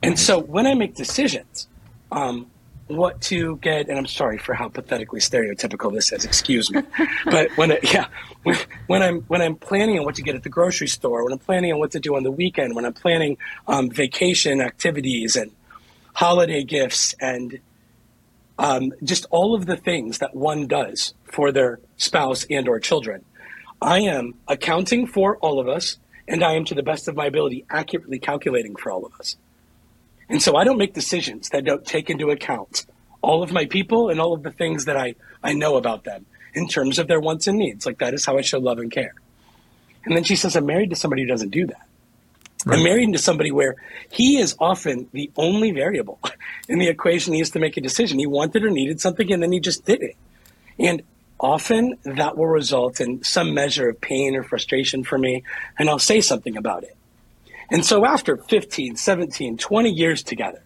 And 0.02 0.18
so 0.18 0.38
when 0.38 0.66
I 0.66 0.72
make 0.72 0.94
decisions, 0.94 1.68
um, 2.10 2.46
what 2.86 3.20
to 3.20 3.56
get, 3.56 3.90
and 3.90 3.98
I'm 3.98 4.06
sorry 4.06 4.38
for 4.38 4.54
how 4.54 4.70
pathetically 4.70 5.20
stereotypical 5.20 5.92
this 5.92 6.10
is. 6.10 6.24
Excuse 6.24 6.70
me, 6.70 6.84
but 7.26 7.54
when 7.58 7.72
it, 7.72 7.92
yeah, 7.92 8.06
when, 8.44 8.56
when, 8.86 9.02
I'm 9.02 9.20
when 9.24 9.42
I'm 9.42 9.56
planning 9.56 9.98
on 9.98 10.06
what 10.06 10.14
to 10.14 10.22
get 10.22 10.36
at 10.36 10.42
the 10.42 10.48
grocery 10.48 10.88
store, 10.88 11.22
when 11.22 11.34
I'm 11.34 11.38
planning 11.38 11.70
on 11.70 11.78
what 11.78 11.90
to 11.90 12.00
do 12.00 12.16
on 12.16 12.22
the 12.22 12.30
weekend, 12.30 12.74
when 12.74 12.86
I'm 12.86 12.94
planning 12.94 13.36
um, 13.66 13.90
vacation 13.90 14.62
activities 14.62 15.36
and 15.36 15.52
holiday 16.18 16.64
gifts 16.64 17.14
and 17.20 17.60
um, 18.58 18.92
just 19.04 19.24
all 19.30 19.54
of 19.54 19.66
the 19.66 19.76
things 19.76 20.18
that 20.18 20.34
one 20.34 20.66
does 20.66 21.14
for 21.22 21.52
their 21.52 21.78
spouse 21.96 22.44
and 22.50 22.68
or 22.68 22.80
children. 22.80 23.24
I 23.80 24.00
am 24.00 24.34
accounting 24.48 25.06
for 25.06 25.36
all 25.36 25.60
of 25.60 25.68
us, 25.68 25.96
and 26.26 26.42
I 26.42 26.54
am, 26.54 26.64
to 26.64 26.74
the 26.74 26.82
best 26.82 27.06
of 27.06 27.14
my 27.14 27.26
ability, 27.26 27.66
accurately 27.70 28.18
calculating 28.18 28.74
for 28.74 28.90
all 28.90 29.06
of 29.06 29.12
us. 29.20 29.36
And 30.28 30.42
so 30.42 30.56
I 30.56 30.64
don't 30.64 30.76
make 30.76 30.92
decisions 30.92 31.50
that 31.50 31.64
don't 31.64 31.86
take 31.86 32.10
into 32.10 32.30
account 32.30 32.84
all 33.22 33.44
of 33.44 33.52
my 33.52 33.66
people 33.66 34.10
and 34.10 34.20
all 34.20 34.32
of 34.32 34.42
the 34.42 34.50
things 34.50 34.86
that 34.86 34.96
I, 34.96 35.14
I 35.40 35.52
know 35.52 35.76
about 35.76 36.02
them 36.02 36.26
in 36.52 36.66
terms 36.66 36.98
of 36.98 37.06
their 37.06 37.20
wants 37.20 37.46
and 37.46 37.58
needs. 37.58 37.86
Like 37.86 37.98
that 37.98 38.12
is 38.12 38.24
how 38.24 38.36
I 38.36 38.40
show 38.40 38.58
love 38.58 38.80
and 38.80 38.90
care. 38.90 39.14
And 40.04 40.16
then 40.16 40.24
she 40.24 40.34
says, 40.34 40.56
I'm 40.56 40.66
married 40.66 40.90
to 40.90 40.96
somebody 40.96 41.22
who 41.22 41.28
doesn't 41.28 41.50
do 41.50 41.68
that. 41.68 41.87
Right. 42.64 42.78
I'm 42.78 42.84
married 42.84 43.12
to 43.12 43.18
somebody 43.18 43.52
where 43.52 43.76
he 44.10 44.38
is 44.38 44.56
often 44.58 45.08
the 45.12 45.30
only 45.36 45.70
variable 45.70 46.18
in 46.68 46.78
the 46.78 46.88
equation 46.88 47.32
he 47.32 47.38
has 47.38 47.50
to 47.50 47.58
make 47.58 47.76
a 47.76 47.80
decision. 47.80 48.18
He 48.18 48.26
wanted 48.26 48.64
or 48.64 48.70
needed 48.70 49.00
something 49.00 49.32
and 49.32 49.42
then 49.42 49.52
he 49.52 49.60
just 49.60 49.84
did 49.84 50.02
it. 50.02 50.16
And 50.78 51.02
often 51.40 51.96
that 52.04 52.36
will 52.36 52.46
result 52.46 53.00
in 53.00 53.22
some 53.22 53.54
measure 53.54 53.88
of 53.88 54.00
pain 54.00 54.34
or 54.34 54.42
frustration 54.42 55.04
for 55.04 55.18
me, 55.18 55.44
and 55.78 55.88
I'll 55.88 55.98
say 55.98 56.20
something 56.20 56.56
about 56.56 56.84
it. 56.84 56.96
And 57.70 57.84
so 57.84 58.04
after 58.04 58.36
15, 58.36 58.96
17, 58.96 59.58
20 59.58 59.90
years 59.90 60.22
together, 60.22 60.62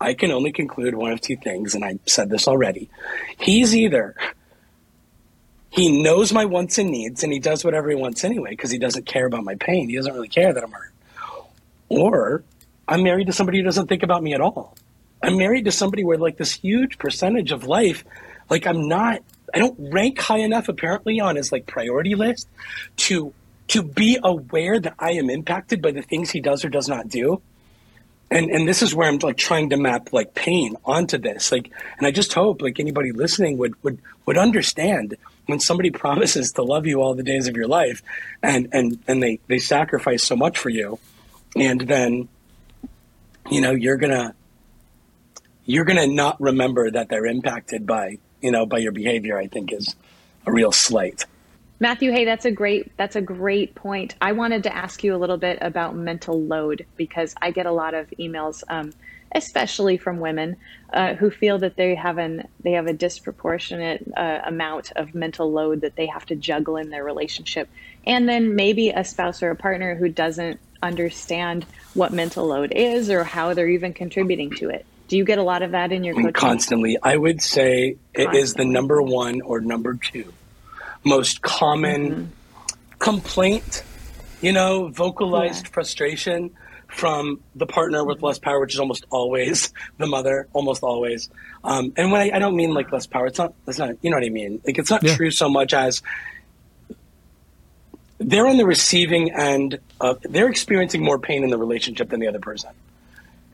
I 0.00 0.14
can 0.14 0.30
only 0.30 0.52
conclude 0.52 0.94
one 0.94 1.12
of 1.12 1.20
two 1.20 1.36
things, 1.36 1.74
and 1.74 1.84
I 1.84 1.98
said 2.06 2.28
this 2.28 2.46
already. 2.46 2.90
He's 3.38 3.74
either 3.74 4.14
he 5.70 6.02
knows 6.02 6.32
my 6.32 6.44
wants 6.44 6.78
and 6.78 6.90
needs 6.90 7.24
and 7.24 7.32
he 7.32 7.40
does 7.40 7.64
whatever 7.64 7.90
he 7.90 7.96
wants 7.96 8.22
anyway 8.22 8.50
because 8.50 8.70
he 8.70 8.78
doesn't 8.78 9.06
care 9.06 9.26
about 9.26 9.42
my 9.42 9.56
pain. 9.56 9.88
He 9.88 9.96
doesn't 9.96 10.14
really 10.14 10.28
care 10.28 10.52
that 10.52 10.62
I'm 10.62 10.70
hurt. 10.70 10.93
Or 11.88 12.44
I'm 12.88 13.02
married 13.02 13.26
to 13.28 13.32
somebody 13.32 13.58
who 13.58 13.64
doesn't 13.64 13.88
think 13.88 14.02
about 14.02 14.22
me 14.22 14.34
at 14.34 14.40
all. 14.40 14.76
I'm 15.22 15.38
married 15.38 15.64
to 15.66 15.72
somebody 15.72 16.04
where 16.04 16.18
like 16.18 16.36
this 16.36 16.52
huge 16.52 16.98
percentage 16.98 17.52
of 17.52 17.64
life, 17.66 18.04
like 18.50 18.66
I'm 18.66 18.88
not, 18.88 19.22
I 19.54 19.58
don't 19.58 19.76
rank 19.78 20.18
high 20.18 20.38
enough 20.38 20.68
apparently 20.68 21.20
on 21.20 21.36
his 21.36 21.52
like 21.52 21.66
priority 21.66 22.14
list 22.14 22.48
to 22.96 23.32
to 23.68 23.82
be 23.82 24.18
aware 24.22 24.78
that 24.78 24.94
I 24.98 25.12
am 25.12 25.30
impacted 25.30 25.80
by 25.80 25.92
the 25.92 26.02
things 26.02 26.30
he 26.30 26.40
does 26.40 26.64
or 26.64 26.68
does 26.68 26.88
not 26.88 27.08
do. 27.08 27.40
and 28.30 28.50
and 28.50 28.68
this 28.68 28.82
is 28.82 28.94
where 28.94 29.08
I'm 29.08 29.18
like 29.18 29.36
trying 29.36 29.70
to 29.70 29.76
map 29.76 30.12
like 30.12 30.34
pain 30.34 30.76
onto 30.84 31.18
this. 31.18 31.52
Like, 31.52 31.70
and 31.98 32.06
I 32.06 32.10
just 32.10 32.32
hope 32.32 32.62
like 32.62 32.80
anybody 32.80 33.12
listening 33.12 33.58
would 33.58 33.74
would 33.82 33.98
would 34.26 34.38
understand 34.38 35.16
when 35.46 35.60
somebody 35.60 35.90
promises 36.04 36.52
to 36.52 36.62
love 36.62 36.86
you 36.86 37.00
all 37.00 37.14
the 37.14 37.22
days 37.22 37.48
of 37.48 37.56
your 37.56 37.68
life, 37.68 38.02
and 38.42 38.68
and 38.72 38.98
and 39.06 39.22
they 39.22 39.40
they 39.46 39.58
sacrifice 39.58 40.22
so 40.22 40.36
much 40.36 40.58
for 40.58 40.70
you, 40.70 40.98
and 41.56 41.80
then, 41.80 42.28
you 43.50 43.60
know, 43.60 43.72
you're 43.72 43.96
gonna 43.96 44.34
you're 45.66 45.84
gonna 45.84 46.06
not 46.06 46.40
remember 46.40 46.90
that 46.90 47.08
they're 47.08 47.26
impacted 47.26 47.86
by 47.86 48.18
you 48.40 48.50
know 48.50 48.66
by 48.66 48.78
your 48.78 48.92
behavior. 48.92 49.38
I 49.38 49.46
think 49.46 49.72
is 49.72 49.94
a 50.46 50.52
real 50.52 50.72
slight. 50.72 51.24
Matthew, 51.80 52.12
hey, 52.12 52.24
that's 52.24 52.44
a 52.44 52.50
great 52.50 52.96
that's 52.96 53.16
a 53.16 53.20
great 53.20 53.74
point. 53.74 54.14
I 54.20 54.32
wanted 54.32 54.62
to 54.64 54.74
ask 54.74 55.02
you 55.02 55.14
a 55.14 55.18
little 55.18 55.36
bit 55.36 55.58
about 55.60 55.96
mental 55.96 56.40
load 56.40 56.86
because 56.96 57.34
I 57.40 57.50
get 57.50 57.66
a 57.66 57.72
lot 57.72 57.94
of 57.94 58.08
emails, 58.18 58.62
um, 58.68 58.92
especially 59.34 59.96
from 59.96 60.20
women 60.20 60.56
uh, 60.92 61.14
who 61.14 61.30
feel 61.30 61.58
that 61.58 61.76
they 61.76 61.94
have 61.94 62.18
an 62.18 62.46
they 62.60 62.72
have 62.72 62.86
a 62.86 62.92
disproportionate 62.92 64.06
uh, 64.16 64.40
amount 64.44 64.92
of 64.96 65.14
mental 65.14 65.50
load 65.50 65.80
that 65.80 65.96
they 65.96 66.06
have 66.06 66.24
to 66.26 66.36
juggle 66.36 66.76
in 66.76 66.90
their 66.90 67.04
relationship, 67.04 67.68
and 68.06 68.28
then 68.28 68.54
maybe 68.54 68.90
a 68.90 69.04
spouse 69.04 69.42
or 69.42 69.50
a 69.50 69.56
partner 69.56 69.94
who 69.94 70.08
doesn't 70.08 70.60
understand 70.82 71.64
what 71.94 72.12
mental 72.12 72.46
load 72.46 72.72
is 72.72 73.10
or 73.10 73.24
how 73.24 73.54
they're 73.54 73.68
even 73.68 73.92
contributing 73.92 74.50
to 74.50 74.68
it. 74.68 74.84
Do 75.08 75.16
you 75.16 75.24
get 75.24 75.38
a 75.38 75.42
lot 75.42 75.62
of 75.62 75.72
that 75.72 75.92
in 75.92 76.04
your 76.04 76.14
coaching? 76.14 76.32
Constantly, 76.32 76.98
I 77.02 77.16
would 77.16 77.42
say 77.42 77.88
it 77.88 77.96
Constantly. 78.14 78.40
is 78.40 78.54
the 78.54 78.64
number 78.64 79.02
one 79.02 79.40
or 79.40 79.60
number 79.60 79.94
two 79.94 80.32
most 81.04 81.42
common 81.42 82.10
mm-hmm. 82.10 82.98
complaint, 82.98 83.84
you 84.40 84.52
know, 84.52 84.88
vocalized 84.88 85.66
yeah. 85.66 85.72
frustration 85.72 86.50
from 86.94 87.40
the 87.54 87.66
partner 87.66 88.04
with 88.04 88.22
less 88.22 88.38
power, 88.38 88.60
which 88.60 88.74
is 88.74 88.80
almost 88.80 89.04
always 89.10 89.72
the 89.98 90.06
mother, 90.06 90.48
almost 90.52 90.82
always. 90.82 91.28
Um, 91.62 91.92
and 91.96 92.12
when 92.12 92.20
I, 92.20 92.36
I, 92.36 92.38
don't 92.38 92.56
mean 92.56 92.72
like 92.72 92.92
less 92.92 93.06
power, 93.06 93.26
it's 93.26 93.38
not, 93.38 93.54
it's 93.66 93.78
not, 93.78 93.96
you 94.00 94.10
know 94.10 94.16
what 94.16 94.24
I 94.24 94.28
mean? 94.28 94.60
Like 94.64 94.78
it's 94.78 94.90
not 94.90 95.02
yeah. 95.02 95.16
true 95.16 95.30
so 95.30 95.48
much 95.48 95.74
as 95.74 96.02
they're 98.18 98.46
on 98.46 98.56
the 98.56 98.66
receiving 98.66 99.32
end 99.32 99.80
of, 100.00 100.20
they're 100.22 100.48
experiencing 100.48 101.02
more 101.02 101.18
pain 101.18 101.42
in 101.42 101.50
the 101.50 101.58
relationship 101.58 102.10
than 102.10 102.20
the 102.20 102.28
other 102.28 102.38
person 102.38 102.70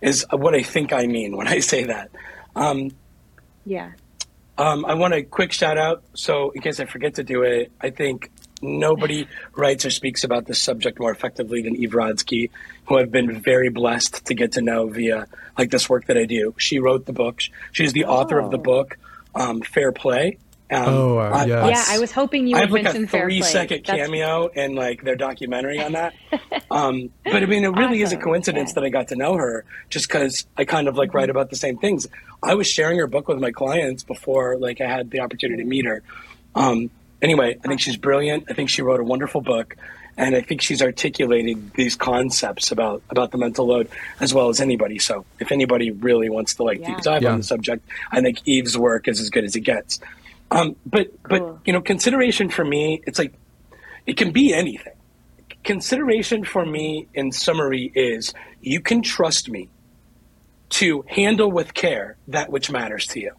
is 0.00 0.24
what 0.30 0.54
I 0.54 0.62
think 0.62 0.92
I 0.92 1.06
mean 1.06 1.36
when 1.36 1.48
I 1.48 1.58
say 1.60 1.84
that. 1.84 2.10
Um, 2.54 2.90
yeah. 3.64 3.92
Um, 4.58 4.84
I 4.84 4.94
want 4.94 5.14
a 5.14 5.22
quick 5.22 5.52
shout 5.52 5.78
out. 5.78 6.02
So, 6.14 6.50
in 6.50 6.60
case 6.60 6.80
I 6.80 6.84
forget 6.84 7.14
to 7.14 7.24
do 7.24 7.42
it, 7.42 7.72
I 7.80 7.88
think 7.88 8.30
nobody 8.62 9.26
writes 9.54 9.84
or 9.84 9.90
speaks 9.90 10.24
about 10.24 10.46
this 10.46 10.62
subject 10.62 10.98
more 10.98 11.10
effectively 11.10 11.62
than 11.62 11.76
Eve 11.76 11.90
Rodsky, 11.90 12.50
who 12.86 12.98
I've 12.98 13.10
been 13.10 13.40
very 13.40 13.68
blessed 13.68 14.26
to 14.26 14.34
get 14.34 14.52
to 14.52 14.62
know 14.62 14.88
via 14.88 15.26
like 15.58 15.70
this 15.70 15.88
work 15.88 16.06
that 16.06 16.16
I 16.16 16.24
do. 16.24 16.54
She 16.58 16.78
wrote 16.78 17.06
the 17.06 17.12
book. 17.12 17.40
She's 17.72 17.92
the 17.92 18.04
author 18.04 18.38
of 18.38 18.50
the 18.50 18.58
oh. 18.58 18.62
book 18.62 18.98
um, 19.34 19.62
Fair 19.62 19.92
Play, 19.92 20.38
um, 20.70 20.84
oh, 20.86 21.18
uh, 21.18 21.44
yes. 21.46 21.88
yeah. 21.88 21.96
I 21.96 21.98
was 21.98 22.12
hoping 22.12 22.46
you 22.46 22.56
would 22.56 22.70
mention 22.70 23.08
fair 23.08 23.26
play 23.26 23.40
I 23.40 23.44
have 23.44 23.54
like 23.54 23.70
a 23.70 23.78
three 23.78 23.82
second 23.82 23.84
cameo 23.84 24.46
in 24.46 24.76
like 24.76 25.02
their 25.02 25.16
documentary 25.16 25.82
on 25.82 25.92
that. 25.92 26.14
um, 26.70 27.10
but 27.24 27.42
I 27.42 27.46
mean, 27.46 27.64
it 27.64 27.68
really 27.70 28.02
awesome. 28.02 28.02
is 28.02 28.12
a 28.12 28.16
coincidence 28.16 28.74
that 28.74 28.84
I 28.84 28.88
got 28.88 29.08
to 29.08 29.16
know 29.16 29.34
her 29.34 29.64
just 29.88 30.06
because 30.06 30.46
I 30.56 30.64
kind 30.64 30.86
of 30.86 30.96
like 30.96 31.08
mm-hmm. 31.08 31.16
write 31.18 31.30
about 31.30 31.50
the 31.50 31.56
same 31.56 31.76
things. 31.78 32.06
I 32.40 32.54
was 32.54 32.68
sharing 32.68 32.98
her 32.98 33.08
book 33.08 33.26
with 33.26 33.40
my 33.40 33.50
clients 33.50 34.04
before 34.04 34.58
like 34.58 34.80
I 34.80 34.86
had 34.86 35.10
the 35.10 35.20
opportunity 35.20 35.62
to 35.62 35.68
meet 35.68 35.86
her. 35.86 36.04
Um, 36.54 36.90
anyway, 37.22 37.58
I 37.62 37.68
think 37.68 37.80
she's 37.80 37.96
brilliant. 37.96 38.44
I 38.48 38.54
think 38.54 38.70
she 38.70 38.82
wrote 38.82 39.00
a 39.00 39.04
wonderful 39.04 39.40
book. 39.40 39.76
And 40.16 40.36
I 40.36 40.42
think 40.42 40.60
she's 40.60 40.82
articulating 40.82 41.70
these 41.76 41.96
concepts 41.96 42.72
about, 42.72 43.02
about 43.08 43.30
the 43.30 43.38
mental 43.38 43.66
load 43.66 43.88
as 44.18 44.34
well 44.34 44.50
as 44.50 44.60
anybody. 44.60 44.98
So 44.98 45.24
if 45.38 45.50
anybody 45.50 45.92
really 45.92 46.28
wants 46.28 46.54
to 46.56 46.62
like 46.62 46.80
yeah. 46.80 46.88
deep 46.88 46.98
dive 46.98 47.22
yeah. 47.22 47.32
on 47.32 47.38
the 47.38 47.44
subject, 47.44 47.86
I 48.10 48.20
think 48.20 48.40
Eve's 48.44 48.76
work 48.76 49.08
is 49.08 49.20
as 49.20 49.30
good 49.30 49.44
as 49.44 49.56
it 49.56 49.60
gets. 49.60 50.00
Um, 50.50 50.76
but 50.84 51.10
cool. 51.22 51.40
but 51.40 51.58
you 51.64 51.72
know, 51.72 51.80
consideration 51.80 52.50
for 52.50 52.64
me, 52.64 53.02
it's 53.06 53.18
like 53.18 53.32
it 54.06 54.16
can 54.16 54.32
be 54.32 54.52
anything. 54.52 54.94
Consideration 55.62 56.44
for 56.44 56.66
me, 56.66 57.06
in 57.14 57.32
summary, 57.32 57.92
is 57.94 58.34
you 58.60 58.80
can 58.80 59.02
trust 59.02 59.48
me 59.48 59.68
to 60.70 61.04
handle 61.08 61.50
with 61.50 61.74
care 61.74 62.16
that 62.28 62.50
which 62.50 62.70
matters 62.70 63.06
to 63.06 63.20
you. 63.20 63.32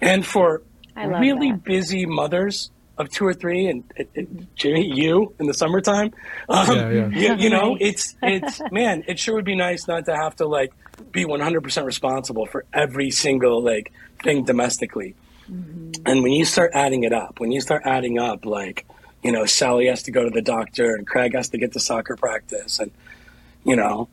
And 0.00 0.24
for 0.24 0.62
really 0.96 1.52
that. 1.52 1.64
busy 1.64 2.06
mothers 2.06 2.70
of 2.98 3.10
two 3.10 3.26
or 3.26 3.34
three, 3.34 3.66
and, 3.66 3.84
and 4.14 4.46
Jimmy, 4.54 4.86
you 4.94 5.34
in 5.38 5.46
the 5.46 5.54
summertime, 5.54 6.14
um, 6.48 6.76
yeah, 6.76 6.90
yeah. 6.90 7.06
You, 7.08 7.34
you 7.44 7.50
know, 7.50 7.76
it's 7.78 8.16
it's 8.22 8.60
man, 8.70 9.04
it 9.06 9.18
sure 9.18 9.34
would 9.34 9.44
be 9.44 9.54
nice 9.54 9.86
not 9.86 10.06
to 10.06 10.16
have 10.16 10.36
to 10.36 10.46
like 10.46 10.72
be 11.12 11.24
100% 11.24 11.84
responsible 11.84 12.46
for 12.46 12.64
every 12.72 13.10
single 13.10 13.62
like 13.62 13.92
thing 14.22 14.44
domestically. 14.44 15.14
Mm-hmm. 15.50 16.02
And 16.06 16.22
when 16.22 16.32
you 16.32 16.44
start 16.44 16.72
adding 16.74 17.04
it 17.04 17.12
up, 17.12 17.38
when 17.38 17.52
you 17.52 17.60
start 17.60 17.82
adding 17.84 18.18
up, 18.18 18.46
like, 18.46 18.86
you 19.22 19.32
know, 19.32 19.44
Sally 19.46 19.86
has 19.86 20.04
to 20.04 20.10
go 20.10 20.24
to 20.24 20.30
the 20.30 20.42
doctor 20.42 20.94
and 20.94 21.06
Craig 21.06 21.34
has 21.34 21.50
to 21.50 21.58
get 21.58 21.72
to 21.72 21.80
soccer 21.80 22.16
practice 22.16 22.78
and, 22.80 22.90
you 23.64 23.76
know, 23.76 24.08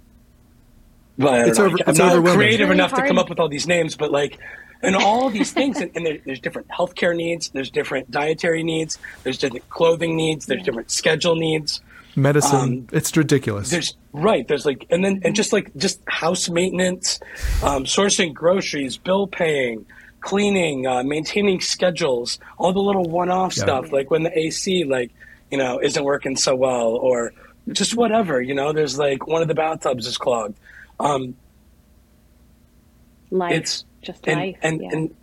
but 1.18 1.48
it's 1.48 1.60
over, 1.60 1.78
I'm 1.86 1.96
not 1.96 2.24
creative 2.34 2.70
really 2.70 2.72
enough 2.72 2.92
hard. 2.92 3.04
to 3.04 3.08
come 3.08 3.20
up 3.20 3.30
with 3.30 3.40
all 3.40 3.50
these 3.50 3.68
names, 3.68 3.96
but 3.96 4.12
like, 4.12 4.40
and 4.84 4.96
all 4.96 5.30
these 5.30 5.52
things, 5.52 5.80
and, 5.80 5.92
and 5.96 6.06
there, 6.06 6.18
there's 6.26 6.40
different 6.40 6.68
healthcare 6.68 7.16
needs, 7.16 7.50
there's 7.50 7.72
different 7.72 8.12
dietary 8.12 8.64
needs, 8.64 8.98
there's 9.24 9.38
different 9.38 9.68
clothing 9.70 10.16
needs, 10.16 10.46
there's 10.46 10.64
different 10.64 10.92
schedule 10.92 11.36
needs, 11.36 11.82
medicine. 12.16 12.60
Um, 12.60 12.88
it's 12.92 13.16
ridiculous. 13.16 13.70
There's 13.70 13.96
right. 14.12 14.48
There's 14.48 14.66
like, 14.66 14.86
and 14.90 15.04
then 15.04 15.22
and 15.24 15.36
just 15.36 15.54
like 15.54 15.76
just 15.76 16.02
house 16.08 16.50
maintenance, 16.50 17.20
um, 17.64 17.86
sourcing 17.86 18.34
groceries, 18.34 18.98
bill 18.98 19.28
paying, 19.28 19.86
cleaning, 20.20 20.88
uh, 20.88 21.04
maintaining 21.04 21.62
schedules, 21.62 22.40
all 22.58 22.74
the 22.74 22.80
little 22.80 23.10
one-off 23.10 23.56
yeah. 23.58 23.64
stuff, 23.64 23.92
like 23.92 24.12
when 24.12 24.24
the 24.24 24.38
AC 24.38 24.84
like 24.86 25.12
you 25.52 25.58
know 25.58 25.80
isn't 25.82 26.04
working 26.04 26.36
so 26.36 26.56
well, 26.56 26.90
or 26.90 27.34
just 27.72 27.96
whatever. 27.96 28.42
You 28.42 28.54
know, 28.54 28.74
there's 28.74 28.98
like 28.98 29.28
one 29.28 29.42
of 29.42 29.48
the 29.48 29.56
bathtubs 29.56 30.08
is 30.08 30.18
clogged. 30.18 30.58
Um, 31.00 31.36
life, 33.32 33.54
it's 33.54 33.86
just 34.04 34.28
and, 34.28 34.40
life, 34.40 34.58
and 34.62 34.82
yeah. 34.82 34.90
and 34.92 35.16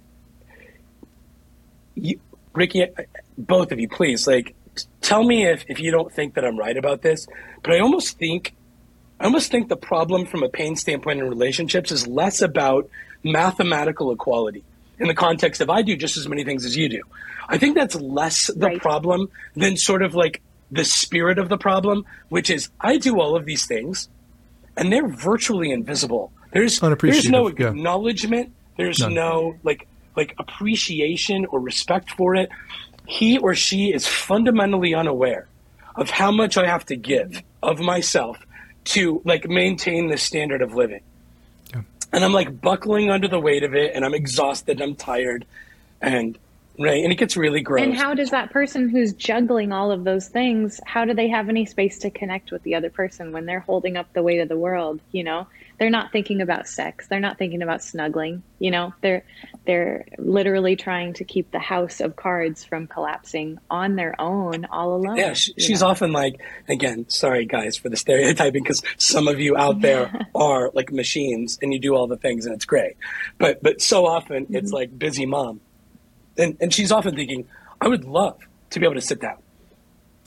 you, 1.94 2.20
Ricky, 2.54 2.82
uh, 2.84 3.02
both 3.38 3.72
of 3.72 3.80
you, 3.80 3.88
please, 3.88 4.26
like, 4.26 4.54
tell 5.00 5.22
me 5.22 5.46
if 5.46 5.64
if 5.68 5.80
you 5.80 5.90
don't 5.90 6.12
think 6.12 6.34
that 6.34 6.44
I'm 6.44 6.58
right 6.58 6.76
about 6.76 7.02
this, 7.02 7.26
but 7.62 7.72
I 7.72 7.80
almost 7.80 8.18
think. 8.18 8.54
I 9.18 9.24
almost 9.24 9.50
think 9.50 9.68
the 9.68 9.76
problem 9.76 10.24
from 10.24 10.42
a 10.42 10.48
pain 10.48 10.76
standpoint 10.76 11.20
in 11.20 11.28
relationships 11.28 11.92
is 11.92 12.06
less 12.06 12.40
about 12.40 12.88
mathematical 13.22 14.12
equality 14.12 14.64
in 14.98 15.08
the 15.08 15.14
context 15.14 15.60
of 15.60 15.68
I 15.68 15.82
do 15.82 15.94
just 15.94 16.16
as 16.16 16.26
many 16.26 16.42
things 16.42 16.64
as 16.64 16.74
you 16.74 16.88
do. 16.88 17.02
I 17.46 17.58
think 17.58 17.74
that's 17.74 17.94
less 17.96 18.46
the 18.46 18.68
right. 18.68 18.80
problem 18.80 19.28
than 19.56 19.76
sort 19.76 20.00
of 20.02 20.14
like 20.14 20.40
the 20.70 20.86
spirit 20.86 21.38
of 21.38 21.50
the 21.50 21.58
problem, 21.58 22.06
which 22.30 22.48
is 22.48 22.70
I 22.80 22.96
do 22.96 23.20
all 23.20 23.36
of 23.36 23.44
these 23.44 23.66
things 23.66 24.08
and 24.76 24.92
they're 24.92 25.08
virtually 25.08 25.70
invisible. 25.70 26.32
There's 26.52 26.80
there's 26.80 27.28
no 27.28 27.46
acknowledgement, 27.46 28.48
yeah. 28.48 28.59
There's 28.80 29.00
None. 29.00 29.14
no 29.14 29.56
like 29.62 29.86
like 30.16 30.34
appreciation 30.38 31.46
or 31.46 31.60
respect 31.60 32.10
for 32.10 32.34
it. 32.34 32.50
He 33.06 33.38
or 33.38 33.54
she 33.54 33.92
is 33.92 34.06
fundamentally 34.06 34.94
unaware 34.94 35.46
of 35.96 36.10
how 36.10 36.30
much 36.30 36.56
I 36.56 36.66
have 36.66 36.84
to 36.86 36.96
give 36.96 37.42
of 37.62 37.80
myself 37.80 38.38
to 38.84 39.20
like 39.24 39.48
maintain 39.48 40.08
the 40.08 40.16
standard 40.16 40.62
of 40.62 40.74
living 40.74 41.02
and 42.12 42.24
I'm 42.24 42.32
like 42.32 42.60
buckling 42.60 43.10
under 43.10 43.28
the 43.28 43.40
weight 43.40 43.62
of 43.62 43.74
it, 43.74 43.92
and 43.94 44.04
I'm 44.04 44.14
exhausted, 44.14 44.80
and 44.80 44.82
I'm 44.82 44.96
tired, 44.96 45.46
and 46.00 46.36
right, 46.80 47.02
and 47.02 47.12
it 47.12 47.16
gets 47.16 47.36
really 47.36 47.60
gross. 47.60 47.82
And 47.82 47.94
how 47.94 48.14
does 48.14 48.30
that 48.30 48.50
person 48.50 48.88
who's 48.88 49.12
juggling 49.12 49.72
all 49.72 49.92
of 49.92 50.04
those 50.04 50.28
things, 50.28 50.80
how 50.84 51.04
do 51.04 51.14
they 51.14 51.28
have 51.28 51.48
any 51.48 51.66
space 51.66 51.98
to 52.00 52.10
connect 52.10 52.50
with 52.50 52.62
the 52.62 52.74
other 52.74 52.90
person 52.90 53.32
when 53.32 53.46
they're 53.46 53.60
holding 53.60 53.96
up 53.96 54.12
the 54.12 54.22
weight 54.22 54.40
of 54.40 54.48
the 54.48 54.58
world? 54.58 55.00
You 55.12 55.24
know, 55.24 55.46
they're 55.80 55.90
not 55.90 56.12
thinking 56.12 56.42
about 56.42 56.68
sex, 56.68 57.08
they're 57.08 57.20
not 57.20 57.38
thinking 57.38 57.62
about 57.62 57.82
snuggling. 57.82 58.42
You 58.58 58.70
know, 58.70 58.92
they're 59.00 59.24
they're 59.64 60.04
literally 60.18 60.76
trying 60.76 61.14
to 61.14 61.24
keep 61.24 61.50
the 61.50 61.58
house 61.58 62.00
of 62.00 62.16
cards 62.16 62.64
from 62.64 62.86
collapsing 62.86 63.58
on 63.70 63.96
their 63.96 64.14
own, 64.20 64.66
all 64.66 64.94
alone. 64.94 65.16
Yeah, 65.16 65.32
she, 65.32 65.54
she's 65.58 65.80
know? 65.80 65.88
often 65.88 66.12
like, 66.12 66.38
again, 66.68 67.08
sorry 67.08 67.46
guys 67.46 67.78
for 67.78 67.88
the 67.88 67.96
stereotyping, 67.96 68.62
because 68.62 68.82
some 68.98 69.26
of 69.26 69.40
you 69.40 69.56
out 69.56 69.80
there 69.80 70.12
are 70.34 70.70
like 70.74 70.92
machines 70.92 71.58
and 71.62 71.72
you 71.72 71.78
do 71.78 71.94
all 71.94 72.06
the 72.06 72.18
things 72.18 72.44
and 72.44 72.54
it's 72.54 72.66
great, 72.66 72.96
but 73.38 73.62
but 73.62 73.80
so 73.80 74.06
often 74.06 74.44
mm-hmm. 74.44 74.56
it's 74.56 74.72
like 74.72 74.98
busy 74.98 75.24
mom, 75.24 75.62
and 76.36 76.56
and 76.60 76.72
she's 76.72 76.92
often 76.92 77.14
thinking, 77.14 77.46
I 77.80 77.88
would 77.88 78.04
love 78.04 78.38
to 78.70 78.80
be 78.80 78.86
able 78.86 78.94
to 78.94 79.00
sit 79.00 79.20
down 79.20 79.38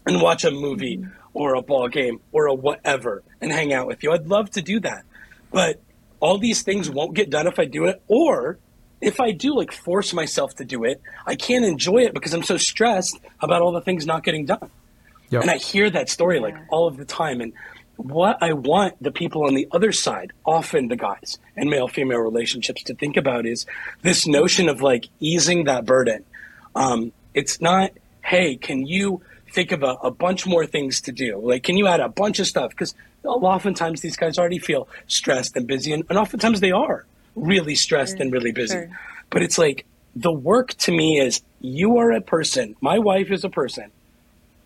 and 0.06 0.22
watch 0.22 0.44
a 0.44 0.52
movie 0.52 0.98
mm-hmm. 0.98 1.12
or 1.34 1.56
a 1.56 1.62
ball 1.62 1.88
game 1.88 2.20
or 2.32 2.48
a 2.48 2.54
whatever 2.54 3.24
and 3.42 3.52
hang 3.52 3.74
out 3.74 3.88
with 3.88 4.04
you. 4.04 4.12
I'd 4.12 4.28
love 4.28 4.50
to 4.52 4.62
do 4.62 4.80
that, 4.82 5.04
but 5.52 5.82
all 6.20 6.38
these 6.38 6.62
things 6.62 6.90
won't 6.90 7.14
get 7.14 7.30
done 7.30 7.48
if 7.48 7.60
I 7.60 7.66
do 7.66 7.86
it, 7.86 8.02
or 8.08 8.58
if 9.02 9.20
I 9.20 9.32
do 9.32 9.56
like 9.56 9.72
force 9.72 10.14
myself 10.14 10.56
to 10.56 10.66
do 10.66 10.86
it, 10.86 11.02
I 11.26 11.36
can't 11.36 11.66
enjoy 11.66 12.04
it 12.04 12.14
because 12.14 12.34
I'm 12.34 12.44
so 12.44 12.58
stressed 12.58 13.20
about 13.42 13.62
all 13.62 13.74
the 13.74 13.82
things 13.82 14.06
not 14.06 14.24
getting 14.24 14.46
done. 14.46 14.70
Yep. 15.30 15.42
And 15.42 15.52
I 15.52 15.58
hear 15.58 15.90
that 15.90 16.10
story 16.10 16.40
like 16.40 16.56
all 16.70 16.88
of 16.88 16.96
the 16.96 17.06
time. 17.06 17.42
And 17.42 17.54
what 17.98 18.42
I 18.42 18.54
want 18.54 19.02
the 19.02 19.12
people 19.12 19.46
on 19.46 19.54
the 19.54 19.68
other 19.72 19.92
side, 19.92 20.32
often 20.46 20.88
the 20.88 20.96
guys 20.96 21.38
and 21.56 21.70
male 21.70 21.88
female 21.88 22.20
relationships, 22.20 22.84
to 22.84 22.96
think 22.96 23.18
about 23.18 23.46
is 23.46 23.66
this 24.02 24.26
notion 24.26 24.70
of 24.70 24.82
like 24.82 25.08
easing 25.20 25.66
that 25.66 25.86
burden. 25.86 26.24
Um, 26.76 27.12
it's 27.34 27.62
not, 27.62 27.92
hey, 28.24 28.56
can 28.56 28.86
you 28.86 29.22
think 29.52 29.72
of 29.72 29.84
a, 29.84 29.94
a, 30.04 30.12
bunch 30.12 30.48
more 30.48 30.66
things 30.66 31.02
to 31.02 31.12
do? 31.12 31.40
Like, 31.40 31.64
can 31.64 31.78
you 31.78 31.88
add 31.88 32.00
a 32.00 32.10
bunch 32.10 32.40
of 32.40 32.48
stuff? 32.48 32.72
Because 32.72 32.96
oftentimes 33.24 34.02
these 34.02 34.18
guys 34.18 34.40
already 34.40 34.60
feel 34.60 34.88
stressed 35.08 35.56
and 35.56 35.68
busy, 35.68 35.94
and, 35.94 36.04
and 36.10 36.18
oftentimes 36.18 36.60
they 36.60 36.72
are 36.72 37.06
really 37.36 37.76
stressed 37.76 38.18
sure, 38.18 38.22
and 38.22 38.34
really 38.34 38.52
busy. 38.52 38.76
Sure. 38.76 38.90
But 39.30 39.44
it's 39.44 39.58
like 39.58 39.86
the 40.16 40.32
work 40.32 40.74
to 40.76 40.92
me 40.92 41.20
is 41.20 41.42
you 41.62 41.98
are 41.98 42.12
a 42.12 42.22
person, 42.22 42.76
my 42.82 42.98
wife 42.98 43.32
is 43.32 43.44
a 43.44 43.50
person 43.50 43.92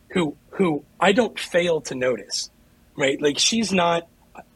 who 0.10 0.36
who 0.52 0.84
I 1.00 1.12
don't 1.12 1.38
fail 1.38 1.82
to 1.82 1.96
notice 1.96 2.50
right? 2.98 3.22
Like 3.22 3.40
she's 3.40 3.72
not 3.72 4.08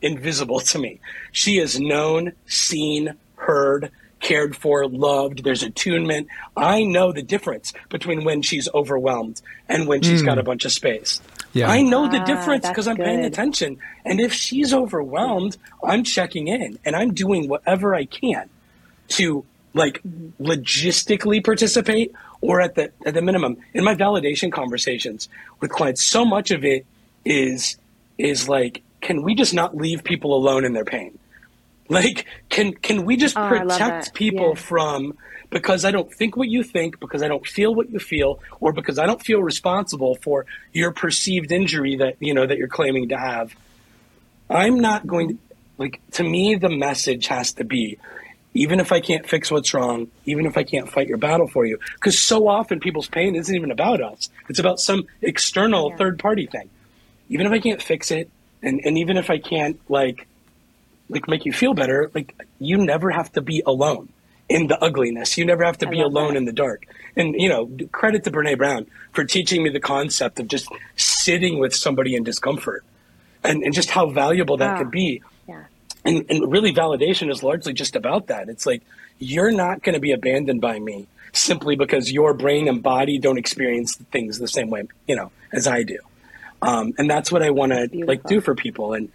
invisible 0.01 0.59
to 0.59 0.79
me. 0.79 0.99
She 1.31 1.59
is 1.59 1.79
known, 1.79 2.33
seen, 2.45 3.15
heard, 3.35 3.91
cared 4.19 4.55
for, 4.55 4.87
loved. 4.87 5.43
There's 5.43 5.63
attunement. 5.63 6.27
I 6.55 6.83
know 6.83 7.11
the 7.11 7.23
difference 7.23 7.73
between 7.89 8.23
when 8.23 8.41
she's 8.41 8.69
overwhelmed 8.73 9.41
and 9.67 9.87
when 9.87 10.01
she's 10.01 10.21
mm. 10.21 10.25
got 10.25 10.37
a 10.37 10.41
hmm. 10.41 10.47
bunch 10.47 10.65
of 10.65 10.71
space. 10.71 11.21
Yeah. 11.53 11.69
I 11.69 11.81
know 11.81 12.09
the 12.09 12.19
ah, 12.19 12.25
difference 12.25 12.67
because 12.67 12.87
I'm 12.87 12.95
good. 12.95 13.05
paying 13.05 13.25
attention. 13.25 13.77
And 14.05 14.21
if 14.21 14.31
she's 14.31 14.73
overwhelmed, 14.73 15.57
I'm 15.83 16.03
checking 16.03 16.47
in 16.47 16.79
and 16.85 16.95
I'm 16.95 17.13
doing 17.13 17.49
whatever 17.49 17.93
I 17.93 18.05
can 18.05 18.49
to 19.09 19.45
like 19.73 20.01
mm-hmm. 20.03 20.43
logistically 20.43 21.43
participate 21.43 22.13
or 22.41 22.61
at 22.61 22.75
the 22.75 22.91
at 23.05 23.13
the 23.13 23.21
minimum 23.21 23.57
in 23.73 23.83
my 23.83 23.95
validation 23.95 24.51
conversations 24.51 25.29
with 25.59 25.71
clients 25.71 26.03
so 26.03 26.25
much 26.25 26.51
of 26.51 26.65
it 26.65 26.85
is 27.23 27.77
is 28.21 28.47
like, 28.47 28.83
can 29.01 29.23
we 29.23 29.35
just 29.35 29.53
not 29.53 29.75
leave 29.75 30.03
people 30.03 30.35
alone 30.35 30.65
in 30.65 30.73
their 30.73 30.85
pain? 30.85 31.17
Like, 31.89 32.25
can 32.49 32.73
can 32.73 33.03
we 33.05 33.17
just 33.17 33.35
oh, 33.37 33.49
protect 33.49 34.13
people 34.13 34.49
yeah. 34.49 34.61
from 34.61 35.17
because 35.49 35.83
I 35.83 35.91
don't 35.91 36.11
think 36.13 36.37
what 36.37 36.47
you 36.47 36.63
think, 36.63 36.99
because 37.01 37.21
I 37.21 37.27
don't 37.27 37.45
feel 37.45 37.75
what 37.75 37.89
you 37.89 37.99
feel, 37.99 38.39
or 38.61 38.71
because 38.71 38.97
I 38.97 39.05
don't 39.05 39.21
feel 39.21 39.43
responsible 39.43 40.15
for 40.15 40.45
your 40.71 40.93
perceived 40.93 41.51
injury 41.51 41.97
that 41.97 42.15
you 42.19 42.33
know 42.33 42.47
that 42.47 42.57
you're 42.57 42.69
claiming 42.69 43.09
to 43.09 43.17
have. 43.17 43.53
I'm 44.49 44.79
not 44.79 45.05
going 45.05 45.29
to 45.29 45.37
like 45.77 45.99
to 46.11 46.23
me 46.23 46.55
the 46.55 46.69
message 46.69 47.27
has 47.27 47.53
to 47.53 47.65
be 47.65 47.97
even 48.53 48.79
if 48.79 48.91
I 48.91 48.99
can't 48.99 49.25
fix 49.25 49.49
what's 49.49 49.73
wrong, 49.73 50.07
even 50.25 50.45
if 50.45 50.57
I 50.57 50.63
can't 50.63 50.89
fight 50.89 51.07
your 51.07 51.17
battle 51.17 51.47
for 51.47 51.65
you, 51.65 51.79
because 51.95 52.21
so 52.21 52.47
often 52.47 52.79
people's 52.79 53.07
pain 53.07 53.35
isn't 53.35 53.55
even 53.55 53.71
about 53.71 54.01
us. 54.01 54.29
It's 54.49 54.59
about 54.59 54.79
some 54.79 55.07
external 55.21 55.89
yeah. 55.89 55.97
third 55.97 56.19
party 56.19 56.47
thing 56.47 56.69
even 57.31 57.47
if 57.47 57.53
I 57.53 57.59
can't 57.59 57.81
fix 57.81 58.11
it, 58.11 58.29
and, 58.61 58.81
and 58.83 58.97
even 58.97 59.15
if 59.15 59.29
I 59.29 59.39
can't 59.39 59.79
like 59.89 60.27
like 61.09 61.27
make 61.27 61.45
you 61.45 61.53
feel 61.53 61.73
better, 61.73 62.11
like 62.13 62.35
you 62.59 62.77
never 62.77 63.09
have 63.09 63.31
to 63.33 63.41
be 63.41 63.63
alone 63.65 64.09
in 64.49 64.67
the 64.67 64.81
ugliness. 64.83 65.37
You 65.37 65.45
never 65.45 65.63
have 65.63 65.77
to 65.79 65.87
I 65.87 65.91
be 65.91 66.01
alone 66.01 66.33
that. 66.33 66.37
in 66.37 66.45
the 66.45 66.51
dark. 66.51 66.85
And 67.15 67.33
you 67.35 67.47
know, 67.47 67.69
credit 67.93 68.25
to 68.25 68.31
Brene 68.31 68.57
Brown 68.57 68.85
for 69.13 69.23
teaching 69.23 69.63
me 69.63 69.69
the 69.69 69.79
concept 69.79 70.41
of 70.41 70.49
just 70.49 70.67
sitting 70.97 71.57
with 71.57 71.73
somebody 71.73 72.15
in 72.15 72.23
discomfort, 72.23 72.83
and 73.43 73.63
and 73.63 73.73
just 73.73 73.91
how 73.91 74.09
valuable 74.09 74.57
that 74.57 74.75
oh, 74.75 74.77
could 74.79 74.87
ah, 74.87 74.91
be. 74.91 75.23
Yeah. 75.47 75.63
And 76.03 76.25
and 76.29 76.51
really, 76.51 76.73
validation 76.73 77.31
is 77.31 77.43
largely 77.43 77.71
just 77.71 77.95
about 77.95 78.27
that. 78.27 78.49
It's 78.49 78.65
like 78.65 78.83
you're 79.19 79.51
not 79.51 79.83
going 79.83 79.93
to 79.93 80.01
be 80.01 80.11
abandoned 80.11 80.59
by 80.59 80.79
me 80.79 81.07
simply 81.31 81.77
because 81.77 82.11
your 82.11 82.33
brain 82.33 82.67
and 82.67 82.83
body 82.83 83.19
don't 83.19 83.37
experience 83.37 83.95
things 84.11 84.37
the 84.37 84.49
same 84.49 84.69
way, 84.69 84.83
you 85.07 85.15
know, 85.15 85.31
as 85.53 85.65
I 85.65 85.83
do. 85.83 85.97
Um, 86.61 86.93
and 86.97 87.09
that's 87.09 87.31
what 87.31 87.41
I 87.41 87.49
want 87.49 87.71
to 87.71 87.89
like 88.05 88.23
do 88.23 88.39
for 88.39 88.55
people. 88.55 88.93
And 88.93 89.11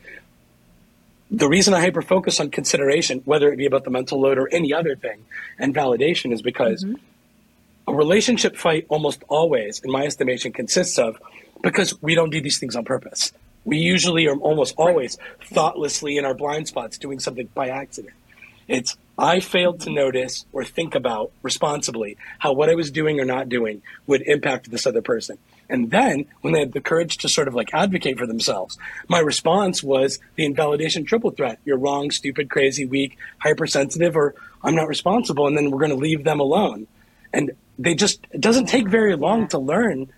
the 1.30 1.49
reason 1.49 1.74
I 1.74 1.80
hyper 1.80 2.03
focus 2.03 2.40
on 2.40 2.51
consideration, 2.51 3.22
whether 3.24 3.53
it 3.53 3.57
be 3.57 3.66
about 3.66 3.84
the 3.84 3.90
mental 3.90 4.20
load 4.20 4.38
or 4.38 4.49
any 4.53 4.72
other 4.72 4.97
thing, 4.97 5.24
and 5.59 5.74
validation 5.74 6.32
is 6.32 6.42
because 6.42 6.84
mm-hmm. 6.84 6.94
a 7.88 7.94
relationship 7.94 8.57
fight 8.57 8.86
almost 8.88 9.22
always, 9.28 9.80
in 9.80 9.90
my 9.90 10.05
estimation, 10.05 10.53
consists 10.53 10.99
of 10.99 11.20
because 11.62 12.01
we 12.03 12.14
don't 12.14 12.30
do 12.30 12.40
these 12.40 12.59
things 12.59 12.76
on 12.76 12.84
purpose. 12.84 13.32
We 13.64 13.78
usually 13.78 14.28
are 14.28 14.36
almost 14.36 14.74
always 14.76 15.18
thoughtlessly 15.44 16.18
in 16.18 16.24
our 16.24 16.34
blind 16.34 16.68
spots 16.68 16.99
doing 16.99 17.18
something 17.18 17.49
by 17.55 17.68
accident. 17.68 18.14
It's 18.68 18.97
I 19.18 19.40
failed 19.40 19.80
to 19.80 19.90
notice 19.90 20.44
or 20.53 20.64
think 20.64 20.94
about 20.94 21.32
responsibly 21.42 22.16
how 22.38 22.53
what 22.53 22.68
I 22.68 22.74
was 22.74 22.90
doing 22.90 23.18
or 23.18 23.24
not 23.24 23.49
doing 23.49 23.82
would 24.07 24.22
impact 24.22 24.70
this 24.70 24.86
other 24.86 25.03
person. 25.03 25.38
And 25.68 25.90
then 25.90 26.26
when 26.42 26.52
they 26.52 26.60
had 26.60 26.72
the 26.72 26.80
courage 26.80 27.18
to 27.18 27.28
sort 27.28 27.48
of 27.48 27.54
like 27.54 27.74
advocate 27.74 28.18
for 28.18 28.26
themselves, 28.26 28.78
my 29.08 29.18
response 29.18 29.82
was 29.82 30.18
the 30.36 30.44
invalidation 30.44 31.04
triple 31.04 31.30
threat. 31.30 31.58
You're 31.64 31.78
wrong, 31.78 32.10
stupid, 32.10 32.50
crazy, 32.50 32.84
weak, 32.84 33.18
hypersensitive, 33.38 34.16
or 34.16 34.34
I'm 34.62 34.74
not 34.74 34.88
responsible. 34.88 35.46
And 35.46 35.56
then 35.56 35.70
we're 35.70 35.80
going 35.80 35.90
to 35.90 35.96
leave 35.96 36.24
them 36.24 36.40
alone. 36.40 36.86
And 37.32 37.52
they 37.78 37.94
just, 37.94 38.26
it 38.30 38.40
doesn't 38.40 38.66
take 38.66 38.88
very 38.88 39.16
long 39.16 39.48
to 39.48 39.58
learn. 39.58 40.12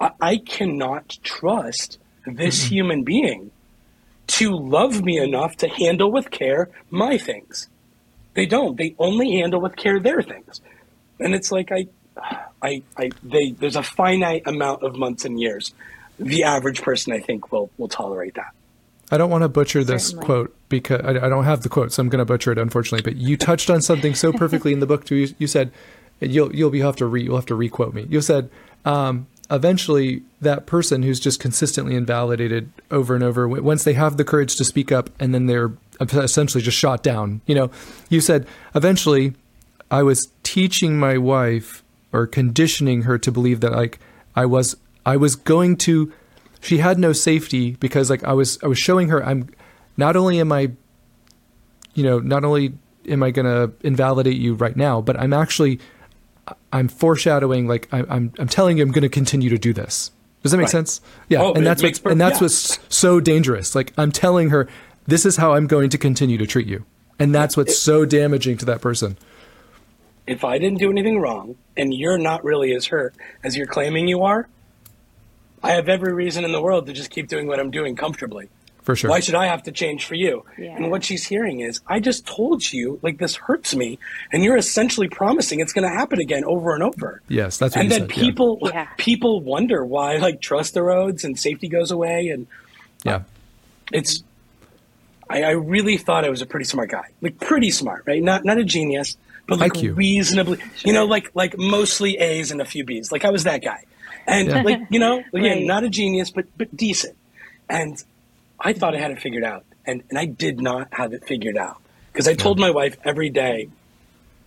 I, 0.00 0.10
I 0.20 0.36
cannot 0.38 1.18
trust 1.22 1.98
this 2.26 2.64
mm-hmm. 2.64 2.74
human 2.74 3.04
being 3.04 3.50
to 4.26 4.56
love 4.56 5.04
me 5.04 5.18
enough 5.18 5.56
to 5.58 5.68
handle 5.68 6.10
with 6.10 6.30
care 6.30 6.68
my 6.90 7.16
things. 7.16 7.68
They 8.34 8.46
don't. 8.46 8.76
They 8.76 8.94
only 8.98 9.36
handle 9.36 9.60
with 9.60 9.76
care 9.76 10.00
their 10.00 10.20
things. 10.20 10.60
And 11.20 11.34
it's 11.34 11.50
like, 11.50 11.70
I, 11.72 11.86
I, 12.62 12.82
I, 12.96 13.10
they, 13.22 13.50
there's 13.50 13.76
a 13.76 13.82
finite 13.82 14.42
amount 14.46 14.82
of 14.82 14.96
months 14.96 15.24
and 15.24 15.38
years. 15.38 15.74
The 16.18 16.44
average 16.44 16.82
person, 16.82 17.12
I 17.12 17.20
think, 17.20 17.52
will 17.52 17.70
will 17.76 17.88
tolerate 17.88 18.34
that. 18.34 18.52
I 19.10 19.18
don't 19.18 19.30
want 19.30 19.42
to 19.42 19.48
butcher 19.48 19.84
this 19.84 20.08
Certainly. 20.08 20.24
quote 20.24 20.56
because 20.68 21.00
I, 21.02 21.26
I, 21.26 21.28
don't 21.28 21.44
have 21.44 21.62
the 21.62 21.68
quote, 21.68 21.92
so 21.92 22.00
I'm 22.00 22.08
going 22.08 22.18
to 22.18 22.24
butcher 22.24 22.50
it, 22.50 22.58
unfortunately. 22.58 23.02
But 23.02 23.20
you 23.20 23.36
touched 23.36 23.70
on 23.70 23.80
something 23.80 24.14
so 24.14 24.32
perfectly 24.32 24.72
in 24.72 24.80
the 24.80 24.86
book. 24.86 25.04
Too. 25.04 25.14
You, 25.16 25.34
you 25.38 25.46
said 25.46 25.70
you'll 26.20 26.54
you'll 26.54 26.70
be 26.70 26.80
have 26.80 26.96
to 26.96 27.06
re 27.06 27.22
you'll 27.22 27.36
have 27.36 27.46
to 27.46 27.54
requote 27.54 27.94
me. 27.94 28.06
You 28.08 28.20
said 28.20 28.50
um, 28.84 29.26
eventually 29.50 30.22
that 30.40 30.66
person 30.66 31.02
who's 31.02 31.20
just 31.20 31.40
consistently 31.40 31.94
invalidated 31.94 32.70
over 32.90 33.14
and 33.14 33.22
over, 33.22 33.48
once 33.48 33.84
they 33.84 33.94
have 33.94 34.16
the 34.16 34.24
courage 34.24 34.56
to 34.56 34.64
speak 34.64 34.90
up, 34.90 35.10
and 35.20 35.34
then 35.34 35.46
they're 35.46 35.72
essentially 36.00 36.62
just 36.62 36.78
shot 36.78 37.02
down. 37.02 37.40
You 37.46 37.54
know, 37.54 37.70
you 38.08 38.20
said 38.20 38.46
eventually 38.74 39.34
I 39.90 40.02
was 40.02 40.28
teaching 40.42 40.98
my 40.98 41.18
wife 41.18 41.82
or 42.16 42.26
conditioning 42.26 43.02
her 43.02 43.18
to 43.18 43.30
believe 43.30 43.60
that 43.60 43.72
like 43.72 43.98
I 44.34 44.46
was 44.46 44.76
I 45.04 45.16
was 45.16 45.36
going 45.36 45.76
to 45.78 46.12
she 46.60 46.78
had 46.78 46.98
no 46.98 47.12
safety 47.12 47.72
because 47.72 48.08
like 48.08 48.24
I 48.24 48.32
was 48.32 48.58
I 48.62 48.66
was 48.66 48.78
showing 48.78 49.08
her 49.08 49.24
I'm 49.24 49.50
not 49.96 50.16
only 50.16 50.40
am 50.40 50.50
I 50.50 50.72
you 51.94 52.02
know 52.02 52.18
not 52.18 52.44
only 52.44 52.72
am 53.06 53.22
I 53.22 53.30
going 53.30 53.46
to 53.46 53.72
invalidate 53.86 54.36
you 54.36 54.54
right 54.54 54.76
now 54.76 55.00
but 55.00 55.20
I'm 55.20 55.34
actually 55.34 55.78
I'm 56.72 56.88
foreshadowing 56.88 57.68
like 57.68 57.88
I, 57.92 57.98
am 57.98 58.06
I'm, 58.08 58.32
I'm 58.38 58.48
telling 58.48 58.78
you 58.78 58.82
I'm 58.82 58.92
going 58.92 59.02
to 59.02 59.08
continue 59.08 59.50
to 59.50 59.58
do 59.58 59.72
this. 59.72 60.10
Does 60.42 60.52
that 60.52 60.58
make 60.58 60.66
right. 60.66 60.70
sense? 60.70 61.00
Yeah, 61.28 61.42
oh, 61.42 61.54
and 61.54 61.66
that's 61.66 61.82
what's 61.82 62.00
and 62.00 62.20
that's 62.20 62.36
yeah. 62.36 62.44
what's 62.44 62.78
so 62.94 63.20
dangerous. 63.20 63.74
Like 63.74 63.92
I'm 63.98 64.12
telling 64.12 64.50
her 64.50 64.68
this 65.06 65.26
is 65.26 65.36
how 65.36 65.54
I'm 65.54 65.66
going 65.66 65.90
to 65.90 65.98
continue 65.98 66.38
to 66.38 66.46
treat 66.46 66.66
you. 66.66 66.84
And 67.18 67.34
that's 67.34 67.56
what's 67.56 67.72
it, 67.72 67.76
so 67.76 68.04
damaging 68.04 68.58
to 68.58 68.64
that 68.66 68.80
person 68.80 69.16
if 70.26 70.44
I 70.44 70.58
didn't 70.58 70.78
do 70.78 70.90
anything 70.90 71.20
wrong 71.20 71.56
and 71.76 71.94
you're 71.94 72.18
not 72.18 72.44
really 72.44 72.74
as 72.74 72.86
hurt 72.86 73.14
as 73.44 73.56
you're 73.56 73.66
claiming 73.66 74.08
you 74.08 74.22
are, 74.22 74.48
I 75.62 75.72
have 75.72 75.88
every 75.88 76.12
reason 76.12 76.44
in 76.44 76.52
the 76.52 76.60
world 76.60 76.86
to 76.86 76.92
just 76.92 77.10
keep 77.10 77.28
doing 77.28 77.46
what 77.46 77.58
I'm 77.60 77.70
doing 77.70 77.96
comfortably. 77.96 78.48
For 78.82 78.94
sure. 78.94 79.10
Why 79.10 79.18
should 79.18 79.34
I 79.34 79.46
have 79.46 79.64
to 79.64 79.72
change 79.72 80.04
for 80.04 80.14
you? 80.14 80.44
Yeah. 80.56 80.76
And 80.76 80.92
what 80.92 81.02
she's 81.02 81.24
hearing 81.24 81.58
is, 81.58 81.80
I 81.88 81.98
just 81.98 82.24
told 82.24 82.72
you, 82.72 83.00
like, 83.02 83.18
this 83.18 83.34
hurts 83.34 83.74
me. 83.74 83.98
And 84.32 84.44
you're 84.44 84.56
essentially 84.56 85.08
promising 85.08 85.58
it's 85.58 85.72
going 85.72 85.90
to 85.90 85.92
happen 85.92 86.20
again 86.20 86.44
over 86.44 86.72
and 86.72 86.84
over. 86.84 87.20
Yes, 87.26 87.58
that's 87.58 87.76
And 87.76 87.90
then 87.90 88.02
said, 88.02 88.10
people, 88.10 88.60
yeah. 88.62 88.86
people 88.96 89.40
wonder 89.40 89.84
why, 89.84 90.18
like, 90.18 90.40
trust 90.40 90.76
erodes 90.76 91.24
and 91.24 91.36
safety 91.36 91.66
goes 91.66 91.90
away. 91.90 92.28
And 92.28 92.46
yeah, 93.04 93.16
uh, 93.16 93.20
it's, 93.92 94.22
I, 95.28 95.42
I 95.42 95.50
really 95.50 95.96
thought 95.96 96.24
I 96.24 96.30
was 96.30 96.40
a 96.40 96.46
pretty 96.46 96.66
smart 96.66 96.90
guy, 96.90 97.08
like, 97.20 97.40
pretty 97.40 97.72
smart, 97.72 98.04
right? 98.06 98.22
Not, 98.22 98.44
not 98.44 98.56
a 98.56 98.64
genius, 98.64 99.16
but 99.46 99.58
like 99.58 99.72
IQ. 99.72 99.96
reasonably, 99.96 100.58
sure. 100.58 100.68
you 100.84 100.92
know, 100.92 101.04
like 101.04 101.30
like 101.34 101.56
mostly 101.58 102.18
A's 102.18 102.50
and 102.50 102.60
a 102.60 102.64
few 102.64 102.84
B's. 102.84 103.12
Like 103.12 103.24
I 103.24 103.30
was 103.30 103.44
that 103.44 103.62
guy, 103.62 103.84
and 104.26 104.48
yeah. 104.48 104.62
like 104.62 104.80
you 104.90 104.98
know, 104.98 105.18
again, 105.32 105.58
right. 105.58 105.66
not 105.66 105.84
a 105.84 105.88
genius, 105.88 106.30
but 106.30 106.46
but 106.56 106.74
decent. 106.76 107.16
And 107.68 108.02
I 108.58 108.72
thought 108.72 108.94
I 108.94 108.98
had 108.98 109.10
it 109.10 109.20
figured 109.20 109.44
out, 109.44 109.64
and 109.86 110.02
and 110.10 110.18
I 110.18 110.26
did 110.26 110.60
not 110.60 110.88
have 110.92 111.12
it 111.12 111.24
figured 111.24 111.56
out 111.56 111.80
because 112.12 112.28
I 112.28 112.34
told 112.34 112.58
my 112.58 112.70
wife 112.70 112.96
every 113.04 113.30
day, 113.30 113.68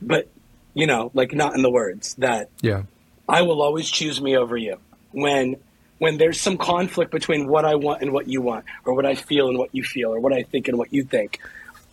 but 0.02 0.28
you 0.74 0.88
know, 0.88 1.12
like 1.14 1.34
not 1.34 1.56
in 1.56 1.62
the 1.62 1.72
words 1.72 2.16
that 2.16 2.50
yeah, 2.62 2.84
I 3.28 3.44
will 3.44 3.62
always 3.62 3.90
choose 3.90 4.22
me 4.22 4.36
over 4.36 4.58
you 4.58 4.78
when 5.12 5.56
when 6.00 6.18
there's 6.18 6.40
some 6.40 6.58
conflict 6.58 7.12
between 7.12 7.48
what 7.48 7.66
I 7.66 7.76
want 7.76 8.02
and 8.02 8.12
what 8.12 8.28
you 8.28 8.42
want, 8.42 8.66
or 8.86 8.94
what 8.94 9.06
I 9.06 9.16
feel 9.16 9.50
and 9.50 9.58
what 9.58 9.74
you 9.74 9.84
feel, 9.84 10.14
or 10.14 10.20
what 10.20 10.34
I 10.34 10.44
think 10.44 10.68
and 10.68 10.78
what 10.78 10.94
you 10.94 11.04
think. 11.04 11.40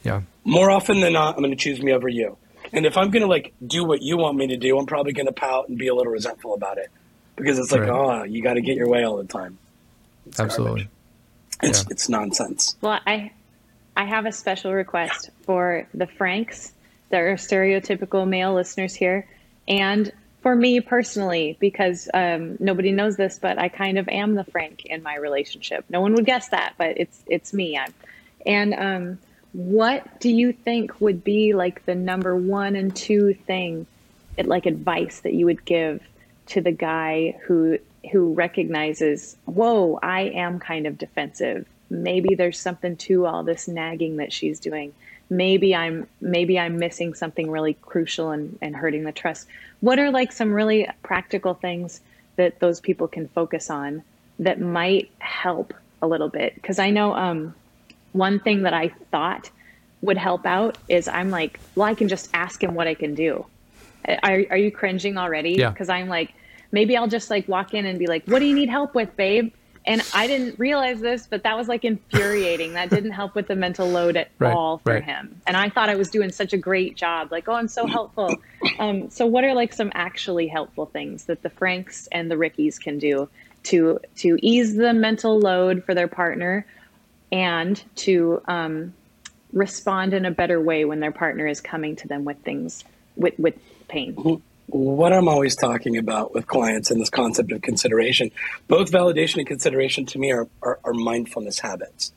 Yeah. 0.03 0.23
More 0.45 0.71
often 0.71 1.01
than 1.01 1.13
not, 1.13 1.35
I'm 1.35 1.43
going 1.43 1.51
to 1.51 1.57
choose 1.57 1.83
me 1.83 1.93
over 1.93 2.09
you. 2.09 2.37
And 2.77 2.85
if 2.87 2.97
I'm 2.97 3.11
gonna 3.11 3.27
like 3.27 3.55
do 3.67 3.85
what 3.85 4.03
you 4.03 4.19
want 4.19 4.37
me 4.37 4.49
to 4.49 4.57
do, 4.57 4.79
I'm 4.79 4.87
probably 4.87 5.13
gonna 5.13 5.33
pout 5.33 5.69
and 5.69 5.79
be 5.79 5.89
a 5.89 5.95
little 5.95 6.13
resentful 6.13 6.55
about 6.55 6.79
it 6.79 6.91
because 7.35 7.59
it's 7.59 7.73
like, 7.73 7.83
right. 7.83 7.91
oh, 7.91 8.23
you 8.25 8.43
got 8.43 8.55
to 8.55 8.61
get 8.61 8.77
your 8.77 8.89
way 8.89 9.05
all 9.05 9.17
the 9.17 9.25
time. 9.25 9.59
It's 10.27 10.39
Absolutely. 10.39 10.89
It's 11.63 11.81
Yeah. 11.81 11.89
it's 11.91 12.09
nonsense. 12.09 12.77
Well, 12.83 13.01
I 13.07 13.33
I 13.97 14.05
have 14.05 14.27
a 14.27 14.33
special 14.33 14.73
request 14.75 15.31
for 15.43 15.89
the 15.95 16.07
Franks. 16.07 16.73
There 17.09 17.33
are 17.33 17.37
stereotypical 17.37 18.29
male 18.29 18.53
listeners 18.53 18.95
here, 18.95 19.27
and 19.67 20.13
for 20.43 20.55
me 20.55 20.81
personally, 20.81 21.57
because 21.59 22.09
um, 22.13 22.57
nobody 22.61 22.93
knows 22.93 23.17
this, 23.17 23.39
but 23.39 23.59
I 23.59 23.69
kind 23.69 23.97
of 23.97 24.09
am 24.09 24.35
the 24.35 24.45
Frank 24.45 24.85
in 24.85 25.03
my 25.03 25.17
relationship. 25.17 25.85
No 25.89 26.01
one 26.01 26.15
would 26.15 26.27
guess 26.27 26.49
that, 26.51 26.75
but 26.77 26.99
it's 26.99 27.23
it's 27.27 27.55
me. 27.55 27.79
I'm, 27.79 27.95
and 28.45 28.75
um, 28.75 29.19
what 29.57 30.21
do 30.21 30.29
you 30.29 30.53
think 30.53 31.01
would 31.01 31.25
be 31.25 31.55
like 31.55 31.87
the 31.87 31.95
number 31.95 32.37
one 32.37 32.77
and 32.77 32.95
two 32.95 33.33
thing, 33.33 33.87
like 34.37 34.67
advice 34.67 35.21
that 35.21 35.33
you 35.33 35.47
would 35.47 35.65
give 35.65 36.03
to 36.49 36.61
the 36.61 36.73
guy 36.73 37.39
who 37.47 37.79
who 38.13 38.35
recognizes, 38.35 39.35
whoa, 39.47 39.99
I 40.03 40.25
am 40.25 40.61
kind 40.61 40.87
of 40.87 40.99
defensive. 40.99 41.67
Maybe 41.89 42.35
there's 42.35 42.61
something 42.61 42.97
to 42.99 43.25
all 43.25 43.45
this 43.45 43.67
nagging 43.67 44.19
that 44.19 44.31
she's 44.31 44.61
doing. 44.61 44.93
Maybe 45.31 45.75
I'm 45.75 46.07
maybe 46.21 46.59
I'm 46.59 46.79
missing 46.79 47.15
something 47.15 47.51
really 47.51 47.79
crucial 47.81 48.33
and, 48.33 48.59
and 48.61 48.77
hurting 48.77 49.05
the 49.05 49.13
trust. 49.13 49.49
What 49.81 49.99
are 49.99 50.11
like 50.11 50.33
some 50.33 50.53
really 50.53 50.87
practical 51.03 51.55
things 51.55 52.03
that 52.37 52.61
those 52.61 52.81
people 52.81 53.09
can 53.09 53.27
focus 53.29 53.71
on 53.71 54.03
that 54.39 54.61
might 54.61 55.11
help 55.19 55.73
a 56.03 56.07
little 56.07 56.29
bit? 56.29 56.55
Because 56.57 56.79
I 56.79 56.91
know 56.91 57.15
um, 57.15 57.55
one 58.13 58.41
thing 58.41 58.63
that 58.63 58.75
I 58.75 58.89
thought 59.11 59.51
would 60.03 60.19
help 60.19 60.47
out 60.47 60.79
is 60.89 61.09
I'm 61.09 61.31
like, 61.31 61.61
well, 61.75 61.87
I 61.87 61.95
can 61.95 62.09
just 62.09 62.31
ask 62.35 62.63
him 62.63 62.75
what 62.75 62.87
I 62.87 62.95
can 62.95 63.15
do. 63.15 63.47
Are, 64.09 64.45
are 64.51 64.57
you 64.57 64.71
cringing 64.71 65.19
already? 65.19 65.53
Yeah. 65.53 65.71
Because 65.71 65.89
I'm 65.89 66.09
like, 66.09 66.33
maybe 66.73 66.97
I'll 66.97 67.09
just 67.09 67.31
like 67.31 67.49
walk 67.49 67.75
in 67.75 67.87
and 67.87 67.99
be 67.99 68.07
like, 68.07 68.25
what 68.27 68.39
do 68.39 68.47
you 68.47 68.55
need 68.55 68.69
help 68.69 68.95
with, 68.95 69.17
babe? 69.17 69.53
And 69.87 70.03
I 70.13 70.27
didn't 70.27 70.59
realize 70.59 71.01
this, 71.01 71.29
but 71.29 71.45
that 71.45 71.57
was 71.57 71.69
like 71.69 71.85
infuriating. 71.85 72.73
that 72.73 72.91
didn't 72.91 73.13
help 73.13 73.37
with 73.37 73.47
the 73.47 73.55
mental 73.55 73.89
load 73.89 74.17
at 74.17 74.31
Right, 74.39 74.53
all 74.53 74.79
for 74.79 74.95
right. 74.95 75.05
him. 75.05 75.41
And 75.47 75.57
I 75.57 75.71
thought 75.71 75.89
I 75.89 75.95
was 75.95 76.11
doing 76.11 76.33
such 76.33 76.53
a 76.53 76.57
great 76.59 76.97
job. 76.97 77.31
Like, 77.31 77.49
oh, 77.49 77.53
I'm 77.53 77.69
so 77.69 77.87
helpful. 77.87 78.37
Um, 78.79 79.11
so, 79.11 79.27
what 79.27 79.45
are 79.45 79.55
like 79.55 79.73
some 79.73 79.93
actually 79.95 80.49
helpful 80.49 80.87
things 80.87 81.27
that 81.27 81.43
the 81.43 81.51
Franks 81.51 82.09
and 82.11 82.31
the 82.31 82.37
Rickies 82.37 82.79
can 82.81 82.99
do 82.99 83.29
to 83.65 84.01
to 84.17 84.39
ease 84.43 84.77
the 84.77 84.93
mental 84.93 85.39
load 85.39 85.85
for 85.85 85.95
their 85.95 86.09
partner 86.09 86.67
and 87.33 87.83
to 87.97 88.41
um, 88.47 88.95
respond 89.53 90.15
in 90.15 90.25
a 90.25 90.31
better 90.31 90.61
way 90.61 90.85
when 90.85 91.01
their 91.01 91.13
partner 91.13 91.47
is 91.47 91.61
coming 91.61 91.97
to 91.97 92.09
them 92.09 92.25
with 92.25 92.39
things 92.39 92.85
with 93.17 93.39
with 93.39 93.55
pain? 93.89 94.43
what 94.69 95.13
I'm 95.13 95.29
always 95.29 95.55
talking 95.55 95.97
about 95.97 96.35
with 96.35 96.47
clients 96.47 96.91
and 96.91 97.01
this 97.01 97.11
concept 97.11 97.53
of 97.53 97.63
consideration, 97.63 98.31
both 98.69 98.91
validation 98.91 99.39
and 99.39 99.47
consideration 99.47 100.07
to 100.07 100.19
me 100.19 100.33
are, 100.33 100.49
are, 100.63 100.79
are 100.85 100.93
mindfulness 100.93 101.61
habits. 101.61 102.13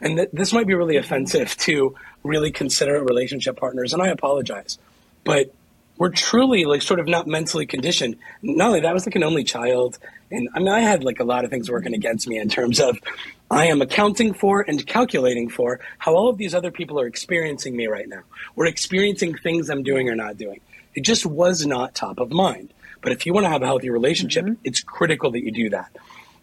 And 0.00 0.16
th- 0.16 0.30
this 0.32 0.52
might 0.52 0.66
be 0.66 0.74
really 0.74 0.96
offensive 0.96 1.56
to 1.58 1.94
really 2.22 2.52
considerate 2.52 3.04
relationship 3.04 3.56
partners, 3.58 3.92
and 3.92 4.02
I 4.02 4.08
apologize. 4.08 4.78
But 5.24 5.52
we're 5.98 6.10
truly 6.10 6.64
like 6.64 6.80
sort 6.80 7.00
of 7.00 7.06
not 7.06 7.26
mentally 7.26 7.66
conditioned. 7.66 8.16
Not 8.40 8.68
only 8.68 8.80
that, 8.80 8.88
I 8.88 8.92
was 8.94 9.04
like 9.04 9.16
an 9.16 9.22
only 9.22 9.44
child, 9.44 9.98
and 10.30 10.48
I 10.54 10.58
mean, 10.58 10.68
I 10.68 10.80
had 10.80 11.04
like 11.04 11.20
a 11.20 11.24
lot 11.24 11.44
of 11.44 11.50
things 11.50 11.70
working 11.70 11.92
against 11.92 12.26
me 12.26 12.38
in 12.38 12.48
terms 12.48 12.80
of 12.80 12.98
I 13.50 13.66
am 13.66 13.82
accounting 13.82 14.32
for 14.32 14.60
and 14.60 14.86
calculating 14.86 15.48
for 15.48 15.80
how 15.98 16.14
all 16.14 16.28
of 16.28 16.38
these 16.38 16.54
other 16.54 16.70
people 16.70 17.00
are 17.00 17.06
experiencing 17.06 17.76
me 17.76 17.88
right 17.88 18.08
now. 18.08 18.22
We're 18.54 18.66
experiencing 18.66 19.34
things 19.34 19.68
I'm 19.68 19.82
doing 19.82 20.08
or 20.08 20.14
not 20.14 20.38
doing. 20.38 20.60
It 20.94 21.00
just 21.00 21.26
was 21.26 21.66
not 21.66 21.94
top 21.94 22.20
of 22.20 22.30
mind. 22.30 22.72
But 23.02 23.10
if 23.10 23.26
you 23.26 23.32
want 23.32 23.46
to 23.46 23.50
have 23.50 23.62
a 23.62 23.66
healthy 23.66 23.90
relationship, 23.90 24.44
mm-hmm. 24.44 24.60
it's 24.62 24.82
critical 24.82 25.32
that 25.32 25.42
you 25.42 25.50
do 25.50 25.70
that. 25.70 25.90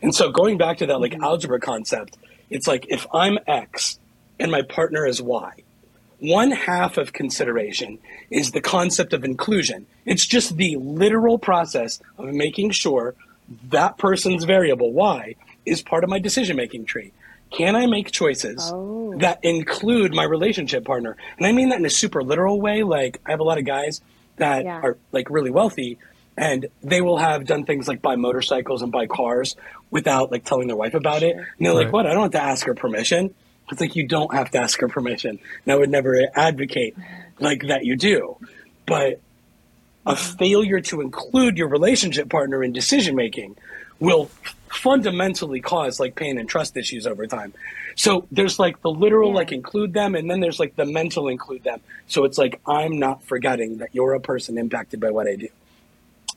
And 0.01 0.13
so 0.13 0.31
going 0.31 0.57
back 0.57 0.79
to 0.79 0.87
that 0.87 0.99
like 0.99 1.13
mm-hmm. 1.13 1.23
algebra 1.23 1.61
concept, 1.61 2.17
it's 2.49 2.67
like 2.67 2.87
if 2.89 3.07
I'm 3.13 3.39
X 3.47 3.99
and 4.37 4.51
my 4.51 4.61
partner 4.61 5.05
is 5.05 5.21
Y, 5.21 5.63
one 6.19 6.51
half 6.51 6.97
of 6.97 7.13
consideration 7.13 7.99
is 8.29 8.51
the 8.51 8.61
concept 8.61 9.13
of 9.13 9.23
inclusion. 9.23 9.85
It's 10.05 10.25
just 10.25 10.57
the 10.57 10.75
literal 10.75 11.37
process 11.37 12.01
of 12.17 12.33
making 12.33 12.71
sure 12.71 13.15
that 13.69 13.97
person's 13.97 14.43
variable 14.43 14.91
Y 14.91 15.35
is 15.67 15.81
part 15.81 16.03
of 16.03 16.09
my 16.09 16.19
decision 16.19 16.55
making 16.57 16.85
tree. 16.85 17.11
Can 17.51 17.75
I 17.75 17.85
make 17.85 18.11
choices 18.11 18.71
Oh. 18.73 19.13
that 19.19 19.39
include 19.43 20.13
my 20.13 20.23
relationship 20.23 20.83
partner? 20.85 21.15
And 21.37 21.45
I 21.47 21.51
mean 21.51 21.69
that 21.69 21.79
in 21.79 21.85
a 21.85 21.89
super 21.89 22.23
literal 22.23 22.59
way. 22.59 22.83
Like 22.83 23.19
I 23.25 23.31
have 23.31 23.39
a 23.39 23.43
lot 23.43 23.57
of 23.57 23.65
guys 23.65 24.01
that 24.37 24.65
Yeah. 24.65 24.79
are 24.81 24.97
like 25.11 25.29
really 25.29 25.49
wealthy 25.51 25.97
and 26.37 26.67
they 26.83 27.01
will 27.01 27.17
have 27.17 27.45
done 27.45 27.63
things 27.65 27.87
like 27.87 28.01
buy 28.01 28.15
motorcycles 28.15 28.81
and 28.81 28.91
buy 28.91 29.07
cars 29.07 29.55
without 29.91 30.31
like 30.31 30.43
telling 30.45 30.67
their 30.67 30.75
wife 30.75 30.93
about 30.93 31.23
it. 31.23 31.35
And 31.37 31.45
they're 31.59 31.73
like, 31.73 31.91
what? 31.91 32.05
I 32.05 32.13
don't 32.13 32.23
have 32.23 32.31
to 32.33 32.43
ask 32.43 32.65
her 32.67 32.75
permission. 32.75 33.33
It's 33.71 33.81
like 33.81 33.95
you 33.95 34.07
don't 34.07 34.33
have 34.33 34.51
to 34.51 34.59
ask 34.59 34.79
her 34.81 34.87
permission. 34.87 35.39
And 35.65 35.71
I 35.73 35.75
would 35.75 35.89
never 35.89 36.21
advocate 36.35 36.95
like 37.39 37.63
that 37.67 37.85
you 37.85 37.95
do. 37.95 38.37
But 38.85 39.19
a 40.05 40.15
failure 40.15 40.79
to 40.81 41.01
include 41.01 41.57
your 41.57 41.67
relationship 41.69 42.29
partner 42.29 42.63
in 42.63 42.71
decision 42.71 43.15
making 43.15 43.57
will 43.99 44.29
fundamentally 44.69 45.61
cause 45.61 45.99
like 45.99 46.15
pain 46.15 46.37
and 46.37 46.47
trust 46.47 46.77
issues 46.77 47.07
over 47.07 47.27
time. 47.27 47.53
So 47.95 48.27
there's 48.31 48.59
like 48.59 48.81
the 48.81 48.89
literal 48.91 49.29
Yeah. 49.29 49.35
like 49.35 49.51
include 49.51 49.93
them 49.93 50.15
and 50.15 50.29
then 50.29 50.39
there's 50.39 50.59
like 50.59 50.75
the 50.75 50.85
mental 50.85 51.27
include 51.27 51.63
them. 51.63 51.81
So 52.07 52.23
it's 52.25 52.37
like 52.37 52.59
I'm 52.67 52.99
not 52.99 53.23
forgetting 53.23 53.77
that 53.79 53.89
you're 53.93 54.13
a 54.13 54.19
person 54.19 54.57
impacted 54.57 54.99
by 54.99 55.11
what 55.11 55.27
I 55.27 55.35
do. 55.35 55.47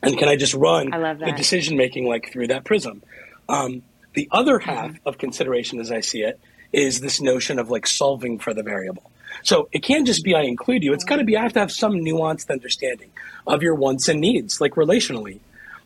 And 0.02 0.16
can 0.16 0.28
I 0.28 0.36
just 0.36 0.54
run 0.54 0.94
I 0.94 1.14
the 1.14 1.32
decision 1.32 1.76
making 1.76 2.06
like 2.06 2.32
through 2.32 2.48
that 2.48 2.64
prism? 2.64 3.02
Um, 3.48 3.82
the 4.14 4.28
other 4.32 4.58
half 4.58 4.96
of 5.04 5.18
consideration, 5.18 5.78
as 5.78 5.92
I 5.92 6.00
see 6.00 6.22
it, 6.22 6.40
is 6.72 7.00
this 7.00 7.20
notion 7.20 7.58
of 7.58 7.70
like 7.70 7.86
solving 7.86 8.38
for 8.38 8.54
the 8.54 8.62
variable. 8.62 9.10
So 9.42 9.68
it 9.72 9.82
can't 9.82 10.06
just 10.06 10.24
be 10.24 10.34
I 10.34 10.42
include 10.42 10.82
you. 10.82 10.92
It's 10.92 11.04
got 11.04 11.16
to 11.16 11.24
be 11.24 11.36
I 11.36 11.42
have 11.42 11.52
to 11.54 11.60
have 11.60 11.70
some 11.72 11.94
nuanced 11.94 12.50
understanding 12.50 13.10
of 13.46 13.62
your 13.62 13.74
wants 13.74 14.08
and 14.08 14.20
needs, 14.20 14.60
like 14.60 14.74
relationally. 14.74 15.40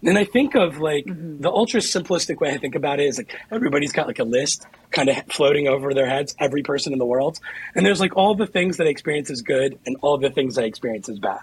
And 0.04 0.18
I 0.18 0.24
think 0.24 0.54
of 0.54 0.78
like 0.78 1.06
mm-hmm. 1.06 1.40
the 1.40 1.50
ultra 1.50 1.80
simplistic 1.80 2.40
way 2.40 2.50
I 2.50 2.58
think 2.58 2.74
about 2.74 3.00
it 3.00 3.04
is 3.06 3.18
like 3.18 3.34
everybody's 3.50 3.92
got 3.92 4.06
like 4.06 4.18
a 4.18 4.24
list 4.24 4.66
kind 4.90 5.08
of 5.08 5.16
floating 5.32 5.66
over 5.66 5.94
their 5.94 6.08
heads, 6.08 6.34
every 6.38 6.62
person 6.62 6.92
in 6.92 6.98
the 6.98 7.06
world. 7.06 7.38
And 7.74 7.84
there's 7.86 8.00
like 8.00 8.16
all 8.16 8.34
the 8.34 8.46
things 8.46 8.76
that 8.76 8.86
I 8.86 8.90
experience 8.90 9.30
as 9.30 9.42
good 9.42 9.78
and 9.86 9.96
all 10.02 10.18
the 10.18 10.30
things 10.30 10.58
I 10.58 10.64
experience 10.64 11.08
as 11.08 11.18
bad. 11.18 11.40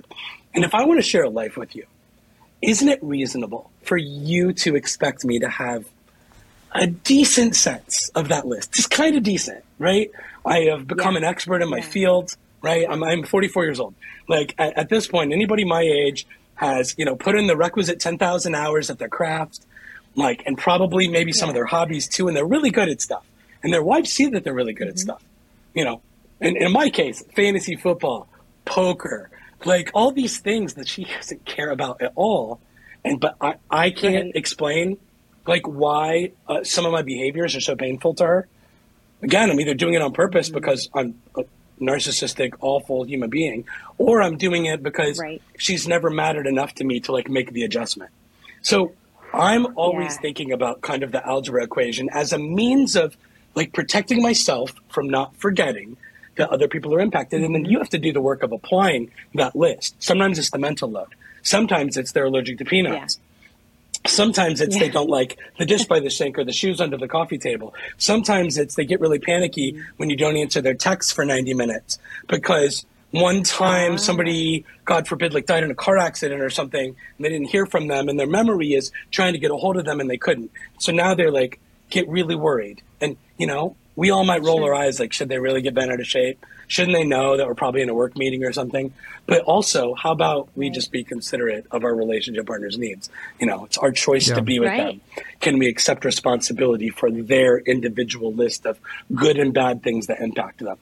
And 0.53 0.63
if 0.63 0.73
I 0.75 0.85
want 0.85 0.99
to 0.99 1.03
share 1.03 1.23
a 1.23 1.29
life 1.29 1.57
with 1.57 1.75
you, 1.75 1.85
isn't 2.61 2.87
it 2.87 2.99
reasonable 3.01 3.71
for 3.83 3.97
you 3.97 4.53
to 4.53 4.75
expect 4.75 5.25
me 5.25 5.39
to 5.39 5.49
have 5.49 5.85
a 6.73 6.87
decent 6.87 7.55
sense 7.55 8.09
of 8.09 8.27
that 8.27 8.45
list? 8.45 8.73
Just 8.73 8.91
kind 8.91 9.15
of 9.17 9.23
decent, 9.23 9.63
right? 9.79 10.11
I 10.45 10.59
have 10.65 10.87
become 10.87 11.15
Yeah. 11.15 11.19
an 11.21 11.23
expert 11.25 11.61
in 11.61 11.69
my 11.69 11.77
Yeah. 11.77 11.83
field, 11.83 12.35
right? 12.61 12.85
I'm, 12.87 13.03
I'm 13.03 13.23
44 13.23 13.63
years 13.63 13.79
old. 13.79 13.95
Like 14.29 14.53
at, 14.59 14.77
at 14.77 14.89
this 14.89 15.07
point, 15.07 15.33
anybody 15.33 15.65
my 15.65 15.81
age 15.81 16.27
has, 16.61 16.93
you 16.97 17.05
know, 17.05 17.15
put 17.15 17.35
in 17.35 17.47
the 17.47 17.57
requisite 17.57 17.99
10,000 17.99 18.53
hours 18.55 18.89
at 18.91 18.99
their 18.99 19.09
craft, 19.09 19.59
like, 20.15 20.43
and 20.45 20.57
probably 20.57 21.07
maybe 21.07 21.33
some 21.33 21.49
of 21.49 21.55
their 21.55 21.65
hobbies 21.65 22.07
too, 22.07 22.27
and 22.27 22.37
they're 22.37 22.45
really 22.45 22.69
good 22.69 22.87
at 22.87 23.01
stuff. 23.01 23.25
And 23.63 23.73
their 23.73 23.83
wives 23.83 24.11
see 24.11 24.27
that 24.27 24.43
they're 24.43 24.53
really 24.53 24.73
good 24.73 24.87
at 24.87 24.93
Mm-hmm. 24.95 24.99
stuff, 25.09 25.23
you 25.73 25.83
know. 25.83 26.01
And 26.39 26.55
in 26.57 26.71
my 26.71 26.89
case, 26.89 27.23
fantasy 27.35 27.75
football, 27.75 28.27
poker, 28.65 29.29
like 29.65 29.91
all 29.93 30.11
these 30.11 30.39
things 30.39 30.75
that 30.75 30.87
she 30.87 31.03
doesn't 31.17 31.45
care 31.45 31.71
about 31.71 32.01
at 32.01 32.13
all. 32.15 32.59
And 33.03 33.19
but 33.19 33.35
I, 33.41 33.55
I 33.69 33.89
can't 33.91 34.25
Right. 34.25 34.35
explain 34.35 34.97
like 35.47 35.67
why 35.67 36.33
uh, 36.47 36.63
some 36.63 36.85
of 36.85 36.91
my 36.91 37.01
behaviors 37.01 37.55
are 37.55 37.61
so 37.61 37.75
painful 37.75 38.13
to 38.15 38.25
her. 38.25 38.47
Again, 39.23 39.49
I'm 39.49 39.59
either 39.59 39.73
doing 39.73 39.95
it 39.95 40.01
on 40.03 40.13
purpose 40.13 40.47
Mm-hmm. 40.49 40.55
because 40.59 40.89
I'm 40.93 41.15
a 41.35 41.43
narcissistic, 41.81 42.53
awful 42.61 43.03
human 43.03 43.29
being, 43.29 43.65
or 43.97 44.21
I'm 44.21 44.37
doing 44.37 44.65
it 44.65 44.81
because 44.83 45.19
Right. 45.19 45.41
she's 45.57 45.87
never 45.87 46.09
mattered 46.09 46.47
enough 46.47 46.75
to 46.75 46.83
me 46.83 46.99
to 47.01 47.11
like 47.11 47.29
make 47.29 47.51
the 47.51 47.63
adjustment. 47.63 48.11
So 48.61 48.93
I'm 49.33 49.67
always 49.77 50.13
Yeah. 50.15 50.21
thinking 50.21 50.51
about 50.51 50.81
kind 50.81 51.03
of 51.03 51.11
the 51.11 51.25
algebra 51.25 51.63
equation 51.63 52.09
as 52.13 52.31
a 52.33 52.37
means 52.37 52.95
of 52.95 53.17
like 53.55 53.73
protecting 53.73 54.21
myself 54.21 54.73
from 54.89 55.09
not 55.09 55.35
forgetting 55.35 55.97
that 56.37 56.49
other 56.49 56.67
people 56.67 56.93
are 56.95 56.99
impacted. 56.99 57.43
And 57.43 57.53
then 57.53 57.63
mm-hmm. 57.63 57.71
you 57.71 57.77
have 57.79 57.89
to 57.89 57.97
do 57.99 58.13
the 58.13 58.21
work 58.21 58.43
of 58.43 58.51
applying 58.51 59.11
that 59.35 59.55
list. 59.55 60.01
Sometimes 60.01 60.39
it's 60.39 60.51
the 60.51 60.57
mental 60.59 60.89
load. 60.89 61.13
Sometimes 61.43 61.97
it's 61.97 62.11
they're 62.11 62.25
allergic 62.25 62.57
to 62.59 62.65
peanuts. 62.65 63.19
Sometimes 64.05 64.61
it's 64.61 64.77
they 64.79 64.89
don't 64.89 65.09
like 65.09 65.37
the 65.59 65.65
dish 65.65 65.85
by 65.85 65.99
the 65.99 66.09
sink 66.17 66.37
or 66.37 66.43
the 66.43 66.53
shoes 66.53 66.81
under 66.81 66.97
the 66.97 67.07
coffee 67.07 67.37
table. 67.37 67.73
Sometimes 67.97 68.57
it's 68.57 68.75
they 68.75 68.85
get 68.85 68.99
really 68.99 69.19
panicky 69.19 69.73
mm-hmm. 69.73 69.81
when 69.97 70.09
you 70.09 70.17
don't 70.17 70.37
answer 70.37 70.61
their 70.61 70.73
texts 70.73 71.11
for 71.11 71.23
90 71.25 71.53
minutes 71.53 71.99
because 72.27 72.85
one 73.11 73.43
time 73.43 73.93
ah. 73.93 73.97
somebody, 73.97 74.65
God 74.85 75.07
forbid, 75.07 75.33
like 75.33 75.45
died 75.45 75.63
in 75.63 75.71
a 75.71 75.75
car 75.75 75.97
accident 75.97 76.41
or 76.41 76.49
something, 76.49 76.85
and 76.85 77.25
they 77.25 77.29
didn't 77.29 77.49
hear 77.49 77.65
from 77.65 77.87
them, 77.87 78.09
and 78.09 78.19
their 78.19 78.27
memory 78.27 78.73
is 78.73 78.91
trying 79.11 79.33
to 79.33 79.39
get 79.39 79.51
a 79.51 79.55
hold 79.55 79.77
of 79.77 79.85
them 79.85 79.99
and 79.99 80.09
they 80.09 80.17
couldn't. 80.17 80.51
So 80.79 80.91
now 80.91 81.13
they're 81.13 81.31
like, 81.31 81.59
get 81.89 82.07
really 82.07 82.35
worried. 82.35 82.81
And, 82.99 83.17
you 83.37 83.45
know, 83.45 83.75
we 83.95 84.09
all 84.09 84.23
might 84.23 84.41
roll 84.43 84.59
Sure. 84.59 84.73
our 84.73 84.81
eyes 84.81 84.99
like, 84.99 85.13
should 85.13 85.29
they 85.29 85.37
really 85.37 85.61
get 85.61 85.73
bent 85.73 85.91
out 85.91 85.99
of 85.99 86.07
shape? 86.07 86.43
Shouldn't 86.71 86.95
they 86.95 87.03
know 87.03 87.35
that 87.35 87.45
we're 87.47 87.53
probably 87.53 87.81
in 87.81 87.89
a 87.89 87.93
work 87.93 88.17
meeting 88.17 88.45
or 88.45 88.53
something? 88.53 88.93
But 89.25 89.41
also, 89.41 89.93
how 89.93 90.13
about 90.13 90.47
we 90.55 90.67
Right. 90.67 90.73
just 90.73 90.89
be 90.89 91.03
considerate 91.03 91.65
of 91.69 91.83
our 91.83 91.93
relationship 91.93 92.45
partners' 92.47 92.77
needs? 92.77 93.09
You 93.41 93.47
know, 93.47 93.65
it's 93.65 93.77
our 93.77 93.91
choice 93.91 94.29
Yeah. 94.29 94.35
to 94.35 94.41
be 94.41 94.57
with 94.61 94.69
Right. 94.69 95.01
them. 95.17 95.25
Can 95.41 95.59
we 95.59 95.67
accept 95.67 96.05
responsibility 96.05 96.87
for 96.89 97.11
their 97.11 97.57
individual 97.57 98.31
list 98.33 98.65
of 98.65 98.79
good 99.13 99.37
and 99.37 99.53
bad 99.53 99.83
things 99.83 100.07
that 100.07 100.21
impact 100.21 100.59
them? 100.59 100.77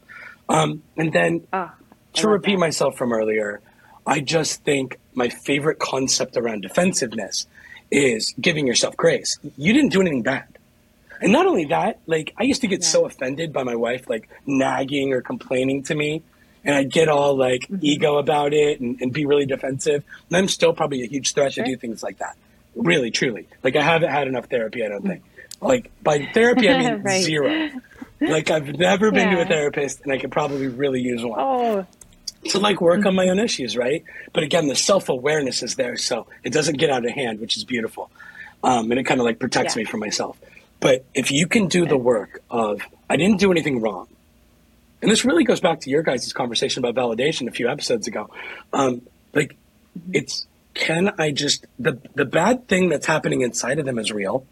Um, 0.48 0.84
and 0.96 1.12
then 1.12 1.48
Oh, 1.52 1.72
to 2.14 2.28
repeat 2.30 2.54
that. 2.58 2.60
myself 2.60 2.96
from 2.96 3.12
earlier, 3.12 3.60
I 4.06 4.20
just 4.20 4.64
think 4.64 5.00
my 5.16 5.30
favorite 5.30 5.80
concept 5.80 6.38
around 6.38 6.62
defensiveness 6.62 7.48
is 7.90 8.36
giving 8.40 8.68
yourself 8.68 8.96
grace. 8.96 9.40
You 9.58 9.74
didn't 9.74 9.92
do 9.92 10.02
anything 10.02 10.22
bad. 10.22 10.44
And 11.22 11.32
not 11.32 11.45
only 11.47 11.65
that, 11.65 11.99
like 12.07 12.34
I 12.38 12.43
used 12.43 12.61
to 12.61 12.67
get 12.67 12.82
Yeah. 12.82 12.88
so 12.88 13.05
offended 13.05 13.51
by 13.53 13.63
my 13.63 13.76
wife 13.76 14.09
like 14.09 14.30
nagging 14.45 15.13
or 15.13 15.22
complaining 15.22 15.84
to 15.84 15.95
me. 15.95 16.22
And 16.65 16.76
I'd 16.76 16.91
get 16.91 17.07
all 17.09 17.36
like 17.38 17.61
Mm-hmm. 17.63 17.78
ego 17.86 18.17
about 18.17 18.53
it 18.53 18.80
and, 18.80 18.99
and 19.01 19.13
be 19.13 19.26
really 19.26 19.45
defensive. 19.45 20.03
And 20.30 20.38
I'm 20.38 20.47
still 20.47 20.74
probably 20.74 21.03
a 21.03 21.07
huge 21.07 21.34
threat 21.34 21.53
Sure. 21.53 21.63
to 21.63 21.70
do 21.72 21.78
things 21.78 22.03
like 22.03 22.17
that. 22.20 22.36
Really, 22.76 23.11
truly. 23.11 23.47
Like 23.63 23.76
I 23.76 23.82
haven't 23.82 24.09
had 24.11 24.28
enough 24.28 24.45
therapy, 24.45 24.84
I 24.86 24.89
don't 24.89 25.05
think. 25.05 25.24
Like 25.61 25.91
by 26.03 26.28
therapy 26.34 26.70
I 26.70 26.78
mean 26.91 27.01
Right. 27.03 27.24
zero. 27.24 27.70
Like 28.22 28.51
I've 28.51 28.78
never 28.78 29.11
been 29.11 29.30
to 29.36 29.41
a 29.41 29.45
therapist 29.45 30.01
and 30.03 30.11
I 30.11 30.17
could 30.17 30.32
probably 30.32 30.67
really 30.67 31.01
use 31.01 31.24
one 31.24 31.39
Oh, 31.39 31.86
to 32.49 32.59
like 32.59 32.80
work 32.82 33.05
on 33.05 33.15
my 33.15 33.28
own 33.30 33.39
issues, 33.39 33.76
right? 33.78 34.03
But 34.34 34.43
again, 34.43 34.67
the 34.67 34.76
self 34.76 35.09
awareness 35.09 35.63
is 35.63 35.76
there, 35.76 35.97
so 35.97 36.28
it 36.43 36.51
doesn't 36.53 36.78
get 36.78 36.89
out 36.89 37.05
of 37.05 37.11
hand, 37.11 37.39
which 37.41 37.57
is 37.57 37.63
beautiful, 37.65 38.09
um, 38.63 38.91
and 38.91 38.99
it 38.99 39.03
kind 39.03 39.20
of 39.20 39.26
like 39.26 39.39
protects 39.39 39.76
Yeah. 39.76 39.82
me 39.82 39.86
from 39.86 39.99
myself. 40.01 40.38
But 40.80 41.05
if 41.13 41.32
you 41.32 41.47
can 41.47 41.67
do 41.67 41.86
the 41.86 41.97
work 41.97 42.41
of 42.49 42.82
I 43.09 43.17
didn't 43.17 43.39
do 43.39 43.51
anything 43.51 43.82
wrong, 43.82 44.07
and 45.01 45.11
this 45.11 45.25
really 45.25 45.43
goes 45.43 45.59
back 45.59 45.82
to 45.82 45.89
your 45.89 46.03
guys' 46.03 46.32
conversation 46.34 46.84
about 46.84 46.95
validation 46.95 47.47
a 47.47 47.51
few 47.51 47.67
episodes 47.69 48.07
ago, 48.07 48.30
um, 48.73 49.01
like 49.34 49.57
it's 50.13 50.47
can 50.73 51.13
I 51.17 51.32
just 51.32 51.65
the 51.77 51.99
the 52.15 52.25
bad 52.25 52.67
thing 52.67 52.89
that's 52.89 53.05
happening 53.05 53.41
inside 53.41 53.80
of 53.80 53.86
them 53.86 53.99
is 53.99 54.11
real, 54.11 54.45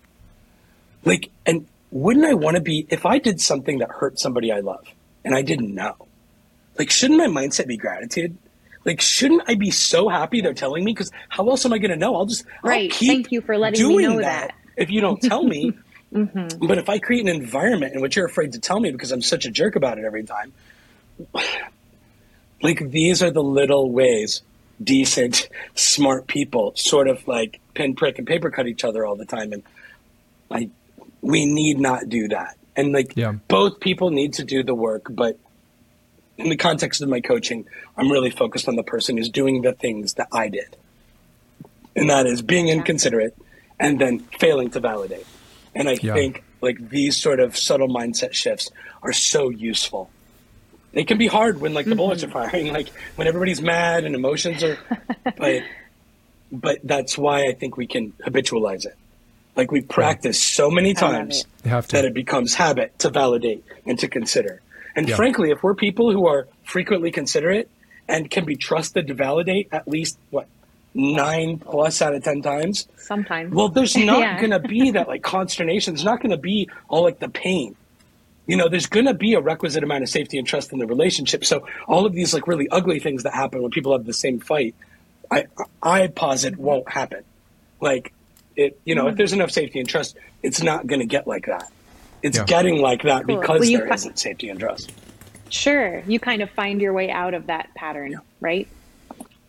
like 1.06 1.30
and 1.46 1.68
wouldn't 1.92 2.26
I 2.26 2.34
want 2.34 2.56
to 2.56 2.62
be 2.62 2.86
if 2.90 3.06
I 3.06 3.20
did 3.20 3.40
something 3.40 3.80
that 3.80 3.90
hurt 3.90 4.20
somebody 4.20 4.52
I 4.52 4.60
love 4.60 4.86
and 5.24 5.34
I 5.34 5.42
didn't 5.42 5.74
know 5.74 5.96
like 6.78 6.90
shouldn't 6.90 7.18
my 7.20 7.28
mindset 7.28 7.68
be 7.68 7.78
gratitude? 7.78 8.38
Like 8.86 9.02
shouldn't 9.02 9.44
i 9.48 9.56
be 9.56 9.72
so 9.72 10.08
happy 10.10 10.42
they're 10.42 10.54
telling 10.54 10.84
me? 10.84 10.94
Because 10.94 11.12
how 11.30 11.48
else 11.50 11.66
am 11.66 11.74
i 11.74 11.78
going 11.78 11.92
to 11.92 11.98
know? 11.98 12.16
I'll 12.16 12.26
just 12.26 12.46
I'll 12.64 12.70
Right. 12.70 12.92
keep 12.92 13.10
Thank 13.10 13.32
you 13.32 13.42
for 13.42 13.58
letting 13.58 13.86
me 13.88 13.98
know 14.02 14.18
that, 14.18 14.50
that. 14.50 14.56
if 14.78 14.90
you 14.90 15.02
don't 15.02 15.22
tell 15.22 15.44
me 15.44 15.74
Mm-hmm. 16.14 16.66
but 16.66 16.78
if 16.78 16.88
i 16.88 17.00
create 17.00 17.22
an 17.22 17.28
environment 17.36 17.94
in 17.94 18.00
which 18.02 18.16
you're 18.16 18.26
afraid 18.26 18.54
to 18.54 18.60
tell 18.60 18.80
me 18.80 18.92
because 18.92 19.12
i'm 19.12 19.22
such 19.22 19.46
a 19.46 19.52
jerk 19.52 19.76
about 19.76 19.98
it 20.00 20.06
every 20.06 20.24
time 20.24 20.54
like 22.62 22.90
these 22.92 23.22
are 23.22 23.32
the 23.32 23.44
little 23.44 23.92
ways 23.92 24.42
decent 24.82 25.50
smart 25.76 26.28
people 26.28 26.72
sort 26.76 27.08
of 27.08 27.28
like 27.28 27.60
pin 27.74 27.96
prick 27.96 28.18
and 28.20 28.28
paper 28.28 28.50
cut 28.52 28.68
each 28.68 28.84
other 28.84 29.06
all 29.06 29.16
the 29.16 29.26
time 29.26 29.52
and 29.52 29.64
like 30.50 30.70
we 31.22 31.46
need 31.46 31.80
not 31.80 32.08
do 32.10 32.28
that 32.30 32.56
and 32.76 32.94
like 32.94 33.14
Yeah. 33.16 33.34
both 33.48 33.80
people 33.80 34.10
need 34.12 34.34
to 34.36 34.44
do 34.44 34.64
the 34.64 34.76
work 34.76 35.08
but 35.10 35.38
in 36.38 36.50
the 36.50 36.56
context 36.58 37.02
of 37.02 37.10
my 37.10 37.20
coaching 37.20 37.66
i'm 37.98 38.10
really 38.12 38.30
focused 38.30 38.68
on 38.70 38.76
the 38.76 38.84
person 38.84 39.18
who's 39.18 39.30
doing 39.30 39.62
the 39.62 39.74
things 39.74 40.14
that 40.14 40.28
i 40.32 40.48
did 40.48 40.76
and 41.96 42.10
that 42.10 42.28
is 42.28 42.42
being 42.42 42.70
inconsiderate 42.70 43.36
and 43.80 44.00
then 44.00 44.20
failing 44.40 44.70
to 44.70 44.80
validate 44.80 45.26
and 45.78 45.88
i 45.90 45.98
Yeah. 46.02 46.14
think 46.14 46.44
like 46.62 46.90
these 46.90 47.16
sort 47.22 47.40
of 47.40 47.58
subtle 47.58 47.88
mindset 47.88 48.34
shifts 48.34 48.70
are 49.04 49.14
so 49.14 49.50
useful 49.50 50.10
they 50.94 51.04
can 51.04 51.18
be 51.18 51.28
hard 51.28 51.62
when 51.62 51.74
like 51.74 51.86
the 51.86 51.92
mm-hmm. 51.92 51.98
bullets 51.98 52.24
are 52.24 52.30
firing 52.30 52.74
like 52.80 52.90
when 53.16 53.28
everybody's 53.28 53.62
mad 53.62 54.04
and 54.04 54.16
emotions 54.16 54.64
are 54.64 54.78
but 55.38 55.64
but 56.52 56.80
that's 56.84 57.18
why 57.18 57.48
i 57.48 57.54
think 57.54 57.78
we 57.78 57.88
can 57.88 58.12
habitualize 58.26 58.86
it 58.86 58.98
like 59.58 59.72
we 59.72 59.82
practice 59.82 60.42
so 60.42 60.70
many 60.70 60.94
times 60.94 61.46
it. 61.66 61.70
Have 61.70 61.88
to. 61.88 61.96
that 61.96 62.06
it 62.06 62.14
becomes 62.14 62.54
habit 62.54 62.98
to 63.00 63.10
validate 63.10 63.66
and 63.86 63.98
to 64.00 64.08
consider. 64.08 64.62
And 64.96 65.10
Yeah. 65.10 65.16
frankly, 65.16 65.50
if 65.52 65.64
we're 65.64 65.74
people 65.74 66.12
who 66.14 66.28
are 66.28 66.48
frequently 66.64 67.12
considerate 67.12 67.68
and 68.08 68.30
can 68.30 68.46
be 68.46 68.56
trusted 68.56 69.08
to 69.08 69.14
validate 69.16 69.68
at 69.72 69.88
least 69.88 70.18
what 70.30 70.48
nine 70.94 71.60
plus 71.60 72.02
out 72.02 72.16
of 72.16 72.24
ten 72.24 72.42
times, 72.42 72.88
sometimes. 72.98 73.54
well, 73.54 73.70
there's 73.70 73.96
not 73.98 74.20
Yeah. 74.20 74.40
going 74.40 74.52
to 74.52 74.60
be 74.60 74.92
that 74.92 75.08
like 75.08 75.22
consternation. 75.24 75.94
There's 75.94 76.06
not 76.06 76.22
going 76.22 76.32
to 76.32 76.38
be 76.38 76.70
all 76.90 77.04
like 77.04 77.20
the 77.20 77.30
pain. 77.30 77.76
You 78.48 78.56
know, 78.56 78.70
there's 78.70 78.86
going 78.88 79.06
to 79.08 79.14
be 79.14 79.34
a 79.34 79.42
requisite 79.42 79.84
amount 79.84 80.04
of 80.04 80.10
safety 80.10 80.38
and 80.38 80.48
trust 80.48 80.72
in 80.72 80.80
the 80.80 80.88
relationship. 80.88 81.44
So 81.44 81.68
all 81.86 82.06
of 82.06 82.14
these 82.14 82.34
like 82.34 82.48
really 82.48 82.70
ugly 82.70 83.00
things 83.00 83.24
that 83.24 83.34
happen 83.34 83.62
when 83.62 83.72
people 83.72 83.92
have 83.92 84.06
the 84.06 84.14
same 84.14 84.40
fight, 84.40 84.74
I 85.30 85.46
I 85.84 86.08
posit 86.08 86.58
won't 86.58 86.90
happen. 86.90 87.24
Like 87.82 88.14
it, 88.56 88.80
you 88.86 88.96
know, 88.96 89.08
if 89.08 89.14
mm. 89.16 89.18
there's 89.18 89.34
enough 89.34 89.52
safety 89.52 89.80
and 89.80 89.88
trust, 89.88 90.18
it's 90.42 90.64
not 90.64 90.88
going 90.88 91.02
to 91.02 91.06
get 91.06 91.28
like 91.28 91.46
that. 91.48 91.70
It's 92.24 92.38
Yeah. 92.38 92.46
getting 92.46 92.82
like 92.82 93.04
that 93.04 93.28
Cool. 93.28 93.40
because 93.40 93.60
Well, 93.60 93.70
you 93.70 93.78
there 93.80 93.88
fi- 93.90 93.94
isn't 93.96 94.18
safety 94.18 94.50
and 94.50 94.60
trust. 94.60 94.92
Sure. 95.50 96.02
You 96.08 96.20
kind 96.20 96.42
of 96.42 96.50
find 96.50 96.82
your 96.82 96.94
way 96.94 97.12
out 97.12 97.34
of 97.34 97.48
that 97.48 97.70
pattern, 97.76 98.20
right? 98.42 98.68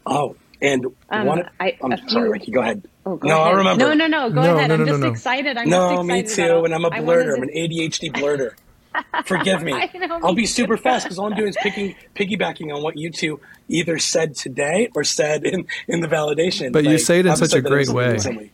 Oh, 0.04 0.36
and 0.60 0.86
Um, 1.10 1.26
one. 1.26 1.48
I- 1.60 1.76
I'm 1.82 1.92
a 1.92 1.98
sorry, 2.08 2.08
few- 2.24 2.32
Ricky. 2.32 2.50
Go 2.52 2.60
ahead. 2.60 2.82
Oh, 3.06 3.16
go 3.16 3.28
no, 3.28 3.40
ahead. 3.40 3.54
I 3.54 3.56
remember. 3.56 3.84
No, 3.84 3.94
no, 3.94 4.06
no. 4.06 4.28
Go 4.30 4.42
No, 4.42 4.56
ahead. 4.56 4.68
no, 4.68 4.74
I'm 4.74 4.80
no, 4.80 4.86
just 4.86 5.00
no, 5.00 5.06
no. 5.06 5.12
excited. 5.12 5.56
I'm 5.56 5.68
No, 5.68 5.96
just 5.96 6.04
me 6.06 6.22
too. 6.24 6.50
about- 6.50 6.64
And 6.66 6.74
I'm 6.74 6.84
a 6.84 6.90
blurter. 6.90 7.36
I'm 7.36 7.42
an 7.42 7.50
ADHD 7.54 8.10
blurter. 8.12 8.52
Forgive 9.26 9.62
me. 9.62 9.72
I 9.72 9.88
know, 9.94 10.18
I'll 10.24 10.32
me 10.32 10.42
be 10.42 10.46
super 10.46 10.76
fast 10.76 11.04
because 11.04 11.18
all 11.18 11.26
I'm 11.26 11.36
doing 11.36 11.48
is 11.50 11.56
picking, 11.62 11.94
piggybacking 12.16 12.74
on 12.74 12.82
what 12.82 12.96
you 12.98 13.10
two 13.10 13.38
either 13.68 13.98
said 13.98 14.34
today 14.34 14.88
or 14.94 15.04
said 15.04 15.44
in, 15.44 15.66
in 15.86 16.00
the 16.00 16.08
validation. 16.08 16.72
But 16.72 16.84
you 16.84 16.98
say 16.98 17.20
it 17.20 17.26
in 17.26 17.36
such 17.36 17.52
a 17.52 17.58
episode 17.58 17.64
that 17.64 17.72
I 17.72 18.16
great 18.16 18.36
way. 18.36 18.50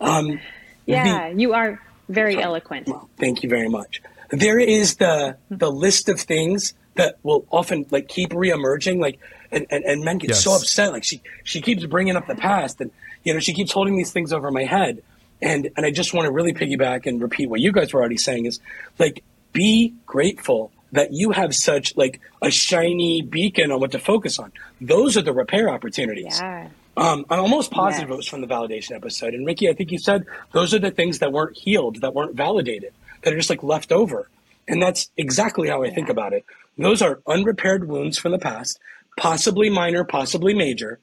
Um, 0.00 0.40
Yeah, 0.86 1.28
you 1.28 1.52
are 1.54 1.82
very 2.08 2.40
eloquent. 2.40 2.86
Well, 2.86 3.08
thank 3.18 3.42
you 3.42 3.48
very 3.50 3.68
much. 3.68 4.00
There 4.30 4.60
is 4.60 4.96
the 4.96 5.36
the 5.50 5.68
list 5.72 6.08
of 6.08 6.20
things 6.20 6.74
that 6.94 7.16
will 7.24 7.44
often 7.50 7.86
like 7.90 8.06
keep 8.06 8.30
reemerging, 8.30 9.00
like 9.00 9.18
and, 9.56 9.66
and, 9.70 9.84
and 9.84 10.04
men 10.04 10.18
get 10.18 10.34
so 10.36 10.54
upset. 10.54 10.92
Like 10.92 11.04
she 11.04 11.20
she 11.44 11.60
keeps 11.60 11.84
bringing 11.86 12.16
up 12.16 12.26
the 12.26 12.34
past, 12.34 12.80
and 12.80 12.90
you 13.24 13.32
know 13.34 13.40
she 13.40 13.52
keeps 13.52 13.72
holding 13.72 13.96
these 13.96 14.12
things 14.12 14.32
over 14.32 14.50
my 14.50 14.64
head. 14.64 15.02
And 15.42 15.70
and 15.76 15.84
I 15.84 15.90
just 15.90 16.14
want 16.14 16.26
to 16.26 16.32
really 16.32 16.52
piggyback 16.52 17.06
and 17.06 17.20
repeat 17.20 17.48
what 17.48 17.60
you 17.60 17.72
guys 17.72 17.92
were 17.92 18.00
already 18.00 18.16
saying 18.18 18.46
is 18.46 18.60
like 18.98 19.22
be 19.52 19.94
grateful 20.06 20.70
that 20.92 21.12
you 21.12 21.32
have 21.32 21.54
such 21.54 21.96
like 21.96 22.20
a 22.42 22.50
shiny 22.50 23.22
beacon 23.22 23.70
on 23.72 23.80
what 23.80 23.92
to 23.92 23.98
focus 23.98 24.38
on. 24.38 24.52
Those 24.80 25.16
are 25.16 25.22
the 25.22 25.32
repair 25.32 25.68
opportunities. 25.68 26.38
Yeah. 26.40 26.68
Um, 26.96 27.26
I'm 27.28 27.40
almost 27.40 27.70
positive 27.70 28.08
Yes. 28.08 28.14
it 28.14 28.16
was 28.16 28.26
from 28.28 28.40
the 28.40 28.46
validation 28.46 28.92
episode. 28.92 29.34
And 29.34 29.44
Ricky, 29.44 29.68
I 29.68 29.74
think 29.74 29.90
you 29.92 29.98
said 29.98 30.24
those 30.52 30.72
are 30.72 30.78
the 30.78 30.90
things 30.90 31.18
that 31.18 31.30
weren't 31.32 31.56
healed, 31.56 32.00
that 32.00 32.14
weren't 32.14 32.34
validated, 32.34 32.92
that 33.22 33.34
are 33.34 33.36
just 33.36 33.50
like 33.50 33.62
left 33.62 33.92
over. 33.92 34.30
And 34.66 34.80
that's 34.80 35.10
exactly 35.18 35.68
how 35.68 35.82
I 35.82 35.90
think 35.90 36.08
about 36.08 36.32
it. 36.32 36.44
Those 36.78 37.02
are 37.02 37.20
unrepaired 37.26 37.86
wounds 37.88 38.18
from 38.18 38.32
the 38.32 38.38
past, 38.38 38.78
possibly 39.16 39.70
minor, 39.70 40.04
possibly 40.04 40.54
major, 40.54 41.00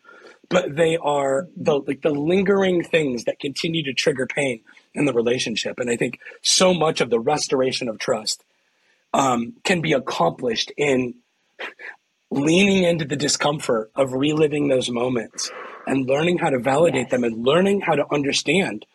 but 0.49 0.75
they 0.75 0.97
are 0.97 1.47
the 1.57 1.79
like 1.79 2.01
the 2.01 2.11
lingering 2.11 2.83
things 2.83 3.23
that 3.25 3.39
continue 3.39 3.83
to 3.83 3.93
trigger 3.93 4.27
pain 4.27 4.61
in 4.93 5.05
the 5.05 5.13
relationship. 5.13 5.79
And 5.79 5.89
I 5.89 5.95
think 5.95 6.19
so 6.41 6.73
much 6.73 7.01
of 7.01 7.09
the 7.09 7.19
restoration 7.19 7.89
of 7.89 7.97
trust 7.97 8.43
um, 9.13 9.53
can 9.63 9.81
be 9.81 9.93
accomplished 9.93 10.71
in 10.77 11.15
leaning 12.29 12.83
into 12.83 13.05
the 13.05 13.15
discomfort 13.15 13.91
of 13.95 14.13
reliving 14.13 14.67
those 14.67 14.89
moments 14.89 15.51
and 15.85 16.07
learning 16.07 16.39
how 16.39 16.49
to 16.49 16.59
validate 16.59 17.03
Yes. 17.03 17.11
them 17.11 17.23
and 17.23 17.45
learning 17.45 17.81
how 17.81 17.95
to 17.95 18.05
understand 18.11 18.85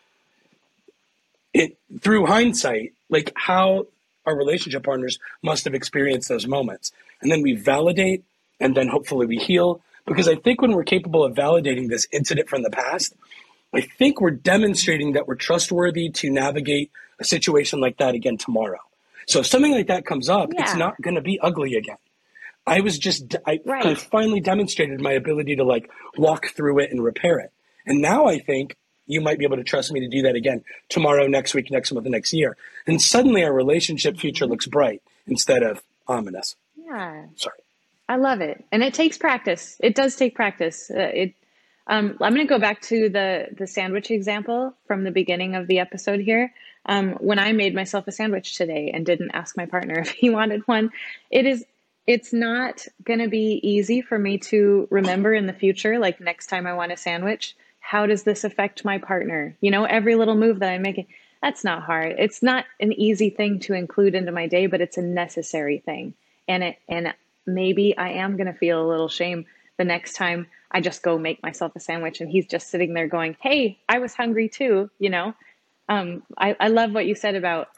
it 1.55 1.79
through 2.01 2.27
hindsight, 2.27 2.93
like 3.09 3.33
how 3.37 3.87
our 4.27 4.37
relationship 4.37 4.83
partners 4.85 5.19
must 5.43 5.65
have 5.65 5.75
experienced 5.75 6.29
those 6.29 6.47
moments. 6.47 6.93
And 7.23 7.31
then 7.31 7.43
we 7.43 7.55
validate 7.55 8.25
and 8.61 8.77
then 8.77 8.89
hopefully 8.89 9.27
we 9.27 9.37
heal. 9.37 9.83
Because 10.07 10.29
I 10.29 10.37
think 10.37 10.63
when 10.63 10.73
we're 10.73 10.85
capable 10.85 11.23
of 11.23 11.35
validating 11.35 11.89
this 11.89 12.07
incident 12.13 12.49
from 12.49 12.63
the 12.63 12.71
past, 12.71 13.15
I 13.75 13.83
think 13.83 14.21
we're 14.21 14.31
demonstrating 14.31 15.13
that 15.13 15.29
we're 15.29 15.35
trustworthy 15.35 16.09
to 16.11 16.31
navigate 16.31 16.91
a 17.19 17.25
situation 17.25 17.81
like 17.81 17.99
that 17.99 18.15
again 18.15 18.39
tomorrow. 18.39 18.79
So 19.27 19.41
if 19.41 19.47
something 19.47 19.73
like 19.73 19.89
that 19.89 20.07
comes 20.07 20.31
up, 20.31 20.51
it's 20.55 20.75
not 20.75 21.01
going 21.03 21.17
to 21.17 21.21
be 21.21 21.39
ugly 21.41 21.75
again. 21.75 21.99
I 22.67 22.81
was 22.81 22.99
just 22.99 23.37
I, 23.47 23.61
Right. 23.65 23.85
I 23.85 23.95
finally 23.95 24.41
demonstrated 24.41 25.01
my 25.01 25.13
ability 25.13 25.57
to 25.57 25.65
like 25.65 25.91
walk 26.17 26.49
through 26.49 26.79
it 26.81 26.91
and 26.91 27.03
repair 27.03 27.39
it. 27.39 27.51
And 27.87 28.01
now 28.01 28.27
I 28.27 28.39
think 28.39 28.77
you 29.07 29.21
might 29.21 29.39
be 29.39 29.45
able 29.45 29.57
to 29.57 29.65
trust 29.65 29.91
me 29.91 30.01
to 30.01 30.09
do 30.09 30.23
that 30.23 30.35
again 30.35 30.63
tomorrow, 30.89 31.27
next 31.27 31.55
week, 31.55 31.71
next 31.71 31.93
month, 31.93 32.05
the 32.05 32.11
next 32.11 32.33
year. 32.33 32.57
And 32.87 33.01
suddenly 33.01 33.43
our 33.45 33.53
relationship 33.53 34.19
future 34.19 34.47
looks 34.47 34.67
bright 34.67 35.03
instead 35.27 35.63
of 35.63 35.83
ominous. 36.07 36.57
Yeah. 36.77 37.27
Sorry. 37.37 37.59
I 38.09 38.17
love 38.17 38.41
it. 38.41 38.65
And 38.73 38.83
it 38.83 38.95
takes 38.95 39.19
practice. 39.19 39.77
It 39.81 39.95
does 39.95 40.17
take 40.17 40.35
practice. 40.35 40.91
Uh, 40.91 41.11
it 41.15 41.35
Um, 41.87 42.17
I'm 42.21 42.35
going 42.35 42.47
to 42.47 42.55
go 42.55 42.59
back 42.59 42.81
to 42.83 43.09
the 43.09 43.49
the 43.57 43.67
sandwich 43.67 44.11
example 44.11 44.75
from 44.87 45.05
the 45.05 45.11
beginning 45.11 45.55
of 45.55 45.67
the 45.67 45.79
episode 45.79 46.21
here. 46.21 46.53
Um, 46.87 47.13
when 47.21 47.39
I 47.39 47.53
made 47.53 47.75
myself 47.75 48.09
a 48.09 48.13
sandwich 48.13 48.57
today 48.57 48.91
and 48.95 49.05
didn't 49.05 49.33
ask 49.33 49.57
my 49.57 49.67
partner 49.67 49.99
if 49.99 50.11
he 50.11 50.31
wanted 50.31 50.67
one, 50.67 50.91
it 51.31 51.47
is 51.47 51.65
it's 52.07 52.33
not 52.33 52.87
going 53.05 53.19
to 53.19 53.29
be 53.29 53.61
easy 53.63 54.01
for 54.01 54.19
me 54.19 54.39
to 54.39 54.89
remember 54.91 55.35
in 55.35 55.47
the 55.47 55.53
future. 55.53 55.99
Like 55.99 56.21
next 56.21 56.47
time 56.47 56.67
I 56.67 56.73
want 56.73 56.93
a 56.93 56.97
sandwich, 56.97 57.55
how 57.81 58.07
does 58.07 58.23
this 58.23 58.45
affect 58.45 58.85
my 58.85 58.97
partner? 58.97 59.55
You 59.61 59.71
know, 59.71 59.85
every 59.85 60.15
little 60.15 60.35
move 60.35 60.61
that 60.61 60.71
I'm 60.71 60.83
making. 60.83 61.07
That's 61.43 61.65
not 61.65 61.83
hard. 61.83 62.17
It's 62.19 62.43
not 62.43 62.65
an 62.81 62.93
easy 62.93 63.31
thing 63.31 63.61
to 63.61 63.75
include 63.75 64.15
into 64.15 64.33
my 64.33 64.47
day, 64.47 64.67
but 64.67 64.81
it's 64.81 64.97
a 64.97 65.03
necessary 65.03 65.79
thing. 65.79 66.15
And 66.49 66.65
it 66.65 66.79
and 66.89 67.15
maybe 67.49 67.97
I 67.97 68.11
am 68.11 68.37
going 68.37 68.47
to 68.47 68.59
feel 68.59 68.81
a 68.81 68.89
little 68.89 69.09
shame 69.09 69.47
the 69.79 69.85
next 69.85 70.15
time 70.15 70.47
I 70.71 70.81
just 70.81 71.03
go 71.03 71.19
make 71.19 71.43
myself 71.43 71.73
a 71.75 71.81
sandwich 71.81 72.21
and 72.21 72.31
he's 72.31 72.47
just 72.47 72.69
sitting 72.69 72.93
there 72.95 73.09
going, 73.09 73.37
Hey, 73.41 73.79
I 73.89 73.99
was 73.99 74.15
hungry 74.15 74.49
too, 74.49 74.91
you 74.99 75.11
know? 75.11 75.35
Um, 75.89 76.23
I, 76.37 76.55
I 76.61 76.69
love 76.69 76.93
what 76.93 77.07
you 77.07 77.15
said 77.15 77.35
about, 77.35 77.69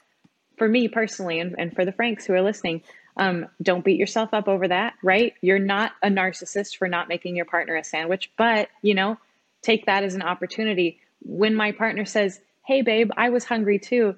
for 0.57 0.69
me 0.69 0.89
personally, 0.89 1.39
and, 1.39 1.55
and 1.59 1.75
for 1.75 1.85
the 1.85 1.93
Franks 1.93 2.27
who 2.27 2.35
are 2.35 2.43
listening, 2.43 2.83
um, 3.17 3.47
don't 3.63 3.85
beat 3.85 3.99
yourself 3.99 4.35
up 4.35 4.49
over 4.49 4.67
that, 4.69 4.95
right? 5.03 5.35
You're 5.41 5.59
not 5.59 5.93
a 6.03 6.09
narcissist 6.09 6.77
for 6.77 6.89
not 6.89 7.09
making 7.09 7.37
your 7.37 7.45
partner 7.45 7.77
a 7.77 7.85
sandwich, 7.85 8.31
but, 8.37 8.69
you 8.83 8.95
know, 8.95 9.17
take 9.63 9.87
that 9.87 10.03
as 10.03 10.15
an 10.15 10.23
opportunity. 10.23 11.01
When 11.23 11.55
my 11.55 11.73
partner 11.73 12.05
says, 12.05 12.41
Hey, 12.67 12.83
babe, 12.83 13.11
I 13.17 13.31
was 13.31 13.45
hungry 13.45 13.79
too, 13.79 14.17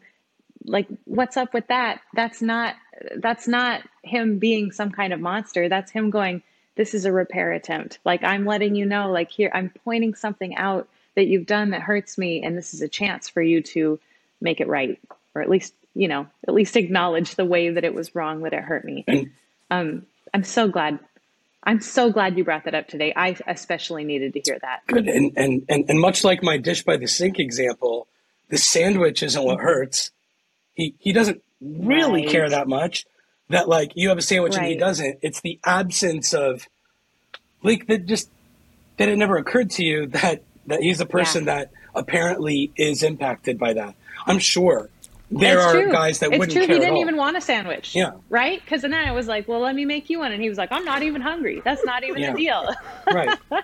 like, 0.64 0.86
what's 1.04 1.36
up 1.36 1.54
with 1.54 1.66
that? 1.68 2.00
That's 2.14 2.42
not, 2.42 2.74
that's 3.16 3.48
not 3.48 3.82
him 4.02 4.38
being 4.38 4.72
some 4.72 4.90
kind 4.90 5.12
of 5.12 5.20
monster. 5.20 5.68
That's 5.68 5.90
him 5.90 6.10
going, 6.10 6.42
this 6.76 6.94
is 6.94 7.04
a 7.04 7.12
repair 7.12 7.52
attempt. 7.52 7.98
Like 8.04 8.24
I'm 8.24 8.44
letting 8.44 8.74
you 8.74 8.86
know, 8.86 9.10
like 9.10 9.30
here, 9.30 9.50
I'm 9.52 9.70
pointing 9.84 10.14
something 10.14 10.56
out 10.56 10.88
that 11.14 11.26
you've 11.26 11.46
done 11.46 11.70
that 11.70 11.82
hurts 11.82 12.16
me, 12.16 12.42
and 12.42 12.56
this 12.56 12.72
is 12.72 12.80
a 12.80 12.88
chance 12.88 13.28
for 13.28 13.42
you 13.42 13.60
to 13.60 14.00
make 14.40 14.60
it 14.60 14.68
right, 14.68 14.98
or 15.34 15.42
at 15.42 15.50
least, 15.50 15.74
you 15.94 16.08
know, 16.08 16.26
at 16.48 16.54
least 16.54 16.74
acknowledge 16.76 17.34
the 17.34 17.44
way 17.44 17.68
that 17.68 17.84
it 17.84 17.94
was 17.94 18.14
wrong 18.14 18.42
that 18.42 18.54
it 18.54 18.62
hurt 18.62 18.84
me. 18.84 19.30
Um, 19.70 20.06
I'm 20.32 20.44
so 20.44 20.68
glad. 20.68 20.98
I'm 21.64 21.80
so 21.82 22.10
glad 22.10 22.38
you 22.38 22.44
brought 22.44 22.64
that 22.64 22.74
up 22.74 22.88
today. 22.88 23.12
I 23.14 23.36
especially 23.46 24.04
needed 24.04 24.32
to 24.32 24.40
hear 24.40 24.58
that. 24.60 24.86
Good. 24.86 25.06
And, 25.06 25.32
and, 25.36 25.66
and, 25.68 25.84
and 25.88 26.00
much 26.00 26.24
like 26.24 26.42
my 26.42 26.56
dish 26.56 26.82
by 26.82 26.96
the 26.96 27.06
sink 27.06 27.38
example, 27.38 28.06
the 28.48 28.56
sandwich 28.56 29.22
isn't 29.22 29.44
what 29.44 29.60
hurts. 29.60 30.10
He, 30.74 30.94
he 30.98 31.12
doesn't 31.12 31.42
really 31.60 32.22
Right. 32.22 32.30
care 32.30 32.48
that 32.50 32.68
much 32.68 33.06
that 33.48 33.68
like 33.68 33.92
you 33.94 34.08
have 34.08 34.18
a 34.18 34.22
sandwich 34.22 34.56
and 34.56 34.66
he 34.66 34.76
doesn't. 34.76 35.18
It's 35.22 35.40
the 35.40 35.60
absence 35.64 36.32
of 36.32 36.66
like 37.62 37.86
that 37.86 38.06
just 38.06 38.30
that 38.96 39.08
it 39.08 39.16
never 39.16 39.36
occurred 39.36 39.70
to 39.72 39.84
you 39.84 40.06
that 40.08 40.42
that 40.66 40.80
he's 40.80 41.00
a 41.00 41.06
person 41.06 41.44
that 41.46 41.70
apparently 41.94 42.72
is 42.76 43.02
impacted 43.02 43.58
by 43.58 43.74
that. 43.74 43.94
I'm 44.26 44.38
sure 44.38 44.88
there 45.32 45.56
It's 45.58 45.66
are 45.66 45.72
true. 45.72 45.90
guys 45.92 46.18
that 46.20 46.30
it's 46.30 46.38
wouldn't 46.38 46.56
true. 46.56 46.66
care 46.66 46.74
He 46.76 46.80
didn't 46.80 46.94
all. 46.94 47.00
even 47.00 47.16
want 47.16 47.36
a 47.36 47.40
sandwich. 47.40 47.94
Yeah. 47.94 48.12
Right? 48.28 48.60
Because 48.64 48.82
then 48.82 48.92
I 48.94 49.12
was 49.12 49.26
like, 49.26 49.48
"Well, 49.48 49.60
let 49.60 49.74
me 49.74 49.84
make 49.84 50.08
you 50.10 50.18
one," 50.20 50.32
and 50.32 50.42
he 50.42 50.48
was 50.48 50.58
like, 50.58 50.70
"I'm 50.72 50.84
not 50.84 51.02
even 51.02 51.20
hungry. 51.22 51.62
That's 51.64 51.84
not 51.84 52.04
even 52.04 52.22
Yeah. 52.22 52.32
a 52.32 52.36
deal." 52.36 52.74
right. 53.06 53.38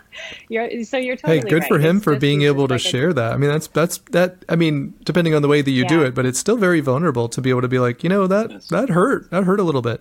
you're, 0.48 0.84
so 0.84 0.96
you're 0.96 1.16
totally 1.16 1.38
hey, 1.40 1.48
good 1.48 1.60
right. 1.62 1.68
for 1.68 1.78
him 1.78 1.96
It's 1.96 2.04
for 2.04 2.16
being 2.16 2.42
able 2.42 2.68
to 2.68 2.74
just 2.74 2.86
like 2.86 2.94
a- 2.94 2.96
share 2.98 3.12
that. 3.12 3.32
I 3.32 3.36
mean, 3.36 3.50
that's 3.50 3.66
that's 3.68 3.98
that. 4.12 4.44
I 4.48 4.56
mean, 4.56 4.94
depending 5.04 5.34
on 5.34 5.42
the 5.42 5.48
way 5.48 5.62
that 5.62 5.70
you 5.70 5.86
do 5.86 6.02
it, 6.02 6.14
but 6.14 6.26
it's 6.26 6.38
still 6.38 6.56
very 6.56 6.80
vulnerable 6.80 7.28
to 7.28 7.40
be 7.40 7.50
able 7.50 7.62
to 7.62 7.68
be 7.68 7.78
like, 7.78 8.02
you 8.02 8.08
know, 8.08 8.26
that 8.26 8.50
Yes. 8.50 8.68
that 8.68 8.88
hurt. 8.90 9.30
That 9.30 9.44
hurt 9.44 9.60
a 9.60 9.64
little 9.64 9.82
bit. 9.82 10.00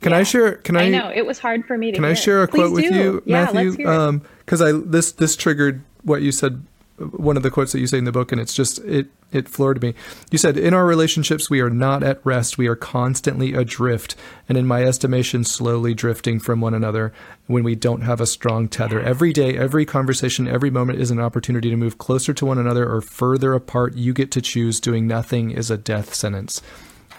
Can 0.00 0.12
I 0.12 0.18
Yeah. 0.18 0.22
share? 0.24 0.52
Can 0.56 0.76
I? 0.76 0.84
I 0.84 0.88
know 0.90 1.10
it 1.12 1.26
was 1.26 1.38
hard 1.40 1.64
for 1.66 1.76
me 1.76 1.90
to. 1.90 1.96
Can 1.96 2.04
I 2.04 2.14
share 2.14 2.42
a 2.42 2.48
Please 2.48 2.58
quote 2.60 2.72
with 2.72 2.84
you, 2.84 3.22
Matthew? 3.26 3.60
let's 3.70 3.76
hear. 3.76 4.20
Because 4.44 4.60
um, 4.62 4.66
I 4.68 4.80
this 4.86 5.12
this 5.12 5.34
triggered 5.36 5.82
what 6.02 6.22
you 6.22 6.30
said. 6.32 6.62
One 6.98 7.36
of 7.36 7.44
the 7.44 7.50
quotes 7.50 7.70
that 7.72 7.78
you 7.80 7.86
say 7.86 7.98
in 7.98 8.04
the 8.04 8.12
book, 8.12 8.32
and 8.32 8.40
it's 8.40 8.54
just 8.54 8.78
it 8.80 9.06
it 9.30 9.48
floored 9.48 9.82
me. 9.82 9.94
You 10.30 10.38
said, 10.38 10.56
"In 10.56 10.72
our 10.72 10.86
relationships, 10.86 11.50
we 11.50 11.60
are 11.60 11.70
not 11.70 12.02
at 12.02 12.20
rest. 12.24 12.56
We 12.56 12.66
are 12.66 12.76
constantly 12.76 13.52
adrift, 13.52 14.16
and 14.48 14.56
in 14.56 14.66
my 14.66 14.84
estimation, 14.84 15.44
slowly 15.44 15.94
drifting 15.94 16.40
from 16.40 16.60
one 16.60 16.74
another. 16.74 17.12
When 17.46 17.64
we 17.64 17.74
don't 17.74 18.02
have 18.02 18.20
a 18.20 18.26
strong 18.26 18.68
tether, 18.68 19.00
every 19.00 19.32
day, 19.32 19.56
every 19.56 19.84
conversation, 19.84 20.48
every 20.48 20.70
moment 20.70 21.00
is 21.00 21.10
an 21.10 21.20
opportunity 21.20 21.70
to 21.70 21.76
move 21.76 21.98
closer 21.98 22.32
to 22.32 22.46
one 22.46 22.58
another 22.58 22.90
or 22.90 23.00
further 23.00 23.52
apart. 23.54 23.96
You 23.96 24.12
get 24.12 24.30
to 24.32 24.40
choose. 24.40 24.80
Doing 24.80 25.06
nothing 25.06 25.50
is 25.50 25.70
a 25.70 25.76
death 25.76 26.14
sentence." 26.14 26.62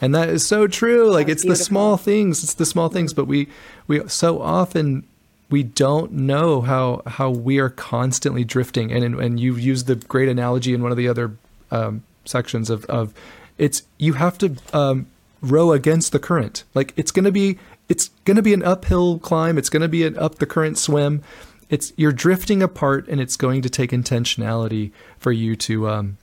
And 0.02 0.16
that 0.16 0.30
is 0.30 0.48
so 0.48 0.66
true. 0.66 1.12
Like 1.12 1.28
That's 1.28 1.44
it's 1.44 1.50
the 1.50 1.64
small 1.64 1.98
things. 1.98 2.44
It's 2.44 2.54
the 2.54 2.66
small 2.66 2.90
things, 2.90 3.14
but 3.14 3.26
we 3.26 3.50
we 3.88 4.02
so 4.08 4.42
often 4.42 5.04
we 5.50 5.64
don't 5.64 6.14
know 6.14 6.62
how 6.62 7.02
how 7.06 7.30
we 7.30 7.60
are 7.60 7.70
constantly 7.70 8.44
drifting. 8.44 8.92
And 8.92 9.20
and 9.20 9.40
you 9.40 9.56
used 9.56 9.88
the 9.88 9.96
great 9.96 10.30
analogy 10.30 10.74
in 10.74 10.82
one 10.82 10.92
of 10.92 10.98
the 10.98 11.08
other 11.08 11.34
um, 11.72 12.04
sections 12.26 12.70
of 12.70 12.86
of 12.86 13.14
it's 13.58 13.84
you 13.98 14.14
have 14.14 14.38
to 14.40 14.56
um, 14.74 15.08
row 15.42 15.72
against 15.72 16.12
the 16.12 16.20
current. 16.20 16.64
Like 16.74 16.94
it's 16.96 17.12
gonna 17.12 17.32
be 17.32 17.58
it's 17.88 18.10
gonna 18.26 18.42
be 18.42 18.54
an 18.54 18.64
uphill 18.64 19.20
climb. 19.20 19.58
It's 19.58 19.70
gonna 19.70 19.88
be 19.88 20.06
an 20.06 20.18
up 20.18 20.36
the 20.36 20.46
current 20.46 20.78
swim. 20.78 21.24
It's 21.70 21.94
you're 21.98 22.12
drifting 22.12 22.64
apart, 22.64 23.08
and 23.08 23.22
it's 23.22 23.36
going 23.36 23.62
to 23.62 23.70
take 23.70 23.92
intentionality 23.92 24.92
for 25.20 25.32
you 25.32 25.56
to 25.58 25.90
um, 25.90 26.18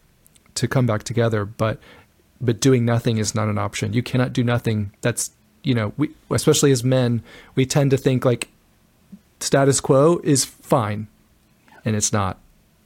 to 0.55 0.67
come 0.67 0.87
back 0.87 1.05
together. 1.05 1.45
But 1.45 1.79
but 2.41 2.61
doing 2.61 2.85
nothing 2.85 3.19
is 3.19 3.35
not 3.35 3.49
an 3.49 3.59
option. 3.59 3.93
You 3.93 4.03
cannot 4.03 4.33
do 4.33 4.43
nothing. 4.43 4.93
That's 5.03 5.31
you 5.63 5.75
know, 5.75 5.93
we 5.97 6.11
especially 6.31 6.73
as 6.73 6.83
men, 6.85 7.23
we 7.55 7.67
tend 7.67 7.91
to 7.91 7.97
think 7.97 8.25
like 8.25 8.49
status 9.41 9.81
quo 9.81 10.21
is 10.25 10.45
fine, 10.45 11.09
and 11.85 11.95
it's 11.97 12.13
not. 12.13 12.39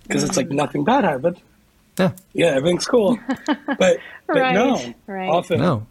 Because 0.03 0.25
it's 0.25 0.37
like 0.37 0.51
nothing 0.51 0.85
bad 0.85 1.05
happened. 1.05 1.41
Yeah, 2.01 2.13
Yeah, 2.33 2.47
everything's 2.57 2.87
cool. 2.87 3.19
But 3.47 3.77
but 3.77 3.99
Right, 4.29 4.55
no. 4.55 4.95
right. 5.07 5.29
Often 5.29 5.61
no, 5.61 5.87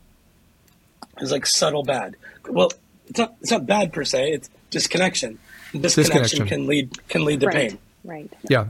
it's 1.19 1.31
like 1.31 1.45
subtle 1.45 1.83
bad. 1.83 2.15
Well, 2.49 2.71
it's 3.07 3.19
not 3.19 3.35
it's 3.41 3.51
not 3.51 3.65
bad 3.65 3.93
per 3.93 4.03
se. 4.03 4.31
It's 4.31 4.49
disconnection. 4.69 5.39
Disconnection, 5.71 6.21
Disconnection. 6.21 6.47
can 6.47 6.67
lead 6.67 7.07
can 7.09 7.25
lead 7.25 7.39
to 7.41 7.47
right, 7.47 7.55
pain. 7.69 7.79
right. 8.03 8.33
yeah. 8.49 8.65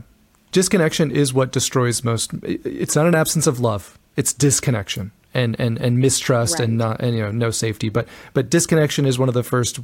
Disconnection 0.52 1.10
is 1.12 1.32
what 1.32 1.52
destroys 1.52 2.02
most. 2.02 2.32
It's 2.42 2.96
not 2.96 3.06
an 3.06 3.14
absence 3.14 3.46
of 3.46 3.60
love. 3.60 3.98
It's 4.16 4.32
disconnection 4.32 5.12
and 5.32 5.54
and 5.60 5.78
and 5.78 5.98
mistrust 5.98 6.58
and 6.58 6.76
not 6.76 7.00
and 7.00 7.14
you 7.16 7.22
know 7.22 7.30
no 7.30 7.50
safety. 7.50 7.88
But 7.88 8.08
but 8.34 8.50
disconnection 8.50 9.06
is 9.06 9.18
one 9.18 9.28
of 9.28 9.34
the 9.34 9.44
first 9.44 9.78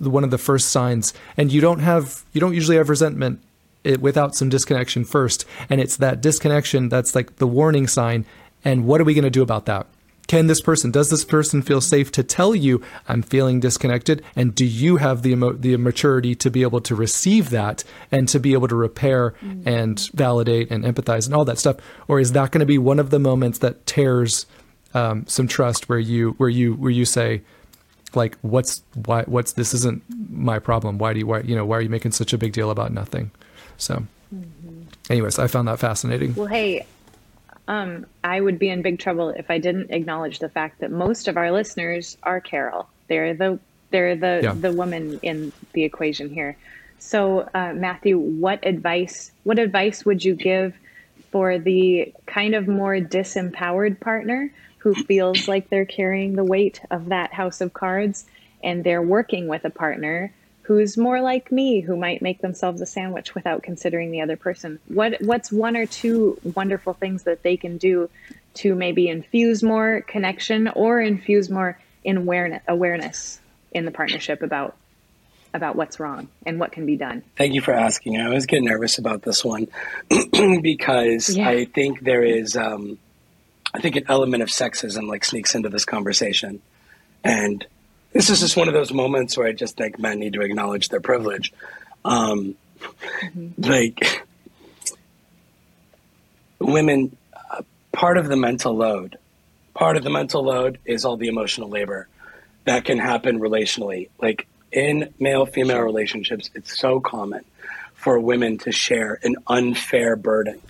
one 0.00 0.22
of 0.24 0.30
the 0.30 0.38
first 0.38 0.68
signs. 0.70 1.12
And 1.36 1.50
you 1.52 1.60
don't 1.60 1.80
have 1.80 2.22
you 2.32 2.40
don't 2.40 2.54
usually 2.54 2.76
have 2.76 2.88
resentment 2.88 3.40
it, 3.84 4.00
without 4.00 4.34
some 4.34 4.48
disconnection 4.48 5.04
first. 5.04 5.44
And 5.70 5.80
it's 5.80 5.96
that 5.98 6.20
disconnection 6.20 6.88
that's 6.88 7.14
like 7.14 7.36
the 7.36 7.46
warning 7.46 7.86
sign. 7.86 8.24
And 8.64 8.86
what 8.86 9.00
are 9.00 9.04
we 9.04 9.14
going 9.14 9.24
to 9.24 9.30
do 9.30 9.42
about 9.42 9.66
that? 9.66 9.86
Can 10.26 10.46
this 10.46 10.62
person, 10.62 10.90
does 10.90 11.10
this 11.10 11.24
person 11.24 11.60
feel 11.60 11.82
safe 11.82 12.10
to 12.12 12.22
tell 12.22 12.54
you, 12.54 12.82
I'm 13.06 13.20
feeling 13.20 13.60
disconnected? 13.60 14.24
And 14.34 14.54
do 14.54 14.64
you 14.64 14.96
have 14.96 15.20
the, 15.20 15.32
emo- 15.32 15.52
the 15.52 15.76
maturity 15.76 16.34
to 16.36 16.50
be 16.50 16.62
able 16.62 16.80
to 16.80 16.94
receive 16.94 17.50
that 17.50 17.84
and 18.10 18.26
to 18.30 18.40
be 18.40 18.54
able 18.54 18.68
to 18.68 18.74
repair 18.74 19.34
and 19.66 20.00
validate 20.14 20.70
and 20.70 20.82
empathize 20.82 21.26
and 21.26 21.34
all 21.34 21.44
that 21.44 21.58
stuff? 21.58 21.76
Or 22.08 22.20
is 22.20 22.32
that 22.32 22.52
going 22.52 22.60
to 22.60 22.66
be 22.66 22.78
one 22.78 22.98
of 22.98 23.10
the 23.10 23.18
moments 23.18 23.58
that 23.58 23.86
tears 23.86 24.46
um, 24.94 25.26
some 25.26 25.46
trust 25.46 25.90
where 25.90 25.98
you, 25.98 26.30
where 26.38 26.48
you, 26.48 26.72
where 26.72 26.90
you 26.90 27.04
say, 27.04 27.42
like, 28.14 28.38
what's, 28.40 28.82
why, 28.94 29.24
what's, 29.24 29.52
this 29.52 29.74
isn't 29.74 30.02
my 30.30 30.58
problem. 30.58 30.96
Why 30.98 31.12
do 31.12 31.18
you, 31.18 31.26
why, 31.26 31.40
you 31.40 31.54
know, 31.54 31.66
why 31.66 31.76
are 31.76 31.80
you 31.82 31.90
making 31.90 32.12
such 32.12 32.32
a 32.32 32.38
big 32.38 32.52
deal 32.52 32.70
about 32.70 32.92
nothing? 32.92 33.30
So, 33.76 34.04
anyways, 35.10 35.38
I 35.38 35.46
found 35.46 35.68
that 35.68 35.78
fascinating. 35.78 36.34
Well, 36.34 36.46
hey, 36.46 36.86
um, 37.68 38.06
I 38.22 38.40
would 38.40 38.58
be 38.58 38.68
in 38.68 38.82
big 38.82 38.98
trouble 38.98 39.30
if 39.30 39.50
I 39.50 39.58
didn't 39.58 39.90
acknowledge 39.90 40.38
the 40.38 40.48
fact 40.48 40.80
that 40.80 40.90
most 40.90 41.28
of 41.28 41.36
our 41.36 41.50
listeners 41.50 42.16
are 42.22 42.40
Carol. 42.40 42.88
They're 43.08 43.34
the 43.34 43.58
they're 43.90 44.16
the 44.16 44.40
Yeah. 44.42 44.54
the 44.54 44.72
woman 44.72 45.18
in 45.22 45.52
the 45.72 45.84
equation 45.84 46.28
here. 46.30 46.56
So, 46.98 47.48
uh, 47.54 47.72
Matthew, 47.74 48.18
what 48.18 48.66
advice 48.66 49.32
what 49.44 49.58
advice 49.58 50.04
would 50.04 50.24
you 50.24 50.34
give 50.34 50.74
for 51.30 51.58
the 51.58 52.12
kind 52.26 52.54
of 52.54 52.68
more 52.68 52.96
disempowered 52.96 54.00
partner 54.00 54.52
who 54.78 54.94
feels 54.94 55.48
like 55.48 55.70
they're 55.70 55.84
carrying 55.84 56.36
the 56.36 56.44
weight 56.44 56.80
of 56.90 57.08
that 57.08 57.32
house 57.32 57.60
of 57.60 57.72
cards, 57.72 58.26
and 58.62 58.84
they're 58.84 59.02
working 59.02 59.48
with 59.48 59.64
a 59.64 59.70
partner 59.70 60.32
who's 60.64 60.96
more 60.96 61.20
like 61.20 61.52
me 61.52 61.80
who 61.80 61.96
might 61.96 62.20
make 62.22 62.40
themselves 62.40 62.80
a 62.80 62.86
sandwich 62.86 63.34
without 63.34 63.62
considering 63.62 64.10
the 64.10 64.20
other 64.20 64.36
person 64.36 64.78
what 64.88 65.20
what's 65.20 65.52
one 65.52 65.76
or 65.76 65.86
two 65.86 66.38
wonderful 66.54 66.92
things 66.94 67.22
that 67.24 67.42
they 67.42 67.56
can 67.56 67.76
do 67.78 68.08
to 68.54 68.74
maybe 68.74 69.08
infuse 69.08 69.62
more 69.62 70.00
connection 70.02 70.68
or 70.68 71.00
infuse 71.00 71.48
more 71.50 71.78
in 72.02 72.16
awareness 72.16 72.62
awareness 72.68 73.40
in 73.72 73.84
the 73.84 73.90
partnership 73.90 74.42
about 74.42 74.76
about 75.52 75.76
what's 75.76 76.00
wrong 76.00 76.28
and 76.44 76.58
what 76.58 76.72
can 76.72 76.84
be 76.86 76.96
done 76.96 77.22
Thank 77.36 77.54
you 77.54 77.60
for 77.60 77.72
asking. 77.72 78.20
I 78.20 78.26
always 78.26 78.46
get 78.46 78.60
nervous 78.62 78.98
about 78.98 79.22
this 79.22 79.44
one 79.44 79.68
because 80.62 81.28
Yeah. 81.36 81.48
I 81.48 81.64
think 81.66 82.00
there 82.00 82.24
is, 82.24 82.56
um, 82.56 82.98
I 83.72 83.80
think 83.80 83.94
an 83.96 84.04
element 84.08 84.42
of 84.42 84.48
sexism 84.48 85.08
like 85.08 85.24
sneaks 85.24 85.54
into 85.54 85.68
this 85.68 85.84
conversation, 85.84 86.60
and 87.22 87.64
this 88.14 88.30
is 88.30 88.40
just 88.40 88.56
one 88.56 88.68
of 88.68 88.74
those 88.74 88.92
moments 88.92 89.36
where 89.36 89.46
I 89.46 89.52
just 89.52 89.76
think 89.76 89.98
men 89.98 90.18
need 90.18 90.32
to 90.32 90.40
acknowledge 90.40 90.88
their 90.88 91.00
privilege. 91.00 91.52
Um, 92.04 92.56
Like, 93.58 94.24
women, 96.58 97.16
uh, 97.50 97.62
part 97.92 98.18
of 98.18 98.28
the 98.28 98.36
mental 98.36 98.76
load, 98.76 99.18
part 99.74 99.96
of 99.96 100.04
the 100.04 100.10
mental 100.10 100.44
load 100.44 100.78
is 100.84 101.04
all 101.04 101.16
the 101.16 101.28
emotional 101.28 101.68
labor 101.68 102.08
that 102.64 102.84
can 102.84 102.98
happen 102.98 103.40
relationally. 103.40 104.08
Like 104.20 104.46
in 104.72 105.12
male 105.18 105.46
female 105.46 105.80
relationships, 105.80 106.50
it's 106.54 106.78
so 106.78 107.00
common 107.00 107.44
for 107.94 108.18
women 108.18 108.58
to 108.58 108.72
share 108.72 109.18
an 109.22 109.36
unfair 109.46 110.16
burden 110.16 110.60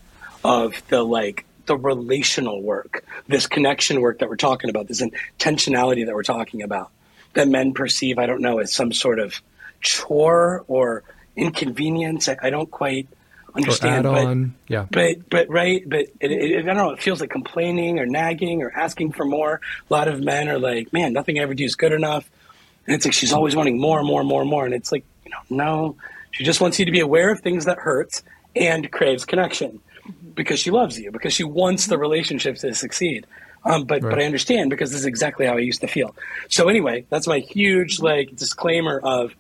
of 0.45 0.81
the 0.89 1.03
like 1.03 1.45
the 1.67 1.77
relational 1.77 2.61
work, 2.63 3.05
this 3.27 3.47
connection 3.47 4.01
work 4.01 4.19
that 4.19 4.29
we're 4.29 4.37
talking 4.37 4.69
about, 4.69 4.87
this 4.87 5.03
intentionality 5.03 6.05
that 6.07 6.15
we're 6.15 6.23
talking 6.23 6.63
about, 6.63 6.91
that 7.35 7.49
men 7.49 7.75
perceive, 7.75 8.19
I 8.19 8.27
don't 8.27 8.41
know, 8.41 8.59
as 8.59 8.73
some 8.73 8.93
sort 8.93 9.19
of 9.19 9.41
chore 9.81 10.65
or 10.69 11.03
inconvenience. 11.37 12.29
I, 12.29 12.37
I 12.43 12.51
don't 12.51 12.71
quite 12.71 13.09
understand. 13.55 14.07
Or 14.07 14.17
add-on. 14.17 14.55
But, 14.67 14.73
yeah. 14.73 14.87
But 14.91 15.29
but 15.29 15.49
right. 15.49 15.89
But 15.89 16.07
it, 16.21 16.31
it, 16.31 16.59
I 16.59 16.63
don't 16.63 16.77
know. 16.77 16.91
It 16.91 17.03
feels 17.03 17.21
like 17.21 17.31
complaining 17.31 17.99
or 17.99 18.07
nagging 18.07 18.63
or 18.63 18.71
asking 18.71 19.13
for 19.13 19.25
more. 19.25 19.61
A 19.89 19.93
lot 19.93 20.09
of 20.09 20.21
men 20.21 20.49
are 20.49 20.59
like, 20.59 20.93
man, 20.93 21.13
nothing 21.13 21.39
I 21.39 21.43
ever 21.43 21.55
do 21.55 21.65
is 21.65 21.77
good 21.77 21.93
enough. 21.93 22.29
And 22.87 22.95
it's 22.95 23.05
like 23.05 23.15
she's 23.15 23.33
always 23.33 23.57
wanting 23.57 23.81
more 23.81 23.99
and 23.99 24.07
more 24.07 24.21
and 24.21 24.29
more 24.29 24.41
and 24.43 24.51
more. 24.51 24.65
And 24.65 24.75
it's 24.75 24.93
like, 24.93 25.05
you 25.25 25.31
know, 25.31 25.39
no, 25.49 25.97
she 26.33 26.45
just 26.45 26.61
wants 26.61 26.79
you 26.79 26.85
to 26.85 26.91
be 26.91 27.01
aware 27.01 27.31
of 27.31 27.41
things 27.41 27.65
that 27.65 27.79
hurts 27.79 28.23
and 28.55 28.91
craves 28.91 29.25
connection 29.25 29.81
because 30.35 30.61
she 30.61 30.71
loves 30.71 30.99
you 30.99 31.11
because 31.11 31.33
she 31.33 31.45
wants 31.45 31.87
the 31.87 31.97
relationship 31.97 32.57
to 32.57 32.75
succeed. 32.75 33.27
Um, 33.65 33.85
but 33.85 34.03
right. 34.03 34.11
but 34.11 34.19
I 34.21 34.25
understand 34.25 34.71
because 34.71 34.91
this 34.91 35.01
is 35.01 35.07
exactly 35.07 35.47
how 35.47 35.55
I 35.55 35.61
used 35.61 35.81
to 35.81 35.89
feel. 35.89 36.15
So 36.49 36.69
anyway, 36.69 37.07
that's 37.09 37.27
my 37.27 37.39
huge 37.39 37.99
like 38.01 38.37
disclaimer 38.37 38.99
of 38.99 39.35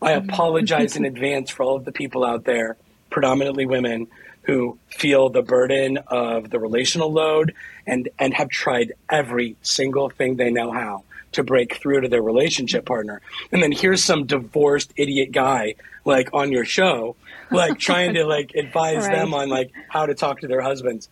I 0.00 0.12
apologize 0.12 0.96
in 0.96 1.04
advance 1.12 1.50
for 1.50 1.64
all 1.64 1.76
of 1.76 1.84
the 1.84 1.92
people 1.92 2.24
out 2.24 2.44
there, 2.44 2.76
predominantly 3.10 3.66
women, 3.66 4.08
who 4.42 4.78
feel 4.88 5.28
the 5.28 5.42
burden 5.42 5.98
of 6.06 6.48
the 6.50 6.58
relational 6.58 7.12
load 7.12 7.54
and 7.86 8.08
and 8.18 8.32
have 8.32 8.48
tried 8.48 8.94
every 9.10 9.56
single 9.62 10.08
thing 10.08 10.36
they 10.36 10.50
know 10.50 10.72
how 10.72 11.04
to 11.32 11.42
break 11.42 11.76
through 11.76 12.00
to 12.00 12.08
their 12.08 12.22
relationship 12.22 12.86
partner. 12.86 13.20
And 13.52 13.62
then 13.62 13.72
here's 13.72 14.02
some 14.02 14.24
divorced 14.24 14.92
idiot 14.96 15.32
guy 15.32 15.74
like 16.06 16.30
on 16.32 16.50
your 16.50 16.64
show, 16.64 17.16
like 17.50 17.78
trying 17.78 18.14
to 18.14 18.24
like 18.24 18.54
advise 18.56 19.06
right. 19.06 19.14
them 19.14 19.34
on 19.34 19.50
like 19.50 19.70
how 19.88 20.06
to 20.06 20.14
talk 20.14 20.40
to 20.40 20.48
their 20.48 20.62
husbands. 20.62 21.08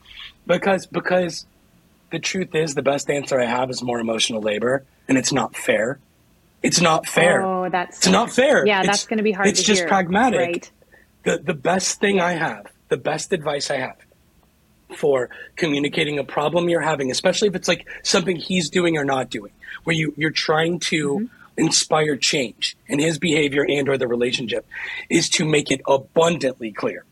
Because 0.47 0.87
because 0.87 1.45
the 2.11 2.19
truth 2.19 2.55
is 2.55 2.75
the 2.75 2.83
best 2.83 3.11
answer 3.11 3.41
I 3.41 3.47
have 3.47 3.71
is 3.71 3.83
more 3.83 3.99
emotional 3.99 4.41
labor 4.41 4.85
and 5.09 5.19
it's 5.19 5.33
not 5.33 5.57
fair. 5.57 5.99
It's 6.63 6.81
not 6.81 7.07
fair. 7.07 7.43
Oh, 7.43 7.69
that's 7.69 7.99
it's 7.99 8.09
not 8.09 8.33
fair. 8.33 8.67
Yeah, 8.67 8.81
it's, 8.81 8.89
that's 8.89 9.07
going 9.07 9.19
to 9.19 9.23
be 9.23 9.33
hard. 9.33 9.49
It's 9.49 9.63
just 9.63 9.81
hear. 9.81 9.89
pragmatic. 9.89 10.39
Right. 10.39 10.71
The 11.25 11.39
the 11.39 11.55
best 11.55 12.01
thing 12.01 12.21
I 12.21 12.33
have, 12.33 12.67
the 12.89 12.97
best 12.97 13.33
advice 13.33 13.71
I 13.71 13.79
have 13.79 13.97
for 14.95 15.31
communicating 15.57 16.19
a 16.19 16.25
problem 16.25 16.69
you're 16.69 16.81
having, 16.81 17.11
especially 17.11 17.49
if 17.49 17.55
it's 17.55 17.69
like 17.69 17.87
something 18.03 18.37
he's 18.37 18.71
doing 18.71 18.97
or 18.97 19.05
not 19.05 19.31
doing, 19.31 19.53
where 19.85 19.95
you 19.95 20.15
you're 20.17 20.31
trying 20.31 20.81
to 20.81 21.15
mm-hmm. 21.15 21.27
inspire 21.57 22.17
change 22.17 22.77
in 22.87 22.99
his 22.99 23.19
behavior 23.19 23.67
and 23.69 23.89
or 23.89 23.99
the 23.99 24.09
relationship, 24.09 24.67
is 25.11 25.29
to 25.31 25.45
make 25.45 25.71
it 25.71 25.81
abundantly 25.87 26.73
clear 26.73 27.05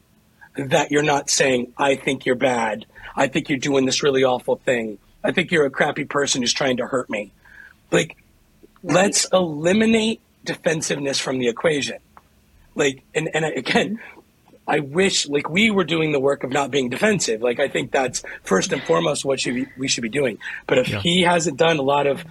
that 0.57 0.90
you're 0.90 1.03
not 1.03 1.28
saying 1.28 1.72
I 1.76 1.97
think 1.97 2.26
you're 2.26 2.36
bad, 2.36 2.86
I 3.16 3.28
think 3.28 3.48
you're 3.48 3.58
doing 3.58 3.86
this 3.86 4.02
really 4.02 4.24
awful 4.24 4.56
thing, 4.56 4.98
I 5.22 5.32
think 5.32 5.50
you're 5.50 5.66
a 5.66 5.70
crappy 5.70 6.04
person 6.04 6.42
who's 6.42 6.52
trying 6.52 6.78
to 6.78 6.86
hurt 6.86 7.08
me. 7.08 7.32
Like 7.90 8.16
Let's 8.84 9.26
eliminate 9.32 10.20
defensiveness 10.44 11.18
from 11.18 11.38
the 11.38 11.48
equation. 11.48 11.98
Like, 12.74 13.02
and, 13.14 13.30
and 13.34 13.46
again, 13.46 13.98
I 14.68 14.80
wish 14.80 15.26
like 15.26 15.48
we 15.48 15.70
were 15.70 15.84
doing 15.84 16.12
the 16.12 16.20
work 16.20 16.44
of 16.44 16.50
not 16.50 16.70
being 16.70 16.90
defensive. 16.90 17.40
Like 17.40 17.60
I 17.60 17.68
think 17.68 17.92
that's 17.92 18.22
first 18.42 18.72
and 18.72 18.82
foremost 18.82 19.24
what 19.24 19.40
should 19.40 19.54
be, 19.54 19.66
we 19.78 19.88
should 19.88 20.02
be 20.02 20.10
doing. 20.10 20.38
But 20.66 20.78
if 20.78 20.88
yeah. 20.90 21.00
he 21.00 21.22
hasn't 21.22 21.56
done 21.56 21.78
a 21.78 21.82
lot 21.82 22.06
of 22.06 22.24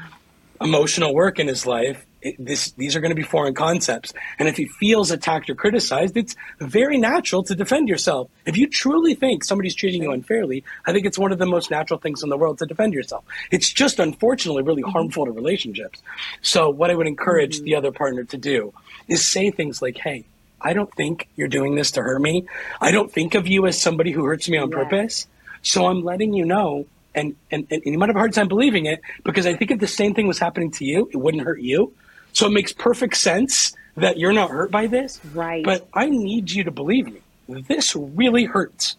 emotional 0.63 1.13
work 1.13 1.39
in 1.39 1.47
his 1.47 1.65
life, 1.65 2.05
it, 2.21 2.35
this, 2.39 2.71
these 2.71 2.95
are 2.95 3.01
going 3.01 3.11
to 3.11 3.15
be 3.15 3.23
foreign 3.23 3.53
concepts. 3.53 4.13
And 4.39 4.47
if 4.47 4.55
he 4.55 4.65
feels 4.65 5.11
attacked 5.11 5.49
or 5.49 5.55
criticized, 5.55 6.15
it's 6.15 6.35
very 6.59 6.97
natural 6.97 7.43
to 7.43 7.55
defend 7.55 7.89
yourself. 7.89 8.29
If 8.45 8.57
you 8.57 8.67
truly 8.67 9.13
think 9.13 9.43
somebody's 9.43 9.75
treating 9.75 10.01
you 10.03 10.11
unfairly, 10.11 10.63
I 10.85 10.93
think 10.93 11.05
it's 11.05 11.19
one 11.19 11.31
of 11.31 11.39
the 11.39 11.45
most 11.45 11.69
natural 11.69 11.99
things 11.99 12.23
in 12.23 12.29
the 12.29 12.37
world 12.37 12.59
to 12.59 12.65
defend 12.65 12.93
yourself. 12.93 13.25
It's 13.51 13.71
just 13.71 13.99
unfortunately 13.99 14.63
really 14.63 14.83
mm-hmm. 14.83 14.91
harmful 14.91 15.25
to 15.25 15.31
relationships. 15.31 16.01
So 16.41 16.69
what 16.69 16.89
I 16.89 16.95
would 16.95 17.07
encourage 17.07 17.57
mm-hmm. 17.57 17.65
the 17.65 17.75
other 17.75 17.91
partner 17.91 18.23
to 18.23 18.37
do 18.37 18.73
is 19.07 19.25
say 19.27 19.51
things 19.51 19.81
like, 19.81 19.97
Hey, 19.97 20.25
I 20.61 20.73
don't 20.73 20.93
think 20.93 21.27
you're 21.35 21.49
doing 21.49 21.75
this 21.75 21.91
to 21.91 22.01
hurt 22.01 22.21
me. 22.21 22.45
I 22.79 22.91
don't 22.91 23.11
think 23.11 23.35
of 23.35 23.47
you 23.47 23.67
as 23.67 23.81
somebody 23.81 24.11
who 24.11 24.23
hurts 24.23 24.47
me 24.47 24.57
on 24.57 24.71
yeah. 24.71 24.77
purpose. 24.77 25.27
So 25.61 25.87
I'm 25.87 26.03
letting 26.03 26.33
you 26.33 26.45
know 26.45 26.85
and, 27.15 27.35
and, 27.51 27.67
and 27.69 27.81
you 27.85 27.97
might 27.97 28.09
have 28.09 28.15
a 28.15 28.19
hard 28.19 28.33
time 28.33 28.47
believing 28.47 28.85
it 28.85 29.01
because 29.23 29.45
I 29.45 29.55
think 29.55 29.71
if 29.71 29.79
the 29.79 29.87
same 29.87 30.13
thing 30.13 30.27
was 30.27 30.39
happening 30.39 30.71
to 30.71 30.85
you, 30.85 31.09
it 31.11 31.17
wouldn't 31.17 31.43
hurt 31.43 31.61
you. 31.61 31.93
So 32.33 32.47
it 32.47 32.51
makes 32.51 32.73
perfect 32.73 33.17
sense 33.17 33.73
that 33.95 34.17
you're 34.17 34.33
not 34.33 34.49
hurt 34.49 34.71
by 34.71 34.87
this. 34.87 35.19
Right. 35.33 35.63
But 35.63 35.87
I 35.93 36.09
need 36.09 36.51
you 36.51 36.63
to 36.63 36.71
believe 36.71 37.05
me. 37.05 37.21
This 37.47 37.95
really 37.95 38.45
hurts. 38.45 38.95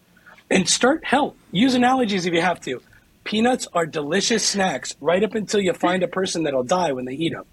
And 0.51 0.69
start 0.69 1.05
help. 1.05 1.37
Use 1.51 1.75
analogies 1.75 2.27
if 2.27 2.35
you 2.35 2.43
have 2.43 2.61
to. 2.62 2.81
Peanuts 3.25 3.67
are 3.73 3.87
delicious 3.87 4.47
snacks 4.47 4.95
right 5.01 5.25
up 5.25 5.35
until 5.35 5.61
you 5.61 5.73
find 5.73 6.03
a 6.03 6.09
person 6.09 6.45
that'll 6.45 6.62
die 6.62 6.93
when 6.93 7.07
they 7.07 7.15
eat 7.15 7.33
them. 7.33 7.45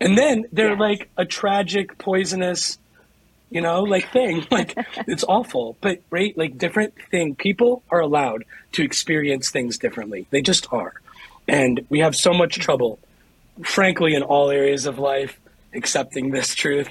And 0.00 0.16
then 0.16 0.46
they're 0.50 0.70
yes. 0.70 0.80
like 0.80 1.10
a 1.16 1.24
tragic, 1.24 1.98
poisonous, 1.98 2.78
you 3.50 3.60
know, 3.60 3.82
like 3.82 4.10
thing. 4.12 4.46
Like 4.50 4.74
it's 5.06 5.24
awful. 5.24 5.76
But 5.80 6.00
right, 6.10 6.36
like 6.36 6.58
different 6.58 6.94
thing. 7.10 7.34
People 7.34 7.82
are 7.90 8.00
allowed 8.00 8.44
to 8.72 8.82
experience 8.82 9.50
things 9.50 9.78
differently. 9.78 10.26
They 10.30 10.42
just 10.42 10.72
are. 10.72 10.94
And 11.46 11.86
we 11.88 12.00
have 12.00 12.14
so 12.14 12.32
much 12.34 12.58
trouble 12.58 12.98
frankly, 13.64 14.14
in 14.14 14.22
all 14.22 14.50
areas 14.50 14.86
of 14.86 14.98
life, 14.98 15.38
accepting 15.74 16.30
this 16.30 16.54
truth 16.54 16.88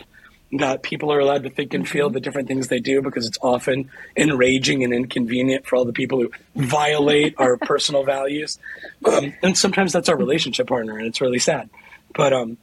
that 0.53 0.81
people 0.81 1.11
are 1.11 1.19
allowed 1.19 1.43
to 1.43 1.49
think 1.49 1.73
and 1.73 1.87
feel 1.87 2.07
mm-hmm. 2.07 2.13
the 2.13 2.19
different 2.21 2.47
things 2.47 2.69
they 2.69 2.79
do 2.79 3.01
because 3.01 3.27
it's 3.27 3.37
often 3.41 3.89
enraging 4.15 4.83
and 4.83 4.93
inconvenient 4.93 5.65
for 5.65 5.75
all 5.75 5.83
the 5.83 5.93
people 5.93 6.21
who 6.21 6.31
violate 6.55 7.35
our 7.37 7.57
personal 7.61 8.03
values. 8.03 8.57
Um, 9.05 9.33
and 9.43 9.57
sometimes 9.57 9.91
that's 9.91 10.09
our 10.09 10.15
relationship 10.15 10.67
partner, 10.67 10.97
and 10.97 11.07
it's 11.07 11.19
really 11.19 11.39
sad. 11.39 11.69
But 12.15 12.33
um, 12.33 12.57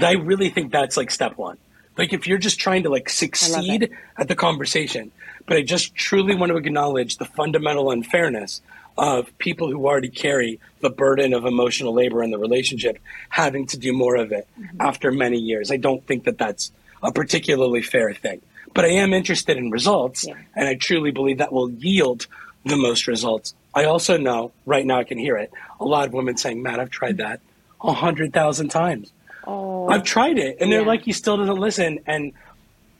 I 0.00 0.12
really 0.12 0.50
think 0.50 0.72
that's 0.72 0.96
like 0.96 1.10
step 1.10 1.36
one. 1.36 1.58
Like 1.96 2.12
if 2.12 2.26
you're 2.26 2.38
just 2.38 2.58
trying 2.58 2.82
to 2.84 2.90
like 2.90 3.08
succeed 3.08 3.90
at 4.16 4.28
the 4.28 4.34
conversation, 4.34 5.12
but 5.46 5.56
I 5.56 5.62
just 5.62 5.94
truly 5.94 6.34
want 6.34 6.50
to 6.50 6.56
acknowledge 6.56 7.18
the 7.18 7.24
fundamental 7.24 7.90
unfairness 7.90 8.62
of 8.96 9.36
people 9.38 9.70
who 9.70 9.86
already 9.86 10.08
carry 10.08 10.60
the 10.80 10.90
burden 10.90 11.34
of 11.34 11.44
emotional 11.44 11.92
labor 11.92 12.22
in 12.22 12.30
the 12.30 12.38
relationship 12.38 12.98
having 13.28 13.66
to 13.66 13.78
do 13.78 13.92
more 13.92 14.16
of 14.16 14.32
it 14.32 14.46
mm-hmm. 14.58 14.80
after 14.80 15.10
many 15.10 15.38
years. 15.38 15.70
I 15.70 15.76
don't 15.76 16.04
think 16.06 16.24
that 16.24 16.38
that's 16.38 16.72
a 17.02 17.12
particularly 17.12 17.82
fair 17.82 18.14
thing. 18.14 18.40
But 18.72 18.84
I 18.84 18.88
am 18.88 19.12
interested 19.12 19.56
in 19.56 19.70
results, 19.70 20.26
yeah. 20.26 20.34
and 20.56 20.68
I 20.68 20.74
truly 20.74 21.12
believe 21.12 21.38
that 21.38 21.52
will 21.52 21.70
yield 21.70 22.26
the 22.64 22.76
most 22.76 23.06
results. 23.06 23.54
I 23.74 23.84
also 23.84 24.16
know, 24.16 24.52
right 24.66 24.86
now 24.86 24.98
I 24.98 25.04
can 25.04 25.18
hear 25.18 25.36
it, 25.36 25.52
a 25.78 25.84
lot 25.84 26.06
of 26.06 26.12
women 26.12 26.36
saying, 26.36 26.62
Matt, 26.62 26.80
I've 26.80 26.90
tried 26.90 27.18
that 27.18 27.40
a 27.80 27.92
hundred 27.92 28.32
thousand 28.32 28.68
times. 28.68 29.12
Oh, 29.46 29.88
I've 29.88 30.04
tried 30.04 30.38
it. 30.38 30.58
And 30.60 30.70
yeah. 30.70 30.78
they're 30.78 30.86
like, 30.86 31.02
he 31.02 31.12
still 31.12 31.36
doesn't 31.36 31.58
listen. 31.58 32.00
And 32.06 32.32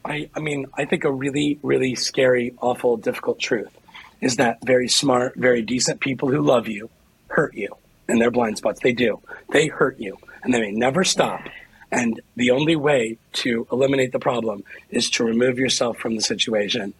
I, 0.05 0.29
I 0.35 0.41
mean, 0.41 0.67
I 0.75 0.85
think 0.85 1.05
a 1.05 1.13
really, 1.13 1.59
really 1.63 1.95
scary, 1.95 2.55
awful, 2.61 2.97
difficult 2.97 3.39
truth 3.39 3.71
is 4.21 4.37
that 4.37 4.59
very 4.65 4.89
smart, 4.89 5.35
very 5.37 5.63
decent 5.63 6.01
people 6.01 6.31
who 6.31 6.41
love 6.41 6.69
you 6.69 6.91
hurt 7.29 7.55
you 7.55 7.77
in 8.09 8.19
their 8.19 8.31
blind 8.31 8.59
spots. 8.59 8.81
They 8.83 8.93
do. 8.93 9.21
They 9.51 9.67
hurt 9.67 9.99
you 9.99 10.19
and 10.43 10.53
they 10.53 10.61
may 10.61 10.71
never 10.71 11.05
stop. 11.05 11.41
And 11.91 12.21
the 12.37 12.51
only 12.51 12.77
way 12.77 13.19
to 13.35 13.67
eliminate 13.71 14.13
the 14.13 14.19
problem 14.19 14.65
is 14.91 15.11
to 15.11 15.25
remove 15.25 15.59
yourself 15.59 15.99
from 15.99 16.17
the 16.17 16.23
situation. 16.23 16.93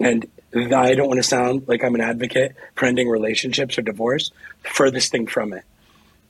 And 0.00 0.26
I 0.54 0.94
don't 0.94 1.08
want 1.08 1.18
to 1.18 1.22
sound 1.22 1.68
like 1.68 1.84
I'm 1.84 1.94
an 1.94 2.00
advocate 2.00 2.56
for 2.74 2.86
ending 2.86 3.08
relationships 3.08 3.78
or 3.78 3.82
divorce, 3.82 4.32
furthest 4.64 5.12
thing 5.12 5.26
from 5.26 5.52
it. 5.52 5.64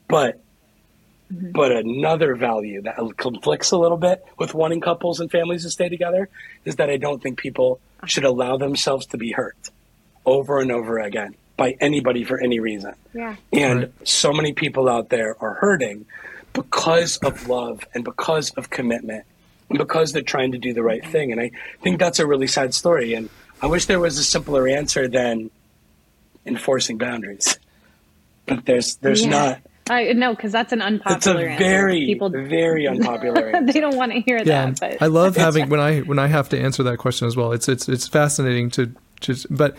But 0.07 0.39
mm-hmm. 1.31 1.51
but 1.51 1.71
another 1.71 2.35
value 2.35 2.81
that 2.81 2.97
conflicts 3.17 3.71
a 3.71 3.77
little 3.77 3.97
bit 3.97 4.25
with 4.37 4.53
wanting 4.53 4.81
couples 4.81 5.19
and 5.19 5.29
families 5.29 5.63
to 5.63 5.69
stay 5.69 5.89
together 5.89 6.29
is 6.65 6.77
that 6.77 6.89
I 6.89 6.97
don't 6.97 7.21
think 7.21 7.37
people 7.37 7.79
should 8.05 8.25
allow 8.25 8.57
themselves 8.57 9.05
to 9.07 9.17
be 9.17 9.31
hurt 9.31 9.69
over 10.25 10.59
and 10.59 10.71
over 10.71 10.99
again 10.99 11.35
by 11.57 11.75
anybody 11.79 12.23
for 12.23 12.41
any 12.41 12.59
reason. 12.59 12.93
Yeah. 13.13 13.35
And 13.51 13.79
right. 13.79 13.91
so 14.03 14.33
many 14.33 14.53
people 14.53 14.89
out 14.89 15.09
there 15.09 15.35
are 15.39 15.53
hurting 15.53 16.05
because 16.53 17.17
of 17.17 17.47
love 17.47 17.85
and 17.93 18.03
because 18.03 18.51
of 18.51 18.69
commitment 18.69 19.25
and 19.69 19.77
because 19.77 20.13
they're 20.13 20.21
trying 20.21 20.51
to 20.53 20.57
do 20.57 20.73
the 20.73 20.83
right 20.83 21.05
thing. 21.05 21.31
And 21.31 21.41
I 21.41 21.51
think 21.81 21.99
that's 21.99 22.19
a 22.19 22.27
really 22.27 22.47
sad 22.47 22.73
story. 22.73 23.13
And 23.13 23.29
I 23.61 23.67
wish 23.67 23.85
there 23.85 23.99
was 23.99 24.17
a 24.17 24.23
simpler 24.23 24.67
answer 24.67 25.07
than 25.07 25.51
enforcing 26.45 26.97
boundaries. 26.97 27.57
But 28.45 28.65
there's 28.65 28.97
there's 28.97 29.23
yeah. 29.23 29.29
not. 29.29 29.61
I 29.93 30.13
no, 30.13 30.35
because 30.35 30.51
that's 30.51 30.73
an 30.73 30.81
unpopular. 30.81 31.47
It's 31.47 31.55
a 31.55 31.63
very 31.63 32.01
answer. 32.01 32.05
People 32.05 32.29
very 32.29 32.87
unpopular. 32.93 33.61
they 33.63 33.79
don't 33.79 33.95
want 33.95 34.11
to 34.11 34.21
hear 34.21 34.37
yeah, 34.37 34.71
that. 34.71 34.79
But. 34.79 35.01
I 35.01 35.07
love 35.07 35.35
having 35.47 35.69
when 35.69 35.79
I 35.79 35.99
when 35.99 36.19
I 36.19 36.27
have 36.27 36.49
to 36.49 36.59
answer 36.59 36.83
that 36.83 36.97
question 36.97 37.27
as 37.27 37.35
well. 37.35 37.51
It's 37.51 37.67
it's 37.69 37.87
it's 37.87 38.07
fascinating 38.07 38.69
to 38.71 38.93
just 39.19 39.47
but 39.55 39.77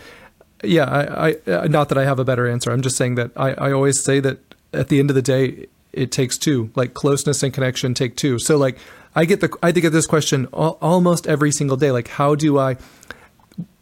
yeah, 0.63 0.85
I, 0.85 1.29
I 1.29 1.51
uh, 1.51 1.67
not 1.67 1.89
that 1.89 1.97
I 1.97 2.05
have 2.05 2.19
a 2.19 2.25
better 2.25 2.47
answer. 2.47 2.71
I'm 2.71 2.81
just 2.81 2.97
saying 2.97 3.15
that 3.15 3.31
I, 3.35 3.53
I 3.53 3.71
always 3.71 4.01
say 4.01 4.19
that 4.21 4.39
at 4.73 4.89
the 4.89 4.99
end 4.99 5.09
of 5.09 5.15
the 5.15 5.21
day, 5.21 5.67
it 5.93 6.11
takes 6.11 6.37
two. 6.37 6.71
Like 6.75 6.93
closeness 6.93 7.43
and 7.43 7.53
connection 7.53 7.93
take 7.93 8.15
two. 8.15 8.39
So 8.39 8.57
like 8.57 8.77
I 9.15 9.25
get 9.25 9.41
the 9.41 9.55
I 9.61 9.71
get 9.71 9.91
this 9.91 10.07
question 10.07 10.47
all, 10.47 10.77
almost 10.81 11.27
every 11.27 11.51
single 11.51 11.77
day. 11.77 11.91
Like 11.91 12.07
how 12.07 12.35
do 12.35 12.57
I? 12.57 12.77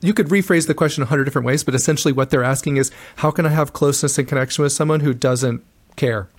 You 0.01 0.13
could 0.13 0.27
rephrase 0.27 0.67
the 0.67 0.75
question 0.75 1.01
a 1.01 1.07
hundred 1.07 1.23
different 1.25 1.47
ways, 1.47 1.63
but 1.63 1.73
essentially 1.73 2.11
what 2.11 2.29
they're 2.29 2.43
asking 2.43 2.77
is 2.77 2.91
how 3.17 3.31
can 3.31 3.45
I 3.45 3.49
have 3.49 3.73
closeness 3.73 4.17
and 4.17 4.27
connection 4.27 4.63
with 4.63 4.71
someone 4.71 4.99
who 4.99 5.13
doesn't 5.13 5.63
care? 5.95 6.29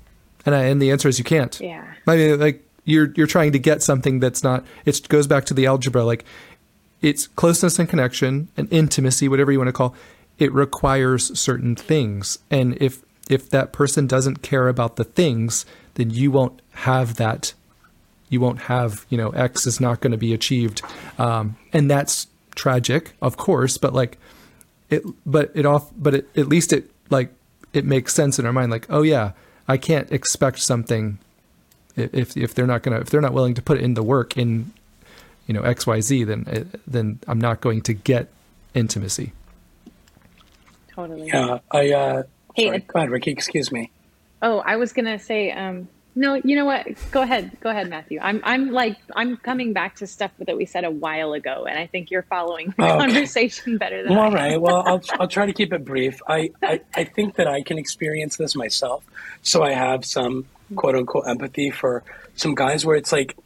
And 0.46 0.54
I, 0.54 0.64
and 0.64 0.80
the 0.80 0.90
answer 0.90 1.08
is 1.08 1.18
you 1.18 1.24
can't. 1.24 1.58
Yeah. 1.60 1.86
I 2.06 2.16
mean, 2.16 2.40
like 2.40 2.66
you're 2.84 3.12
you're 3.16 3.26
trying 3.26 3.52
to 3.52 3.58
get 3.58 3.82
something 3.82 4.20
that's 4.20 4.42
not. 4.42 4.64
It 4.84 5.08
goes 5.08 5.26
back 5.26 5.44
to 5.46 5.54
the 5.54 5.66
algebra. 5.66 6.04
Like 6.04 6.24
it's 7.00 7.26
closeness 7.26 7.78
and 7.78 7.88
connection 7.88 8.48
and 8.56 8.70
intimacy, 8.72 9.28
whatever 9.28 9.52
you 9.52 9.58
want 9.58 9.68
to 9.68 9.72
call. 9.72 9.94
It 10.38 10.52
requires 10.52 11.38
certain 11.38 11.76
things, 11.76 12.38
and 12.50 12.76
if 12.80 13.02
if 13.30 13.48
that 13.50 13.72
person 13.72 14.06
doesn't 14.06 14.42
care 14.42 14.68
about 14.68 14.96
the 14.96 15.04
things, 15.04 15.64
then 15.94 16.10
you 16.10 16.30
won't 16.30 16.60
have 16.72 17.16
that. 17.16 17.54
You 18.28 18.40
won't 18.40 18.62
have 18.62 19.06
you 19.08 19.16
know 19.16 19.30
X 19.30 19.66
is 19.66 19.80
not 19.80 20.00
going 20.00 20.10
to 20.10 20.18
be 20.18 20.34
achieved, 20.34 20.82
um, 21.18 21.56
and 21.72 21.90
that's 21.90 22.26
tragic, 22.56 23.12
of 23.22 23.36
course. 23.36 23.78
But 23.78 23.94
like 23.94 24.18
it, 24.90 25.04
but 25.24 25.52
it 25.54 25.66
off, 25.66 25.90
but 25.96 26.14
it, 26.14 26.28
at 26.36 26.48
least 26.48 26.72
it 26.72 26.90
like 27.10 27.32
it 27.72 27.84
makes 27.84 28.12
sense 28.12 28.38
in 28.38 28.46
our 28.46 28.52
mind. 28.52 28.72
Like, 28.72 28.86
oh 28.90 29.02
yeah, 29.02 29.32
I 29.68 29.76
can't 29.76 30.10
expect 30.12 30.58
something 30.60 31.18
if 31.96 32.36
if 32.36 32.54
they're 32.54 32.66
not 32.66 32.82
gonna 32.82 33.00
if 33.00 33.10
they're 33.10 33.20
not 33.20 33.32
willing 33.32 33.54
to 33.54 33.62
put 33.62 33.78
in 33.78 33.94
the 33.94 34.02
work 34.02 34.36
in 34.36 34.72
you 35.46 35.54
know 35.54 35.62
X 35.62 35.86
Y 35.86 36.00
Z, 36.00 36.24
then 36.24 36.70
then 36.86 37.18
I'm 37.28 37.40
not 37.40 37.60
going 37.60 37.80
to 37.82 37.92
get 37.94 38.28
intimacy. 38.74 39.32
Totally. 40.94 41.26
Yeah, 41.28 41.58
I. 41.70 41.90
Uh, 41.92 42.22
Hey, 42.54 42.66
sorry. 42.66 42.76
it- 42.76 42.86
go 42.86 42.98
ahead, 43.00 43.10
Ricky. 43.10 43.32
Excuse 43.32 43.72
me. 43.72 43.90
Oh, 44.40 44.58
I 44.60 44.76
was 44.76 44.92
gonna 44.92 45.18
say, 45.18 45.50
um, 45.50 45.88
no, 46.14 46.34
you 46.44 46.56
know 46.56 46.64
what? 46.64 46.86
Go 47.10 47.22
ahead, 47.22 47.58
go 47.60 47.70
ahead, 47.70 47.88
Matthew. 47.88 48.18
I'm, 48.20 48.40
I'm 48.44 48.70
like, 48.70 48.96
I'm 49.16 49.36
coming 49.38 49.72
back 49.72 49.96
to 49.96 50.06
stuff 50.06 50.32
that 50.38 50.56
we 50.56 50.66
said 50.66 50.84
a 50.84 50.90
while 50.90 51.32
ago, 51.32 51.66
and 51.68 51.78
I 51.78 51.86
think 51.86 52.10
you're 52.10 52.26
following 52.28 52.74
the 52.78 52.84
Okay. 52.84 52.98
conversation 52.98 53.78
better 53.78 54.02
than 54.02 54.12
Well, 54.14 54.20
All 54.20 54.32
right. 54.32 54.60
Well, 54.60 54.82
I'll 54.86 55.02
I'll 55.18 55.28
try 55.28 55.46
to 55.46 55.52
keep 55.52 55.72
it 55.72 55.84
brief. 55.84 56.20
I, 56.28 56.50
I 56.64 56.80
I 56.94 57.04
think 57.04 57.36
that 57.36 57.48
I 57.48 57.62
can 57.62 57.78
experience 57.78 58.36
this 58.36 58.54
myself, 58.54 59.04
so 59.42 59.62
I 59.62 59.72
have 59.72 60.04
some 60.04 60.46
quote 60.76 60.94
unquote 60.96 61.24
empathy 61.28 61.70
for 61.70 62.04
some 62.34 62.54
guys 62.54 62.84
where 62.84 62.96
it's 62.96 63.12
like, 63.12 63.36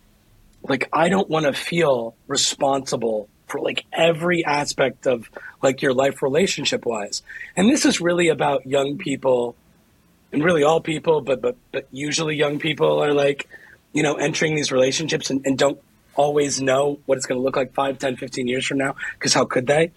like 0.62 0.88
I 0.92 1.08
don't 1.08 1.28
want 1.30 1.46
to 1.46 1.52
feel 1.52 2.16
responsible 2.26 3.28
for 3.46 3.60
like 3.60 3.84
every 3.92 4.44
aspect 4.44 5.06
of 5.06 5.30
like 5.62 5.80
your 5.82 5.94
life 5.94 6.22
relationship 6.22 6.84
wise, 6.86 7.22
and 7.56 7.68
this 7.70 7.84
is 7.86 8.00
really 8.00 8.28
about 8.28 8.66
young 8.66 8.98
people, 8.98 9.56
and 10.32 10.44
really 10.44 10.62
all 10.62 10.80
people, 10.80 11.20
but 11.20 11.40
but 11.40 11.56
but 11.72 11.86
usually 11.92 12.36
young 12.36 12.58
people 12.58 13.02
are 13.02 13.12
like, 13.12 13.48
you 13.92 14.02
know, 14.02 14.14
entering 14.14 14.54
these 14.54 14.70
relationships 14.72 15.30
and, 15.30 15.44
and 15.46 15.58
don't 15.58 15.80
always 16.14 16.60
know 16.60 16.98
what 17.06 17.16
it's 17.16 17.26
going 17.26 17.38
to 17.38 17.42
look 17.42 17.54
like 17.56 17.72
5 17.74 17.98
10 17.98 18.16
15 18.16 18.48
years 18.48 18.66
from 18.66 18.78
now 18.78 18.96
because 19.14 19.32
how 19.34 19.44
could 19.44 19.68
they 19.68 19.92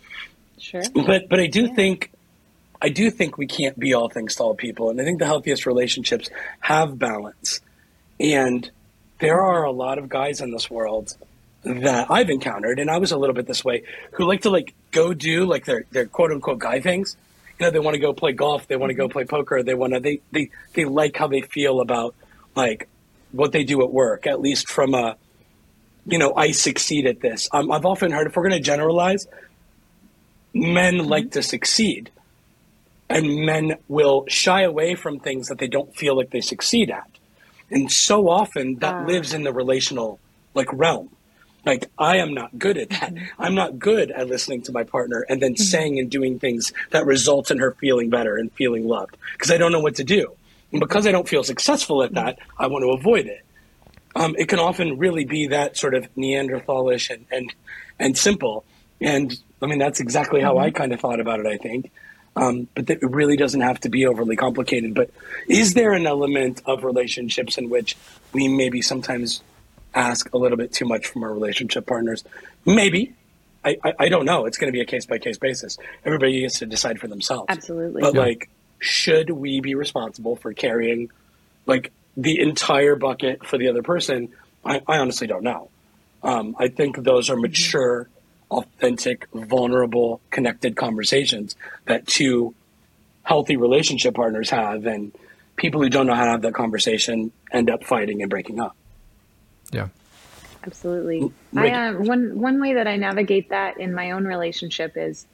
Sure. 0.60 0.84
but 0.94 1.28
but 1.28 1.40
I 1.40 1.48
do 1.48 1.74
think 1.74 2.12
I 2.82 2.90
do 2.90 3.12
think 3.12 3.38
we 3.38 3.48
can't 3.48 3.78
be 3.78 3.94
all 3.94 4.10
things 4.10 4.36
to 4.36 4.44
all 4.44 4.56
people, 4.56 4.90
and 4.90 5.00
I 5.00 5.04
think 5.04 5.20
the 5.20 5.26
healthiest 5.26 5.66
relationships 5.66 6.30
have 6.60 6.98
balance. 6.98 7.62
And 8.20 8.70
there 9.20 9.42
are 9.42 9.64
a 9.64 9.72
lot 9.72 9.98
of 9.98 10.10
guys 10.10 10.42
in 10.42 10.52
this 10.52 10.70
world 10.70 11.16
that 11.64 12.10
I've 12.10 12.30
encountered, 12.30 12.80
and 12.80 12.90
I 12.90 12.98
was 12.98 13.12
a 13.12 13.18
little 13.18 13.36
bit 13.36 13.46
this 13.46 13.64
way, 13.64 13.84
who 14.14 14.26
like 14.26 14.42
to 14.42 14.50
like 14.50 14.74
go 14.92 15.14
do 15.14 15.46
like 15.46 15.66
their 15.66 15.86
their 15.92 16.06
quote 16.06 16.32
unquote 16.32 16.60
guy 16.60 16.80
things. 16.80 17.18
You 17.62 17.68
know, 17.68 17.72
they 17.72 17.80
want 17.80 17.94
to 17.94 18.00
go 18.02 18.12
play 18.12 18.32
golf, 18.32 18.68
they 18.68 18.76
want 18.76 18.90
to 18.90 18.96
go 18.96 19.08
play 19.08 19.24
poker, 19.24 19.62
they 19.62 19.76
want 19.76 19.94
to 19.94 20.00
they 20.00 20.20
they 20.32 20.50
they 20.74 20.84
like 20.84 21.16
how 21.16 21.28
they 21.28 21.42
feel 21.42 21.80
about 21.80 22.16
like 22.56 22.90
what 23.34 23.52
they 23.52 23.64
do 23.64 23.84
at 23.84 23.92
work, 23.94 24.26
at 24.26 24.42
least 24.42 24.68
from 24.68 24.96
a 24.96 25.16
you 26.08 26.18
know, 26.18 26.34
I 26.34 26.54
succeed 26.54 27.06
at 27.06 27.20
this. 27.20 27.48
Um, 27.52 27.72
I've 27.72 27.86
often 27.86 28.10
heard 28.10 28.26
if 28.26 28.36
we're 28.36 28.50
going 28.50 28.60
to 28.60 28.66
generalize, 28.66 29.28
men 30.56 31.08
like 31.08 31.30
to 31.34 31.44
succeed 31.44 32.10
and 33.08 33.46
men 33.46 33.76
will 33.88 34.26
shy 34.28 34.64
away 34.64 34.96
from 34.96 35.20
things 35.20 35.48
that 35.50 35.60
they 35.60 35.68
don't 35.68 35.96
feel 35.96 36.18
like 36.18 36.32
they 36.32 36.42
succeed 36.42 36.90
at 36.90 37.08
and 37.70 37.92
so 37.92 38.28
often 38.28 38.80
that 38.80 38.96
Ah. 38.96 39.06
lives 39.06 39.36
in 39.36 39.44
the 39.44 39.54
relational 39.54 40.20
like 40.56 40.68
realm 40.74 41.10
like 41.66 41.90
i 41.98 42.18
am 42.18 42.34
not 42.34 42.58
good 42.58 42.78
at 42.78 42.90
that 42.90 43.14
i'm 43.40 43.56
not 43.56 43.80
good 43.80 44.12
at 44.12 44.28
listening 44.28 44.62
to 44.62 44.72
my 44.72 44.84
partner 44.84 45.26
and 45.30 45.42
then 45.42 45.56
saying 45.56 46.00
and 46.00 46.10
doing 46.10 46.40
things 46.40 46.74
that 46.92 47.06
result 47.06 47.52
in 47.52 47.60
her 47.60 47.72
feeling 47.74 48.10
better 48.10 48.36
and 48.36 48.52
feeling 48.54 48.88
loved 48.88 49.18
because 49.34 49.52
i 49.52 49.58
don't 49.58 49.72
know 49.72 49.80
what 49.80 49.96
to 49.96 50.04
do 50.04 50.32
and 50.72 50.80
because 50.80 51.06
i 51.08 51.12
don't 51.12 51.30
feel 51.30 51.44
successful 51.44 52.04
at 52.04 52.14
that 52.14 52.40
i 52.58 52.68
want 52.68 52.84
to 52.84 52.90
avoid 52.92 53.26
it 53.26 53.46
um, 54.16 54.36
it 54.38 54.48
can 54.48 54.60
often 54.60 54.98
really 54.98 55.26
be 55.26 55.48
that 55.48 55.78
sort 55.78 55.94
of 55.94 56.14
Neanderthalish 56.16 57.10
and 57.10 57.26
and, 57.32 57.54
and 58.00 58.18
simple. 58.18 58.66
And 59.00 59.38
I 59.62 59.68
mean, 59.68 59.80
that's 59.80 60.00
exactly 60.00 60.42
how 60.42 60.58
I 60.58 60.72
kind 60.72 60.94
of 60.94 61.00
thought 61.00 61.20
about 61.20 61.40
it. 61.40 61.46
I 61.46 61.58
think, 61.58 61.92
um, 62.36 62.68
but 62.76 62.88
that 62.88 63.02
it 63.02 63.10
really 63.10 63.38
doesn't 63.38 63.62
have 63.62 63.80
to 63.82 63.90
be 63.90 64.06
overly 64.06 64.36
complicated. 64.36 64.94
But 64.94 65.12
is 65.48 65.74
there 65.74 65.94
an 65.94 66.08
element 66.08 66.62
of 66.66 66.84
relationships 66.84 67.58
in 67.58 67.70
which 67.70 67.96
we 68.34 68.48
maybe 68.48 68.82
sometimes 68.82 69.42
ask 69.94 70.34
a 70.34 70.38
little 70.38 70.58
bit 70.58 70.72
too 70.72 70.86
much 70.86 71.08
from 71.08 71.24
our 71.24 71.34
relationship 71.34 71.86
partners? 71.86 72.24
Maybe. 72.66 73.14
I, 73.64 73.78
I, 73.84 73.94
I 74.00 74.10
don't 74.10 74.26
know. 74.26 74.46
It's 74.46 74.58
going 74.58 74.72
to 74.72 74.76
be 74.76 74.82
a 74.82 74.86
case 74.86 75.06
by 75.06 75.18
case 75.20 75.38
basis. 75.38 75.78
Everybody 76.06 76.42
gets 76.42 76.60
to 76.60 76.66
decide 76.66 77.00
for 77.00 77.08
themselves. 77.08 77.46
Absolutely. 77.50 78.02
But 78.02 78.16
Yeah. 78.16 78.22
like, 78.22 78.50
should 78.80 79.30
we 79.30 79.60
be 79.62 79.76
responsible 79.76 80.36
for 80.36 80.54
carrying 80.54 81.12
like 81.68 81.92
the 82.18 82.40
entire 82.40 82.96
bucket 82.96 83.46
for 83.46 83.58
the 83.60 83.68
other 83.68 83.84
person? 83.84 84.30
I, 84.66 84.82
I 84.88 84.98
honestly 84.98 85.28
don't 85.28 85.44
know. 85.44 85.70
Um, 86.24 86.56
I 86.58 86.68
think 86.70 86.98
those 87.04 87.30
are 87.30 87.36
mature, 87.36 88.08
authentic, 88.50 89.28
vulnerable, 89.34 90.22
connected 90.32 90.76
conversations 90.76 91.56
that 91.86 92.08
two 92.08 92.54
healthy 93.24 93.56
relationship 93.58 94.16
partners 94.16 94.50
have, 94.50 94.86
and 94.88 95.12
people 95.56 95.82
who 95.82 95.90
don't 95.90 96.08
know 96.08 96.16
how 96.16 96.26
to 96.26 96.32
have 96.32 96.42
that 96.42 96.54
conversation 96.56 97.32
end 97.52 97.70
up 97.70 97.84
fighting 97.84 98.22
and 98.22 98.30
breaking 98.32 98.60
up. 98.60 98.76
Yeah. 99.72 99.88
Absolutely. 100.64 101.32
Rick- 101.54 101.74
I 101.74 101.88
um, 101.88 102.06
one 102.06 102.40
one 102.40 102.62
way 102.62 102.74
that 102.76 102.88
I 102.88 102.96
navigate 102.96 103.50
that 103.50 103.80
in 103.80 103.94
my 103.94 104.12
own 104.12 104.26
relationship 104.26 104.94
is, 104.96 105.26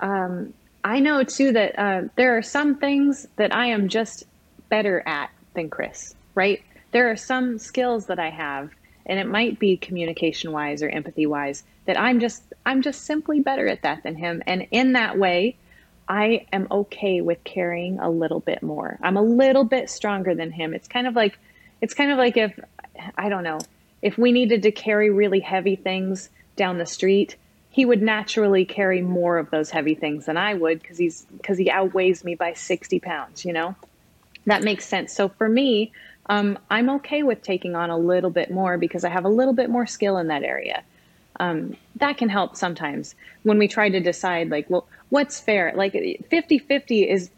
um, 0.00 0.54
I 0.84 1.00
know 1.00 1.24
too 1.24 1.52
that 1.52 1.78
uh, 1.78 2.02
there 2.16 2.36
are 2.36 2.42
some 2.42 2.76
things 2.76 3.26
that 3.36 3.54
I 3.54 3.66
am 3.66 3.88
just 3.88 4.24
better 4.68 5.02
at 5.06 5.30
than 5.54 5.70
Chris. 5.70 6.14
Right? 6.34 6.62
There 6.92 7.10
are 7.10 7.16
some 7.16 7.58
skills 7.58 8.06
that 8.06 8.20
I 8.20 8.30
have, 8.30 8.70
and 9.06 9.18
it 9.18 9.26
might 9.26 9.58
be 9.58 9.76
communication 9.76 10.52
wise 10.52 10.82
or 10.82 10.88
empathy 10.88 11.26
wise 11.26 11.64
that 11.86 11.98
I'm 11.98 12.20
just 12.20 12.42
I'm 12.64 12.82
just 12.82 13.02
simply 13.02 13.40
better 13.40 13.66
at 13.66 13.82
that 13.82 14.04
than 14.04 14.14
him. 14.14 14.42
And 14.46 14.66
in 14.70 14.92
that 14.92 15.18
way, 15.18 15.56
I 16.08 16.46
am 16.52 16.68
okay 16.70 17.20
with 17.20 17.42
carrying 17.44 17.98
a 17.98 18.10
little 18.10 18.40
bit 18.40 18.62
more. 18.62 18.98
I'm 19.02 19.16
a 19.16 19.22
little 19.22 19.64
bit 19.64 19.90
stronger 19.90 20.34
than 20.34 20.50
him. 20.50 20.74
It's 20.74 20.88
kind 20.88 21.06
of 21.06 21.14
like 21.14 21.38
it's 21.80 21.94
kind 21.94 22.12
of 22.12 22.18
like 22.18 22.36
if 22.36 22.58
I 23.16 23.28
don't 23.28 23.44
know, 23.44 23.60
if 24.02 24.18
we 24.18 24.32
needed 24.32 24.62
to 24.62 24.70
carry 24.70 25.10
really 25.10 25.40
heavy 25.40 25.76
things 25.76 26.28
down 26.56 26.78
the 26.78 26.86
street, 26.86 27.36
he 27.70 27.84
would 27.84 28.02
naturally 28.02 28.64
carry 28.64 29.02
more 29.02 29.38
of 29.38 29.50
those 29.50 29.70
heavy 29.70 29.94
things 29.94 30.26
than 30.26 30.36
I 30.36 30.54
would 30.54 30.80
because 30.80 30.98
he's 30.98 31.26
because 31.36 31.58
he 31.58 31.70
outweighs 31.70 32.24
me 32.24 32.34
by 32.34 32.52
60 32.52 33.00
pounds, 33.00 33.44
you 33.44 33.52
know? 33.52 33.74
That 34.46 34.62
makes 34.62 34.86
sense. 34.86 35.12
So 35.12 35.28
for 35.28 35.48
me, 35.48 35.92
um, 36.26 36.58
I'm 36.70 36.90
okay 36.90 37.22
with 37.22 37.42
taking 37.42 37.74
on 37.74 37.90
a 37.90 37.98
little 37.98 38.30
bit 38.30 38.50
more 38.50 38.78
because 38.78 39.04
I 39.04 39.08
have 39.08 39.24
a 39.24 39.30
little 39.30 39.54
bit 39.54 39.70
more 39.70 39.86
skill 39.86 40.18
in 40.18 40.28
that 40.28 40.42
area 40.42 40.84
um, 41.40 41.76
that 41.96 42.16
can 42.16 42.28
help 42.28 42.56
sometimes 42.56 43.14
when 43.42 43.58
we 43.58 43.68
try 43.68 43.88
to 43.88 44.00
decide 44.00 44.50
like 44.50 44.68
well 44.70 44.86
what's 45.08 45.40
fair 45.40 45.72
like 45.74 45.92
50-50 45.92 47.08
is 47.08 47.30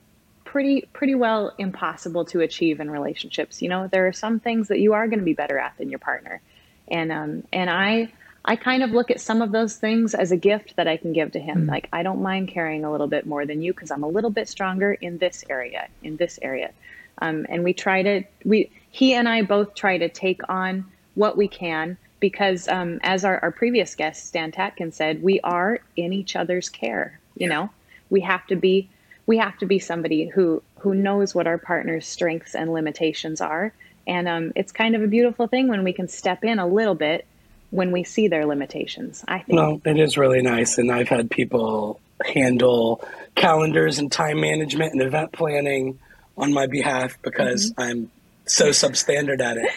pretty 0.57 0.89
pretty 0.95 1.15
well 1.15 1.53
impossible 1.59 2.25
to 2.25 2.41
achieve 2.41 2.81
in 2.81 2.91
relationships. 2.91 3.61
You 3.61 3.69
know 3.69 3.89
there 3.89 4.07
are 4.07 4.13
some 4.15 4.41
things 4.41 4.69
that 4.69 4.79
you 4.79 4.95
are 4.95 5.07
going 5.07 5.19
to 5.19 5.25
be 5.25 5.35
better 5.35 5.59
at 5.59 5.77
than 5.77 5.91
your 5.91 5.99
partner. 5.99 6.41
And 6.89 7.13
um 7.13 7.45
and 7.53 7.69
i 7.69 8.11
i 8.43 8.57
kind 8.57 8.83
of 8.83 8.89
look 8.89 9.11
at 9.11 9.21
some 9.21 9.43
of 9.43 9.53
those 9.53 9.77
things 9.77 10.15
as 10.15 10.33
a 10.33 10.37
gift 10.39 10.77
that 10.77 10.89
i 10.89 10.97
can 10.97 11.13
give 11.13 11.33
to 11.33 11.39
him. 11.39 11.67
Like 11.67 11.91
i 11.93 12.03
don't 12.03 12.23
mind 12.23 12.49
carrying 12.49 12.87
a 12.87 12.91
little 12.91 13.07
bit 13.07 13.27
more 13.27 13.45
than 13.45 13.61
you 13.61 13.75
because 13.75 13.91
i'm 13.91 14.03
a 14.03 14.09
little 14.09 14.31
bit 14.31 14.49
stronger 14.49 14.95
in 14.95 15.19
this 15.19 15.45
area 15.51 15.89
in 16.03 16.17
this 16.17 16.39
area. 16.41 16.71
Um, 17.19 17.45
and 17.51 17.63
we 17.63 17.75
try 17.75 18.03
to 18.03 18.23
we 18.47 18.71
he 18.91 19.13
and 19.13 19.29
i 19.29 19.43
both 19.43 19.75
try 19.75 19.99
to 19.99 20.09
take 20.09 20.41
on 20.49 20.87
what 21.17 21.37
we 21.37 21.49
can 21.49 21.99
because 22.19 22.67
um, 22.67 22.99
as 23.03 23.27
our, 23.27 23.39
our 23.41 23.51
previous 23.51 23.95
guest 23.95 24.25
stan 24.25 24.53
tatkin 24.53 24.91
said 24.91 25.23
we 25.23 25.39
are 25.41 25.81
in 25.97 26.15
each 26.15 26.35
other's 26.35 26.71
care 26.71 27.21
you 27.37 27.49
know? 27.49 27.69
We 28.09 28.21
have 28.23 28.47
to 28.47 28.57
be 28.57 28.89
we 29.27 29.39
have 29.39 29.59
to 29.59 29.67
be 29.67 29.79
somebody 29.79 30.27
who 30.27 30.63
who 30.79 30.95
knows 30.95 31.35
what 31.35 31.47
our 31.47 31.59
partner's 31.59 32.07
strengths 32.07 32.55
and 32.55 32.73
limitations 32.73 33.41
are 33.41 33.73
and 34.07 34.29
um, 34.29 34.53
it's 34.55 34.73
kind 34.73 34.95
of 34.95 35.03
a 35.03 35.09
beautiful 35.09 35.47
thing 35.49 35.69
when 35.69 35.83
we 35.83 35.93
can 35.93 36.09
step 36.09 36.45
in 36.45 36.59
a 36.59 36.67
little 36.67 36.95
bit 36.95 37.27
when 37.71 37.91
we 37.91 38.05
see 38.05 38.29
their 38.29 38.47
limitations 38.47 39.25
i 39.29 39.39
think 39.39 39.57
No, 39.57 39.81
it 39.85 39.99
is 39.99 40.17
really 40.17 40.43
nice, 40.43 40.79
and 40.79 40.91
I've 40.91 41.09
had 41.09 41.31
people 41.31 42.01
handle 42.25 43.05
calendars 43.35 43.99
and 43.99 44.11
time 44.11 44.41
management 44.41 44.93
and 44.93 45.03
event 45.03 45.33
planning 45.33 45.99
on 46.37 46.53
my 46.53 46.67
behalf 46.67 47.19
because 47.23 47.71
mm-hmm. 47.73 47.81
I'm 47.81 48.11
so 48.47 48.71
substandard 48.71 49.41
at 49.41 49.57
it. 49.57 49.71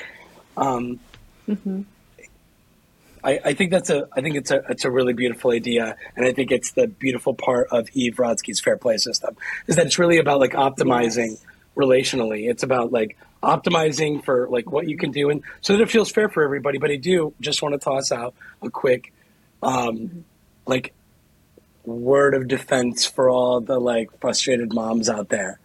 Um, 0.55 0.99
mm-hmm. 1.47 1.81
I, 3.23 3.39
I, 3.45 3.53
think 3.53 3.71
that's 3.71 3.89
a 3.89 4.07
I 4.13 4.21
think 4.21 4.35
it's 4.35 4.51
a 4.51 4.63
it's 4.69 4.85
a 4.85 4.91
really 4.91 5.13
beautiful 5.13 5.51
idea, 5.51 5.95
and 6.15 6.25
I 6.25 6.33
think 6.33 6.51
it's 6.51 6.71
the 6.71 6.87
beautiful 6.87 7.33
part 7.33 7.67
of 7.71 7.89
Eve 7.93 8.15
Rodsky's 8.15 8.59
Fair 8.59 8.77
Play 8.77 8.97
system 8.97 9.35
is 9.67 9.75
that 9.75 9.85
it's 9.85 9.99
really 9.99 10.17
about 10.17 10.39
like 10.39 10.51
optimizing 10.51 11.31
yes. 11.31 11.45
relationally. 11.75 12.49
It's 12.49 12.63
about 12.63 12.91
like 12.91 13.17
optimizing 13.43 14.23
for 14.23 14.47
like 14.49 14.71
what 14.71 14.87
you 14.87 14.97
can 14.97 15.11
do, 15.11 15.29
and 15.29 15.43
so 15.61 15.73
that 15.73 15.83
it 15.83 15.89
feels 15.89 16.11
fair 16.11 16.29
for 16.29 16.43
everybody. 16.43 16.77
But 16.77 16.91
I 16.91 16.95
do 16.95 17.33
just 17.41 17.61
want 17.61 17.73
to 17.73 17.79
toss 17.79 18.11
out 18.11 18.33
a 18.61 18.69
quick, 18.69 19.13
um, 19.61 20.25
like 20.65 20.93
word 21.85 22.35
of 22.35 22.47
defense 22.47 23.05
for 23.05 23.29
all 23.29 23.61
the 23.61 23.79
like 23.79 24.09
frustrated 24.19 24.73
moms 24.73 25.09
out 25.09 25.29
there 25.29 25.59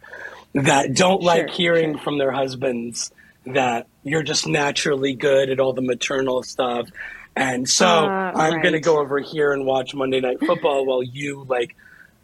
that 0.53 0.93
don't 0.93 1.21
like 1.21 1.49
hearing 1.49 1.93
sure. 1.93 2.01
from 2.01 2.17
their 2.17 2.31
husbands 2.31 3.11
that 3.45 3.87
you're 4.03 4.23
just 4.23 4.47
naturally 4.47 5.13
good 5.13 5.49
at 5.49 5.59
all 5.59 5.73
the 5.73 5.81
maternal 5.81 6.43
stuff. 6.43 6.89
And 7.35 7.67
so 7.67 7.85
uh, 7.85 8.31
I'm 8.35 8.53
right. 8.53 8.61
going 8.63 8.73
to 8.73 8.79
go 8.79 8.99
over 8.99 9.19
here 9.19 9.51
and 9.51 9.65
watch 9.65 9.93
Monday 9.93 10.21
Night 10.21 10.39
Football 10.39 10.85
while 10.85 11.03
you 11.03 11.45
like 11.47 11.75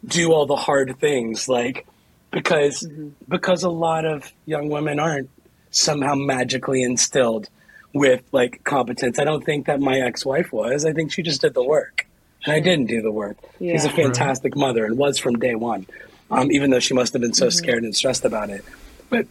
do 0.04 0.32
all 0.32 0.46
the 0.46 0.56
hard 0.56 0.98
things 0.98 1.48
like 1.48 1.86
because 2.30 2.80
mm-hmm. 2.80 3.10
because 3.28 3.62
a 3.62 3.70
lot 3.70 4.04
of 4.04 4.32
young 4.46 4.68
women 4.68 4.98
aren't 4.98 5.30
somehow 5.70 6.14
magically 6.14 6.82
instilled 6.82 7.48
with 7.92 8.22
like 8.32 8.64
competence. 8.64 9.18
I 9.18 9.24
don't 9.24 9.44
think 9.44 9.66
that 9.66 9.80
my 9.80 10.00
ex-wife 10.00 10.52
was. 10.52 10.84
I 10.86 10.92
think 10.92 11.12
she 11.12 11.22
just 11.22 11.42
did 11.42 11.54
the 11.54 11.62
work. 11.62 12.06
And 12.44 12.54
I 12.54 12.60
didn't 12.60 12.86
do 12.86 13.02
the 13.02 13.12
work. 13.12 13.36
Yeah. 13.60 13.72
She's 13.72 13.84
a 13.84 13.90
fantastic 13.90 14.56
mother 14.56 14.84
and 14.84 14.98
was 14.98 15.18
from 15.18 15.38
day 15.38 15.54
one 15.54 15.86
um, 16.32 16.50
even 16.50 16.70
though 16.70 16.80
she 16.80 16.94
must 16.94 17.12
have 17.12 17.22
been 17.22 17.34
so 17.34 17.46
mm-hmm. 17.46 17.56
scared 17.56 17.84
and 17.84 17.94
stressed 17.94 18.24
about 18.24 18.50
it. 18.50 18.64
But 19.10 19.26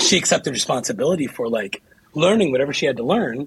she 0.00 0.16
accepted 0.16 0.52
responsibility 0.52 1.26
for 1.26 1.48
like 1.48 1.82
learning 2.14 2.50
whatever 2.50 2.72
she 2.72 2.86
had 2.86 2.96
to 2.96 3.04
learn 3.04 3.46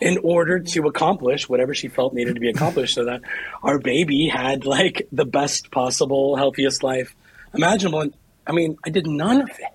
in 0.00 0.18
order 0.22 0.58
to 0.58 0.86
accomplish 0.86 1.48
whatever 1.48 1.74
she 1.74 1.88
felt 1.88 2.12
needed 2.12 2.34
to 2.34 2.40
be 2.40 2.50
accomplished 2.50 2.94
so 2.94 3.04
that 3.04 3.22
our 3.62 3.78
baby 3.78 4.28
had 4.28 4.66
like 4.66 5.08
the 5.12 5.24
best 5.24 5.70
possible 5.70 6.36
healthiest 6.36 6.82
life 6.82 7.14
imaginable 7.54 8.00
and 8.00 8.14
i 8.46 8.52
mean 8.52 8.76
i 8.84 8.90
did 8.90 9.06
none 9.06 9.40
of 9.40 9.48
it 9.48 9.74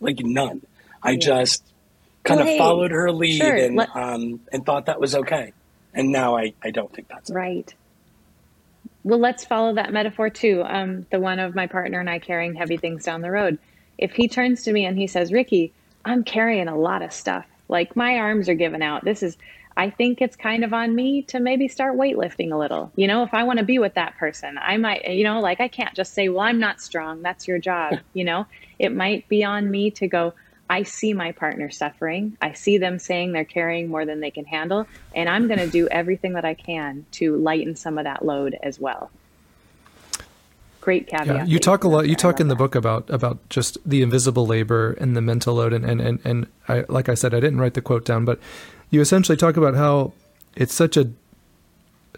like 0.00 0.18
none 0.20 0.60
i 1.02 1.12
yeah. 1.12 1.18
just 1.18 1.64
kind 2.22 2.38
well, 2.38 2.48
of 2.48 2.52
hey, 2.52 2.58
followed 2.58 2.90
her 2.90 3.10
lead 3.10 3.38
sure. 3.38 3.54
and 3.54 3.76
Let- 3.76 3.96
um, 3.96 4.40
and 4.52 4.64
thought 4.66 4.86
that 4.86 5.00
was 5.00 5.14
okay 5.14 5.52
and 5.94 6.12
now 6.12 6.36
i 6.36 6.52
i 6.62 6.70
don't 6.70 6.92
think 6.92 7.08
that's 7.08 7.30
right 7.30 7.74
well, 9.04 9.18
let's 9.18 9.44
follow 9.44 9.74
that 9.74 9.92
metaphor 9.92 10.30
too. 10.30 10.62
Um, 10.64 11.06
the 11.10 11.18
one 11.18 11.38
of 11.40 11.54
my 11.54 11.66
partner 11.66 11.98
and 11.98 12.08
I 12.08 12.18
carrying 12.18 12.54
heavy 12.54 12.76
things 12.76 13.04
down 13.04 13.20
the 13.20 13.30
road. 13.30 13.58
If 13.98 14.12
he 14.12 14.28
turns 14.28 14.62
to 14.64 14.72
me 14.72 14.84
and 14.84 14.96
he 14.96 15.06
says, 15.06 15.32
Ricky, 15.32 15.72
I'm 16.04 16.24
carrying 16.24 16.68
a 16.68 16.76
lot 16.76 17.02
of 17.02 17.12
stuff. 17.12 17.44
Like 17.68 17.96
my 17.96 18.18
arms 18.18 18.48
are 18.48 18.54
giving 18.54 18.82
out. 18.82 19.04
This 19.04 19.22
is, 19.22 19.36
I 19.76 19.90
think 19.90 20.20
it's 20.20 20.36
kind 20.36 20.64
of 20.64 20.72
on 20.72 20.94
me 20.94 21.22
to 21.22 21.40
maybe 21.40 21.68
start 21.68 21.96
weightlifting 21.96 22.52
a 22.52 22.56
little. 22.56 22.92
You 22.96 23.06
know, 23.06 23.22
if 23.22 23.32
I 23.32 23.44
want 23.44 23.58
to 23.58 23.64
be 23.64 23.78
with 23.78 23.94
that 23.94 24.16
person, 24.16 24.58
I 24.58 24.76
might, 24.76 25.08
you 25.08 25.24
know, 25.24 25.40
like 25.40 25.60
I 25.60 25.68
can't 25.68 25.94
just 25.94 26.14
say, 26.14 26.28
well, 26.28 26.40
I'm 26.40 26.58
not 26.58 26.80
strong. 26.80 27.22
That's 27.22 27.48
your 27.48 27.58
job. 27.58 27.98
you 28.12 28.24
know, 28.24 28.46
it 28.78 28.94
might 28.94 29.28
be 29.28 29.44
on 29.44 29.70
me 29.70 29.90
to 29.92 30.06
go, 30.06 30.34
I 30.68 30.84
see 30.84 31.12
my 31.12 31.32
partner 31.32 31.70
suffering. 31.70 32.36
I 32.40 32.52
see 32.52 32.78
them 32.78 32.98
saying 32.98 33.32
they're 33.32 33.44
carrying 33.44 33.88
more 33.88 34.06
than 34.06 34.20
they 34.20 34.30
can 34.30 34.44
handle. 34.44 34.86
And 35.14 35.28
I'm 35.28 35.46
going 35.46 35.60
to 35.60 35.66
do 35.68 35.86
everything 35.88 36.32
that 36.34 36.44
I 36.44 36.54
can 36.54 37.04
to 37.12 37.36
lighten 37.36 37.76
some 37.76 37.98
of 37.98 38.04
that 38.04 38.24
load 38.24 38.56
as 38.62 38.80
well. 38.80 39.10
Great 40.80 41.06
caveat. 41.06 41.26
Yeah, 41.26 41.44
you 41.44 41.58
talk 41.58 41.84
a 41.84 41.88
lot. 41.88 42.08
You 42.08 42.16
talk 42.16 42.40
in 42.40 42.48
the 42.48 42.56
book 42.56 42.74
about 42.74 43.08
about 43.08 43.38
just 43.50 43.78
the 43.88 44.02
invisible 44.02 44.48
labor 44.48 44.94
and 44.94 45.16
the 45.16 45.20
mental 45.20 45.54
load, 45.54 45.72
and 45.72 45.84
and 45.84 46.00
and, 46.00 46.18
and 46.24 46.46
I, 46.68 46.84
like 46.88 47.08
I 47.08 47.14
said, 47.14 47.34
I 47.34 47.38
didn't 47.38 47.60
write 47.60 47.74
the 47.74 47.82
quote 47.82 48.04
down, 48.04 48.24
but 48.24 48.40
you 48.92 49.00
essentially 49.00 49.36
talk 49.36 49.56
about 49.56 49.74
how 49.74 50.12
it's 50.54 50.74
such 50.74 50.96
a 50.96 51.10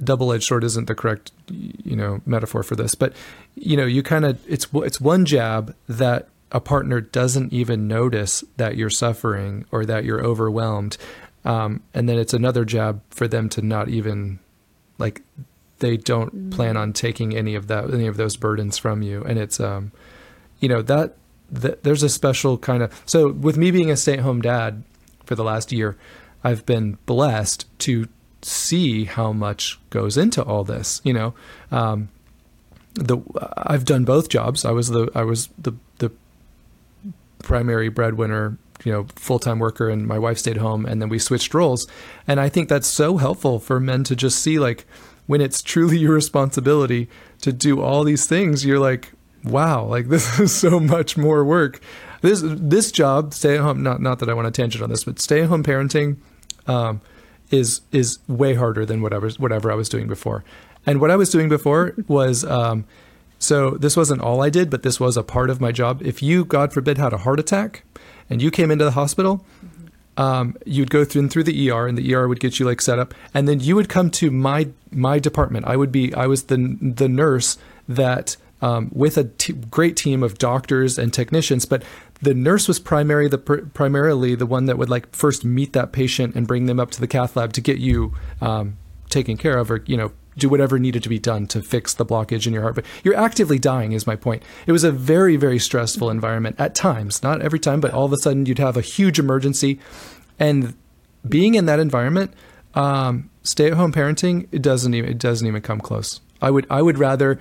double-edged 0.02 0.44
sword 0.44 0.64
isn't 0.64 0.86
the 0.86 0.94
correct 0.94 1.30
you 1.48 1.96
know 1.96 2.20
metaphor 2.26 2.62
for 2.62 2.76
this, 2.76 2.94
but 2.94 3.14
you 3.54 3.76
know 3.76 3.86
you 3.86 4.02
kind 4.02 4.26
of 4.26 4.38
it's 4.46 4.66
it's 4.74 5.00
one 5.00 5.24
jab 5.24 5.74
that 5.88 6.28
a 6.52 6.60
partner 6.60 7.00
doesn't 7.00 7.52
even 7.52 7.88
notice 7.88 8.44
that 8.58 8.76
you're 8.76 8.90
suffering 8.90 9.64
or 9.72 9.86
that 9.86 10.04
you're 10.04 10.22
overwhelmed. 10.22 10.98
Um, 11.44 11.82
and 11.92 12.08
then 12.08 12.18
it's 12.18 12.32
another 12.32 12.64
jab 12.64 13.02
for 13.10 13.28
them 13.28 13.48
to 13.50 13.62
not 13.62 13.88
even 13.88 14.38
like 14.98 15.22
they 15.78 15.96
don't 15.96 16.34
mm-hmm. 16.34 16.50
plan 16.50 16.76
on 16.76 16.92
taking 16.92 17.36
any 17.36 17.54
of 17.54 17.66
that 17.68 17.92
any 17.92 18.06
of 18.06 18.16
those 18.16 18.36
burdens 18.36 18.78
from 18.78 19.02
you 19.02 19.22
and 19.24 19.38
it's 19.38 19.60
um 19.60 19.92
you 20.60 20.68
know 20.68 20.80
that, 20.80 21.16
that 21.50 21.82
there's 21.82 22.02
a 22.02 22.08
special 22.08 22.56
kind 22.56 22.82
of 22.82 23.02
so 23.04 23.30
with 23.30 23.56
me 23.58 23.70
being 23.70 23.90
a 23.90 23.96
stay-at-home 23.96 24.40
dad 24.40 24.82
for 25.24 25.34
the 25.34 25.44
last 25.44 25.72
year 25.72 25.96
i've 26.44 26.64
been 26.66 26.98
blessed 27.06 27.66
to 27.78 28.06
see 28.42 29.04
how 29.04 29.32
much 29.32 29.80
goes 29.90 30.16
into 30.16 30.42
all 30.42 30.64
this 30.64 31.00
you 31.02 31.12
know 31.12 31.34
um 31.70 32.08
the 32.94 33.18
i've 33.56 33.84
done 33.84 34.04
both 34.04 34.28
jobs 34.28 34.64
i 34.64 34.70
was 34.70 34.88
the 34.88 35.10
i 35.14 35.22
was 35.22 35.48
the 35.58 35.72
the 35.98 36.10
primary 37.44 37.88
breadwinner, 37.88 38.58
you 38.82 38.90
know, 38.90 39.06
full 39.14 39.38
time 39.38 39.60
worker, 39.60 39.88
and 39.88 40.06
my 40.08 40.18
wife 40.18 40.38
stayed 40.38 40.56
home, 40.56 40.84
and 40.84 41.00
then 41.00 41.08
we 41.08 41.18
switched 41.18 41.54
roles. 41.54 41.86
And 42.26 42.40
I 42.40 42.48
think 42.48 42.68
that's 42.68 42.88
so 42.88 43.18
helpful 43.18 43.60
for 43.60 43.78
men 43.78 44.02
to 44.04 44.16
just 44.16 44.40
see 44.40 44.58
like 44.58 44.84
when 45.26 45.40
it's 45.40 45.62
truly 45.62 45.98
your 46.04 46.14
responsibility 46.14 47.08
to 47.42 47.52
do 47.52 47.80
all 47.80 48.02
these 48.02 48.26
things, 48.26 48.64
you're 48.64 48.80
like, 48.80 49.12
wow, 49.44 49.84
like 49.84 50.08
this 50.08 50.40
is 50.40 50.52
so 50.52 50.80
much 50.80 51.16
more 51.16 51.44
work. 51.44 51.80
This 52.22 52.42
this 52.42 52.90
job, 52.90 53.34
stay 53.34 53.54
at 53.54 53.60
home. 53.60 53.82
Not 53.82 54.00
not 54.00 54.18
that 54.18 54.28
I 54.28 54.34
want 54.34 54.52
to 54.52 54.62
tangent 54.62 54.82
on 54.82 54.90
this, 54.90 55.04
but 55.04 55.20
stay 55.20 55.42
at 55.42 55.48
home 55.48 55.62
parenting 55.62 56.16
um, 56.66 57.00
is 57.50 57.80
is 57.92 58.18
way 58.28 58.54
harder 58.54 58.84
than 58.86 59.02
whatever 59.02 59.28
whatever 59.38 59.70
I 59.70 59.74
was 59.74 59.88
doing 59.88 60.08
before. 60.08 60.44
And 60.86 61.00
what 61.00 61.10
I 61.10 61.16
was 61.16 61.30
doing 61.30 61.48
before 61.48 61.94
was 62.08 62.44
um, 62.44 62.84
so 63.38 63.70
this 63.72 63.96
wasn't 63.96 64.22
all 64.22 64.42
I 64.42 64.50
did, 64.50 64.70
but 64.70 64.82
this 64.82 64.98
was 64.98 65.16
a 65.16 65.22
part 65.22 65.50
of 65.50 65.60
my 65.60 65.72
job. 65.72 66.02
If 66.02 66.22
you, 66.22 66.44
God 66.44 66.72
forbid, 66.72 66.98
had 66.98 67.12
a 67.12 67.18
heart 67.18 67.38
attack 67.38 67.84
and 68.30 68.40
you 68.40 68.50
came 68.50 68.70
into 68.70 68.84
the 68.84 68.92
hospital, 68.92 69.44
um, 70.16 70.56
you'd 70.64 70.90
go 70.90 71.04
through 71.04 71.28
through 71.28 71.44
the 71.44 71.70
ER, 71.70 71.86
and 71.86 71.98
the 71.98 72.14
ER 72.14 72.28
would 72.28 72.40
get 72.40 72.58
you 72.58 72.66
like 72.66 72.80
set 72.80 72.98
up, 72.98 73.14
and 73.32 73.48
then 73.48 73.60
you 73.60 73.74
would 73.76 73.88
come 73.88 74.10
to 74.12 74.30
my 74.30 74.68
my 74.90 75.18
department. 75.18 75.66
I 75.66 75.76
would 75.76 75.92
be 75.92 76.14
I 76.14 76.26
was 76.26 76.44
the 76.44 76.78
the 76.80 77.08
nurse 77.08 77.58
that 77.88 78.36
um, 78.62 78.90
with 78.94 79.18
a 79.18 79.24
t- 79.24 79.52
great 79.52 79.96
team 79.96 80.22
of 80.22 80.38
doctors 80.38 80.98
and 80.98 81.12
technicians, 81.12 81.66
but 81.66 81.82
the 82.24 82.34
nurse 82.34 82.66
was 82.66 82.78
primary 82.78 83.28
the 83.28 83.38
pr- 83.38 83.66
primarily 83.72 84.34
the 84.34 84.46
one 84.46 84.66
that 84.66 84.78
would 84.78 84.90
like 84.90 85.14
first 85.14 85.44
meet 85.44 85.72
that 85.72 85.92
patient 85.92 86.34
and 86.34 86.46
bring 86.46 86.66
them 86.66 86.80
up 86.80 86.90
to 86.90 87.00
the 87.00 87.06
cath 87.06 87.36
lab 87.36 87.52
to 87.52 87.60
get 87.60 87.78
you 87.78 88.12
um, 88.40 88.76
taken 89.10 89.36
care 89.36 89.58
of 89.58 89.70
or 89.70 89.82
you 89.86 89.96
know 89.96 90.12
do 90.36 90.48
whatever 90.48 90.78
needed 90.78 91.02
to 91.02 91.08
be 91.08 91.18
done 91.18 91.46
to 91.46 91.62
fix 91.62 91.94
the 91.94 92.04
blockage 92.04 92.46
in 92.46 92.52
your 92.52 92.62
heart. 92.62 92.74
But 92.74 92.84
you're 93.04 93.16
actively 93.16 93.58
dying, 93.58 93.92
is 93.92 94.06
my 94.06 94.16
point. 94.16 94.42
It 94.66 94.72
was 94.72 94.82
a 94.82 94.90
very, 94.90 95.36
very 95.36 95.58
stressful 95.58 96.10
environment 96.10 96.56
at 96.58 96.74
times, 96.74 97.22
not 97.22 97.40
every 97.40 97.60
time, 97.60 97.80
but 97.80 97.92
all 97.92 98.04
of 98.04 98.12
a 98.12 98.16
sudden 98.16 98.46
you'd 98.46 98.58
have 98.58 98.76
a 98.76 98.80
huge 98.80 99.20
emergency. 99.20 99.78
And 100.38 100.74
being 101.28 101.54
in 101.54 101.66
that 101.66 101.78
environment, 101.78 102.34
um, 102.74 103.30
stay 103.42 103.68
at 103.68 103.74
home 103.74 103.92
parenting, 103.92 104.48
it 104.50 104.62
doesn't 104.62 104.92
even 104.94 105.10
it 105.10 105.18
doesn't 105.18 105.46
even 105.46 105.62
come 105.62 105.80
close. 105.80 106.20
I 106.42 106.50
would 106.50 106.66
I 106.68 106.82
would 106.82 106.98
rather 106.98 107.40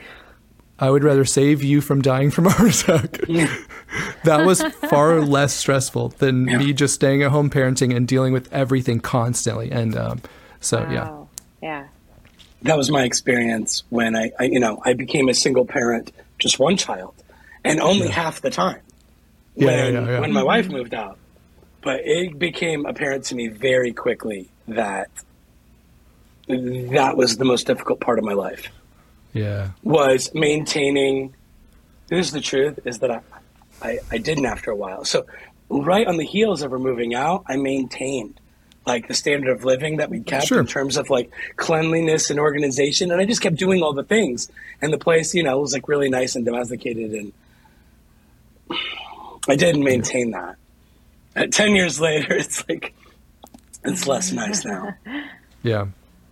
I 0.80 0.90
would 0.90 1.04
rather 1.04 1.26
save 1.26 1.64
you 1.64 1.82
from 1.82 2.02
dying 2.02 2.32
from 2.32 2.48
a 2.48 2.50
heart 2.50 2.82
attack. 2.82 3.12
that 4.24 4.46
was 4.46 4.62
far 4.90 5.22
less 5.26 5.54
stressful 5.54 6.10
than 6.10 6.48
yeah. 6.48 6.58
me 6.58 6.74
just 6.74 6.96
staying 6.96 7.24
at 7.24 7.32
home 7.32 7.50
parenting 7.50 7.96
and 7.96 8.08
dealing 8.08 8.34
with 8.34 8.52
everything 8.52 9.00
constantly. 9.00 9.72
And 9.72 9.96
um, 9.96 10.22
so, 10.60 10.84
wow. 10.84 10.92
yeah. 10.92 11.26
Yeah 11.62 11.88
that 12.64 12.78
was 12.78 12.90
my 12.90 13.04
experience 13.04 13.84
when 13.90 14.16
I, 14.16 14.32
I, 14.40 14.46
you 14.46 14.60
know, 14.60 14.82
I 14.84 14.94
became 14.94 15.30
a 15.30 15.34
single 15.34 15.66
parent, 15.66 16.12
just 16.40 16.60
one 16.60 16.78
child, 16.78 17.14
and 17.64 17.80
only 17.80 18.08
yeah. 18.08 18.14
half 18.14 18.42
the 18.42 18.50
time 18.50 18.82
when 19.56 19.94
yeah, 19.94 20.06
yeah, 20.06 20.20
when 20.20 20.32
my 20.32 20.44
wife 20.44 20.70
moved 20.70 20.94
out. 20.94 21.18
But 21.82 22.02
it 22.06 22.40
became 22.40 22.86
apparent 22.86 23.26
to 23.26 23.36
me 23.36 23.50
very 23.50 23.92
quickly 23.92 24.50
that 24.70 25.10
that 26.48 27.18
was 27.18 27.38
the 27.38 27.46
most 27.46 27.68
difficult 27.68 28.00
part 28.00 28.20
of 28.20 28.26
my 28.26 28.34
life. 28.34 28.70
Yeah, 29.34 29.72
was 29.84 30.34
maintaining. 30.34 31.36
This 32.08 32.28
is 32.28 32.32
the 32.34 32.42
truth: 32.42 32.80
is 32.86 33.00
that 33.00 33.12
I, 33.12 33.22
I, 33.82 34.00
I 34.12 34.18
didn't 34.18 34.46
after 34.46 34.72
a 34.72 34.76
while. 34.76 35.06
So, 35.06 35.26
right 35.70 36.08
on 36.08 36.18
the 36.18 36.26
heels 36.26 36.62
of 36.62 36.72
her 36.72 36.80
moving 36.80 37.16
out, 37.16 37.44
I 37.48 37.58
maintained 37.58 38.40
like 38.86 39.08
the 39.08 39.14
standard 39.14 39.50
of 39.50 39.64
living 39.64 39.98
that 39.98 40.10
we 40.10 40.20
kept 40.20 40.48
sure. 40.48 40.60
in 40.60 40.68
terms 40.68 40.98
of 40.98 41.10
like 41.10 41.32
cleanliness 41.56 42.30
and 42.30 42.40
organization. 42.40 43.12
And 43.12 43.22
I 43.22 43.26
just 43.26 43.42
kept 43.42 43.56
doing 43.56 43.82
all 43.82 43.94
the 43.94 44.04
things. 44.04 44.50
And 44.82 44.92
the 44.92 44.98
place, 44.98 45.34
you 45.34 45.44
know, 45.44 45.60
was 45.60 45.74
like 45.74 45.88
really 45.88 46.10
nice 46.10 46.36
and 46.36 46.46
domesticated. 46.46 47.12
And 47.14 47.34
I 49.48 49.56
didn't 49.56 49.84
maintain 49.84 50.32
that. 50.32 50.58
At 51.36 51.52
10 51.52 51.76
years 51.76 52.00
later, 52.00 52.34
it's 52.38 52.68
like, 52.68 52.94
it's 53.86 54.08
less 54.08 54.32
nice 54.32 54.66
now. 54.66 54.96
Yeah. 55.62 55.88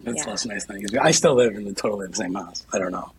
It's 0.05 0.23
yeah. 0.23 0.29
less 0.31 0.45
nice 0.45 0.65
than 0.65 0.77
it 0.77 0.81
used 0.81 0.93
to 0.93 0.99
be. 0.99 1.05
I 1.05 1.11
still 1.11 1.35
live 1.35 1.53
in 1.55 1.65
the 1.65 1.73
totally 1.73 2.07
the 2.07 2.15
same 2.15 2.33
house. 2.33 2.65
I 2.73 2.77
don't 2.79 2.91
know. 2.91 3.11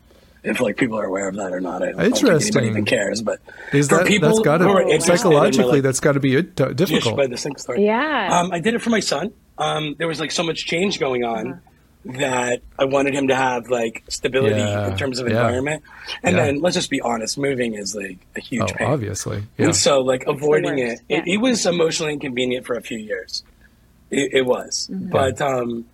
if 0.44 0.60
like 0.60 0.76
people 0.76 0.98
are 0.98 1.04
aware 1.04 1.28
of 1.28 1.36
that 1.36 1.52
or 1.52 1.60
not. 1.60 1.82
I 1.82 1.92
don't, 1.92 2.00
Interesting. 2.04 2.26
I 2.28 2.30
don't 2.32 2.40
think 2.40 2.56
anybody 2.56 2.68
even 2.70 2.84
cares. 2.84 3.22
But 3.22 3.40
Is 3.72 3.88
for 3.88 3.98
that 3.98 4.06
people 4.06 4.28
that's 4.28 4.40
got 4.40 4.60
who 4.60 4.68
are 4.70 4.82
to 4.82 4.88
interested 4.88 5.10
my, 5.10 5.16
psychologically 5.16 5.72
like, 5.74 5.82
that's 5.82 6.00
got 6.00 6.12
to 6.12 6.20
be 6.20 6.40
difficult. 6.42 7.16
by 7.16 7.26
the 7.28 7.36
sink 7.36 7.58
story. 7.58 7.84
Yeah. 7.84 8.28
Um, 8.40 8.50
I 8.52 8.58
did 8.60 8.74
it 8.74 8.80
for 8.82 8.90
my 8.90 9.00
son. 9.00 9.32
Um, 9.58 9.94
there 9.98 10.08
was 10.08 10.18
like 10.18 10.30
so 10.32 10.42
much 10.42 10.66
change 10.66 10.98
going 10.98 11.22
on 11.24 11.60
Uh-huh. 12.04 12.18
that 12.18 12.62
I 12.76 12.84
wanted 12.86 13.14
him 13.14 13.28
to 13.28 13.36
have 13.36 13.68
like 13.68 14.02
stability 14.08 14.56
Yeah, 14.56 14.88
in 14.90 14.96
terms 14.96 15.20
of 15.20 15.28
yeah. 15.28 15.34
environment. 15.36 15.84
And 16.24 16.34
Yeah. 16.36 16.46
then 16.46 16.60
let's 16.60 16.74
just 16.74 16.90
be 16.90 17.00
honest, 17.00 17.38
moving 17.38 17.74
is 17.74 17.94
like 17.94 18.18
a 18.34 18.40
huge 18.40 18.62
Oh, 18.62 18.74
pain. 18.74 18.88
obviously. 18.88 19.44
Yeah. 19.58 19.66
And 19.66 19.76
so 19.76 20.00
like 20.00 20.24
avoiding 20.26 20.78
it, 20.80 20.88
worst, 20.88 21.02
it, 21.08 21.22
it 21.28 21.36
was 21.36 21.64
emotionally 21.64 22.14
inconvenient 22.14 22.66
for 22.66 22.74
a 22.74 22.82
few 22.82 22.98
years. 22.98 23.44
It, 24.10 24.32
it 24.34 24.42
was, 24.46 24.88
Mm-hmm. 24.90 25.10
but 25.10 25.40
um, 25.40 25.84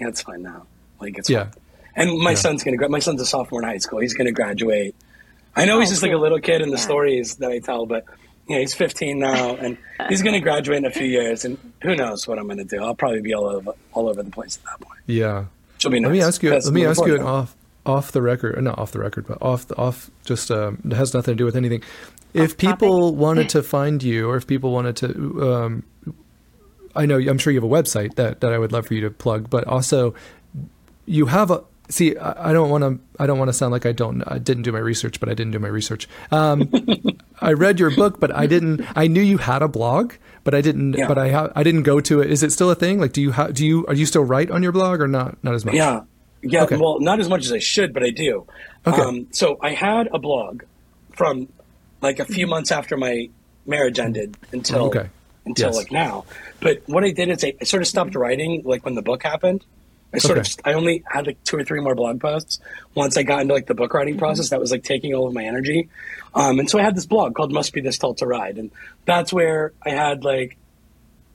yeah, 0.00 0.08
it's 0.08 0.22
fine 0.22 0.42
now. 0.42 0.66
Like 1.00 1.18
it's 1.18 1.28
Yeah. 1.30 1.44
fine. 1.44 1.52
And 1.96 2.18
my 2.18 2.30
Yeah. 2.30 2.36
son's 2.36 2.62
gonna. 2.64 2.76
gra- 2.76 2.88
My 2.88 2.98
son's 3.00 3.20
a 3.20 3.26
sophomore 3.26 3.62
in 3.62 3.68
high 3.68 3.78
school. 3.78 4.00
He's 4.00 4.14
gonna 4.14 4.32
graduate. 4.32 4.94
I 5.56 5.64
know 5.64 5.80
he's 5.80 5.88
Oh, 5.90 5.92
just 5.92 6.02
like 6.02 6.12
a 6.12 6.16
little 6.16 6.38
kid 6.40 6.62
in 6.62 6.70
the 6.70 6.76
Yeah. 6.76 6.82
stories 6.82 7.36
that 7.36 7.50
I 7.50 7.58
tell, 7.58 7.84
but 7.86 8.04
you 8.48 8.56
know, 8.56 8.60
he's 8.60 8.74
15 8.74 9.18
now, 9.18 9.54
and 9.56 9.76
he's 10.08 10.22
gonna 10.22 10.40
graduate 10.40 10.78
in 10.78 10.84
a 10.84 10.90
few 10.90 11.06
years. 11.06 11.44
And 11.44 11.56
who 11.82 11.94
knows 11.96 12.26
what 12.28 12.38
I'm 12.38 12.46
gonna 12.48 12.64
do? 12.64 12.82
I'll 12.82 12.94
probably 12.94 13.20
be 13.20 13.34
all 13.34 13.46
over 13.46 13.72
all 13.92 14.08
over 14.08 14.22
the 14.22 14.30
place 14.30 14.58
at 14.58 14.64
that 14.70 14.86
point. 14.86 15.00
Yeah. 15.06 15.44
She'll 15.78 15.90
be 15.90 15.98
nice. 16.00 16.08
Let 16.08 16.12
me 16.12 16.22
ask 16.22 16.42
you. 16.42 16.50
That's 16.50 16.66
Let 16.66 16.74
me 16.74 16.84
ask 16.86 17.04
you 17.04 17.14
an 17.16 17.22
off 17.22 17.54
off 17.86 18.12
the 18.12 18.20
record, 18.22 18.62
not 18.62 18.78
off 18.78 18.92
the 18.92 18.98
record, 19.00 19.26
but 19.26 19.38
off 19.40 19.66
the 19.66 19.76
off. 19.76 20.10
Just 20.24 20.50
um, 20.50 20.78
it 20.84 20.92
has 20.92 21.14
nothing 21.14 21.32
to 21.34 21.36
do 21.38 21.44
with 21.44 21.56
anything. 21.56 21.82
If 22.34 22.52
Off 22.52 22.56
people 22.58 23.14
wanted 23.16 23.48
to 23.56 23.62
find 23.62 24.02
you, 24.02 24.28
or 24.30 24.36
if 24.36 24.46
people 24.46 24.70
wanted 24.72 24.96
to, 24.96 25.52
um, 25.52 25.82
I 26.94 27.06
know 27.06 27.18
I'm 27.18 27.38
sure 27.38 27.52
you 27.52 27.60
have 27.60 27.70
a 27.70 27.72
website 27.82 28.14
that 28.16 28.40
that 28.40 28.52
I 28.52 28.58
would 28.58 28.72
love 28.72 28.86
for 28.86 28.94
you 28.94 29.00
to 29.02 29.10
plug, 29.10 29.48
but 29.50 29.64
also 29.66 30.14
you 31.06 31.26
have 31.26 31.50
a. 31.50 31.62
See, 31.88 32.16
I 32.16 32.52
don't 32.52 32.70
want 32.70 32.84
to. 32.84 33.00
I 33.20 33.26
don't 33.26 33.38
want 33.38 33.48
to 33.48 33.52
sound 33.52 33.72
like 33.72 33.84
I 33.84 33.90
don't. 33.90 34.22
I 34.26 34.38
didn't 34.38 34.62
do 34.62 34.70
my 34.70 34.78
research, 34.78 35.18
but 35.18 35.28
I 35.28 35.34
didn't 35.34 35.50
do 35.52 35.58
my 35.58 35.66
research. 35.68 36.08
Um, 36.30 36.70
I 37.40 37.52
read 37.52 37.80
your 37.80 37.90
book, 37.90 38.20
but 38.20 38.32
I 38.34 38.46
didn't. 38.46 38.82
I 38.94 39.08
knew 39.08 39.20
you 39.22 39.38
had 39.38 39.60
a 39.60 39.66
blog, 39.66 40.12
but 40.44 40.54
I 40.54 40.60
didn't. 40.60 40.92
Yeah. 40.94 41.08
But 41.08 41.18
I 41.18 41.30
ha- 41.30 41.50
I 41.56 41.64
didn't 41.64 41.82
go 41.82 41.98
to 42.00 42.20
it. 42.20 42.30
Is 42.30 42.44
it 42.44 42.52
still 42.52 42.70
a 42.70 42.76
thing? 42.76 43.00
Like, 43.00 43.12
do 43.12 43.20
you 43.20 43.32
ha- 43.32 43.48
do 43.48 43.66
you 43.66 43.84
are 43.86 43.94
you 43.94 44.06
still 44.06 44.22
write 44.24 44.52
on 44.52 44.62
your 44.62 44.70
blog 44.70 45.00
or 45.00 45.08
not? 45.08 45.42
Not 45.42 45.54
as 45.54 45.64
much. 45.64 45.74
Yeah. 45.74 46.02
Yeah. 46.42 46.62
Okay. 46.62 46.76
Well, 46.76 47.00
not 47.00 47.18
as 47.18 47.28
much 47.28 47.44
as 47.44 47.50
I 47.52 47.58
should, 47.58 47.92
but 47.92 48.04
I 48.04 48.10
do. 48.10 48.46
Okay. 48.86 49.02
Um, 49.02 49.26
so 49.32 49.58
I 49.60 49.70
had 49.72 50.08
a 50.12 50.18
blog 50.20 50.62
from 51.16 51.48
like 52.02 52.20
a 52.20 52.24
few 52.24 52.46
months 52.46 52.70
after 52.70 52.96
my 52.96 53.28
marriage 53.66 53.98
ended 53.98 54.36
until 54.52 54.84
Okay. 54.86 55.08
Until 55.46 55.68
Yes. 55.68 55.76
like 55.76 55.92
now. 55.92 56.24
But 56.60 56.82
what 56.86 57.04
I 57.04 57.10
did 57.12 57.28
is 57.30 57.42
I, 57.44 57.54
I 57.60 57.64
sort 57.64 57.82
of 57.82 57.88
stopped 57.88 58.14
writing 58.14 58.62
like 58.64 58.84
when 58.84 58.94
the 58.94 59.02
book 59.02 59.22
happened. 59.22 59.64
I 60.12 60.18
sort 60.18 60.38
Okay. 60.38 60.48
of 60.50 60.56
I 60.64 60.72
only 60.74 61.04
had 61.06 61.26
like 61.26 61.42
two 61.44 61.56
or 61.56 61.62
three 61.64 61.80
more 61.80 61.94
blog 61.94 62.20
posts 62.20 62.58
once 62.96 63.16
I 63.16 63.22
got 63.22 63.42
into 63.42 63.54
like 63.54 63.66
the 63.66 63.74
book 63.74 63.94
writing 63.94 64.18
process. 64.18 64.48
That 64.50 64.58
was 64.60 64.72
like 64.72 64.82
taking 64.82 65.14
all 65.14 65.28
of 65.28 65.34
my 65.34 65.44
energy. 65.44 65.88
Um, 66.34 66.58
and 66.58 66.68
so 66.68 66.78
I 66.78 66.82
had 66.82 66.96
this 66.96 67.06
blog 67.06 67.34
called 67.34 67.52
Must 67.52 67.72
Be 67.72 67.80
This 67.80 67.96
Tall 67.96 68.14
to 68.14 68.26
Ride, 68.26 68.58
and 68.58 68.70
that's 69.04 69.32
where 69.32 69.72
I 69.86 69.90
had 69.90 70.24
like, 70.24 70.56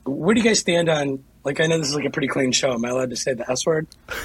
where 0.05 0.35
do 0.35 0.41
you 0.41 0.45
guys 0.45 0.59
stand 0.59 0.89
on? 0.89 1.23
Like 1.45 1.61
I 1.61 1.67
know 1.67 1.77
this 1.77 1.87
is 1.89 1.95
like 1.95 2.05
a 2.05 2.09
pretty 2.09 2.27
clean 2.27 2.51
show. 2.51 2.73
Am 2.73 2.83
I 2.83 2.89
allowed 2.89 3.11
to 3.11 3.15
say 3.15 3.33
the 3.33 3.49
S 3.49 3.65
word? 3.65 3.87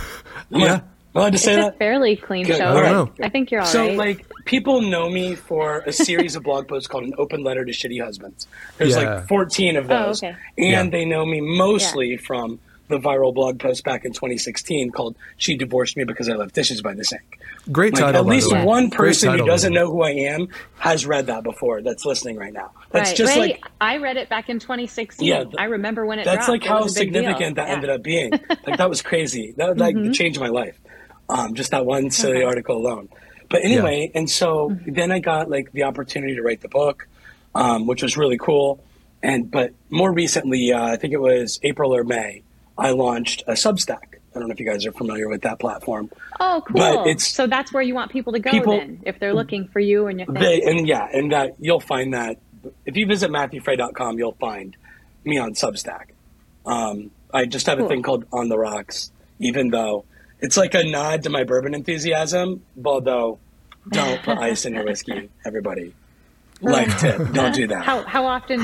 Yeah. 0.52 0.80
I 0.80 0.82
allowed 1.14 1.32
to 1.32 1.38
say 1.38 1.52
it's 1.54 1.58
a 1.60 1.62
that? 1.70 1.78
fairly 1.78 2.16
clean 2.16 2.46
Good. 2.46 2.58
show. 2.58 2.66
All 2.68 2.80
right. 2.80 2.92
know. 2.92 3.12
I 3.22 3.28
think 3.28 3.50
you're 3.50 3.60
all 3.60 3.66
right. 3.66 3.72
So, 3.72 3.86
like, 3.92 4.26
people 4.44 4.80
know 4.82 5.08
me 5.10 5.34
for 5.34 5.78
a 5.86 5.92
series 5.92 6.36
of 6.36 6.42
blog 6.42 6.68
posts 6.68 6.86
called 6.88 7.04
"An 7.04 7.14
Open 7.18 7.42
Letter 7.42 7.64
to 7.64 7.72
Shitty 7.72 8.02
Husbands." 8.02 8.46
There's 8.78 8.96
Yeah. 8.96 9.16
like 9.16 9.28
14 9.28 9.76
of 9.76 9.90
Oh, 9.90 10.06
those, 10.06 10.22
okay. 10.22 10.36
and 10.58 10.66
Yeah. 10.68 10.88
they 10.90 11.04
know 11.04 11.24
me 11.26 11.40
mostly 11.40 12.16
from 12.16 12.58
the 12.88 12.98
viral 12.98 13.32
blog 13.32 13.60
post 13.60 13.84
back 13.84 14.04
in 14.04 14.12
2016 14.12 14.90
called 14.90 15.14
"She 15.36 15.56
Divorced 15.56 15.96
Me 15.96 16.02
Because 16.04 16.28
I 16.28 16.32
Left 16.34 16.54
Dishes 16.54 16.82
by 16.82 16.94
the 16.94 17.04
Sink." 17.04 17.38
Great 17.70 17.92
Like, 17.94 18.02
title. 18.02 18.20
at 18.22 18.26
least 18.26 18.48
the 18.48 18.64
one 18.64 18.88
Great 18.88 18.96
person 18.98 19.28
who 19.28 19.32
title, 19.34 19.46
by 19.46 19.52
doesn't 19.52 19.72
know 19.74 19.86
who 19.90 20.02
I 20.02 20.10
am 20.10 20.48
has 20.78 21.06
read 21.06 21.26
that 21.26 21.44
before. 21.44 21.82
That's 21.82 22.04
listening 22.06 22.36
right 22.36 22.52
now. 22.52 22.70
That's 22.90 23.10
right. 23.10 23.16
just 23.16 23.36
Wait, 23.36 23.40
like 23.52 23.64
I 23.80 23.98
read 23.98 24.16
it 24.16 24.28
back 24.28 24.48
in 24.48 24.58
2016. 24.58 25.28
Yeah, 25.28 25.44
th- 25.44 25.54
I 25.58 25.64
remember 25.64 26.04
when 26.06 26.18
it 26.18 26.24
that's 26.24 26.46
dropped. 26.46 26.62
like 26.62 26.64
how 26.64 26.82
was 26.82 26.96
a 26.96 27.00
big 27.00 27.12
deal. 27.12 27.22
significant 27.22 27.56
that 27.56 27.68
Yeah. 27.68 27.74
ended 27.74 27.90
up 27.90 28.02
being. 28.02 28.32
Like 28.66 28.78
that 28.78 28.88
was 28.88 29.02
crazy. 29.02 29.52
That 29.56 29.76
like 29.78 29.94
Mm-hmm. 30.00 30.12
changed 30.12 30.40
my 30.40 30.48
life. 30.48 30.76
Um, 31.30 31.54
just 31.54 31.70
that 31.70 31.86
one 31.86 32.10
silly 32.10 32.38
Okay. 32.38 32.44
article 32.44 32.76
alone. 32.76 33.08
But 33.48 33.64
anyway, 33.64 34.10
and 34.14 34.28
so 34.28 34.70
Mm-hmm. 34.70 34.92
then 34.94 35.12
I 35.12 35.18
got 35.20 35.48
like 35.50 35.70
the 35.72 35.84
opportunity 35.84 36.34
to 36.36 36.42
write 36.42 36.60
the 36.60 36.68
book, 36.68 37.06
um, 37.54 37.86
which 37.86 38.02
was 38.02 38.16
really 38.16 38.38
cool. 38.38 38.82
And 39.22 39.50
but 39.50 39.72
more 39.90 40.12
recently, 40.12 40.72
uh, 40.72 40.82
I 40.84 40.96
think 40.96 41.12
it 41.12 41.20
was 41.20 41.60
April 41.62 41.94
or 41.94 42.04
May, 42.04 42.42
I 42.78 42.90
launched 42.90 43.42
a 43.46 43.52
Substack. 43.52 44.16
I 44.34 44.38
don't 44.38 44.48
know 44.48 44.52
if 44.52 44.60
you 44.60 44.66
guys 44.66 44.86
are 44.86 44.92
familiar 44.92 45.28
with 45.28 45.42
that 45.42 45.58
platform. 45.58 46.10
Oh, 46.38 46.62
cool. 46.66 46.76
But 46.80 47.06
it's- 47.08 47.26
so 47.28 47.46
that's 47.46 47.72
where 47.72 47.82
you 47.82 47.94
want 47.94 48.10
people 48.12 48.32
to 48.32 48.38
go 48.38 48.50
People- 48.50 48.78
then, 48.78 49.00
if 49.04 49.18
they're 49.18 49.34
looking 49.34 49.66
for 49.68 49.80
you 49.80 50.06
and 50.06 50.18
your 50.20 50.26
thing. 50.26 50.34
They 50.42 50.62
and 50.62 50.86
yeah, 50.86 51.08
and 51.12 51.32
that 51.32 51.54
you'll 51.60 51.80
find 51.80 52.14
that 52.14 52.38
if 52.86 52.96
you 52.96 53.06
visit 53.06 53.30
MatthewFray.com, 53.30 54.18
you'll 54.18 54.32
find 54.40 54.76
me 55.24 55.38
on 55.38 55.54
Substack. 55.54 56.06
Um, 56.66 57.10
I 57.32 57.46
just 57.46 57.66
have 57.66 57.78
a 57.80 57.88
thing 57.88 58.02
called 58.02 58.24
On 58.32 58.48
the 58.48 58.58
Rocks, 58.58 59.10
even 59.38 59.70
though 59.70 60.04
it's 60.40 60.56
like 60.56 60.74
a 60.74 60.84
nod 60.84 61.22
to 61.24 61.30
my 61.30 61.44
bourbon 61.44 61.74
enthusiasm. 61.74 62.62
Although, 62.84 63.38
don't 63.88 64.22
put 64.22 64.38
ice 64.38 64.64
in 64.64 64.74
your 64.74 64.84
whiskey, 64.84 65.30
everybody. 65.44 65.94
Life 66.60 66.98
tip: 67.00 67.32
don't 67.32 67.54
do 67.54 67.66
that. 67.68 67.84
how 67.84 68.02
how 68.04 68.26
often 68.26 68.60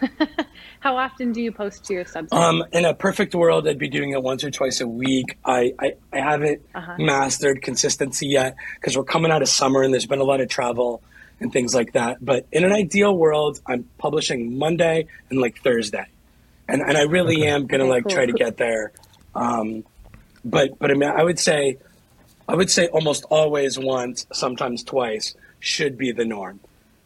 how 0.80 0.96
often 0.96 1.32
do 1.32 1.40
you 1.40 1.52
post 1.52 1.84
to 1.86 1.94
your 1.94 2.04
Substack? 2.04 2.32
Um, 2.32 2.64
in 2.72 2.84
a 2.84 2.92
perfect 2.94 3.34
world, 3.34 3.66
I'd 3.68 3.78
be 3.78 3.88
doing 3.88 4.10
it 4.10 4.22
once 4.22 4.44
or 4.44 4.50
twice 4.50 4.80
a 4.80 4.86
week. 4.86 5.38
I, 5.44 5.72
I, 5.78 5.92
I 6.12 6.18
haven't 6.18 6.62
Uh-huh. 6.74 6.96
mastered 6.98 7.62
consistency 7.62 8.26
yet 8.28 8.56
because 8.80 8.96
we're 8.96 9.04
coming 9.04 9.30
out 9.30 9.42
of 9.42 9.48
summer 9.48 9.82
and 9.82 9.92
there's 9.92 10.06
been 10.06 10.20
a 10.20 10.24
lot 10.24 10.40
of 10.40 10.48
travel 10.48 11.02
and 11.40 11.52
things 11.52 11.74
like 11.74 11.92
that. 11.94 12.18
But 12.24 12.46
in 12.52 12.64
an 12.64 12.72
ideal 12.72 13.16
world, 13.16 13.60
I'm 13.66 13.88
publishing 13.98 14.58
Monday 14.58 15.06
and 15.30 15.40
like 15.40 15.60
Thursday. 15.62 16.06
And, 16.68 16.80
and 16.82 16.96
I 16.96 17.02
really 17.02 17.46
am 17.46 17.66
going 17.66 17.80
to 17.80 17.86
Okay, 17.86 17.90
like 17.90 18.02
cool. 18.04 18.12
try 18.12 18.26
to 18.26 18.32
get 18.32 18.56
there. 18.56 18.92
Um, 19.34 19.84
but, 20.44 20.78
but 20.78 20.90
I 20.90 20.94
mean, 20.94 21.08
I 21.10 21.22
would 21.22 21.38
say, 21.38 21.78
I 22.48 22.54
would 22.54 22.70
say 22.70 22.88
almost 22.88 23.24
always 23.30 23.78
once, 23.78 24.26
sometimes 24.32 24.82
twice 24.82 25.34
should 25.60 25.96
be 25.96 26.12
the 26.12 26.24
norm. 26.24 26.60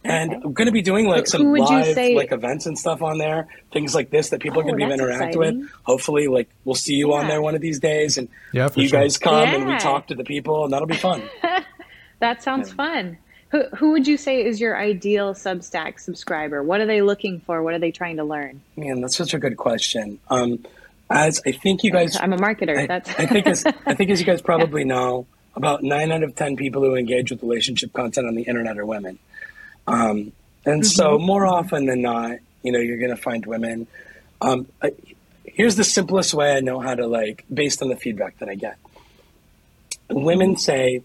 And 0.05 0.31
Okay. 0.33 0.41
I'm 0.45 0.53
going 0.53 0.67
to 0.67 0.73
be 0.73 0.83
doing 0.83 1.09
like 1.09 1.23
Who- 1.25 1.27
some 1.27 1.43
who 1.43 1.51
would 1.51 1.69
you 1.69 1.77
live 1.77 1.95
say- 1.95 2.15
like 2.15 2.31
events 2.31 2.67
and 2.67 2.79
stuff 2.79 3.03
on 3.03 3.19
there, 3.19 3.49
things 3.73 3.93
like 3.95 4.11
this 4.11 4.29
that 4.31 4.41
people 4.41 4.59
Oh, 4.59 4.61
are 4.61 4.65
going 4.65 4.75
to 4.75 4.79
be 4.79 4.85
able 4.85 4.93
to 4.99 5.03
that's 5.07 5.11
interact 5.17 5.35
exciting. 5.35 5.61
with. 5.63 5.71
Hopefully, 5.83 6.29
like 6.29 6.49
we'll 6.65 6.75
see 6.77 6.95
you 6.95 7.13
on 7.15 7.27
there 7.27 7.43
one 7.43 7.55
of 7.57 7.61
these 7.61 7.81
days, 7.81 8.17
and 8.17 8.29
Yeah, 8.53 8.69
you 8.77 8.87
sure. 8.89 9.01
guys 9.01 9.19
come 9.19 9.35
and 9.49 9.67
we 9.67 9.77
talk 9.79 10.07
to 10.09 10.15
the 10.15 10.23
people, 10.25 10.63
and 10.65 10.73
that'll 10.73 10.87
be 10.87 10.95
fun. 10.97 11.23
that 12.21 12.43
sounds 12.43 12.73
fun. 12.73 13.19
Who 13.49 13.65
who 13.77 13.91
would 13.93 14.07
you 14.07 14.17
say 14.17 14.45
is 14.45 14.61
your 14.61 14.77
ideal 14.79 15.35
Substack 15.35 15.99
subscriber? 16.01 16.63
What 16.63 16.81
are 16.81 16.87
they 16.87 17.03
looking 17.03 17.41
for? 17.41 17.63
What 17.63 17.75
are 17.75 17.79
they 17.81 17.91
trying 17.93 18.17
to 18.19 18.25
learn? 18.25 18.61
Man, 18.77 19.01
that's 19.01 19.17
such 19.17 19.35
a 19.35 19.39
good 19.39 19.57
question. 19.57 20.19
Um, 20.31 20.65
as 21.11 21.41
I 21.47 21.53
think 21.53 21.85
you 21.85 21.93
guys, 21.93 22.17
I'm 22.21 22.33
a 22.33 22.37
marketer. 22.37 22.79
I, 22.79 22.87
That's 22.87 23.11
I 23.11 23.27
think 23.27 23.47
as 23.47 23.65
I 23.65 23.95
think 23.95 24.11
as 24.11 24.21
you 24.21 24.27
guys 24.27 24.43
probably 24.43 24.85
know, 24.85 25.27
about 25.55 25.83
nine 25.83 26.11
out 26.11 26.23
of 26.23 26.35
ten 26.35 26.57
people 26.57 26.83
who 26.83 26.95
engage 26.97 27.31
with 27.31 27.43
relationship 27.43 27.93
content 27.93 28.27
on 28.27 28.35
the 28.35 28.43
internet 28.43 28.79
are 28.79 28.87
women. 28.87 29.19
Um, 29.87 30.33
and 30.65 30.85
so 30.85 31.19
more 31.19 31.47
often 31.47 31.87
than 31.87 32.03
not, 32.03 32.39
you 32.63 32.73
know, 32.73 32.81
you're 32.81 32.99
going 32.99 33.15
to 33.15 33.23
find 33.23 33.47
women. 33.47 33.87
Um, 34.41 34.67
I, 34.83 34.93
here's 35.45 35.77
the 35.77 35.85
simplest 35.85 36.35
way 36.35 36.57
I 36.57 36.61
know 36.61 36.81
how 36.81 36.97
to 36.97 37.07
like, 37.07 37.45
based 37.53 37.83
on 37.83 37.89
the 37.89 37.97
feedback 37.97 38.39
that 38.41 38.49
I 38.49 38.57
get. 38.57 38.77
Women 40.11 40.57
say, 40.57 41.03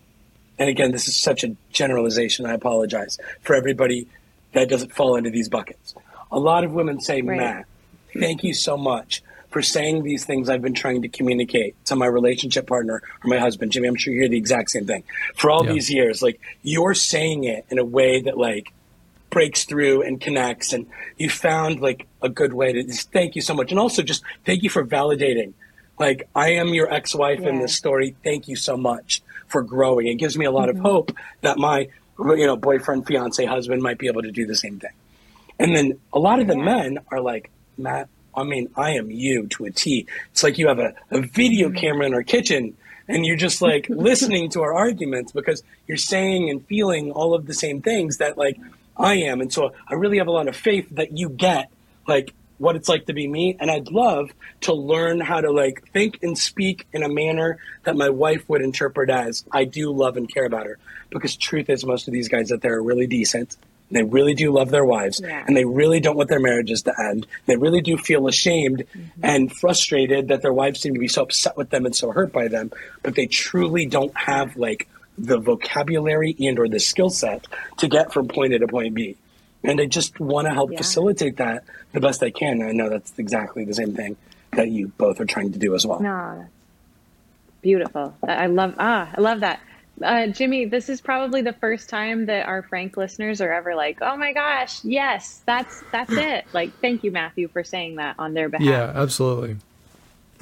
and 0.58 0.68
again, 0.68 0.92
this 0.92 1.08
is 1.08 1.16
such 1.16 1.44
a 1.44 1.56
generalization. 1.72 2.48
I 2.48 2.54
apologize 2.54 3.20
for 3.42 3.56
everybody 3.56 4.08
that 4.54 4.68
doesn't 4.68 4.94
fall 4.94 5.16
into 5.16 5.30
these 5.30 5.48
buckets. 5.48 5.94
A 6.32 6.40
lot 6.40 6.64
of 6.64 6.74
women 6.74 7.00
say, 7.00 7.22
Right. 7.22 7.38
Matt, 7.38 7.66
thank 8.14 8.44
you 8.44 8.56
so 8.56 8.78
much 8.78 9.22
for 9.52 9.62
saying 9.62 10.04
these 10.04 10.26
things 10.26 10.50
I've 10.50 10.62
been 10.62 10.74
trying 10.74 11.04
to 11.04 11.10
communicate 11.10 11.76
to 11.86 11.96
my 11.96 12.08
relationship 12.08 12.68
partner 12.68 13.04
or 13.24 13.28
my 13.28 13.38
husband. 13.38 13.72
Jimmy, 13.72 13.88
I'm 13.88 13.96
sure 13.96 14.14
you 14.14 14.22
hear 14.22 14.30
the 14.30 14.38
exact 14.38 14.72
same 14.72 14.88
thing. 14.88 15.04
For 15.36 15.52
all 15.52 15.66
Yeah. 15.66 15.74
these 15.74 15.92
years, 15.92 16.22
like 16.22 16.40
you're 16.64 16.94
saying 16.94 17.44
it 17.44 17.66
in 17.70 17.78
a 17.78 17.86
way 17.86 18.22
that 18.22 18.38
like 18.38 18.72
breaks 19.30 19.66
through 19.66 20.04
and 20.04 20.20
connects 20.20 20.74
and 20.74 20.88
you 21.18 21.30
found 21.30 21.80
like 21.80 22.08
a 22.22 22.30
good 22.30 22.54
way 22.54 22.74
to 22.74 22.84
just 22.84 23.12
thank 23.12 23.36
you 23.36 23.42
so 23.42 23.54
much. 23.54 23.72
And 23.72 23.80
also 23.80 24.02
just 24.02 24.24
thank 24.46 24.64
you 24.64 24.70
for 24.70 24.86
validating. 24.86 25.54
Like 26.00 26.28
I 26.36 26.54
am 26.54 26.70
your 26.70 26.92
ex-wife 26.92 27.42
in 27.42 27.60
this 27.60 27.76
story. 27.76 28.16
Thank 28.24 28.48
you 28.48 28.56
so 28.56 28.76
much 28.78 29.22
for 29.48 29.62
growing. 29.62 30.08
It 30.08 30.16
gives 30.16 30.38
me 30.38 30.46
a 30.46 30.52
lot 30.52 30.70
of 30.70 30.76
mm-hmm. 30.76 30.86
hope 30.86 31.12
that 31.42 31.58
my 31.58 31.90
you 32.20 32.46
know 32.46 32.56
boyfriend, 32.56 33.06
fiance, 33.08 33.44
husband 33.46 33.82
might 33.82 33.98
be 33.98 34.08
able 34.08 34.22
to 34.22 34.32
do 34.32 34.46
the 34.46 34.56
same 34.56 34.80
thing. 34.80 34.92
And 35.60 35.76
then 35.76 36.00
a 36.14 36.20
lot 36.20 36.40
of 36.40 36.48
the 36.48 36.58
Yeah. 36.58 36.64
men 36.64 37.00
are 37.12 37.22
like, 37.22 37.52
Matt, 37.78 38.10
I 38.36 38.44
mean, 38.44 38.70
I 38.76 38.92
am 38.92 39.12
you 39.12 39.48
to 39.48 39.66
a 39.66 39.72
T. 39.72 40.08
It's 40.32 40.44
like 40.44 40.58
you 40.58 40.68
have 40.68 40.80
a, 40.80 40.94
a 41.10 41.22
video 41.22 41.70
Mm-hmm. 41.70 41.78
camera 41.78 42.06
in 42.06 42.14
our 42.14 42.24
kitchen 42.24 42.76
and 43.08 43.26
you're 43.26 43.36
just 43.38 43.62
like 43.62 43.88
listening 43.90 44.50
to 44.52 44.62
our 44.62 44.74
arguments 44.74 45.32
because 45.32 45.64
you're 45.88 45.98
saying 45.98 46.50
and 46.50 46.66
feeling 46.66 47.12
all 47.12 47.34
of 47.34 47.46
the 47.46 47.54
same 47.54 47.82
things 47.82 48.18
that 48.18 48.38
like 48.38 48.58
I 48.98 49.16
am. 49.16 49.42
And 49.42 49.52
so 49.52 49.74
I 49.88 49.96
really 49.96 50.18
have 50.18 50.28
a 50.28 50.32
lot 50.32 50.48
of 50.48 50.56
faith 50.56 50.88
that 50.92 51.18
you 51.18 51.30
get 51.30 51.70
like 52.08 52.34
what 52.58 52.76
it's 52.76 52.88
like 52.88 53.08
to 53.08 53.14
be 53.14 53.28
me 53.28 53.58
and 53.60 53.72
I'd 53.72 53.90
love 53.90 54.32
to 54.62 54.74
learn 54.74 55.20
how 55.20 55.42
to 55.42 55.52
like 55.52 55.90
think 55.92 56.20
and 56.22 56.38
speak 56.38 56.86
in 56.94 57.02
a 57.02 57.10
manner 57.10 57.58
that 57.84 57.96
my 57.96 58.10
wife 58.10 58.48
would 58.48 58.62
interpret 58.62 59.10
as 59.10 59.44
I 59.52 59.64
do 59.64 59.92
love 59.92 60.16
and 60.16 60.32
care 60.32 60.46
about 60.46 60.68
her 60.68 60.78
because 61.10 61.36
truth 61.36 61.70
is 61.70 61.84
most 61.84 62.08
of 62.08 62.14
these 62.14 62.30
guys 62.30 62.52
out 62.52 62.62
there 62.62 62.76
are 62.76 62.84
really 62.84 63.08
decent 63.08 63.58
they 63.92 64.04
really 64.04 64.34
do 64.34 64.52
love 64.52 64.70
their 64.72 64.86
wives 64.86 65.20
Yeah. 65.24 65.44
and 65.46 65.56
they 65.56 65.66
really 65.66 66.00
don't 66.00 66.16
want 66.16 66.30
their 66.30 66.40
marriages 66.40 66.82
to 66.84 66.94
end. 67.00 67.28
They 67.46 67.58
really 67.58 67.82
do 67.82 67.98
feel 67.98 68.28
ashamed 68.28 68.86
and 69.22 69.52
frustrated 69.52 70.30
that 70.30 70.42
their 70.42 70.54
wives 70.54 70.80
seem 70.80 70.94
to 70.94 71.00
be 71.00 71.08
so 71.08 71.24
upset 71.24 71.58
with 71.58 71.70
them 71.70 71.86
and 71.86 71.96
so 71.96 72.12
hurt 72.12 72.32
by 72.32 72.48
them, 72.48 72.72
but 73.04 73.16
they 73.16 73.28
truly 73.28 73.86
don't 73.86 74.16
have 74.18 74.56
like 74.58 74.88
the 75.18 75.38
vocabulary 75.38 76.36
and 76.40 76.58
or 76.58 76.68
the 76.68 76.80
skill 76.80 77.10
set 77.10 77.46
to 77.78 77.88
get 77.88 78.12
from 78.14 78.28
point 78.28 78.54
A 78.54 78.60
to 78.60 78.68
point 78.68 78.94
B. 78.94 79.18
And 79.64 79.80
I 79.80 79.86
just 79.86 80.20
want 80.20 80.48
to 80.48 80.54
help 80.54 80.72
Yeah. 80.72 80.78
facilitate 80.78 81.38
that 81.38 81.64
the 81.92 82.00
best 82.00 82.24
I 82.24 82.32
can. 82.32 82.62
And 82.62 82.64
I 82.64 82.72
know 82.72 82.90
that's 82.90 83.14
exactly 83.20 83.64
the 83.66 83.76
same 83.76 83.94
thing 83.94 84.16
that 84.54 84.70
you 84.70 84.88
both 84.98 85.20
are 85.22 85.26
trying 85.26 85.52
to 85.52 85.60
do 85.60 85.76
as 85.76 85.86
well. 85.86 86.00
No, 86.02 86.36
that's 86.40 86.50
beautiful. 87.62 88.16
I 88.28 88.48
love 88.48 88.74
ah, 88.80 89.10
I 89.16 89.22
love 89.22 89.42
that. 89.42 89.60
Uh, 90.04 90.28
Jimmy, 90.28 90.66
this 90.66 90.90
is 90.90 91.02
probably 91.02 91.42
the 91.42 91.54
first 91.54 91.90
time 91.90 92.26
that 92.26 92.48
our 92.48 92.62
Frank 92.64 92.98
listeners 92.98 93.42
are 93.42 93.52
ever 93.52 93.76
like, 93.76 94.00
"Oh 94.02 94.18
my 94.18 94.34
gosh, 94.34 94.84
yes, 94.84 95.42
that's 95.46 95.84
that's 95.92 96.12
it." 96.12 96.46
Like, 96.54 96.74
thank 96.80 97.04
you, 97.04 97.12
Matthew, 97.12 97.48
for 97.48 97.64
saying 97.64 97.96
that 97.96 98.16
on 98.20 98.34
their 98.34 98.50
behalf. 98.50 98.68
Yeah, 98.68 98.92
absolutely. 98.94 99.58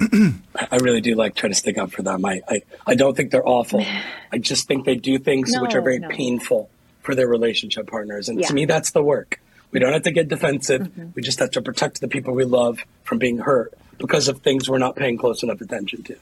I 0.70 0.76
really 0.76 1.00
do 1.00 1.14
like 1.14 1.34
try 1.34 1.48
to 1.48 1.54
stick 1.54 1.78
up 1.78 1.92
for 1.92 2.02
them. 2.02 2.24
I, 2.24 2.40
I, 2.48 2.62
I 2.86 2.94
don't 2.94 3.16
think 3.16 3.30
they're 3.30 3.46
awful. 3.46 3.84
I 4.32 4.38
just 4.38 4.66
think 4.66 4.86
they 4.86 4.96
do 4.96 5.18
things 5.18 5.52
which 5.58 5.74
are 5.74 5.82
very 5.82 5.98
no. 5.98 6.08
painful 6.08 6.70
for 7.02 7.14
their 7.14 7.28
relationship 7.28 7.86
partners. 7.86 8.28
And 8.28 8.38
Yeah. 8.38 8.46
Mm-hmm. 8.46 8.48
to 8.48 8.54
me, 8.54 8.64
that's 8.64 8.90
the 8.92 9.02
work. 9.02 9.40
We 9.72 9.78
don't 9.78 9.92
have 9.92 10.02
to 10.02 10.10
get 10.10 10.28
defensive. 10.28 10.90
We 11.14 11.22
just 11.22 11.38
have 11.38 11.52
to 11.52 11.62
protect 11.62 12.00
the 12.00 12.08
people 12.08 12.34
we 12.34 12.44
love 12.44 12.80
from 13.04 13.18
being 13.18 13.38
hurt 13.38 13.74
because 13.98 14.26
of 14.26 14.40
things 14.40 14.68
we're 14.68 14.78
not 14.78 14.96
paying 14.96 15.16
close 15.16 15.42
enough 15.42 15.60
attention 15.60 16.02
to. 16.04 16.16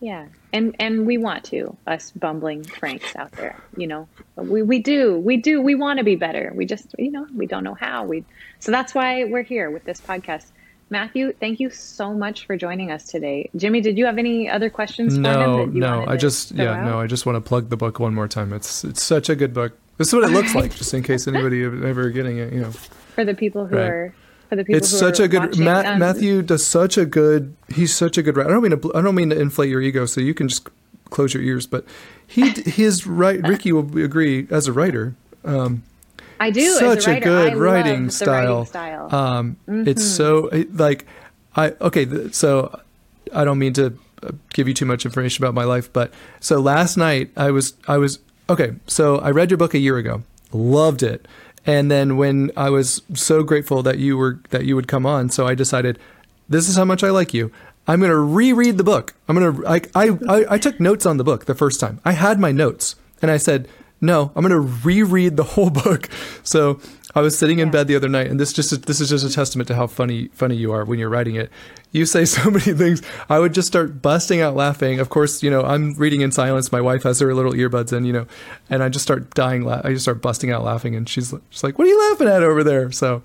Yeah, 0.00 0.26
and 0.52 0.76
and 0.78 1.06
we 1.06 1.18
want 1.18 1.44
to 1.46 1.76
us 1.86 2.12
bumbling 2.12 2.62
Franks 2.62 3.16
out 3.16 3.32
there. 3.32 3.56
You 3.76 3.86
know, 3.88 4.08
we 4.36 4.62
we 4.62 4.78
do 4.80 5.18
we 5.18 5.36
do 5.38 5.60
we 5.60 5.74
want 5.74 5.98
to 5.98 6.04
be 6.04 6.14
better. 6.14 6.52
We 6.54 6.66
just 6.66 6.94
you 6.98 7.10
know 7.10 7.26
we 7.34 7.46
don't 7.46 7.64
know 7.64 7.74
how. 7.74 8.04
We 8.04 8.24
so 8.60 8.70
that's 8.70 8.94
why 8.94 9.24
we're 9.24 9.42
here 9.42 9.70
with 9.70 9.84
this 9.84 10.00
podcast. 10.00 10.46
Matthew, 10.90 11.32
thank 11.32 11.60
you 11.60 11.68
so 11.68 12.14
much 12.14 12.46
for 12.46 12.56
joining 12.56 12.90
us 12.90 13.06
today. 13.08 13.50
Jimmy, 13.56 13.80
did 13.82 13.98
you 13.98 14.06
have 14.06 14.16
any 14.16 14.48
other 14.48 14.70
questions 14.70 15.14
for 15.14 15.18
him? 15.18 15.22
No, 15.22 15.66
that 15.66 15.74
you 15.74 15.80
no. 15.80 16.04
I 16.06 16.16
just 16.16 16.52
yeah, 16.52 16.72
out? 16.72 16.84
no. 16.86 17.00
I 17.00 17.06
just 17.06 17.26
want 17.26 17.36
to 17.36 17.40
plug 17.46 17.68
the 17.68 17.76
book 17.76 17.98
one 17.98 18.14
more 18.14 18.28
time. 18.28 18.52
It's 18.52 18.84
it's 18.84 19.02
such 19.02 19.28
a 19.28 19.34
good 19.36 19.52
book. 19.52 19.72
This 19.98 20.08
is 20.08 20.14
what 20.14 20.24
it 20.24 20.30
looks 20.32 20.54
like, 20.54 20.74
just 20.76 20.94
in 20.94 21.02
case 21.02 21.26
anybody 21.26 21.62
ever 21.64 22.08
getting 22.10 22.38
it. 22.38 22.52
You 22.52 22.60
know, 22.60 22.70
for 22.70 23.24
the 23.24 23.34
people 23.34 23.66
who 23.66 23.76
Right. 23.76 23.86
are 23.86 24.14
for 24.48 24.56
the 24.56 24.64
people 24.64 24.78
it's 24.78 24.90
who 24.90 24.96
such 24.96 25.20
are 25.20 25.24
a 25.24 25.28
good. 25.28 25.58
Matt, 25.58 25.86
um, 25.86 25.98
Matthew 25.98 26.42
does 26.42 26.64
such 26.66 26.96
a 26.96 27.04
good. 27.04 27.54
He's 27.72 27.94
such 27.94 28.16
a 28.18 28.22
good 28.22 28.36
writer. 28.36 28.50
I 28.50 28.52
don't 28.52 28.62
mean 28.62 28.78
to. 28.78 28.94
I 28.94 29.02
don't 29.02 29.14
mean 29.14 29.30
to 29.30 29.40
inflate 29.40 29.70
your 29.70 29.82
ego, 29.82 30.06
so 30.06 30.20
you 30.20 30.34
can 30.34 30.48
just 30.48 30.68
close 31.10 31.34
your 31.34 31.42
ears. 31.42 31.66
But 31.66 31.84
he 32.26 32.50
his 32.50 33.06
right. 33.06 33.40
Ricky 33.46 33.72
will 33.72 33.98
agree 33.98 34.46
as 34.50 34.66
a 34.66 34.72
writer. 34.72 35.14
Um, 35.44 35.82
I 36.40 36.50
do 36.50 36.60
as 36.60 36.78
such 36.78 37.06
a, 37.06 37.16
a, 37.16 37.20
good 37.20 37.56
writing 37.56 38.10
style. 38.10 38.58
writing 38.58 38.66
style. 38.66 39.14
Um, 39.14 39.56
Mm-hmm. 39.68 39.88
It's 39.88 40.04
so 40.04 40.50
like 40.72 41.06
I 41.56 41.74
okay. 41.80 42.30
So 42.30 42.80
I 43.34 43.44
don't 43.44 43.58
mean 43.58 43.72
to 43.74 43.98
uh, 44.22 44.32
give 44.54 44.68
you 44.68 44.74
too 44.74 44.86
much 44.86 45.04
information 45.04 45.44
about 45.44 45.54
my 45.54 45.64
life, 45.64 45.92
but 45.92 46.12
so 46.40 46.60
last 46.60 46.96
night 46.96 47.30
I 47.36 47.50
was 47.50 47.74
I 47.86 47.98
was 47.98 48.20
okay. 48.48 48.72
So 48.86 49.18
I 49.18 49.30
read 49.30 49.50
your 49.50 49.58
book 49.58 49.74
a 49.74 49.78
year 49.78 49.98
ago, 49.98 50.22
loved 50.52 51.02
it, 51.02 51.26
and 51.68 51.90
then 51.90 52.16
when 52.16 52.50
I 52.56 52.70
was 52.70 53.02
so 53.12 53.42
grateful 53.42 53.82
that 53.82 53.98
you 53.98 54.16
were 54.16 54.40
that 54.48 54.64
you 54.64 54.74
would 54.74 54.88
come 54.88 55.04
on, 55.04 55.28
so 55.28 55.46
I 55.46 55.54
decided 55.54 55.98
this 56.48 56.66
is 56.66 56.76
how 56.76 56.86
much 56.86 57.04
I 57.04 57.10
like 57.10 57.34
you. 57.34 57.52
I'm 57.86 58.00
going 58.00 58.10
to 58.10 58.16
reread 58.16 58.78
the 58.78 58.84
book. 58.84 59.14
I'm 59.28 59.38
going 59.38 59.54
to 59.54 59.68
I, 59.68 59.82
I 59.94 60.54
I 60.54 60.58
took 60.58 60.80
notes 60.80 61.04
on 61.04 61.18
the 61.18 61.24
book 61.24 61.44
the 61.44 61.54
first 61.54 61.78
time. 61.78 62.00
I 62.06 62.12
had 62.12 62.40
my 62.40 62.52
notes, 62.52 62.96
and 63.20 63.30
I 63.30 63.36
said 63.36 63.68
no. 64.00 64.32
I'm 64.34 64.46
going 64.46 64.52
to 64.52 64.74
reread 64.82 65.36
the 65.36 65.44
whole 65.44 65.68
book. 65.84 66.08
So 66.42 66.80
I 67.14 67.20
was 67.22 67.38
sitting 67.38 67.58
in 67.58 67.68
Yeah. 67.68 67.72
bed 67.72 67.88
the 67.88 67.96
other 67.96 68.08
night, 68.08 68.26
and 68.28 68.38
this 68.38 68.52
just 68.52 68.86
this 68.86 69.00
is 69.00 69.08
just 69.08 69.24
a 69.24 69.30
testament 69.30 69.66
to 69.68 69.74
how 69.74 69.86
funny 69.86 70.28
funny 70.32 70.56
you 70.56 70.72
are 70.72 70.84
when 70.84 70.98
you're 70.98 71.08
writing 71.08 71.36
it. 71.36 71.50
You 71.92 72.04
say 72.04 72.24
so 72.36 72.50
many 72.50 72.72
things. 72.74 73.02
I 73.30 73.38
would 73.38 73.54
just 73.54 73.66
start 73.68 74.02
busting 74.02 74.40
out 74.40 74.54
laughing. 74.54 75.00
Of 75.00 75.08
course, 75.08 75.42
you 75.42 75.50
know 75.50 75.62
I'm 75.62 75.94
reading 75.94 76.20
in 76.20 76.32
silence. 76.32 76.70
My 76.70 76.80
wife 76.82 77.02
has 77.04 77.18
her 77.20 77.34
little 77.34 77.52
earbuds 77.52 77.92
in, 77.96 78.04
you 78.04 78.12
know, 78.12 78.26
and 78.68 78.82
I 78.82 78.88
just 78.90 79.02
start 79.04 79.34
dying. 79.34 79.62
La- 79.64 79.80
I 79.84 79.92
just 79.92 80.04
start 80.04 80.20
busting 80.20 80.50
out 80.50 80.64
laughing, 80.64 80.94
and 80.94 81.08
she's 81.08 81.32
she's 81.50 81.64
like, 81.64 81.78
"What 81.78 81.86
are 81.86 81.90
you 81.90 82.10
laughing 82.10 82.28
at 82.28 82.42
over 82.42 82.62
there?" 82.62 82.90
So 82.92 83.22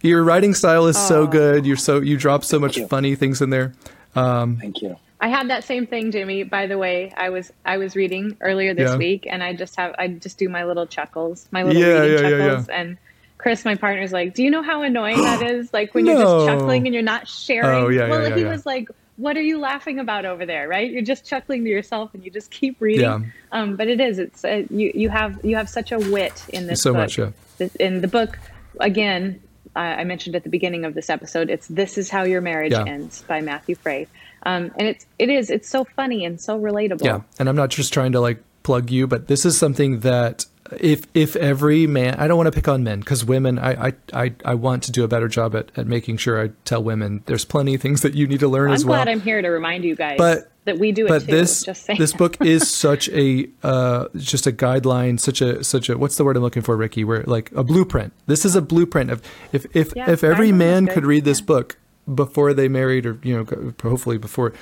your 0.00 0.22
writing 0.22 0.54
style 0.54 0.86
is 0.86 0.96
so 0.96 1.26
good. 1.26 1.66
You're 1.66 1.76
so 1.76 2.00
you 2.00 2.16
drop 2.16 2.44
so 2.44 2.58
much 2.60 2.76
you. 2.76 2.86
funny 2.86 3.14
things 3.16 3.42
in 3.42 3.50
there. 3.50 3.72
Um, 4.14 4.58
Thank 4.58 4.80
you. 4.82 4.96
I 5.20 5.28
had 5.28 5.48
that 5.48 5.64
same 5.64 5.86
thing, 5.86 6.12
Jimmy. 6.12 6.42
By 6.44 6.66
the 6.66 6.76
way, 6.78 7.10
I 7.16 7.30
was 7.30 7.50
I 7.64 7.78
was 7.78 7.96
reading 7.96 8.36
earlier 8.40 8.74
this 8.74 8.90
Yeah. 8.90 8.96
week, 8.96 9.26
and 9.28 9.42
I 9.42 9.54
just 9.54 9.74
have 9.76 9.94
I 9.98 10.06
just 10.08 10.38
do 10.38 10.48
my 10.48 10.64
little 10.64 10.86
chuckles, 10.86 11.48
my 11.50 11.62
little 11.64 11.80
Yeah, 11.82 11.98
reading 12.00 12.18
yeah, 12.22 12.28
yeah, 12.28 12.48
chuckles, 12.48 12.68
and 12.68 12.96
Chris, 13.44 13.62
my 13.62 13.74
partner's 13.74 14.10
like, 14.10 14.32
"Do 14.32 14.42
you 14.42 14.50
know 14.50 14.62
how 14.62 14.80
annoying 14.80 15.20
that 15.20 15.42
is? 15.50 15.70
Like 15.70 15.92
when 15.92 16.06
you're 16.06 16.18
just 16.18 16.46
chuckling 16.46 16.86
and 16.86 16.94
you're 16.94 17.02
not 17.02 17.28
sharing." 17.28 17.84
Oh, 17.84 17.88
yeah, 17.90 18.08
well, 18.08 18.26
yeah, 18.26 18.34
he 18.34 18.40
yeah. 18.40 18.48
was 18.48 18.64
like, 18.64 18.88
"What 19.18 19.36
are 19.36 19.42
you 19.42 19.58
laughing 19.58 19.98
about 19.98 20.24
over 20.24 20.46
there? 20.46 20.66
Right? 20.66 20.90
You're 20.90 21.02
just 21.02 21.26
chuckling 21.26 21.62
to 21.64 21.68
yourself, 21.68 22.14
and 22.14 22.24
you 22.24 22.30
just 22.30 22.50
keep 22.50 22.80
reading." 22.80 23.02
Yeah. 23.02 23.20
Um, 23.52 23.76
but 23.76 23.86
it 23.88 24.00
is. 24.00 24.18
It's 24.18 24.46
uh, 24.46 24.62
you. 24.70 24.90
You 24.94 25.10
have 25.10 25.44
you 25.44 25.56
have 25.56 25.68
such 25.68 25.92
a 25.92 25.98
wit 25.98 26.42
in 26.48 26.66
this 26.68 26.80
So 26.80 26.92
book. 26.92 27.00
much, 27.00 27.18
yeah. 27.18 27.32
In 27.78 28.00
the 28.00 28.08
book, 28.08 28.38
again, 28.80 29.42
I 29.76 29.88
I 29.96 30.04
mentioned 30.04 30.36
at 30.36 30.42
the 30.44 30.48
beginning 30.48 30.86
of 30.86 30.94
this 30.94 31.10
episode, 31.10 31.50
it's 31.50 31.68
"This 31.68 31.98
Is 31.98 32.08
How 32.08 32.22
Your 32.22 32.40
Marriage 32.40 32.72
Yeah. 32.72 32.86
Ends" 32.86 33.24
by 33.28 33.42
Matthew 33.42 33.74
Fray, 33.74 34.06
um, 34.44 34.70
and 34.78 34.88
it's 34.88 35.04
it 35.18 35.28
is 35.28 35.50
it's 35.50 35.68
so 35.68 35.84
funny 35.84 36.24
and 36.24 36.40
so 36.40 36.58
relatable. 36.58 37.04
Yeah, 37.04 37.20
and 37.38 37.50
I'm 37.50 37.56
not 37.56 37.68
just 37.68 37.92
trying 37.92 38.12
to 38.12 38.20
like 38.20 38.42
plug 38.62 38.88
you, 38.88 39.06
but 39.06 39.28
this 39.28 39.44
is 39.44 39.58
something 39.58 40.00
that 40.00 40.46
if 40.80 41.04
if 41.14 41.36
every 41.36 41.86
man, 41.86 42.14
I 42.16 42.26
don't 42.28 42.36
want 42.36 42.46
to 42.48 42.52
pick 42.52 42.68
on 42.68 42.82
men 42.84 43.00
because 43.00 43.24
women, 43.24 43.58
I, 43.58 43.88
I 43.88 43.92
I 44.12 44.34
I 44.44 44.54
want 44.54 44.82
to 44.84 44.92
do 44.92 45.04
a 45.04 45.08
better 45.08 45.28
job 45.28 45.54
at 45.54 45.70
at 45.76 45.86
making 45.86 46.16
sure 46.18 46.42
I 46.42 46.50
tell 46.64 46.82
women 46.82 47.22
there's 47.26 47.44
plenty 47.44 47.74
of 47.74 47.80
things 47.82 48.02
that 48.02 48.14
you 48.14 48.26
need 48.26 48.40
to 48.40 48.48
learn 48.48 48.68
I'm 48.70 48.74
as 48.74 48.84
well. 48.84 48.96
glad 48.98 49.08
I'm 49.08 49.20
here 49.20 49.40
to 49.42 49.48
remind 49.48 49.84
you 49.84 49.94
guys 49.96 50.16
But- 50.18 50.50
that 50.66 50.78
we 50.78 50.92
do 50.92 51.04
it 51.04 51.08
but 51.10 51.18
too. 51.26 51.30
this 51.30 51.62
this 51.98 52.14
book 52.14 52.42
is 52.42 52.70
such 52.74 53.10
a 53.10 53.46
uh, 53.62 54.08
just 54.16 54.46
a 54.46 54.50
guideline, 54.52 55.20
such 55.20 55.42
a 55.42 55.62
such 55.62 55.90
a 55.90 55.98
what's 55.98 56.16
the 56.16 56.24
word 56.24 56.38
I'm 56.38 56.42
looking 56.42 56.62
for, 56.62 56.74
Ricky? 56.74 57.04
Where 57.04 57.22
like 57.24 57.52
a 57.52 57.62
blueprint. 57.62 58.14
This 58.26 58.46
is 58.46 58.56
a 58.56 58.62
blueprint 58.62 59.10
of 59.10 59.20
if 59.52 59.66
if 59.76 59.92
Yeah, 59.94 60.10
if 60.10 60.24
every 60.24 60.52
man 60.52 60.86
could 60.86 61.04
read 61.04 61.24
this 61.24 61.40
yeah. 61.40 61.44
book 61.46 61.76
before 62.14 62.54
they 62.54 62.68
married, 62.68 63.04
or 63.04 63.18
you 63.22 63.36
know, 63.36 63.74
hopefully 63.82 64.16
before, 64.16 64.54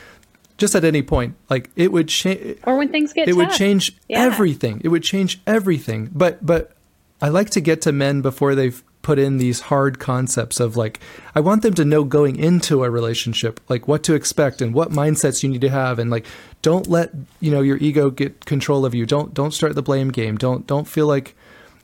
just 0.58 0.74
at 0.74 0.84
any 0.84 1.02
point, 1.02 1.34
like 1.50 1.70
it 1.76 1.92
would 1.92 2.08
change. 2.08 2.58
or 2.64 2.76
when 2.78 2.88
things 2.90 3.12
get 3.12 3.28
It 3.28 3.34
would 3.36 3.50
change 3.50 3.92
Yeah. 4.08 4.22
everything. 4.22 4.80
It 4.84 4.88
would 4.88 5.02
change 5.02 5.40
everything. 5.46 6.10
But 6.14 6.44
but 6.44 6.72
I 7.20 7.28
like 7.28 7.50
to 7.50 7.60
get 7.60 7.80
to 7.82 7.92
men 7.92 8.20
before 8.22 8.54
they've 8.54 8.82
put 9.02 9.18
in 9.18 9.38
these 9.38 9.60
hard 9.62 9.98
concepts 9.98 10.60
of 10.60 10.76
like 10.76 11.00
I 11.34 11.40
want 11.40 11.62
them 11.62 11.74
to 11.74 11.84
know 11.84 12.04
going 12.04 12.36
into 12.36 12.84
a 12.84 12.90
relationship 12.90 13.58
like 13.68 13.88
what 13.88 14.04
to 14.04 14.14
expect 14.14 14.62
and 14.62 14.72
what 14.72 14.90
mindsets 14.90 15.42
you 15.42 15.48
need 15.48 15.60
to 15.62 15.70
have 15.70 15.98
and 15.98 16.08
like 16.08 16.24
don't 16.62 16.86
let 16.86 17.10
you 17.40 17.50
know 17.50 17.62
your 17.62 17.78
ego 17.78 18.10
get 18.10 18.44
control 18.44 18.84
of 18.86 18.94
you. 18.94 19.04
Don't 19.04 19.34
don't 19.34 19.52
start 19.52 19.74
the 19.74 19.82
blame 19.82 20.10
game. 20.10 20.36
Don't 20.36 20.66
don't 20.68 20.86
feel 20.86 21.08
like 21.08 21.34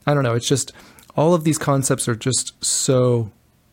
I 0.07 0.13
don't 0.13 0.23
know. 0.23 0.33
It's 0.35 0.47
just 0.47 0.71
all 1.17 1.33
of 1.33 1.43
these 1.43 1.57
concepts 1.57 2.07
are 2.07 2.15
just 2.15 2.53
so 2.63 3.31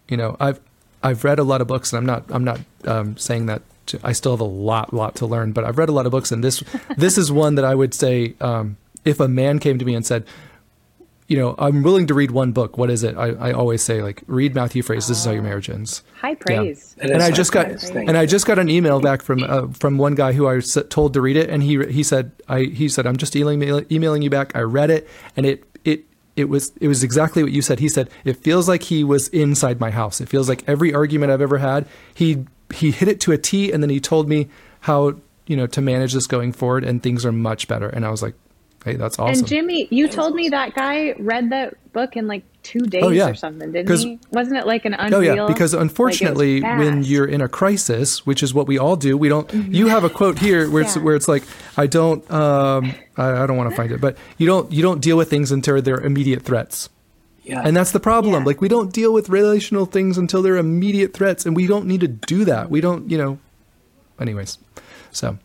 you 0.09 0.17
know 0.17 0.37
I've 0.41 0.59
I've 1.05 1.23
read 1.23 1.39
a 1.39 1.45
lot 1.45 1.61
of 1.61 1.69
books 1.69 1.93
and 1.93 1.99
I'm 1.99 2.07
not 2.07 2.25
I'm 2.31 2.43
not 2.43 2.59
um, 2.85 3.17
saying 3.17 3.47
that 3.47 3.63
to, 3.87 4.01
I 4.03 4.13
still 4.13 4.33
have 4.33 4.41
a 4.41 4.45
lot 4.45 4.93
lot 4.93 5.15
to 5.17 5.27
learn 5.27 5.53
but 5.53 5.65
I've 5.65 5.79
read 5.79 5.89
a 5.89 5.93
lot 5.93 6.07
of 6.07 6.13
books 6.13 6.33
and 6.33 6.43
this 6.43 6.63
this 6.97 7.19
is 7.19 7.31
one 7.31 7.55
that 7.57 7.65
I 7.65 7.75
would 7.75 7.95
say 7.95 8.35
um, 8.41 8.77
if 9.05 9.21
a 9.21 9.29
man 9.29 9.59
came 9.59 9.79
to 9.79 9.85
me 9.85 9.95
and 9.95 10.05
said 10.05 10.25
you 11.29 11.37
know 11.37 11.55
I'm 11.59 11.83
willing 11.83 12.07
to 12.07 12.15
read 12.15 12.31
one 12.31 12.53
book 12.53 12.79
what 12.79 12.91
is 12.91 13.03
it 13.03 13.17
I, 13.17 13.31
I 13.31 13.53
always 13.53 13.83
say 13.83 14.03
like 14.03 14.23
read 14.27 14.55
Matthew 14.55 14.83
Fray's 14.83 15.09
This 15.09 15.19
is 15.19 15.25
how 15.25 15.33
your 15.33 15.43
marriage 15.43 15.69
ends 15.69 16.03
High 16.21 16.35
praise. 16.35 16.97
It 16.99 17.11
and 17.11 17.23
is 17.23 17.29
I 17.29 17.31
just 17.31 17.53
got 17.53 17.67
praise. 17.67 17.91
And 17.91 18.17
I 18.17 18.27
just 18.27 18.47
got 18.47 18.59
an 18.59 18.69
email 18.69 19.01
back 19.01 19.23
from 19.23 19.45
uh, 19.45 19.69
from 19.69 19.99
one 19.99 20.15
guy 20.15 20.33
who 20.33 20.47
I 20.47 20.55
was 20.55 20.77
told 20.89 21.15
to 21.15 21.21
read 21.21 21.37
it, 21.37 21.51
and 21.51 21.63
he 21.63 21.85
he 21.87 22.03
said 22.03 22.33
I 22.49 22.63
he 22.63 22.89
said 22.89 23.07
I'm 23.07 23.17
just 23.17 23.37
emailing 23.37 23.87
emailing 23.91 24.23
you 24.23 24.31
back. 24.31 24.57
I 24.57 24.61
read 24.61 24.91
it, 24.91 25.09
and 25.37 25.47
it 25.47 25.65
it 25.85 26.05
it 26.35 26.49
was 26.49 26.73
it 26.81 26.89
was 26.89 27.05
exactly 27.05 27.43
what 27.43 27.53
you 27.53 27.63
said. 27.63 27.79
He 27.79 27.89
said 27.89 28.11
it 28.25 28.39
feels 28.39 28.69
like 28.69 28.85
he 28.85 29.05
was 29.05 29.29
inside 29.29 29.79
my 29.79 29.91
house. 29.91 30.21
It 30.21 30.29
feels 30.29 30.49
like 30.49 30.65
every 30.67 30.93
argument 30.93 31.31
I've 31.33 31.41
ever 31.41 31.59
had, 31.59 31.87
he 32.15 32.47
he 32.75 32.91
hit 32.91 33.09
it 33.09 33.21
to 33.21 33.33
a 33.33 33.39
T, 33.39 33.71
and 33.73 33.83
then 33.83 33.91
he 33.91 34.01
told 34.01 34.29
me 34.29 34.49
how 34.81 35.15
you 35.47 35.57
know 35.57 35.67
to 35.69 35.81
manage 35.81 36.13
this 36.13 36.27
going 36.27 36.53
forward, 36.53 36.85
and 36.85 37.03
things 37.03 37.25
are 37.25 37.33
much 37.33 37.69
better. 37.69 37.89
And 37.89 38.05
I 38.05 38.11
was 38.11 38.23
like, 38.23 38.35
hey, 38.85 38.95
that's 38.97 39.19
awesome. 39.19 39.39
And 39.41 39.47
Jimmy, 39.47 39.89
you 39.91 40.09
told 40.09 40.35
me 40.35 40.49
that 40.51 40.75
guy 40.75 41.15
read 41.19 41.51
that 41.51 41.75
book 41.93 42.17
in 42.17 42.27
like 42.27 42.45
two 42.63 42.81
days 42.81 43.03
Oh, 43.05 43.11
yeah. 43.11 43.29
or 43.29 43.35
something, 43.35 43.71
didn't 43.71 43.97
he? 43.99 44.19
Wasn't 44.33 44.57
it 44.57 44.67
like 44.67 44.85
an 44.85 44.95
unreal? 44.95 45.15
Oh 45.17 45.21
yeah, 45.21 45.47
because 45.47 45.73
like, 45.73 45.83
unfortunately, 45.83 46.61
when 46.63 47.05
you're 47.05 47.25
in 47.27 47.41
a 47.41 47.49
crisis, 47.49 48.27
which 48.27 48.43
is 48.43 48.53
what 48.53 48.67
we 48.67 48.77
all 48.77 48.97
do, 48.97 49.17
we 49.17 49.29
don't. 49.29 49.53
You 49.55 49.87
have 49.87 50.03
a 50.05 50.11
quote 50.11 50.39
here 50.41 50.69
where 50.71 50.83
it's 50.83 50.93
Mm-hmm. 50.93 51.01
Yeah. 51.01 51.05
where 51.05 51.15
it's 51.17 51.29
like, 51.29 51.45
I 51.77 51.87
don't, 51.87 52.29
um, 52.31 52.93
I, 53.17 53.43
I 53.43 53.47
don't 53.47 53.57
want 53.57 53.71
to 53.71 53.77
find 53.77 53.93
it, 53.93 54.01
but 54.01 54.17
you 54.37 54.47
don't, 54.47 54.71
you 54.73 54.83
don't 54.83 55.01
deal 55.01 55.17
with 55.17 55.31
things 55.31 55.53
until 55.53 55.81
they're 55.81 56.01
immediate 56.01 56.43
threats. 56.43 56.89
Yeah. 57.47 57.63
And 57.65 57.77
that's 57.77 57.93
the 57.93 58.01
problem. 58.01 58.35
Yeah. 58.43 58.45
Like 58.47 58.61
we 58.61 58.69
don't 58.69 58.93
deal 58.93 59.13
with 59.13 59.29
relational 59.29 59.87
things 59.87 60.19
until 60.19 60.43
they're 60.43 60.57
immediate 60.57 61.15
threats, 61.15 61.47
and 61.47 61.55
we 61.55 61.67
don't 61.69 61.87
need 61.87 62.01
to 62.01 62.09
do 62.09 62.45
that. 62.45 62.71
We 62.71 62.81
don't, 62.81 63.09
you 63.11 63.17
know. 63.19 63.39
Anyways, 64.21 64.59
so 65.13 65.39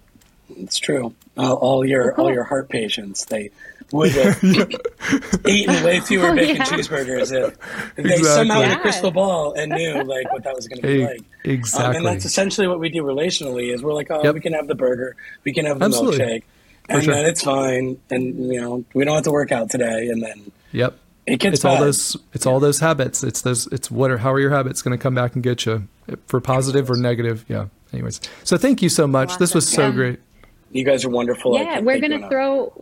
It's 0.58 0.78
true. 0.80 1.14
Uh, 1.38 1.54
all 1.54 1.86
your 1.86 2.14
all 2.20 2.32
your 2.32 2.44
heart 2.44 2.70
patients, 2.70 3.26
they 3.26 3.52
would 3.92 4.12
have 4.14 4.42
eaten 5.48 5.84
way 5.84 6.00
fewer 6.00 6.30
Oh, 6.30 6.36
bacon 6.36 6.56
yeah. 6.58 6.64
cheeseburgers 6.66 7.32
if, 7.34 7.54
if 7.54 7.96
they 7.96 8.04
Exactly. 8.16 8.24
somehow 8.24 8.62
had 8.62 8.78
a 8.78 8.82
crystal 8.82 9.12
ball 9.12 9.54
and 9.54 9.72
knew 9.72 10.02
like 10.04 10.32
what 10.32 10.44
that 10.44 10.56
was 10.56 10.68
going 10.68 10.82
to 10.82 10.88
be 10.88 11.06
like. 11.06 11.20
Um, 11.20 11.26
exactly. 11.44 11.98
and 11.98 12.06
that's 12.06 12.26
essentially 12.26 12.68
what 12.68 12.80
we 12.80 12.90
do 12.90 13.04
relationally. 13.04 13.74
Is 13.74 13.84
we're 13.84 13.94
like, 13.94 14.08
oh, 14.10 14.24
Yep. 14.24 14.34
we 14.36 14.40
can 14.42 14.54
have 14.54 14.68
the 14.68 14.76
burger, 14.76 15.16
we 15.44 15.54
can 15.54 15.66
have 15.66 15.80
the 15.80 15.86
Absolutely. 15.86 16.20
milkshake, 16.20 16.44
and 16.90 17.04
sure. 17.04 17.14
then 17.14 17.26
it's 17.26 17.44
fine. 17.44 17.98
And 18.10 18.52
you 18.52 18.60
know, 18.62 18.86
we 18.94 19.04
don't 19.06 19.16
have 19.16 19.26
to 19.26 19.32
work 19.32 19.52
out 19.52 19.70
today. 19.70 20.08
And 20.08 20.24
then 20.24 20.52
yep. 20.72 20.98
It 21.28 21.40
gets 21.40 21.56
It's 21.56 21.66
all 21.66 21.78
those. 21.80 22.18
It's 22.34 22.46
all 22.46 22.60
those 22.60 22.80
habits. 22.80 23.24
It's 23.24 23.42
those. 23.42 23.68
It's 23.68 23.90
what 23.92 24.12
are 24.12 24.18
how 24.18 24.32
are 24.34 24.40
your 24.40 24.52
habits 24.52 24.82
going 24.82 24.98
to 24.98 25.02
come 25.02 25.14
back 25.16 25.36
and 25.36 25.44
get 25.44 25.66
you 25.66 25.88
for 26.28 26.40
positive 26.42 26.90
or 26.90 26.96
negative? 26.98 27.46
Yeah. 27.48 27.68
Anyways, 27.94 28.22
so 28.44 28.58
thank 28.58 28.82
you 28.82 28.90
so 28.90 29.06
much. 29.08 29.38
This 29.38 29.54
was 29.54 29.68
so 29.68 29.84
Awesome. 29.84 29.96
great. 29.96 30.20
You 30.72 30.86
guys 30.86 31.04
are 31.04 31.10
wonderful. 31.10 31.56
Yeah, 31.58 31.80
we're 31.82 32.00
gonna 32.00 32.16
enough. 32.16 32.30
throw. 32.30 32.82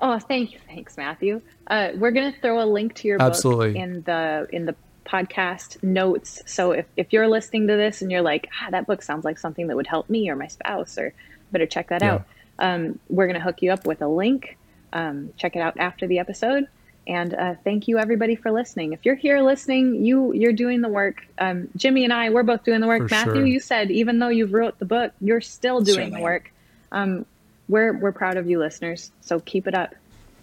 Oh, 0.00 0.18
thank 0.18 0.52
you, 0.52 0.58
thanks, 0.68 0.96
Matthew. 0.96 1.40
Uh, 1.66 1.90
we're 1.96 2.10
gonna 2.12 2.34
throw 2.40 2.62
a 2.62 2.66
link 2.66 2.94
to 2.96 3.08
your 3.08 3.20
Absolutely. 3.20 3.72
book 3.72 3.82
in 3.82 4.02
the 4.02 4.46
in 4.52 4.66
the 4.66 4.74
podcast 5.04 5.82
notes. 5.82 6.42
So 6.46 6.72
if 6.72 6.86
if 6.96 7.12
you're 7.12 7.28
listening 7.28 7.66
to 7.68 7.76
this 7.76 8.02
and 8.02 8.10
you're 8.12 8.22
like, 8.22 8.48
ah, 8.62 8.70
that 8.70 8.86
book 8.86 9.02
sounds 9.02 9.24
like 9.24 9.38
something 9.38 9.66
that 9.68 9.76
would 9.76 9.86
help 9.86 10.08
me 10.10 10.28
or 10.30 10.36
my 10.36 10.46
spouse, 10.48 10.96
or 10.98 11.12
better 11.50 11.66
check 11.66 11.88
that 11.88 12.02
Yeah. 12.02 12.14
out. 12.14 12.24
Um, 12.58 12.98
we're 13.08 13.26
gonna 13.26 13.40
hook 13.40 13.62
you 13.62 13.72
up 13.72 13.86
with 13.86 14.00
a 14.02 14.08
link. 14.08 14.56
Um, 14.92 15.30
check 15.36 15.56
it 15.56 15.60
out 15.60 15.78
after 15.78 16.06
the 16.06 16.18
episode. 16.20 16.68
And 17.06 17.34
uh, 17.34 17.54
thank 17.62 17.86
you 17.86 17.98
everybody 17.98 18.34
for 18.34 18.50
listening. 18.50 18.92
If 18.92 19.04
you're 19.04 19.14
here 19.14 19.40
listening, 19.40 20.04
you 20.04 20.32
you're 20.32 20.52
doing 20.52 20.80
the 20.80 20.88
work. 20.88 21.26
Um, 21.38 21.68
Jimmy 21.76 22.04
and 22.04 22.12
I, 22.12 22.30
we're 22.30 22.42
both 22.42 22.64
doing 22.64 22.80
the 22.80 22.88
work. 22.88 23.08
For 23.08 23.14
Matthew, 23.14 23.34
sure. 23.34 23.46
you 23.46 23.60
said 23.60 23.90
even 23.90 24.18
though 24.18 24.28
you've 24.28 24.52
wrote 24.52 24.78
the 24.78 24.86
book, 24.86 25.12
you're 25.20 25.40
still 25.40 25.80
doing 25.80 25.96
Certainly. 25.96 26.18
the 26.18 26.24
work. 26.24 26.52
Um, 26.90 27.26
we're 27.68 27.92
we're 27.92 28.12
proud 28.12 28.36
of 28.36 28.48
you, 28.48 28.58
listeners. 28.58 29.12
So 29.20 29.40
keep 29.40 29.68
it 29.68 29.74
up, 29.74 29.94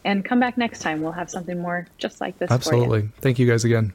and 0.05 0.23
come 0.23 0.39
back 0.39 0.57
next 0.57 0.79
time. 0.79 1.01
We'll 1.01 1.11
have 1.11 1.29
something 1.29 1.59
more 1.59 1.87
just 1.97 2.21
like 2.21 2.37
this 2.39 2.47
for 2.47 2.53
you. 2.53 2.55
Absolutely. 2.55 3.09
Thank 3.19 3.39
you 3.39 3.47
guys 3.47 3.65
again. 3.65 3.93